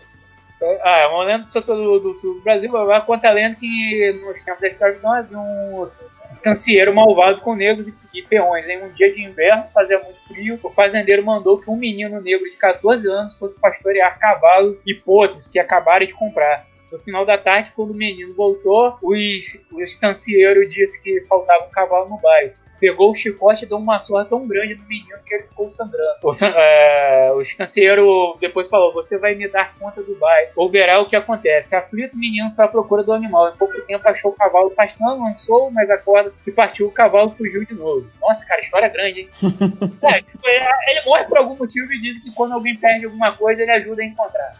Ah, 0.82 0.98
é 0.98 1.06
uma 1.06 1.24
lenda 1.24 1.44
do, 1.44 2.00
do, 2.00 2.12
do 2.12 2.40
Brasil. 2.42 2.76
Agora 2.76 3.00
conta 3.00 3.28
a 3.28 3.32
lenda 3.32 3.56
que 3.56 4.20
nos 4.22 4.42
tempos 4.44 4.60
da 4.60 4.68
escravidão 4.68 5.12
havia 5.14 5.38
um 5.38 5.88
estancieiro 6.30 6.94
malvado 6.94 7.40
com 7.40 7.54
negros 7.54 7.88
e, 8.14 8.22
peões. 8.22 8.66
Em 8.68 8.82
um 8.82 8.90
dia 8.90 9.10
de 9.10 9.22
inverno, 9.22 9.64
fazia 9.74 9.98
muito 9.98 10.18
frio, 10.28 10.58
o 10.62 10.70
fazendeiro 10.70 11.24
mandou 11.24 11.58
que 11.58 11.68
um 11.70 11.76
menino 11.76 12.20
negro 12.20 12.48
de 12.48 12.56
14 12.56 13.08
anos 13.08 13.36
fosse 13.36 13.60
pastorear 13.60 14.18
cavalos 14.18 14.82
e 14.86 14.94
potros 14.94 15.48
que 15.48 15.58
acabaram 15.58 16.06
de 16.06 16.14
comprar. 16.14 16.66
No 16.90 16.98
final 16.98 17.24
da 17.24 17.38
tarde, 17.38 17.72
quando 17.74 17.90
o 17.90 17.94
menino 17.94 18.34
voltou, 18.34 18.98
o 19.02 19.80
estancieiro 19.80 20.68
disse 20.68 21.00
que 21.02 21.24
faltava 21.26 21.66
um 21.66 21.70
cavalo 21.70 22.08
no 22.08 22.18
bairro. 22.18 22.52
Pegou 22.80 23.10
o 23.10 23.14
chicote 23.14 23.64
e 23.64 23.68
deu 23.68 23.76
uma 23.76 24.00
surra 24.00 24.24
tão 24.24 24.46
grande 24.48 24.74
no 24.74 24.84
menino 24.84 25.18
que 25.26 25.34
ele 25.34 25.42
ficou 25.44 25.68
sangrando. 25.68 26.14
O, 26.22 26.32
san- 26.32 26.52
é, 26.56 27.30
o 27.32 28.36
depois 28.40 28.68
falou: 28.68 28.92
Você 28.94 29.18
vai 29.18 29.34
me 29.34 29.46
dar 29.48 29.74
conta 29.78 30.02
do 30.02 30.14
bairro, 30.16 30.52
ou 30.56 30.70
verá 30.70 30.98
o 30.98 31.06
que 31.06 31.14
acontece. 31.14 31.76
Aflito, 31.76 32.16
o 32.16 32.18
menino 32.18 32.50
foi 32.56 32.64
à 32.64 32.68
procura 32.68 33.02
do 33.02 33.12
animal. 33.12 33.50
Em 33.50 33.56
pouco 33.56 33.78
tempo 33.82 34.08
achou 34.08 34.30
o 34.30 34.34
cavalo 34.34 34.70
pastando, 34.70 35.22
lançou 35.22 35.70
mais 35.70 35.90
as 35.90 36.02
cordas 36.02 36.44
e 36.46 36.50
partiu 36.52 36.86
o 36.86 36.92
cavalo 36.92 37.32
e 37.34 37.38
fugiu 37.38 37.64
de 37.66 37.74
novo. 37.74 38.08
Nossa, 38.20 38.46
cara, 38.46 38.60
história 38.60 38.88
grande, 38.88 39.20
hein? 39.20 39.28
É, 40.02 40.22
tipo, 40.22 40.48
é, 40.48 40.68
ele 40.90 41.04
morre 41.04 41.24
por 41.24 41.38
algum 41.38 41.56
motivo 41.56 41.92
e 41.92 41.98
diz 41.98 42.18
que 42.22 42.32
quando 42.32 42.52
alguém 42.54 42.74
perde 42.76 43.04
alguma 43.04 43.32
coisa, 43.36 43.62
ele 43.62 43.70
ajuda 43.72 44.02
a 44.02 44.04
encontrar. 44.06 44.52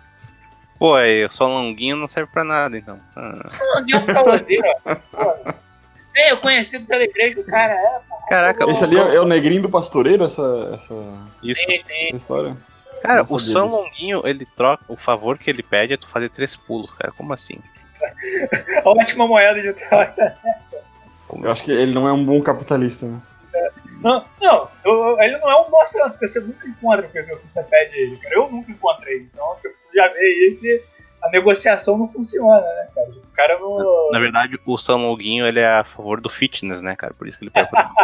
Pô, 0.79 0.95
aí, 0.95 1.27
só 1.31 1.47
longuinho 1.47 1.97
não 1.97 2.07
serve 2.07 2.31
pra 2.33 2.45
nada, 2.45 2.77
então. 2.77 2.99
Ah. 3.17 3.49
Não, 3.87 4.01
um 4.01 4.07
caloteiro, 4.07 4.65
ó. 5.15 5.53
Eu 6.29 6.39
conheci 6.39 6.79
pela 6.81 7.03
igreja 7.05 7.41
o 7.41 7.45
cara, 7.45 7.73
é, 7.75 8.01
pô. 8.09 8.17
Caraca, 8.29 8.71
Esse 8.71 8.83
o 8.83 8.87
ali 8.87 8.97
é, 8.99 9.15
é 9.17 9.21
o 9.21 9.27
negrinho 9.27 9.63
do 9.63 9.71
pastoreiro, 9.71 10.25
essa, 10.25 10.71
essa, 10.75 10.95
Isso. 11.43 11.61
Sim, 11.63 11.79
sim. 11.79 12.07
essa 12.09 12.17
história? 12.17 12.57
Cara, 13.03 13.25
Não 13.29 13.37
o 13.37 13.41
São 13.41 13.67
disso. 13.67 13.77
Longuinho, 13.77 14.27
ele 14.27 14.47
troca. 14.57 14.85
O 14.89 14.97
favor 14.97 15.39
que 15.39 15.49
ele 15.49 15.63
pede 15.63 15.95
é 15.95 15.97
tu 15.97 16.09
fazer 16.09 16.31
três 16.31 16.55
pulos, 16.57 16.93
cara. 16.93 17.13
Como 17.17 17.33
assim? 17.33 17.59
Ótima 18.85 19.27
moeda 19.27 19.61
de 19.61 19.73
troca. 19.73 20.37
Eu 21.43 21.51
acho 21.51 21.63
que 21.65 21.71
ele 21.71 21.93
não 21.93 22.07
é 22.09 22.13
um 22.13 22.25
bom 22.25 22.41
capitalista, 22.43 23.07
né? 23.07 23.21
Não, 24.03 24.25
não 24.41 24.69
eu- 24.85 25.21
ele 25.21 25.37
não 25.39 25.51
é 25.51 25.57
um 25.61 25.71
bom 25.71 25.81
assinante, 25.81 26.13
porque 26.13 26.27
você 26.27 26.41
nunca 26.41 26.67
encontra 26.67 27.07
o 27.07 27.11
que 27.11 27.23
você 27.49 27.63
pede 27.65 27.99
ele, 27.99 28.17
cara. 28.17 28.35
Eu 28.35 28.51
nunca 28.51 28.71
encontrei. 28.71 29.29
Então, 29.33 29.57
tipo, 29.61 29.75
já 29.95 30.05
aí 30.07 30.59
que 30.61 30.83
a 31.23 31.31
negociação 31.31 31.99
não 31.99 32.09
funciona, 32.09 32.61
né, 32.61 32.89
cara? 32.95 33.11
O 33.11 33.35
cara 33.35 33.59
não. 33.59 34.11
Na 34.11 34.19
verdade, 34.19 34.59
o 34.65 34.79
São 34.79 34.97
Longuinho, 34.97 35.47
ele 35.47 35.61
é 35.61 35.67
a 35.67 35.85
favor 35.85 36.21
do 36.21 36.31
fitness, 36.31 36.83
né, 36.83 36.97
cara? 36.97 37.15
Por 37.15 37.29
isso 37.29 37.39
que 37.39 37.45
ele 37.45 37.51
pra 37.51 37.67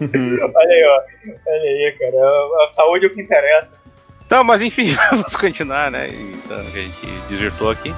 Olha 0.00 0.72
aí, 0.72 0.84
ó. 0.84 1.02
Olha 1.46 1.62
aí, 1.62 1.96
cara. 1.98 2.64
A, 2.64 2.68
saúde 2.68 3.06
é 3.06 3.08
o 3.08 3.12
que 3.12 3.20
interessa. 3.20 3.80
Tá, 4.28 4.44
mas 4.44 4.62
enfim, 4.62 4.94
vamos 5.10 5.36
continuar, 5.36 5.90
né? 5.90 6.08
Então, 6.08 6.58
a 6.58 6.62
gente 6.62 7.06
desvirtuou 7.28 7.70
aqui. 7.70 7.92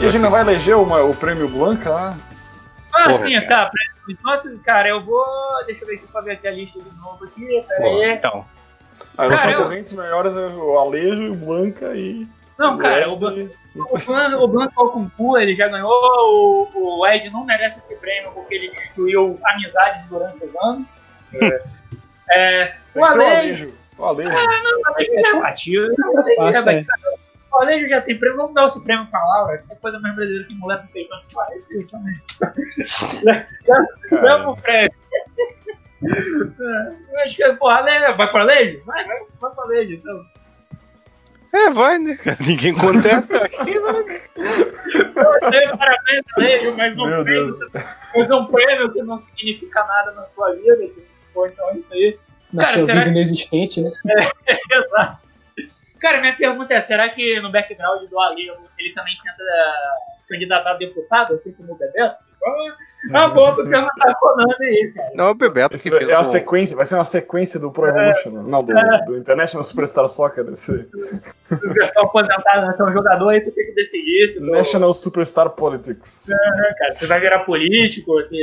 E 0.00 0.04
a 0.06 0.08
gente 0.08 0.22
não 0.22 0.30
vai 0.30 0.42
eleger 0.42 0.76
uma- 0.76 1.02
o 1.02 1.14
prêmio 1.14 1.48
Blanca 1.48 1.90
lá? 1.90 2.16
Ah, 2.92 3.04
Porra, 3.04 3.12
sim, 3.14 3.32
cara. 3.46 3.66
tá. 3.66 3.70
Então, 4.08 4.32
assim, 4.32 4.58
cara, 4.58 4.88
eu 4.88 5.02
vou. 5.04 5.24
Deixa 5.66 5.82
eu 5.84 5.88
ver 5.88 5.96
aqui, 5.96 6.10
só 6.10 6.22
ver 6.22 6.32
aqui 6.32 6.48
a 6.48 6.52
lista 6.52 6.80
de 6.80 6.96
novo 6.96 7.24
aqui. 7.24 7.64
Pera 7.68 7.84
aí. 7.84 8.12
Então, 8.12 8.44
Ah, 9.16 9.26
os 9.26 9.34
eu- 9.34 9.56
concorrentes 9.58 9.92
maiores 9.92 10.34
é 10.36 10.46
o 10.46 10.78
Alejo, 10.78 11.32
o 11.32 11.36
Blanca 11.36 11.94
e. 11.94 12.26
Não, 12.58 12.76
cara, 12.78 13.08
o, 13.10 13.16
Blan- 13.16 13.48
o, 13.76 13.98
Blan- 13.98 14.38
o 14.38 14.48
Blanco 14.48 14.80
Alcumpu, 14.80 15.36
ele 15.38 15.54
já 15.54 15.68
ganhou. 15.68 15.90
O, 16.74 16.98
o 17.00 17.06
Ed 17.06 17.28
não 17.30 17.44
merece 17.44 17.78
esse 17.80 18.00
prêmio 18.00 18.32
porque 18.32 18.54
ele 18.54 18.70
destruiu 18.72 19.38
amizades 19.44 20.06
durante 20.08 20.44
os 20.44 20.56
anos. 20.56 21.04
É, 22.30 22.74
o 22.94 23.00
Tem 23.00 23.02
que 23.04 23.10
ser 23.12 23.18
o 23.18 23.22
Ale, 23.22 23.36
Alejo. 23.36 23.74
O 23.98 24.04
Alejo. 24.04 24.30
o 24.30 24.36
Ale 24.36 24.54
é 25.26 25.40
batido. 25.40 25.94
fácil, 26.36 26.66
né? 26.66 26.82
O 26.82 27.27
Alejo 27.56 27.88
já 27.88 28.00
tem 28.00 28.18
prêmio, 28.18 28.36
vamos 28.36 28.54
dar 28.54 28.66
esse 28.66 28.82
prêmio 28.84 29.06
pra 29.10 29.22
Laura, 29.24 29.58
que 29.58 29.72
é 29.72 29.76
coisa 29.76 29.98
mais 30.00 30.14
brasileira 30.14 30.46
que 30.48 30.54
mulher 30.56 30.80
com 30.82 30.86
peitão 30.88 31.18
que 31.26 31.34
parece 31.34 31.76
isso 31.76 31.90
também. 31.90 32.12
Damos 34.22 34.58
o 34.58 34.62
prêmio. 34.62 34.92
Eu 36.02 37.20
acho 37.24 37.36
que, 37.36 37.52
pô, 37.54 37.68
Ale, 37.68 38.12
vai 38.16 38.30
pro 38.30 38.40
Alejo? 38.40 38.82
Vai, 38.84 39.04
vai, 39.04 39.16
vai 39.40 39.50
pro 39.50 39.62
Alejo, 39.64 39.94
então. 39.94 40.24
é, 41.52 41.70
vai, 41.70 41.98
né? 41.98 42.14
cara? 42.16 42.36
Ninguém 42.40 42.74
contesta 42.74 43.44
aqui. 43.44 43.56
Então, 44.88 45.76
Parabéns, 45.78 46.24
Alejo, 46.36 46.76
mais 46.76 46.98
um 46.98 47.06
Meu 47.06 47.24
prêmio. 47.24 47.58
Mais 48.14 48.30
um 48.30 48.44
prêmio 48.46 48.92
que 48.92 49.02
não 49.02 49.18
significa 49.18 49.84
nada 49.84 50.12
na 50.12 50.26
sua 50.26 50.52
vida. 50.54 50.76
que, 50.76 51.04
Pô, 51.34 51.46
então 51.46 51.68
é 51.70 51.76
isso 51.78 51.92
aí. 51.94 52.18
Na 52.52 52.64
Cara, 52.64 52.78
sua 52.78 52.86
vida 52.86 53.02
que- 53.04 53.10
inexistente, 53.10 53.80
né? 53.82 53.90
Exato. 54.46 55.27
Cara, 56.00 56.20
minha 56.20 56.36
pergunta 56.36 56.74
é: 56.74 56.80
será 56.80 57.08
que 57.08 57.40
no 57.40 57.50
background 57.50 58.08
do 58.08 58.20
Ali 58.20 58.48
ele 58.78 58.94
também 58.94 59.14
tenta 59.24 59.44
se 60.16 60.28
candidatar 60.28 60.70
a 60.72 60.74
deputado, 60.74 61.34
assim 61.34 61.52
como 61.54 61.72
o 61.72 61.76
Bebeto? 61.78 62.16
Ah, 63.12 63.28
boa 63.28 63.52
pra 63.54 63.64
perguntar 63.64 64.14
pro 64.14 64.36
Nando 64.36 64.54
aí, 64.60 64.92
cara. 64.94 65.10
Não, 65.14 65.26
é 65.26 65.30
o 65.30 65.34
Bebeto 65.34 65.74
Esse 65.74 65.90
que 65.90 65.96
fez 65.96 66.08
é 66.08 66.14
a 66.14 66.20
o- 66.20 66.24
sequência, 66.24 66.76
vai 66.76 66.86
ser 66.86 66.94
uma 66.94 67.04
sequência 67.04 67.58
do 67.58 67.70
Pro 67.72 67.86
Evolution, 67.88 68.30
não, 68.30 68.62
do, 68.62 68.72
do 69.06 69.16
International 69.18 69.64
Superstar 69.64 70.08
Soccer, 70.08 70.44
desse 70.44 70.88
O 71.50 71.74
pessoal 71.74 72.06
aposentado, 72.06 72.66
né? 72.66 72.72
Você 72.72 72.80
é 72.80 72.84
um 72.86 72.92
jogador 72.92 73.28
aí, 73.30 73.40
tu 73.40 73.50
tem 73.50 73.66
que 73.66 73.72
decidir 73.72 74.28
se 74.28 74.38
tu, 74.38 74.46
National 74.46 74.94
Superstar 74.94 75.50
Politics. 75.50 76.26
né, 76.28 76.74
cara, 76.78 76.94
você 76.94 77.06
vai 77.08 77.20
virar 77.20 77.40
político, 77.40 78.22
se 78.24 78.36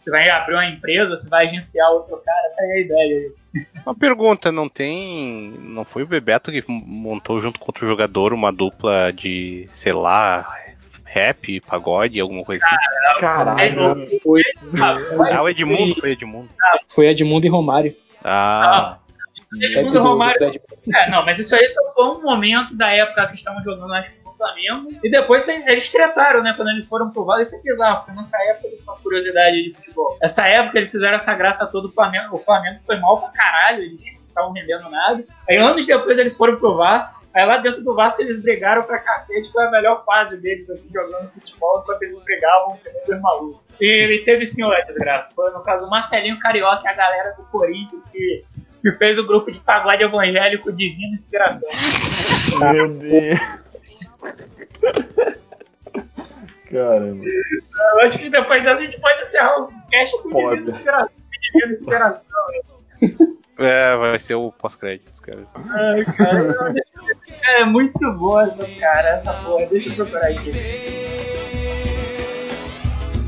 você 0.00 0.10
vai 0.10 0.28
abrir 0.28 0.54
uma 0.54 0.66
empresa, 0.66 1.10
você 1.10 1.28
vai 1.28 1.46
agenciar 1.46 1.90
outro 1.92 2.16
cara, 2.18 2.50
tem 2.56 2.72
a 2.72 2.80
ideia 2.80 3.18
aí. 3.18 3.32
Uma 3.84 3.94
pergunta, 3.94 4.50
não 4.50 4.68
tem. 4.68 5.54
Não 5.58 5.84
foi 5.84 6.02
o 6.02 6.06
Bebeto 6.06 6.50
que 6.50 6.64
montou 6.68 7.40
junto 7.40 7.58
com 7.58 7.66
outro 7.66 7.86
jogador 7.86 8.32
uma 8.32 8.50
dupla 8.52 9.12
de, 9.12 9.68
sei 9.72 9.92
lá, 9.92 10.46
rap, 11.04 11.60
pagode, 11.60 12.18
alguma 12.20 12.44
coisa 12.44 12.64
assim? 12.64 12.76
Caralho. 13.20 14.08
Foi, 14.22 14.42
Ah, 15.30 15.42
o 15.42 15.48
Edmundo, 15.48 15.94
foi 15.96 16.12
Edmundo. 16.12 16.48
foi 16.88 17.06
Edmundo 17.08 17.46
e 17.46 17.50
Romário. 17.50 17.94
Ah, 18.24 18.98
Edmundo 19.52 19.90
do- 19.90 19.98
do 19.98 20.02
Romário 20.02 20.60
É, 20.94 21.10
não, 21.10 21.24
mas 21.26 21.38
isso 21.38 21.54
aí 21.54 21.68
só 21.68 21.92
foi 21.94 22.04
um 22.06 22.22
momento 22.22 22.74
da 22.74 22.90
época 22.90 23.26
que 23.26 23.36
estavam 23.36 23.62
jogando, 23.62 23.92
acho 23.92 24.10
Flamengo. 24.42 24.88
E 25.02 25.10
depois 25.10 25.46
eles 25.46 25.88
tretaram, 25.90 26.42
né? 26.42 26.52
Quando 26.56 26.68
eles 26.70 26.88
foram 26.88 27.10
provados. 27.10 27.46
Isso 27.46 27.56
é 27.56 27.62
bizarro, 27.62 27.98
porque 27.98 28.12
nessa 28.12 28.36
época, 28.48 28.68
uma 28.82 28.96
curiosidade 28.96 29.62
de 29.62 29.72
futebol. 29.72 30.18
Essa 30.20 30.48
época 30.48 30.78
eles 30.78 30.90
fizeram 30.90 31.14
essa 31.14 31.34
graça 31.34 31.66
toda 31.66 31.88
do 31.88 31.94
Flamengo. 31.94 32.36
O 32.36 32.38
Flamengo 32.40 32.80
foi 32.84 32.98
mal 32.98 33.20
pra 33.20 33.30
caralho, 33.30 33.82
eles 33.82 34.04
não 34.14 34.22
estavam 34.26 34.52
rendendo 34.52 34.90
nada. 34.90 35.24
Aí 35.48 35.56
anos 35.56 35.86
depois 35.86 36.18
eles 36.18 36.36
foram 36.36 36.56
pro 36.56 36.76
Vasco. 36.76 37.22
Aí 37.34 37.46
lá 37.46 37.58
dentro 37.58 37.82
do 37.82 37.94
Vasco 37.94 38.20
eles 38.20 38.42
brigaram 38.42 38.82
pra 38.82 38.98
cacete. 38.98 39.50
Foi 39.52 39.66
a 39.66 39.70
melhor 39.70 40.04
fase 40.04 40.36
deles, 40.36 40.68
assim, 40.68 40.90
jogando 40.92 41.30
futebol, 41.30 41.80
enquanto 41.82 42.02
eles 42.02 42.22
brigavam 42.22 42.78
com 42.78 43.12
os 43.12 43.20
malucos. 43.20 43.64
E 43.80 43.86
ele 43.86 44.24
teve 44.24 44.44
sim, 44.44 44.62
olha, 44.62 44.84
desgraça. 44.84 45.32
Foi 45.34 45.50
no 45.50 45.62
caso 45.62 45.86
o 45.86 45.90
Marcelinho 45.90 46.38
Carioca 46.38 46.82
e 46.84 46.88
a 46.88 46.94
galera 46.94 47.34
do 47.36 47.44
Corinthians 47.44 48.08
que 48.10 48.44
que 48.82 48.90
fez 48.92 49.16
o 49.16 49.24
grupo 49.24 49.50
de 49.50 49.60
pagode 49.60 50.02
evangélico 50.02 50.72
Divina 50.72 51.14
Inspiração. 51.14 51.70
Meu 52.72 52.88
Deus. 52.88 53.61
Caramba. 56.72 57.24
Eu 57.26 58.00
acho 58.00 58.18
que 58.18 58.30
depois 58.30 58.64
dessa 58.64 58.80
a 58.80 58.84
gente 58.84 58.98
pode 58.98 59.22
encerrar 59.22 59.60
o 59.60 59.68
cast 59.90 60.22
com 60.22 60.30
Pode. 60.30 60.56
Divina 60.56 60.70
Inspiração. 60.70 61.10
Divina 61.52 61.72
Inspiração. 61.74 62.38
é, 63.58 63.96
vai 63.96 64.18
ser 64.18 64.36
o 64.36 64.50
pós-créditos, 64.50 65.20
cara. 65.20 65.46
Ai, 65.54 66.02
cara, 66.04 66.74
é 67.58 67.64
muito 67.66 68.10
boa 68.12 68.44
essa 68.44 68.66
cara, 68.80 69.08
essa 69.08 69.34
porra. 69.34 69.66
Deixa 69.66 69.90
eu 69.90 69.94
procurar 69.96 70.28
aqui. 70.28 70.50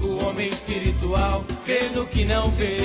O 0.03 0.25
homem 0.27 0.49
espiritual 0.49 1.45
crê 1.67 1.83
no 1.95 2.07
que 2.07 2.25
não 2.25 2.49
vê. 2.53 2.79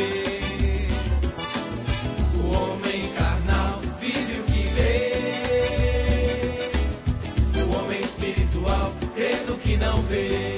O 2.36 2.52
homem 2.54 3.14
carnal 3.14 3.80
vive 3.98 4.42
o 4.42 4.44
que 4.44 4.64
vê. 4.74 5.14
O 7.64 7.78
homem 7.78 8.02
espiritual 8.02 8.92
crê 9.16 9.36
no 9.48 9.58
que 9.58 9.78
não 9.78 10.02
vê. 10.02 10.49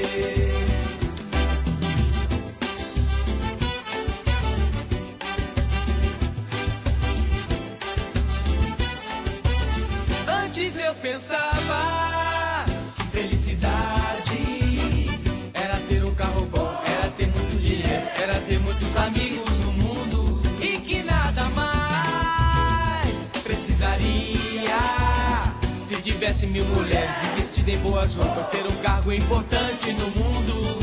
Pensava 11.11 12.63
que 12.95 13.03
felicidade 13.17 15.09
era 15.53 15.75
ter 15.89 16.05
um 16.05 16.15
carro 16.15 16.45
bom, 16.45 16.71
era 16.85 17.11
ter 17.11 17.27
muito 17.27 17.61
dinheiro, 17.61 18.07
era 18.17 18.35
ter 18.35 18.57
muitos 18.59 18.95
amigos 18.95 19.57
no 19.57 19.73
mundo 19.73 20.41
e 20.61 20.77
que 20.79 21.03
nada 21.03 21.43
mais 21.49 23.13
precisaria. 23.43 24.79
Se 25.83 26.01
tivesse 26.01 26.47
mil 26.47 26.63
mulheres 26.67 27.11
vestidas 27.35 27.73
em 27.73 27.77
boas 27.79 28.15
roupas, 28.15 28.47
ter 28.47 28.65
um 28.65 28.75
cargo 28.81 29.11
importante 29.11 29.91
no 29.91 30.07
mundo. 30.11 30.79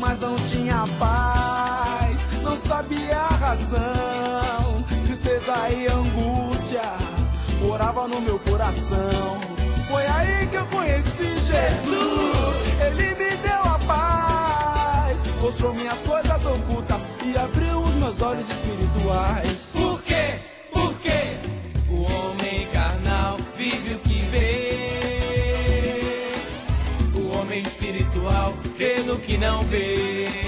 Mas 0.00 0.18
não 0.18 0.34
tinha 0.34 0.84
paz, 0.98 2.18
não 2.42 2.58
sabia 2.58 3.18
a 3.18 3.36
razão. 3.36 4.84
Tristeza 5.06 5.54
e 5.70 5.86
angústia 5.86 7.15
morava 7.60 8.06
no 8.08 8.20
meu 8.20 8.38
coração. 8.40 9.38
Foi 9.88 10.06
aí 10.06 10.46
que 10.48 10.56
eu 10.56 10.66
conheci 10.66 11.38
Jesus. 11.38 12.80
Ele 12.80 13.14
me 13.14 13.36
deu 13.36 13.62
a 13.62 13.78
paz, 13.86 15.18
mostrou 15.40 15.72
minhas 15.74 16.02
coisas 16.02 16.46
ocultas 16.46 17.02
e 17.24 17.36
abriu 17.36 17.80
os 17.80 17.94
meus 17.94 18.20
olhos 18.20 18.46
espirituais. 18.48 19.70
Por 19.72 20.02
quê? 20.02 20.40
Por 20.72 20.92
quê? 20.98 21.38
O 21.88 22.02
homem 22.02 22.66
carnal 22.72 23.36
vive 23.56 23.94
o 23.94 23.98
que 24.00 24.20
vê. 24.30 24.76
O 27.14 27.38
homem 27.38 27.62
espiritual 27.62 28.54
crê 28.76 29.00
no 29.02 29.16
que 29.18 29.38
não 29.38 29.62
vê. 29.62 30.45